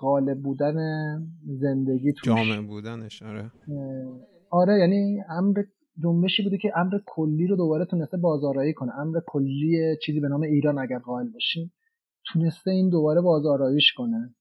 غالب 0.01 0.43
بودن 0.43 0.77
زندگی 1.47 2.13
توش. 2.13 2.27
جامع 2.27 2.67
بودنش 2.67 3.23
آره. 3.23 3.51
آره 4.51 4.79
یعنی 4.79 5.21
امر 5.29 5.63
جنبشی 6.03 6.43
بوده 6.43 6.59
که 6.59 6.73
امر 6.77 6.99
کلی 7.07 7.47
رو 7.47 7.57
دوباره 7.57 7.85
تونسته 7.85 8.17
بازارایی 8.17 8.75
کنه. 8.75 8.99
امر 8.99 9.21
کلی 9.27 9.97
چیزی 10.03 10.21
به 10.21 10.29
نام 10.29 10.43
ایران 10.43 10.79
اگر 10.79 10.99
قائل 10.99 11.29
باشیم. 11.29 11.73
تونسته 12.25 12.71
این 12.71 12.91
دوباره 12.91 13.21
بازاراییش 13.21 13.93
کنه. 13.97 14.35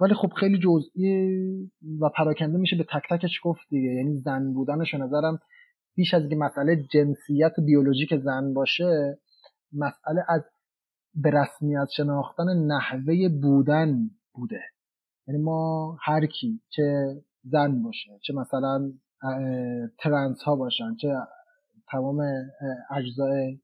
ولی 0.00 0.14
خب 0.14 0.32
خیلی 0.40 0.58
جزئی 0.58 1.70
و 2.00 2.08
پراکنده 2.16 2.58
میشه 2.58 2.76
به 2.76 2.84
تک 2.84 3.02
تکش 3.10 3.40
گفت 3.42 3.60
دیگه. 3.70 3.88
یعنی 3.88 4.16
زن 4.16 4.52
بودنش 4.52 4.94
نظرم 4.94 5.38
بیش 5.94 6.14
از 6.14 6.20
اینکه 6.20 6.36
مسئله 6.36 6.76
جنسیت 6.76 7.52
بیولوژیک 7.66 8.16
زن 8.16 8.54
باشه 8.54 9.18
مسئله 9.72 10.24
از 10.28 10.42
به 11.14 11.30
رسمیت 11.30 11.88
شناختن 11.96 12.66
نحوه 12.66 13.28
بودن 13.42 14.10
بوده. 14.34 14.60
یعنی 15.28 15.42
ما 15.42 15.96
هر 16.02 16.26
کی 16.26 16.60
چه 16.68 16.82
زن 17.44 17.82
باشه 17.82 18.18
چه 18.22 18.34
مثلا 18.34 18.92
ترنس 19.98 20.42
ها 20.42 20.56
باشن 20.56 20.96
چه 21.00 21.08
تمام 21.90 22.20
اجزای 22.90 23.60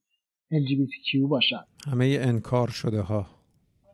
LGBTQ 0.53 1.29
باشن. 1.29 1.65
همه 1.87 2.19
انکار 2.21 2.69
شده 2.69 3.01
ها. 3.01 3.36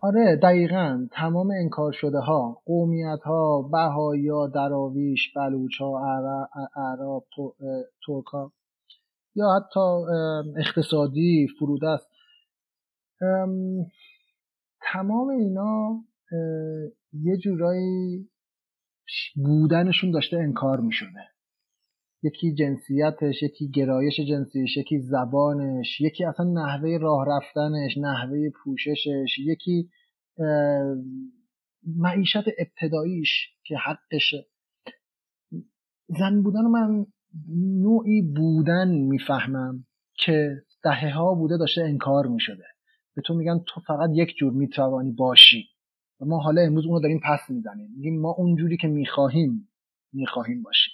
آره 0.04 0.36
دقیقا. 0.42 1.08
تمام 1.12 1.50
انکار 1.50 1.92
شده 1.92 2.18
ها 2.18 2.62
قومیت 2.64 3.20
ها 3.24 3.62
بهایا 3.72 4.46
دراویش 4.46 5.32
بلوچ 5.36 5.80
ها 5.80 6.00
عرب 6.76 7.22
ترک 8.06 8.26
ها 8.32 8.52
یا 9.34 9.46
حتی 9.56 9.80
اقتصادی 10.56 11.48
فرودست. 11.58 12.08
تمام 14.92 15.28
اینا 15.28 16.04
یه 17.12 17.36
جورایی 17.36 18.28
بودنشون 19.36 20.10
داشته 20.10 20.36
انکار 20.36 20.80
می 20.80 20.92
شده 20.92 21.31
یکی 22.22 22.54
جنسیتش 22.54 23.42
یکی 23.42 23.70
گرایش 23.70 24.20
جنسیش 24.20 24.76
یکی 24.76 24.98
زبانش 24.98 26.00
یکی 26.00 26.24
اصلا 26.24 26.46
نحوه 26.46 26.98
راه 27.00 27.26
رفتنش 27.28 27.98
نحوه 27.98 28.50
پوششش 28.64 29.38
یکی 29.38 29.88
معیشت 31.96 32.44
ابتداییش 32.58 33.48
که 33.64 33.76
حقشه 33.76 34.46
زن 36.08 36.42
بودن 36.42 36.60
من 36.62 37.06
نوعی 37.82 38.22
بودن 38.22 38.88
می‌فهمم 38.88 39.84
که 40.14 40.62
دهه 40.84 41.14
ها 41.14 41.34
بوده 41.34 41.56
داشته 41.56 41.82
انکار 41.82 42.26
می‌شده. 42.26 42.64
به 43.14 43.22
تو 43.22 43.34
میگن 43.34 43.58
تو 43.66 43.80
فقط 43.80 44.10
یک 44.14 44.36
جور 44.36 44.52
می‌توانی 44.52 45.12
باشی. 45.12 45.64
و 46.20 46.24
ما 46.24 46.38
حالا 46.38 46.62
امروز 46.62 46.86
اونو 46.86 47.00
داریم 47.00 47.20
پس 47.24 47.50
می‌زنیم. 47.50 47.90
میگیم 47.96 48.20
ما 48.20 48.30
اونجوری 48.30 48.76
که 48.76 48.88
می‌خواهیم 48.88 49.68
می‌خواهیم 50.12 50.62
باشیم. 50.62 50.92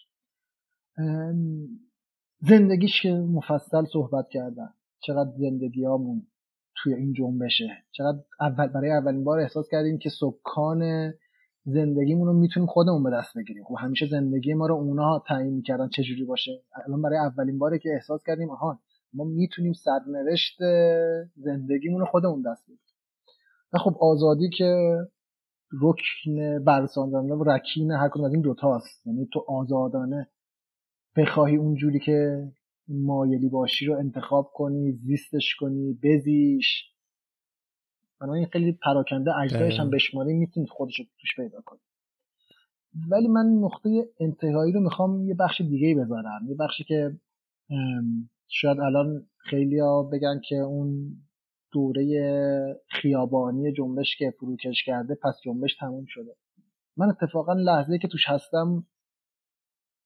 زندگیش 2.41 3.03
که 3.03 3.13
مفصل 3.13 3.85
صحبت 3.93 4.29
کردن. 4.29 4.69
چقدر 5.01 5.31
زندگیامون 5.37 6.27
توی 6.77 6.95
این 6.95 7.13
جنبشه. 7.13 7.69
چقدر 7.93 8.19
اول 8.41 8.67
برای 8.67 8.91
اولین 8.91 9.25
بار 9.25 9.39
احساس 9.39 9.69
کردیم 9.71 9.99
که 9.99 10.11
سکان 10.21 11.13
زندگیمون 11.65 12.27
رو 12.27 12.33
می‌تونیم 12.33 12.67
خودمون 12.67 13.03
به 13.03 13.11
دست 13.11 13.39
بگیریم. 13.39 13.65
خب 13.65 13.75
همیشه 13.79 14.07
زندگی 14.07 14.55
ما 14.55 14.67
رو 14.67 14.75
اونا 14.75 15.23
تعیین 15.29 15.55
می‌کردن 15.55 15.89
چه 15.89 16.03
جوری 16.03 16.25
باشه. 16.25 16.63
الان 16.87 17.03
برای 17.03 17.19
اولین 17.19 17.59
باره 17.59 17.79
که 17.79 17.89
احساس 17.95 18.23
کردیم 18.27 18.51
آها 18.51 18.79
ما 19.13 19.25
می‌تونیم 19.25 19.73
سرنوشت 19.73 20.59
زندگیمون 21.37 22.01
رو 22.01 22.07
خودمون 22.07 22.43
دست 22.43 22.63
بگیریم 22.67 22.99
و 23.73 23.79
خب 23.79 23.97
آزادی 24.01 24.51
که 24.59 24.97
رکن 25.83 26.65
برساندنده 26.65 27.35
و 27.35 27.45
رکین 27.45 27.91
هر 27.91 28.09
کدوم 28.09 28.25
از 28.25 28.33
این 28.33 28.43
دوتاست 28.43 29.07
یعنی 29.07 29.29
تو 29.33 29.45
آزادانه 29.49 30.29
بخواهی 31.19 31.57
اونجوری 31.57 32.01
که 32.01 32.49
مایلی 32.89 33.49
باشی 33.49 33.87
رو 33.87 33.99
انتخاب 33.99 34.51
کنی 34.55 34.93
زیستش 34.93 35.55
کنی 35.61 35.99
بزیش. 36.03 36.85
بنابراین 38.21 38.47
خیلی 38.47 38.73
پراکنده 38.73 39.37
اجزایش 39.37 39.81
هم 39.81 39.91
بشماری 39.91 40.35
می‌تونید 40.35 40.69
خودش 40.69 40.99
رو 40.99 41.05
توش 41.21 41.37
پیدا 41.37 41.61
کنید 41.65 41.83
ولی 43.11 43.29
من 43.29 43.47
نقطه 43.47 44.09
انتهایی 44.21 44.73
رو 44.73 44.81
می‌خوام 44.81 45.29
یه 45.29 45.35
بخش 45.35 45.61
دیگه 45.61 45.95
بذارم. 45.95 46.47
یه 46.49 46.55
بخشی 46.55 46.85
که 46.85 47.11
شاید 48.49 48.81
الان 48.81 49.27
خیلی 49.39 49.79
ها 49.79 50.03
بگن 50.03 50.41
که 50.49 50.57
اون 50.57 51.17
دوره 51.73 52.05
خیابانی 52.89 53.73
جنبش 53.73 54.17
که 54.19 54.35
فروکش 54.41 54.85
کرده 54.85 55.15
پس 55.15 55.35
جنبش 55.45 55.77
تموم 55.81 56.05
شده. 56.09 56.37
من 56.97 57.09
اتفاقا 57.09 57.53
لحظه 57.53 57.99
که 57.99 58.09
توش 58.09 58.23
هستم 58.27 58.87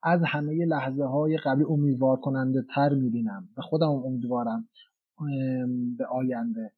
از 0.02 0.20
همه 0.26 0.64
لحظه 0.64 1.04
های 1.04 1.36
قبلی 1.36 1.64
امیدوار 1.64 2.16
کننده 2.16 2.64
تر 2.74 2.88
می‌بینم 2.88 3.48
و 3.58 3.62
خودم 3.62 3.88
امیدوارم 3.88 4.68
به 5.98 6.06
آینده. 6.06 6.72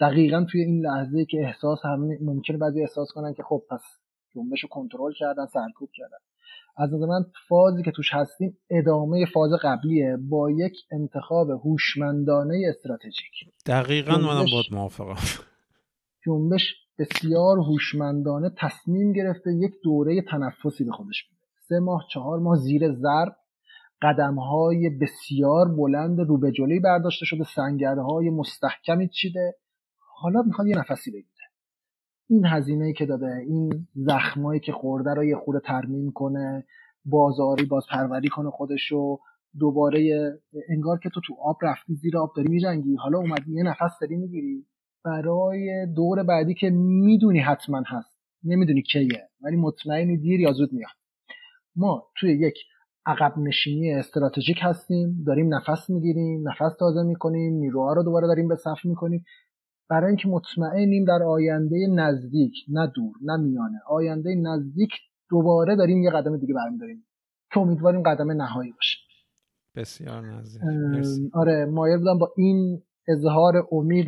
دقیقا 0.00 0.46
توی 0.50 0.60
این 0.60 0.86
لحظه 0.86 1.24
که 1.24 1.38
احساس 1.40 1.78
همه 1.84 2.18
ممکنه 2.22 2.56
بعضی 2.56 2.80
احساس 2.80 3.08
کنن 3.14 3.34
که 3.34 3.42
خب 3.42 3.62
پس 3.70 3.80
جنبش 4.34 4.60
رو 4.62 4.68
کنترل 4.68 5.12
کردن 5.12 5.46
سرکوب 5.46 5.90
کردن. 5.94 6.18
از 6.76 6.94
نظر 6.94 7.06
من 7.06 7.24
فازی 7.48 7.82
که 7.82 7.90
توش 7.90 8.14
هستیم 8.14 8.58
ادامه 8.70 9.26
فاز 9.34 9.50
قبلیه 9.62 10.16
با 10.28 10.50
یک 10.50 10.72
انتخاب 10.90 11.50
هوشمندانه 11.50 12.62
استراتژیک. 12.68 13.32
دقیقا 13.66 14.12
منم 14.12 14.46
باید 14.52 14.66
موافقم. 14.72 15.44
جنبش 16.26 16.74
بسیار 16.98 17.58
هوشمندانه 17.58 18.50
تصمیم 18.58 19.12
گرفته 19.12 19.50
یک 19.54 19.72
دوره 19.84 20.22
تنفسی 20.22 20.84
به 20.84 20.92
خودش 20.92 21.28
سه 21.68 21.78
ماه 21.78 22.02
چهار 22.12 22.38
ماه 22.38 22.56
زیر 22.56 22.92
ضرب 22.92 23.36
قدم 24.02 24.38
های 24.38 24.90
بسیار 24.90 25.74
بلند 25.74 26.20
رو 26.20 26.38
به 26.38 26.52
جلوی 26.52 26.80
برداشته 26.80 27.26
شده 27.26 27.44
سنگرهای 27.56 28.30
مستحکمی 28.30 29.08
چیده. 29.08 29.54
حالا 30.20 30.42
می‌خواد 30.42 30.68
یه 30.68 30.78
نفسی 30.78 31.10
بگیره. 31.10 31.46
این 32.28 32.46
هزینه 32.46 32.92
که 32.92 33.06
داده 33.06 33.36
این 33.36 33.86
زخمایی 33.94 34.60
که 34.60 34.72
خورده 34.72 35.14
رو 35.14 35.24
یه 35.24 35.36
خورده 35.36 35.60
ترمیم 35.66 36.12
کنه 36.12 36.66
بازاری 37.04 37.64
باز 37.64 37.84
پروری 37.90 38.28
کنه 38.28 38.50
خودشو 38.50 39.18
دوباره 39.58 40.30
انگار 40.68 40.98
که 40.98 41.10
تو 41.14 41.20
تو 41.26 41.34
آب 41.42 41.56
رفتی 41.62 41.94
زیر 41.94 42.18
آب 42.18 42.32
داری 42.36 42.48
میجنگی. 42.48 42.96
حالا 42.96 43.18
اومدی 43.18 43.52
یه 43.52 43.62
نفس 43.62 43.98
داری 44.00 44.16
می‌گیری. 44.16 44.66
برای 45.04 45.86
دور 45.96 46.22
بعدی 46.22 46.54
که 46.54 46.70
می‌دونی 46.70 47.40
حتما 47.40 47.82
هست. 47.86 48.20
نمی‌دونی 48.44 48.82
کیه 48.82 49.28
ولی 49.40 49.56
مطمئنی 49.56 50.16
دیر 50.16 50.40
یا 50.40 50.52
زود 50.52 50.72
میاد. 50.72 51.05
ما 51.76 52.06
توی 52.16 52.32
یک 52.32 52.54
عقب 53.06 53.38
نشینی 53.38 53.94
استراتژیک 53.94 54.56
هستیم 54.60 55.24
داریم 55.26 55.54
نفس 55.54 55.90
می‌گیریم 55.90 56.48
نفس 56.48 56.76
تازه 56.78 57.02
می‌کنیم 57.02 57.54
نیروها 57.54 57.92
رو 57.92 58.02
دوباره 58.02 58.26
داریم 58.26 58.48
به 58.48 58.56
صف 58.56 58.84
می‌کنیم. 58.84 59.24
برای 59.90 60.06
اینکه 60.06 60.28
مطمئنیم 60.28 61.04
در 61.04 61.22
آینده 61.22 61.86
نزدیک 61.94 62.52
نه 62.68 62.92
دور 62.94 63.14
نه 63.22 63.36
میانه 63.36 63.80
آینده 63.88 64.34
نزدیک 64.34 64.90
دوباره 65.30 65.76
داریم 65.76 66.02
یه 66.02 66.10
قدم 66.10 66.36
دیگه 66.36 66.54
برمیداریم. 66.54 67.04
که 67.52 67.60
امیدواریم 67.60 68.02
قدم 68.02 68.32
نهایی 68.32 68.72
باشه. 68.72 68.98
بسیار 69.76 70.22
نزدیک. 70.22 70.62
آره 71.34 71.64
مایل 71.64 71.98
بودم 71.98 72.18
با 72.18 72.32
این 72.36 72.82
اظهار 73.08 73.68
امید 73.72 74.06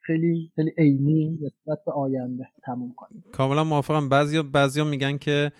خیلی 0.00 0.52
خیلی 0.54 0.70
عینی 0.78 1.38
نسبت 1.42 1.78
به 1.86 1.92
آینده 1.92 2.44
تموم 2.64 2.94
کنیم. 2.96 3.24
کاملا 3.32 3.64
موافقم. 3.64 4.08
بعضیا 4.08 4.42
بعضیا 4.42 4.84
میگن 4.84 5.18
که 5.18 5.52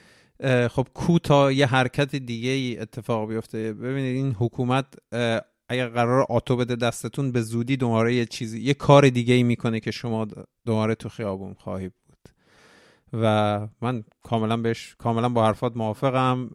خب 0.71 0.87
کو 0.95 1.19
تا 1.19 1.53
یه 1.53 1.67
حرکت 1.67 2.17
دیگه 2.17 2.51
ای 2.51 2.79
اتفاق 2.79 3.29
بیفته. 3.29 3.73
ببینید 3.73 4.17
این 4.17 4.37
حکومت 4.39 4.87
اگر 5.69 5.89
قرار 5.89 6.27
آتو 6.29 6.57
بده 6.57 6.77
دستتون 6.77 7.33
به 7.33 7.43
زودی 7.43 7.77
دوباره 7.77 8.15
یه 8.15 8.27
چیزی 8.27 8.61
یه 8.61 8.75
کار 8.75 9.09
دیگه 9.09 9.35
ای 9.35 9.43
می‌کنه 9.43 9.81
که 9.81 9.91
شما 9.91 10.27
دوباره 10.67 10.95
تو 10.95 11.09
خیابون 11.09 11.55
خواهی 11.55 11.89
بود. 11.89 11.97
و 13.13 13.69
من 13.83 14.05
کاملا 14.23 14.57
بهش 14.57 14.95
کاملا 14.99 15.29
با 15.29 15.47
حرفات 15.47 15.77
موافقم. 15.77 16.51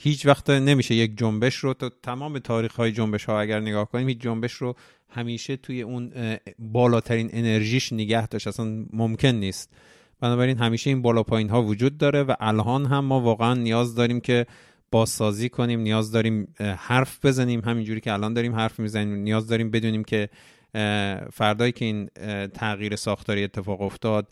هیچ 0.00 0.26
وقت 0.26 0.50
نمیشه 0.50 0.94
یک 0.94 1.18
جنبش 1.18 1.56
رو 1.56 1.74
تو 1.74 1.90
تمام 2.02 2.38
تاریخ 2.38 2.76
های 2.76 2.92
جنبش 2.92 3.24
ها 3.24 3.40
اگر 3.40 3.60
نگاه 3.60 3.88
کنیم 3.88 4.08
هیچ 4.08 4.18
جنبش 4.18 4.52
رو 4.52 4.76
همیشه 5.08 5.56
توی 5.56 5.82
اون 5.82 6.12
بالاترین 6.58 7.30
انرژیش 7.32 7.92
نگه 7.92 8.26
داشت. 8.26 8.46
اصلا 8.46 8.86
ممکن 8.92 9.28
نیست. 9.28 9.72
بنابراین 10.22 10.58
همیشه 10.58 10.90
این 10.90 11.02
بالا 11.02 11.22
پایین 11.22 11.50
ها 11.50 11.62
وجود 11.62 11.98
داره 11.98 12.22
و 12.22 12.34
الان 12.40 12.86
هم 12.86 13.04
ما 13.04 13.20
واقعا 13.20 13.54
نیاز 13.54 13.94
داریم 13.94 14.20
که 14.20 14.46
بازسازی 14.90 15.48
کنیم 15.48 15.80
نیاز 15.80 16.12
داریم 16.12 16.54
حرف 16.58 17.24
بزنیم. 17.24 17.60
همینجوری 17.60 18.00
که 18.00 18.12
الان 18.12 18.34
داریم 18.34 18.54
حرف 18.54 18.78
می‌زنیم 18.78 19.14
نیاز 19.14 19.46
داریم 19.46 19.70
بدونیم 19.70 20.04
که 20.04 20.28
فردایی 21.32 21.72
که 21.72 21.84
این 21.84 22.08
تغییر 22.54 22.96
ساختاری 22.96 23.44
اتفاق 23.44 23.80
افتاد 23.80 24.28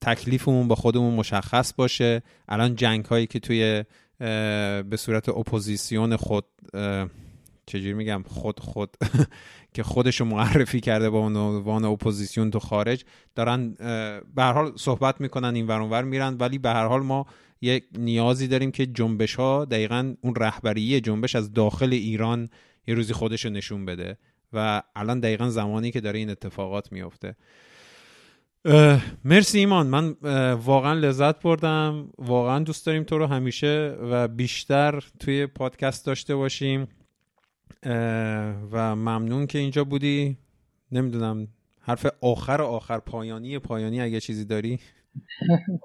تکلیفمون 0.00 0.68
با 0.68 0.74
خودمون 0.74 1.14
مشخص 1.14 1.74
باشه. 1.74 2.22
الان 2.48 2.74
جنگ 2.74 3.04
هایی 3.04 3.26
که 3.26 3.38
توی 3.38 3.84
به 4.88 4.96
صورت 4.98 5.28
اپوزیسیون 5.28 6.16
خود 6.16 6.44
چجوری 7.68 7.94
میگم 7.94 8.24
خود 8.26 8.60
خود 8.60 8.96
که 9.74 9.82
خودشو 9.82 10.24
معرفی 10.24 10.80
کرده 10.80 11.10
با 11.10 11.18
عنوان 11.18 11.84
اپوزیسیون 11.84 12.50
تو 12.50 12.58
خارج 12.58 13.04
دارن 13.34 13.74
به 14.34 14.42
هر 14.42 14.52
حال 14.52 14.72
صحبت 14.76 15.20
می‌کنن 15.20 15.54
این 15.54 15.66
ور 15.66 16.04
میرن 16.04 16.36
ولی 16.40 16.58
به 16.58 16.68
هر 16.68 16.86
حال 16.86 17.02
ما 17.02 17.26
یک 17.60 17.84
نیازی 17.98 18.48
داریم 18.48 18.70
که 18.70 18.86
جنبش 18.86 19.34
ها 19.34 19.64
دقیقا 19.64 20.14
اون 20.20 20.34
رهبری 20.34 21.00
جنبش 21.00 21.36
از 21.36 21.52
داخل 21.52 21.92
ایران 21.92 22.48
یه 22.86 22.94
روزی 22.94 23.12
خودش 23.12 23.44
رو 23.44 23.50
نشون 23.50 23.84
بده 23.84 24.18
و 24.52 24.82
الان 24.96 25.20
دقیقا 25.20 25.48
زمانی 25.48 25.90
که 25.90 26.00
داره 26.00 26.18
این 26.18 26.30
اتفاقات 26.30 26.92
میفته. 26.92 27.36
مرسی 29.24 29.58
ایمان. 29.58 29.86
من 29.86 30.16
واقعا 30.52 30.92
لذت 30.94 31.42
بردم. 31.42 32.10
واقعا 32.18 32.58
دوست 32.58 32.86
داریم 32.86 33.02
تو 33.02 33.18
رو 33.18 33.26
همیشه 33.26 33.96
و 34.02 34.28
بیشتر 34.28 35.02
توی 35.20 35.46
پادکست 35.46 36.06
داشته 36.06 36.36
باشیم. 36.36 36.88
و 38.72 38.96
ممنون 38.96 39.46
که 39.46 39.58
اینجا 39.58 39.84
بودی. 39.84 40.36
نمی‌دونم 40.92 41.48
حرف 41.80 42.06
آخر 42.20 42.62
آخر 42.62 42.98
پایانی 42.98 43.58
پایانی 43.58 44.00
اگه 44.00 44.20
چیزی 44.20 44.44
داری. 44.44 44.78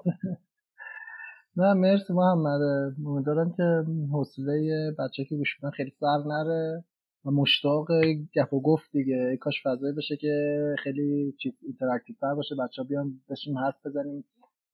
نه 1.56 1.74
مرسی 1.74 2.12
محمد. 2.12 2.60
امیدوارم 3.06 3.52
که 3.56 3.84
حوصله 4.12 4.90
بچه 4.98 5.24
که 5.24 5.36
گوش 5.36 5.56
خیلی 5.76 5.92
سر 6.00 6.18
نره 6.26 6.84
و 7.24 7.30
مشتاق 7.30 7.86
گپ 8.36 8.52
و 8.52 8.60
گفت 8.62 8.92
دیگه. 8.92 9.38
کاش 9.40 9.62
فضایی 9.66 9.94
بشه 9.94 10.16
که 10.16 10.58
خیلی 10.82 11.34
چیز 11.42 11.52
interactive 11.62 12.16
تر 12.20 12.34
باشه. 12.34 12.54
بچه 12.54 12.82
بیان 12.82 13.20
بشیم 13.30 13.58
حرف 13.58 13.86
بزنیم. 13.86 14.24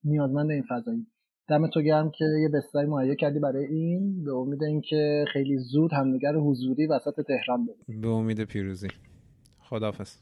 نیازمند 0.03 0.51
این 0.51 0.63
فضایی. 0.69 1.07
دم 1.51 1.67
تو 1.67 1.81
گرم 1.81 2.11
که 2.11 2.25
یه 2.41 2.49
بستری 2.49 2.85
مهیا 2.85 3.15
کردی 3.15 3.39
برای 3.39 3.65
این. 3.65 4.23
به 4.23 4.33
امید 4.33 4.63
اینکه 4.63 5.25
خیلی 5.33 5.57
زود 5.57 5.93
همدیگر 5.93 6.35
حضوری 6.35 6.87
وسط 6.87 7.21
تهران 7.27 7.65
ببینیم 7.65 8.01
به 8.01 8.07
امید 8.07 8.43
پیروزی. 8.43 8.87
خداحافظ. 9.59 10.15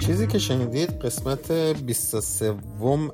چیزی 0.00 0.26
که 0.26 0.38
شنیدید 0.38 0.90
قسمت 0.90 1.52
23 1.86 2.54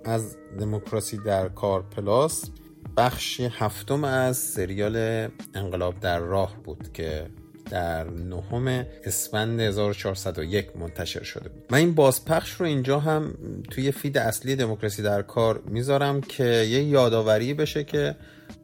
از 0.04 0.36
دموکراسی 0.60 1.18
در 1.26 1.48
کار 1.48 1.82
پلاس 1.82 2.50
بخش 2.96 3.40
هفتم 3.40 4.04
از 4.04 4.36
سریال 4.36 5.28
انقلاب 5.54 6.00
در 6.00 6.18
راه 6.20 6.56
بود 6.64 6.92
که 6.92 7.26
در 7.70 8.04
نهم 8.10 8.86
اسفند 9.04 9.60
1401 9.60 10.76
منتشر 10.76 11.22
شده 11.22 11.48
بود. 11.48 11.62
من 11.70 11.78
این 11.78 11.94
بازپخش 11.94 12.52
رو 12.52 12.66
اینجا 12.66 12.98
هم 12.98 13.34
توی 13.70 13.92
feed 13.92 14.18
اصلی 14.18 14.56
دموکراسی 14.56 15.02
در 15.02 15.22
کار 15.22 15.62
می‌ذارم 15.66 16.20
که 16.20 16.44
یه 16.44 16.82
یادآوری 16.82 17.54
بشه 17.54 17.84
که 17.84 18.16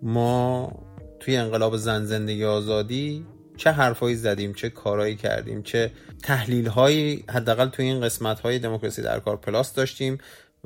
ما 0.02 0.72
توی 1.20 1.36
انقلاب 1.36 1.76
زن 1.76 2.04
زندگی 2.04 2.44
آزادی 2.44 3.26
چه 3.56 3.70
حرفایی 3.70 4.16
زدیم 4.16 4.52
چه 4.52 4.70
کارهایی 4.70 5.16
کردیم 5.16 5.62
چه 5.62 5.90
تحلیل 6.22 6.68
حداقل 7.28 7.68
توی 7.68 7.84
این 7.84 8.00
قسمت 8.00 8.40
های 8.40 8.58
دموکراسی 8.58 9.02
در 9.02 9.20
کار 9.20 9.36
Plus 9.36 9.74
داشتیم 9.74 10.18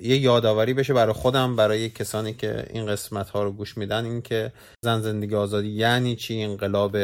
یه 0.02 0.16
یادآوری 0.16 0.74
بشه 0.74 0.94
برای 0.94 1.12
خودم 1.12 1.56
برای 1.56 1.90
کسانی 1.90 2.34
که 2.34 2.66
این 2.70 2.86
قسمت 2.86 3.30
ها 3.30 3.42
رو 3.42 3.52
گوش 3.52 3.76
میدن 3.76 4.04
این 4.04 4.22
که 4.22 4.52
زن 4.80 5.00
زندگی 5.00 5.34
آزادی 5.34 5.68
یعنی 5.68 6.16
چی؟ 6.16 6.42
انقلاب 6.42 6.96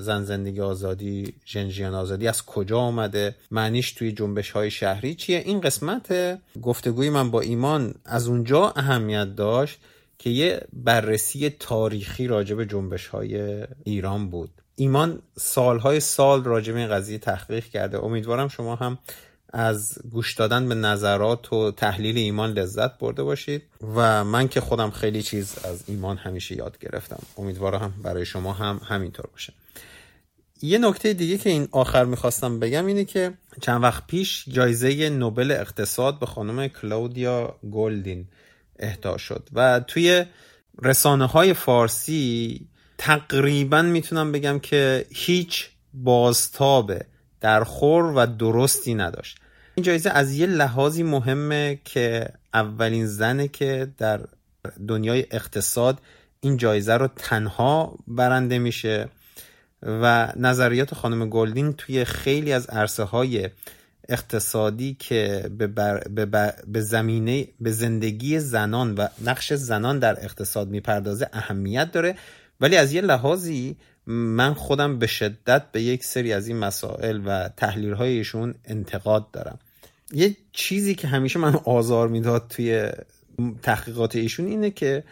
زن 0.00 0.24
زندگی 0.24 0.60
آزادی 0.60 1.34
ژن 1.44 1.64
ژیان 1.64 1.94
ئازادی 1.94 2.28
از 2.28 2.46
کجا 2.46 2.78
آمده 2.78 3.34
معنیش 3.50 3.92
توی 3.92 4.12
جنبش 4.12 4.50
های 4.50 4.70
شهری 4.70 5.14
چیه؟ 5.14 5.38
این 5.38 5.60
قسمت 5.60 6.38
گفتگوی 6.62 7.10
من 7.10 7.30
با 7.30 7.40
ایمان 7.40 7.94
از 8.04 8.28
اونجا 8.28 8.72
اهمیت 8.76 9.36
داشت 9.36 9.78
که 10.18 10.30
یه 10.30 10.60
بررسی 10.72 11.50
تاریخی 11.50 12.26
راجع 12.26 12.54
به 12.54 12.66
جنبش 12.66 13.06
های 13.06 13.64
ایران 13.84 14.30
بود. 14.30 14.50
ایمان 14.76 15.22
سالهای 15.36 16.00
سال 16.00 16.44
راجع 16.44 16.72
به 16.72 16.78
این 16.78 16.88
قضیه 16.88 17.18
تحقیق 17.18 17.64
کرده. 17.64 18.04
امیدوارم 18.04 18.48
شما 18.48 18.76
هم 18.76 18.98
از 19.52 19.98
گوش 20.10 20.34
دادن 20.34 20.68
به 20.68 20.74
نظرات 20.74 21.52
و 21.52 21.70
تحلیل 21.70 22.18
ایمان 22.18 22.52
لذت 22.52 22.98
برده 22.98 23.22
باشید. 23.22 23.62
و 23.94 24.24
من 24.24 24.48
که 24.48 24.60
خودم 24.60 24.90
خیلی 24.90 25.22
چیز 25.22 25.58
از 25.64 25.84
ایمان 25.86 26.16
همیشه 26.16 26.56
یاد 26.56 26.78
گرفتم. 26.78 27.22
امیدوارم 27.36 27.94
برای 28.02 28.26
شما 28.26 28.52
هم 28.52 28.80
همینطور 28.88 29.26
باشه. 29.32 29.52
یه 30.62 30.78
نکته 30.78 31.12
دیگه 31.12 31.38
که 31.38 31.50
این 31.50 31.68
آخر 31.72 32.04
می‌خواستم 32.04 32.60
بگم 32.60 32.86
اینه 32.86 33.04
که 33.04 33.32
چند 33.60 33.82
وقت 33.82 34.06
پیش 34.06 34.44
جایزه 34.48 35.10
نوبل 35.10 35.50
اقتصاد 35.50 36.18
به 36.18 36.26
خانم 36.26 36.68
کلاودیا 36.68 37.58
گلدین 37.72 38.28
اهدا 38.78 39.16
شد. 39.16 39.48
و 39.52 39.80
توی 39.80 40.24
رسانه 40.82 41.26
های 41.26 41.54
فارسی 41.54 42.60
تقریبا 42.98 43.82
می‌تونم 43.82 44.32
بگم 44.32 44.58
که 44.58 45.06
هیچ 45.10 45.68
بازتاب 45.94 46.92
در 47.40 47.64
خور 47.64 48.04
و 48.04 48.26
درستی 48.26 48.94
نداشت. 48.94 49.38
این 49.74 49.84
جایزه 49.84 50.10
از 50.10 50.34
یه 50.34 50.46
لحاظی 50.46 51.02
مهمه 51.02 51.78
که 51.84 52.28
اولین 52.54 53.06
زنه 53.06 53.48
که 53.48 53.88
در 53.98 54.20
دنیای 54.88 55.26
اقتصاد 55.30 56.00
این 56.40 56.56
جایزه 56.56 56.94
رو 56.94 57.08
تنها 57.16 57.98
برنده 58.06 58.58
میشه 58.58 59.08
و 59.82 60.32
نظریات 60.36 60.94
خانم 60.94 61.28
گلدین 61.28 61.72
توی 61.72 62.04
خیلی 62.04 62.52
از 62.52 62.66
عرصه 62.66 63.02
های 63.02 63.50
اقتصادی 64.08 64.96
که 64.98 65.50
به, 65.58 65.66
به, 65.66 66.54
به 66.66 66.80
زمینه 66.80 67.48
به 67.60 67.70
زندگی 67.70 68.38
زنان 68.38 68.94
و 68.94 69.06
نقش 69.24 69.52
زنان 69.52 69.98
در 69.98 70.24
اقتصاد 70.24 70.68
می‌پردازه 70.68 71.28
اهمیت 71.32 71.92
داره. 71.92 72.14
ولی 72.60 72.76
از 72.76 72.92
یه 72.92 73.00
لحاظی 73.00 73.76
من 74.08 74.54
خودم 74.54 74.98
به 74.98 75.06
شدت 75.06 75.72
به 75.72 75.82
یک 75.82 76.04
سری 76.04 76.32
از 76.32 76.48
این 76.48 76.56
مسائل 76.56 77.20
و 77.26 77.48
تحلیل 77.56 77.92
های 77.92 78.12
ایشون 78.12 78.54
انتقاد 78.64 79.30
دارم. 79.30 79.58
یه 80.12 80.36
چیزی 80.52 80.94
که 80.94 81.08
همیشه 81.08 81.38
من 81.38 81.54
آزار 81.64 82.08
می‌داد 82.08 82.46
توی 82.48 82.90
تحقیقات 83.62 84.16
ایشون 84.16 84.46
اینه 84.46 84.70
که 84.70 85.04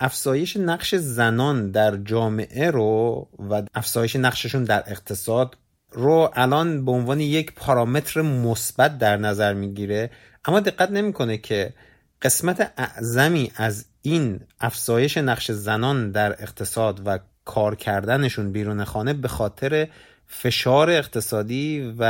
افزایش 0.00 0.56
نقش 0.56 0.94
زنان 0.94 1.70
در 1.70 1.96
جامعه 1.96 2.70
رو 2.70 3.28
و 3.50 3.62
افزایش 3.74 4.16
نقششون 4.16 4.64
در 4.64 4.84
اقتصاد 4.86 5.56
رو 5.92 6.30
الان 6.34 6.84
به 6.84 6.90
عنوان 6.90 7.20
یک 7.20 7.52
پارامتر 7.52 8.22
مثبت 8.22 8.98
در 8.98 9.16
نظر 9.16 9.54
می‌گیره. 9.54 10.10
اما 10.44 10.60
دقت 10.60 10.90
نمی‌کنه 10.90 11.38
که 11.38 11.74
قسمت 12.22 12.72
اعظمی 12.76 13.52
از 13.56 13.84
این 14.02 14.40
افزایش 14.60 15.16
نقش 15.18 15.50
زنان 15.50 16.10
در 16.10 16.42
اقتصاد 16.42 17.02
و 17.06 17.18
کار 17.48 17.74
کردنشون 17.74 18.52
بیرون 18.52 18.84
خانه 18.84 19.12
به 19.12 19.28
خاطر 19.28 19.88
فشار 20.26 20.90
اقتصادی 20.90 21.94
و 21.98 22.02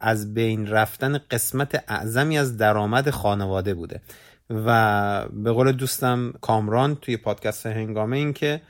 از 0.00 0.34
بین 0.34 0.66
رفتن 0.66 1.18
قسمت 1.30 1.84
اعظمی 1.88 2.38
از 2.38 2.56
درآمد 2.56 3.10
خانواده 3.10 3.74
بوده. 3.74 4.00
و 4.50 5.28
به 5.28 5.52
قول 5.52 5.72
دوستم 5.72 6.32
کامران 6.40 6.94
توی 6.94 7.16
پادکست 7.16 7.66
هنگامه 7.66 8.16
این 8.16 8.32
که 8.32 8.60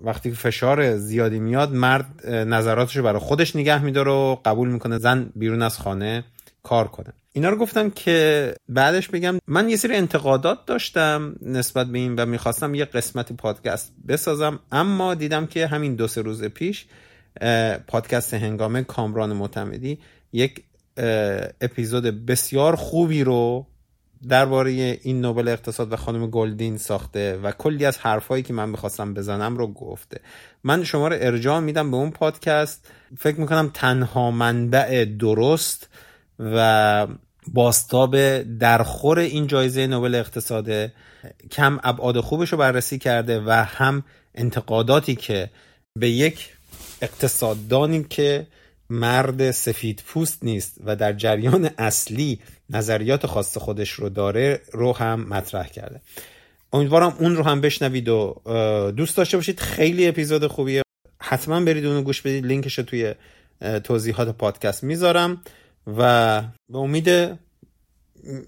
وقتی 0.00 0.30
فشار 0.30 0.96
زیادی 0.96 1.38
میاد 1.38 1.72
مرد 1.72 2.26
نظراتش 2.26 2.96
رو 2.96 3.02
برای 3.02 3.20
خودش 3.20 3.56
نگه 3.56 3.82
میداره 3.82 4.10
و 4.10 4.36
قبول 4.44 4.68
می‌کنه 4.68 4.98
زن 4.98 5.32
بیرون 5.36 5.62
از 5.62 5.78
خانه 5.78 6.24
کار 6.62 6.88
کنه. 6.88 7.12
اینا 7.32 7.48
رو 7.48 7.56
گفتم 7.56 7.90
که 7.90 8.54
بعدش 8.68 9.08
بگم 9.08 9.38
من 9.46 9.70
یه 9.70 9.76
سری 9.76 9.96
انتقادات 9.96 10.66
داشتم 10.66 11.34
نسبت 11.42 11.86
به 11.86 11.98
این 11.98 12.14
و 12.14 12.26
می‌خواستم 12.26 12.74
یه 12.74 12.84
قسمت 12.84 13.32
پادکست 13.32 13.92
بسازم 14.08 14.60
اما 14.72 15.14
دیدم 15.14 15.46
که 15.46 15.66
همین 15.66 15.94
دو 15.94 16.08
سه 16.08 16.22
روز 16.22 16.44
پیش 16.44 16.86
پادکست 17.86 18.34
هنگامه 18.34 18.82
کامران 18.82 19.32
معتمدی 19.32 19.98
یک 20.32 20.64
اپیزود 21.60 22.26
بسیار 22.26 22.76
خوبی 22.76 23.24
رو 23.24 23.66
درباره 24.28 24.70
این 25.02 25.20
نوبل 25.20 25.48
اقتصاد 25.48 25.92
و 25.92 25.96
خانم 25.96 26.26
گلدین 26.26 26.78
ساخته 26.78 27.36
و 27.36 27.52
کلی 27.52 27.84
از 27.84 27.98
حرفایی 27.98 28.42
که 28.42 28.52
من 28.52 28.68
می‌خواستم 28.68 29.14
بزنم 29.14 29.56
رو 29.56 29.66
گفته. 29.66 30.20
من 30.64 30.84
شما 30.84 31.08
رو 31.08 31.16
ارجاع 31.20 31.60
میدم 31.60 31.90
به 31.90 31.96
اون 31.96 32.10
پادکست. 32.10 32.90
فکر 33.18 33.40
می‌کنم 33.40 33.70
تنها 33.74 34.30
منبع 34.30 35.04
درست 35.04 35.88
و 36.40 37.06
باستاب 37.46 38.42
درخور 38.58 39.18
این 39.18 39.46
جایزه 39.46 39.86
نوبل 39.86 40.14
اقتصاد 40.14 40.92
کم 41.50 41.80
ابعاد 41.82 42.20
خوبش 42.20 42.52
رو 42.52 42.58
بررسی 42.58 42.98
کرده 42.98 43.40
و 43.40 43.50
هم 43.50 44.04
انتقاداتی 44.34 45.14
که 45.14 45.50
به 45.96 46.10
یک 46.10 46.48
اقتصاددانی 47.02 48.04
که 48.10 48.46
مرد 48.90 49.50
سفید 49.50 50.02
پوست 50.06 50.38
نیست 50.44 50.76
و 50.84 50.96
در 50.96 51.12
جریان 51.12 51.70
اصلی 51.78 52.40
نظریات 52.70 53.26
خاص 53.26 53.58
خودش 53.58 53.90
رو 53.90 54.08
داره 54.08 54.60
رو 54.72 54.96
هم 54.96 55.28
مطرح 55.28 55.68
کرده. 55.68 56.00
امیدوارم 56.72 57.16
اون 57.18 57.36
رو 57.36 57.42
هم 57.42 57.60
بشنوید 57.60 58.08
و 58.08 58.42
دوست 58.96 59.16
داشته 59.16 59.36
باشید. 59.36 59.60
خیلی 59.60 60.08
اپیزود 60.08 60.46
خوبیه. 60.46 60.82
حتما 61.22 61.60
برید 61.60 61.86
اونو 61.86 62.02
گوش 62.02 62.22
بدید. 62.22 62.46
لینکش 62.46 62.78
رو 62.78 62.84
توی 62.84 63.14
توضیحات 63.84 64.28
پادکست 64.28 64.84
می‌ذارم. 64.84 65.42
و 65.86 66.42
به 66.68 66.78
امید 66.78 67.38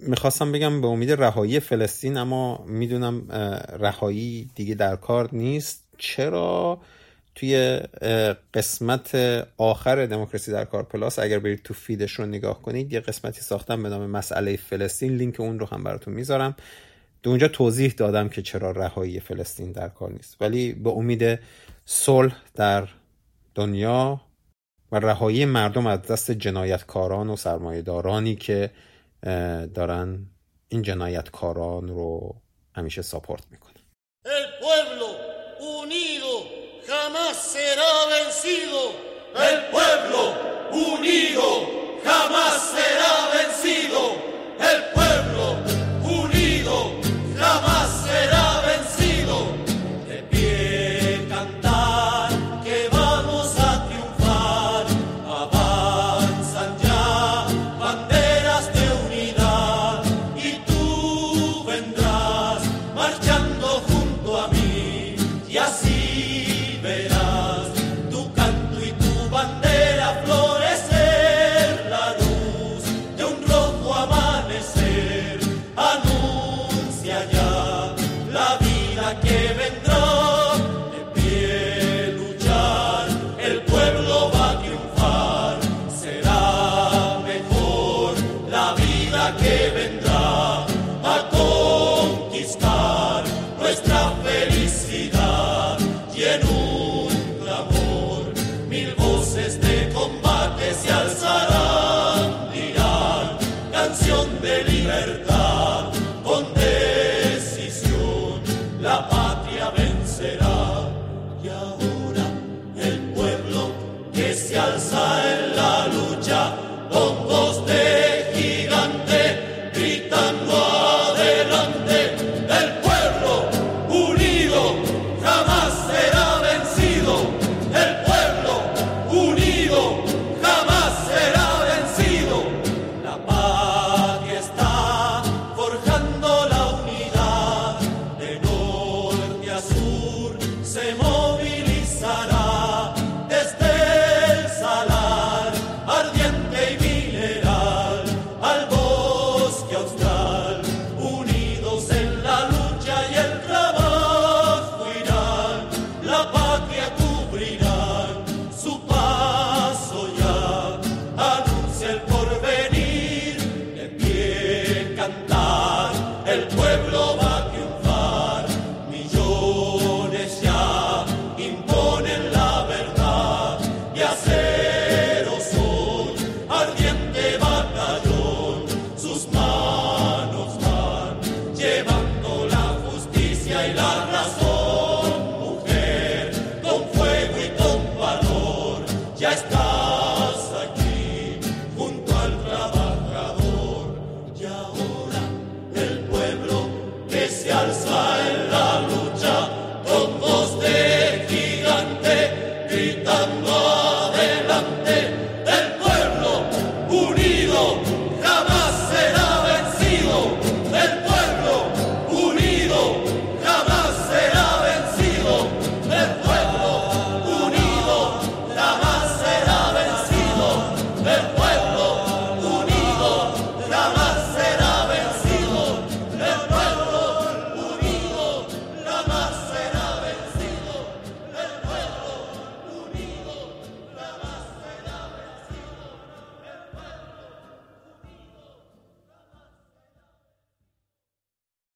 می‌خواستم 0.00 0.52
بگم 0.52 0.80
به 0.80 0.86
امید 0.86 1.12
رهایی 1.12 1.60
فلسطین 1.60 2.16
اما 2.16 2.64
می‌دونم 2.68 3.32
رهایی 3.78 4.50
دیگه 4.54 4.74
در 4.74 4.96
کار 4.96 5.28
نیست. 5.32 5.84
چرا؟ 5.98 6.80
توی 7.34 7.80
قسمت 8.54 9.14
آخر 9.56 10.06
دموکراسی 10.06 10.52
در 10.52 10.64
کار 10.64 10.82
Plus 10.82 11.18
اگر 11.18 11.38
برید 11.38 11.62
تو 11.62 11.74
feed 11.74 12.00
ش 12.00 12.12
رو 12.12 12.26
نگاه 12.26 12.62
کنید 12.62 12.92
یه 12.92 13.00
قسمتی 13.00 13.40
ساختم 13.40 13.82
به 13.82 13.88
نام 13.88 14.10
مسئله 14.10 14.56
فلسطین. 14.56 15.16
لینک 15.16 15.40
اون 15.40 15.58
رو 15.58 15.66
هم 15.66 15.84
براتون 15.84 16.14
می‌ذارم. 16.14 16.56
دو 17.22 17.30
اونجا 17.30 17.48
توضیح 17.48 17.94
دادم 17.96 18.28
که 18.28 18.42
چرا 18.42 18.70
رهایی 18.70 19.20
فلسطین 19.20 19.72
در 19.72 19.88
کار 19.88 20.12
نیست. 20.12 20.36
ولی 20.40 20.72
به 20.72 20.90
امید 20.90 21.38
صلح 21.84 22.36
در 22.54 22.88
دنیا 23.54 24.20
و 24.92 24.96
رهایی 24.96 25.44
مردم 25.44 25.86
از 25.86 26.02
دست 26.02 26.30
جنایتکاران 26.30 27.30
و 27.30 27.36
سرمایه‌دارانی 27.36 28.36
که 28.36 28.70
دارن 29.74 30.26
این 30.68 30.82
جنایتکاران 30.82 31.88
رو 31.88 32.34
همیشه 32.74 33.02
support 33.02 33.42
می‌کنن 33.50 33.72
El 34.24 34.46
pueblo 34.62 35.08
unido 35.80 36.32
jamás 36.90 37.34
será 37.54 37.92
vencido. 38.14 38.82
El 39.48 39.56
pueblo 39.72 40.20
unido 40.90 41.48
jamás 42.06 42.52
será 42.74 43.12
vencido. 43.34 44.02
El 44.70 44.80
pueblo 44.94 45.44
unido 46.20 46.76
jamás 47.40 47.88
será 48.06 48.51